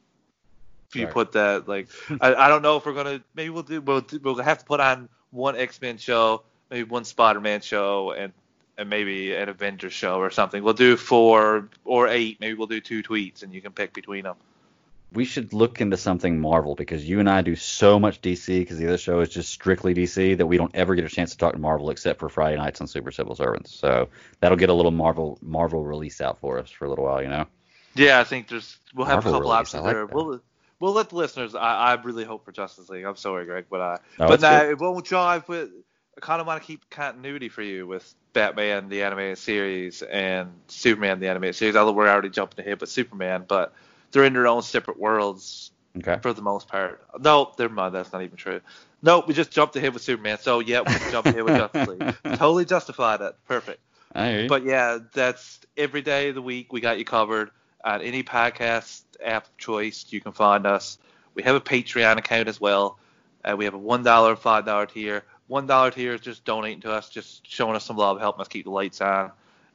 you 0.95 1.03
Sorry. 1.03 1.13
put 1.13 1.31
that 1.33 1.67
like 1.67 1.89
I, 2.19 2.33
I 2.35 2.47
don't 2.49 2.61
know 2.61 2.77
if 2.77 2.85
we're 2.85 2.93
gonna 2.93 3.23
maybe 3.35 3.49
we'll 3.49 3.63
do 3.63 3.81
we'll 3.81 4.05
we'll 4.21 4.35
have 4.37 4.59
to 4.59 4.65
put 4.65 4.79
on 4.79 5.09
one 5.31 5.55
X 5.55 5.81
Men 5.81 5.97
show, 5.97 6.43
maybe 6.69 6.83
one 6.83 7.05
Spider 7.05 7.39
Man 7.41 7.61
show, 7.61 8.11
and 8.11 8.33
and 8.77 8.89
maybe 8.89 9.33
an 9.35 9.49
Avengers 9.49 9.93
show 9.93 10.15
or 10.19 10.31
something. 10.31 10.63
We'll 10.63 10.73
do 10.73 10.97
four 10.97 11.69
or 11.85 12.07
eight. 12.07 12.39
Maybe 12.39 12.53
we'll 12.55 12.67
do 12.67 12.81
two 12.81 13.03
tweets, 13.03 13.43
and 13.43 13.53
you 13.53 13.61
can 13.61 13.73
pick 13.73 13.93
between 13.93 14.23
them. 14.23 14.35
we 15.13 15.25
should 15.25 15.53
look 15.53 15.81
into 15.81 15.97
something 15.97 16.39
Marvel 16.39 16.73
because 16.75 17.07
you 17.07 17.19
and 17.19 17.29
I 17.29 17.41
do 17.41 17.55
so 17.57 17.99
much 17.99 18.21
DC 18.21 18.47
because 18.61 18.77
the 18.77 18.87
other 18.87 18.97
show 18.97 19.19
is 19.19 19.29
just 19.29 19.49
strictly 19.51 19.93
DC 19.93 20.37
that 20.37 20.47
we 20.47 20.57
don't 20.57 20.73
ever 20.73 20.95
get 20.95 21.03
a 21.05 21.09
chance 21.09 21.31
to 21.31 21.37
talk 21.37 21.53
to 21.53 21.59
Marvel 21.59 21.89
except 21.89 22.19
for 22.19 22.29
Friday 22.29 22.55
nights 22.57 22.79
on 22.81 22.87
Super 22.87 23.11
Civil 23.11 23.35
Servants. 23.35 23.73
So 23.75 24.09
that'll 24.39 24.57
get 24.57 24.69
a 24.69 24.73
little 24.73 24.91
Marvel 24.91 25.37
Marvel 25.41 25.83
release 25.83 26.21
out 26.21 26.39
for 26.39 26.59
us 26.59 26.69
for 26.71 26.85
a 26.85 26.89
little 26.89 27.03
while, 27.05 27.21
you 27.21 27.29
know. 27.29 27.45
Yeah, 27.95 28.19
I 28.21 28.23
think 28.23 28.47
there's 28.47 28.77
we'll 28.95 29.05
have 29.07 29.23
Marvel 29.23 29.31
a 29.31 29.33
couple 29.33 29.51
release, 29.51 29.59
options 29.59 29.83
like 29.83 29.95
there. 29.95 30.07
that. 30.07 30.13
We'll 30.13 30.41
we'll 30.81 30.91
let 30.93 31.09
the 31.09 31.15
listeners. 31.15 31.55
I, 31.55 31.59
I 31.75 31.93
really 32.01 32.25
hope 32.25 32.43
for 32.43 32.51
Justice 32.51 32.89
League. 32.89 33.05
I'm 33.05 33.15
sorry, 33.15 33.45
Greg, 33.45 33.65
but 33.69 33.79
I 33.79 33.99
No, 34.19 34.27
but 34.27 34.41
good. 34.41 34.69
it 34.71 34.79
won't 34.79 35.05
jive 35.05 35.47
with. 35.47 35.69
I 36.17 36.19
kind 36.19 36.41
of 36.41 36.47
want 36.47 36.61
to 36.61 36.67
keep 36.67 36.89
continuity 36.89 37.47
for 37.47 37.61
you 37.61 37.87
with 37.87 38.13
Batman 38.33 38.89
the 38.89 39.03
animated 39.03 39.37
series 39.37 40.01
and 40.01 40.51
Superman 40.67 41.21
the 41.21 41.29
animated 41.29 41.55
series. 41.55 41.77
Although 41.77 41.93
we're 41.93 42.09
already 42.09 42.29
jumping 42.29 42.65
ahead 42.65 42.81
with 42.81 42.89
Superman, 42.89 43.45
but 43.47 43.73
they're 44.11 44.25
in 44.25 44.33
their 44.33 44.47
own 44.47 44.61
separate 44.61 44.99
worlds 44.99 45.71
Okay. 45.97 46.17
for 46.21 46.31
the 46.33 46.41
most 46.41 46.67
part. 46.69 47.01
No, 47.19 47.51
never 47.59 47.73
mind. 47.73 47.93
That's 47.95 48.11
not 48.13 48.23
even 48.23 48.37
true. 48.37 48.61
No, 49.01 49.23
we 49.27 49.33
just 49.33 49.51
jumped 49.51 49.75
ahead 49.75 49.93
with 49.93 50.01
Superman. 50.03 50.37
So 50.39 50.59
yeah, 50.59 50.79
we 50.81 50.93
can 50.93 51.11
jump 51.11 51.25
ahead 51.27 51.43
with 51.43 51.57
Justice 51.57 51.87
League. 51.87 52.15
Totally 52.23 52.65
justified 52.65 53.19
it. 53.21 53.35
Perfect. 53.47 53.79
I 54.13 54.29
hear 54.31 54.41
you. 54.43 54.47
But 54.49 54.63
yeah, 54.63 54.99
that's 55.13 55.59
every 55.77 56.01
day 56.01 56.29
of 56.29 56.35
the 56.35 56.41
week. 56.41 56.71
We 56.73 56.79
got 56.81 56.97
you 56.99 57.05
covered 57.05 57.51
on 57.83 58.01
any 58.01 58.23
podcast 58.23 59.01
app 59.23 59.45
of 59.45 59.57
choice. 59.57 60.05
You 60.09 60.21
can 60.21 60.31
find 60.31 60.65
us. 60.65 60.97
We 61.33 61.43
have 61.43 61.55
a 61.55 61.61
Patreon 61.61 62.17
account 62.17 62.47
as 62.47 62.59
well. 62.59 62.97
Uh, 63.43 63.55
we 63.57 63.65
have 63.65 63.73
a 63.73 63.77
one 63.77 64.03
dollar, 64.03 64.35
five 64.35 64.65
dollar 64.65 64.85
tier. 64.85 65.23
One 65.47 65.67
dollar 65.67 65.91
tier 65.91 66.13
is 66.13 66.21
just 66.21 66.45
donating 66.45 66.81
to 66.81 66.91
us, 66.91 67.09
just 67.09 67.47
showing 67.47 67.75
us 67.75 67.85
some 67.85 67.97
love, 67.97 68.19
helping 68.19 68.41
us 68.41 68.47
keep 68.47 68.65
the 68.65 68.71
lights 68.71 69.01
on. 69.01 69.31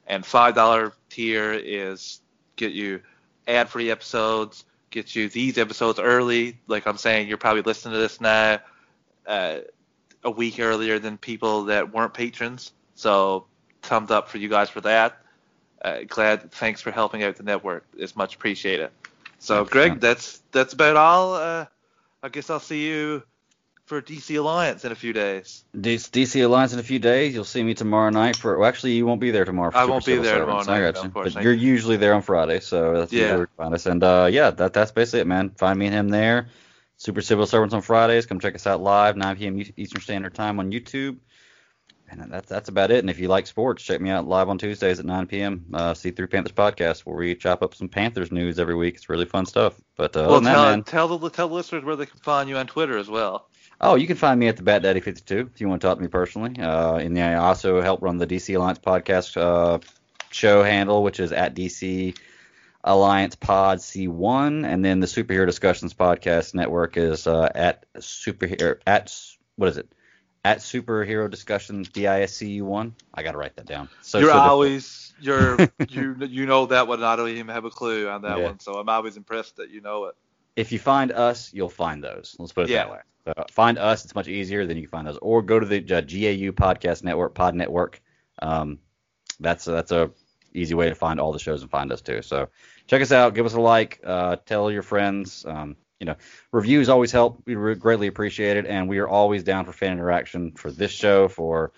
And 0.06 0.24
five 0.24 0.54
dollar 0.54 0.92
tier 1.10 1.52
is 1.52 2.20
get 2.56 2.72
you 2.72 3.02
ad 3.48 3.68
free 3.68 3.90
episodes, 3.90 4.64
get 4.90 5.14
you 5.14 5.28
these 5.28 5.58
episodes 5.58 5.98
early. 5.98 6.58
Like 6.66 6.86
I'm 6.86 6.96
saying, 6.96 7.28
you're 7.28 7.38
probably 7.38 7.62
listening 7.62 7.94
to 7.94 7.98
this 7.98 8.20
now 8.20 8.60
uh, 9.26 9.58
a 10.22 10.30
week 10.30 10.60
earlier 10.60 10.98
than 10.98 11.18
people 11.18 11.64
that 11.64 11.92
weren't 11.92 12.14
patrons. 12.14 12.72
So 12.94 13.46
thumbs 13.82 14.10
up 14.10 14.28
for 14.28 14.38
you 14.38 14.48
guys 14.48 14.70
for 14.70 14.80
that. 14.82 15.18
Uh, 15.82 16.00
glad. 16.06 16.50
Thanks 16.52 16.80
for 16.80 16.90
helping 16.90 17.22
out 17.22 17.36
the 17.36 17.42
network. 17.42 17.84
It's 17.96 18.16
much 18.16 18.34
appreciated. 18.36 18.90
So, 19.38 19.64
Greg, 19.64 19.92
man. 19.92 19.98
that's 20.00 20.42
that's 20.52 20.72
about 20.72 20.96
all. 20.96 21.34
Uh, 21.34 21.66
I 22.22 22.28
guess 22.28 22.50
I'll 22.50 22.60
see 22.60 22.86
you 22.86 23.22
for 23.86 24.02
DC 24.02 24.36
Alliance 24.36 24.84
in 24.84 24.92
a 24.92 24.96
few 24.96 25.12
days. 25.12 25.64
DC 25.76 26.44
Alliance 26.44 26.72
in 26.72 26.78
a 26.78 26.82
few 26.82 26.98
days. 26.98 27.34
You'll 27.34 27.44
see 27.44 27.62
me 27.62 27.74
tomorrow 27.74 28.10
night 28.10 28.36
for. 28.36 28.58
Well, 28.58 28.68
actually, 28.68 28.92
you 28.92 29.06
won't 29.06 29.20
be 29.20 29.30
there 29.30 29.44
tomorrow. 29.44 29.70
For 29.70 29.76
I 29.76 29.82
Super 29.82 29.92
won't 29.92 30.04
be 30.04 30.12
Civil 30.12 30.24
there 30.24 30.40
tomorrow 30.40 30.64
night, 30.64 30.88
I 30.88 30.92
got 30.92 31.04
You. 31.04 31.10
But 31.10 31.42
you're 31.42 31.52
usually 31.52 31.96
there 31.96 32.14
on 32.14 32.22
Friday, 32.22 32.60
so 32.60 32.98
that's 32.98 33.12
Yeah. 33.12 33.36
where 33.36 33.48
find 33.56 33.74
us. 33.74 33.86
And 33.86 34.02
uh, 34.02 34.28
yeah, 34.30 34.50
that 34.50 34.72
that's 34.72 34.90
basically 34.90 35.20
it, 35.20 35.26
man. 35.26 35.50
Find 35.50 35.78
me 35.78 35.86
and 35.86 35.94
him 35.94 36.08
there. 36.08 36.48
Super 36.98 37.20
Civil 37.20 37.46
Servants 37.46 37.74
on 37.74 37.82
Fridays. 37.82 38.26
Come 38.26 38.40
check 38.40 38.54
us 38.54 38.66
out 38.66 38.80
live, 38.80 39.16
9 39.16 39.36
p.m. 39.36 39.62
Eastern 39.76 40.00
Standard 40.00 40.34
Time 40.34 40.58
on 40.58 40.72
YouTube. 40.72 41.18
And 42.08 42.32
that's 42.32 42.48
that's 42.48 42.68
about 42.68 42.90
it. 42.90 43.00
And 43.00 43.10
if 43.10 43.18
you 43.18 43.28
like 43.28 43.46
sports, 43.46 43.82
check 43.82 44.00
me 44.00 44.10
out 44.10 44.26
live 44.26 44.48
on 44.48 44.58
Tuesdays 44.58 45.00
at 45.00 45.04
9 45.04 45.26
p.m. 45.26 45.66
Uh, 45.72 45.92
C3 45.92 46.30
Panthers 46.30 46.52
podcast, 46.52 47.00
where 47.00 47.16
we 47.16 47.34
chop 47.34 47.62
up 47.62 47.74
some 47.74 47.88
Panthers 47.88 48.30
news 48.30 48.58
every 48.58 48.74
week. 48.74 48.94
It's 48.94 49.08
really 49.08 49.26
fun 49.26 49.46
stuff. 49.46 49.80
But 49.96 50.16
uh, 50.16 50.26
well, 50.28 50.40
tell, 50.40 50.64
that, 50.64 50.70
man, 50.70 50.82
tell 50.84 51.18
the 51.18 51.30
tell 51.30 51.48
the 51.48 51.54
listeners 51.54 51.84
where 51.84 51.96
they 51.96 52.06
can 52.06 52.20
find 52.20 52.48
you 52.48 52.56
on 52.56 52.66
Twitter 52.66 52.96
as 52.96 53.08
well. 53.08 53.48
Oh, 53.80 53.96
you 53.96 54.06
can 54.06 54.16
find 54.16 54.40
me 54.40 54.48
at 54.48 54.56
the 54.56 54.62
Bat 54.62 54.82
Daddy 54.82 55.00
52 55.00 55.50
if 55.52 55.60
you 55.60 55.68
want 55.68 55.82
to 55.82 55.86
talk 55.86 55.98
to 55.98 56.02
me 56.02 56.08
personally. 56.08 56.58
Uh, 56.60 56.96
and 56.96 57.18
I 57.18 57.34
also 57.34 57.82
help 57.82 58.02
run 58.02 58.16
the 58.16 58.26
DC 58.26 58.56
Alliance 58.56 58.78
podcast 58.78 59.36
uh, 59.36 59.78
show 60.30 60.62
handle, 60.62 61.02
which 61.02 61.20
is 61.20 61.32
at 61.32 61.54
DC 61.54 62.16
Alliance 62.84 63.34
Pod 63.34 63.78
C1, 63.78 64.64
and 64.64 64.84
then 64.84 65.00
the 65.00 65.06
Superhero 65.06 65.44
Discussions 65.44 65.92
podcast 65.92 66.54
network 66.54 66.96
is 66.96 67.26
uh, 67.26 67.50
at 67.54 67.84
superhero 67.96 68.78
at 68.86 69.12
what 69.56 69.68
is 69.68 69.76
it? 69.76 69.92
At 70.46 70.58
Superhero 70.58 71.28
Discussions 71.28 71.88
DISCU 71.88 72.62
one. 72.62 72.94
I 73.12 73.24
gotta 73.24 73.36
write 73.36 73.56
that 73.56 73.66
down. 73.66 73.88
So 74.00 74.20
you're 74.20 74.30
always 74.30 75.12
you're 75.20 75.58
you 75.88 76.14
you 76.20 76.46
know 76.46 76.66
that 76.66 76.86
one. 76.86 77.02
I 77.02 77.16
don't 77.16 77.30
even 77.30 77.48
have 77.48 77.64
a 77.64 77.70
clue 77.70 78.08
on 78.08 78.22
that 78.22 78.38
Yeah. 78.38 78.44
one, 78.44 78.60
so 78.60 78.74
I'm 78.78 78.88
always 78.88 79.16
impressed 79.16 79.56
that 79.56 79.70
you 79.70 79.80
know 79.80 80.04
it. 80.04 80.14
if 80.54 80.70
you 80.70 80.78
find 80.78 81.10
us, 81.10 81.52
you'll 81.52 81.68
find 81.68 82.04
those. 82.04 82.36
Let's 82.38 82.52
put 82.52 82.64
it 82.66 82.70
Yeah. 82.70 82.84
that 82.84 82.90
way. 82.92 83.00
So 83.24 83.32
find 83.50 83.76
us; 83.76 84.04
it's 84.04 84.14
much 84.14 84.28
easier 84.28 84.64
than 84.66 84.76
you 84.76 84.84
can 84.84 84.90
find 84.90 85.06
those. 85.08 85.18
Or 85.20 85.42
go 85.42 85.58
to 85.58 85.66
the 85.66 85.78
uh, 85.78 86.00
GAU 86.02 86.52
Podcast 86.52 87.02
Network, 87.02 87.34
Pod 87.34 87.56
Network. 87.56 88.00
Um, 88.40 88.78
that's 89.40 89.64
that's 89.64 89.90
a 89.90 90.12
easy 90.54 90.74
way 90.74 90.88
to 90.88 90.94
find 90.94 91.18
all 91.18 91.32
the 91.32 91.40
shows 91.40 91.62
and 91.62 91.70
find 91.72 91.90
us 91.90 92.02
too. 92.02 92.22
So 92.22 92.50
check 92.86 93.02
us 93.02 93.10
out, 93.10 93.34
give 93.34 93.46
us 93.46 93.54
a 93.54 93.60
like, 93.60 94.00
uh, 94.04 94.36
tell 94.46 94.70
your 94.70 94.82
friends. 94.82 95.44
Um, 95.44 95.76
you 96.00 96.06
know, 96.06 96.16
reviews 96.52 96.88
always 96.88 97.12
help. 97.12 97.42
We 97.46 97.54
re- 97.56 97.74
greatly 97.74 98.06
appreciate 98.06 98.56
it, 98.56 98.66
and 98.66 98.88
we 98.88 98.98
are 98.98 99.08
always 99.08 99.42
down 99.44 99.64
for 99.64 99.72
fan 99.72 99.92
interaction 99.92 100.52
for 100.52 100.70
this 100.70 100.90
show, 100.90 101.28
for 101.28 101.72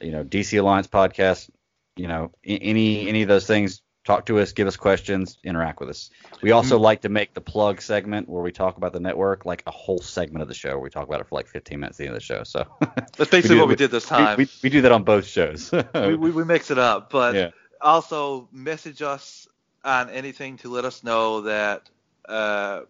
you 0.00 0.12
know 0.12 0.24
DC 0.24 0.58
Alliance 0.58 0.86
podcast. 0.86 1.50
You 1.96 2.08
know, 2.08 2.32
any 2.44 3.08
any 3.08 3.22
of 3.22 3.28
those 3.28 3.46
things. 3.46 3.80
Talk 4.04 4.26
to 4.26 4.38
us, 4.38 4.52
give 4.52 4.66
us 4.68 4.76
questions, 4.76 5.38
interact 5.42 5.80
with 5.80 5.88
us. 5.88 6.10
We 6.42 6.50
also 6.50 6.78
like 6.78 7.00
to 7.02 7.08
make 7.08 7.32
the 7.32 7.40
plug 7.40 7.80
segment 7.80 8.28
where 8.28 8.42
we 8.42 8.52
talk 8.52 8.76
about 8.76 8.92
the 8.92 9.00
network 9.00 9.46
like 9.46 9.62
a 9.66 9.70
whole 9.70 9.96
segment 9.98 10.42
of 10.42 10.48
the 10.48 10.54
show. 10.54 10.72
Where 10.72 10.78
we 10.80 10.90
talk 10.90 11.08
about 11.08 11.20
it 11.22 11.26
for 11.26 11.36
like 11.36 11.46
15 11.46 11.80
minutes 11.80 11.96
at 11.96 11.98
the 12.02 12.04
end 12.08 12.14
of 12.14 12.20
the 12.20 12.24
show. 12.26 12.42
So 12.44 12.66
That's 13.16 13.30
basically 13.30 13.56
do- 13.56 13.60
what 13.60 13.68
we 13.68 13.76
did 13.76 13.90
this 13.90 14.04
time. 14.04 14.36
We, 14.36 14.44
we, 14.44 14.50
we 14.64 14.68
do 14.68 14.82
that 14.82 14.92
on 14.92 15.04
both 15.04 15.24
shows. 15.24 15.72
we, 15.94 16.16
we, 16.16 16.32
we 16.32 16.44
mix 16.44 16.70
it 16.70 16.78
up, 16.78 17.08
but 17.08 17.34
Yeah. 17.34 17.50
also 17.80 18.46
message 18.52 19.00
us 19.00 19.48
on 19.82 20.10
anything 20.10 20.58
to 20.58 20.68
let 20.70 20.84
us 20.84 21.02
know 21.02 21.40
that 21.42 21.88
uh 22.28 22.80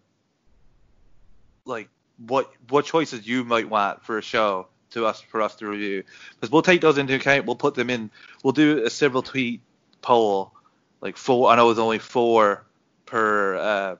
like 1.65 1.89
what 2.25 2.51
what 2.69 2.85
choices 2.85 3.27
you 3.27 3.43
might 3.43 3.69
want 3.69 4.03
for 4.03 4.17
a 4.17 4.21
show 4.21 4.67
to 4.91 5.05
us 5.05 5.19
for 5.21 5.41
us 5.41 5.55
to 5.55 5.67
review 5.67 6.03
because 6.35 6.51
we'll 6.51 6.61
take 6.61 6.81
those 6.81 6.97
into 6.97 7.13
account 7.15 7.45
we'll 7.45 7.55
put 7.55 7.75
them 7.75 7.89
in 7.89 8.09
we'll 8.43 8.53
do 8.53 8.85
a 8.85 8.89
several 8.89 9.21
tweet 9.21 9.61
poll 10.01 10.53
like 11.01 11.17
four 11.17 11.49
i 11.49 11.55
know 11.55 11.69
it's 11.69 11.79
only 11.79 11.99
four 11.99 12.65
per 13.05 13.57
uh 13.57 13.95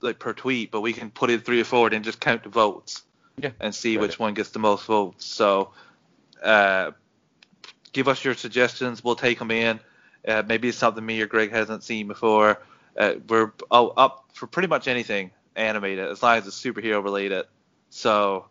like 0.00 0.18
per 0.18 0.34
tweet 0.34 0.70
but 0.70 0.82
we 0.82 0.92
can 0.92 1.10
put 1.10 1.30
in 1.30 1.40
three 1.40 1.60
or 1.60 1.64
four 1.64 1.88
and 1.88 2.04
just 2.04 2.20
count 2.20 2.42
the 2.42 2.50
votes 2.50 3.02
Yeah. 3.38 3.50
and 3.60 3.74
see 3.74 3.96
which 3.96 4.18
one 4.18 4.34
gets 4.34 4.50
the 4.50 4.58
most 4.58 4.84
votes 4.84 5.24
so 5.24 5.72
uh 6.42 6.90
give 7.94 8.08
us 8.08 8.22
your 8.22 8.34
suggestions. 8.34 9.02
We'll 9.02 9.16
take 9.16 9.38
them 9.38 9.50
in. 9.50 9.80
Uh, 10.28 10.42
maybe 10.46 10.68
it's 10.68 10.76
something 10.76 11.04
me 11.04 11.22
or 11.22 11.26
Greg 11.26 11.50
hasn't 11.50 11.82
seen 11.82 12.08
before. 12.08 12.60
Uh, 12.98 13.14
we're 13.28 13.52
oh, 13.70 13.88
up 13.96 14.28
for 14.34 14.46
pretty 14.46 14.68
much 14.68 14.86
anything 14.86 15.30
animated 15.56 16.08
as 16.08 16.22
long 16.22 16.38
as 16.38 16.46
it's 16.46 16.60
superhero 16.60 17.02
related. 17.02 17.46
So 17.90 18.46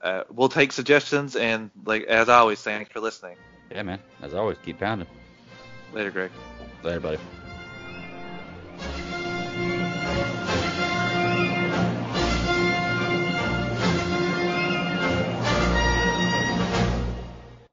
uh, 0.00 0.24
we'll 0.30 0.48
take 0.48 0.72
suggestions 0.72 1.36
and 1.36 1.70
like 1.84 2.04
as 2.04 2.28
always, 2.28 2.60
thanks 2.60 2.90
for 2.90 3.00
listening. 3.00 3.36
yeah, 3.70 3.82
man. 3.82 4.00
As 4.22 4.34
always, 4.34 4.58
keep 4.64 4.78
pounding. 4.78 5.08
Later, 5.92 6.10
Greg. 6.10 6.30
Later, 6.82 7.00
buddy. 7.00 7.18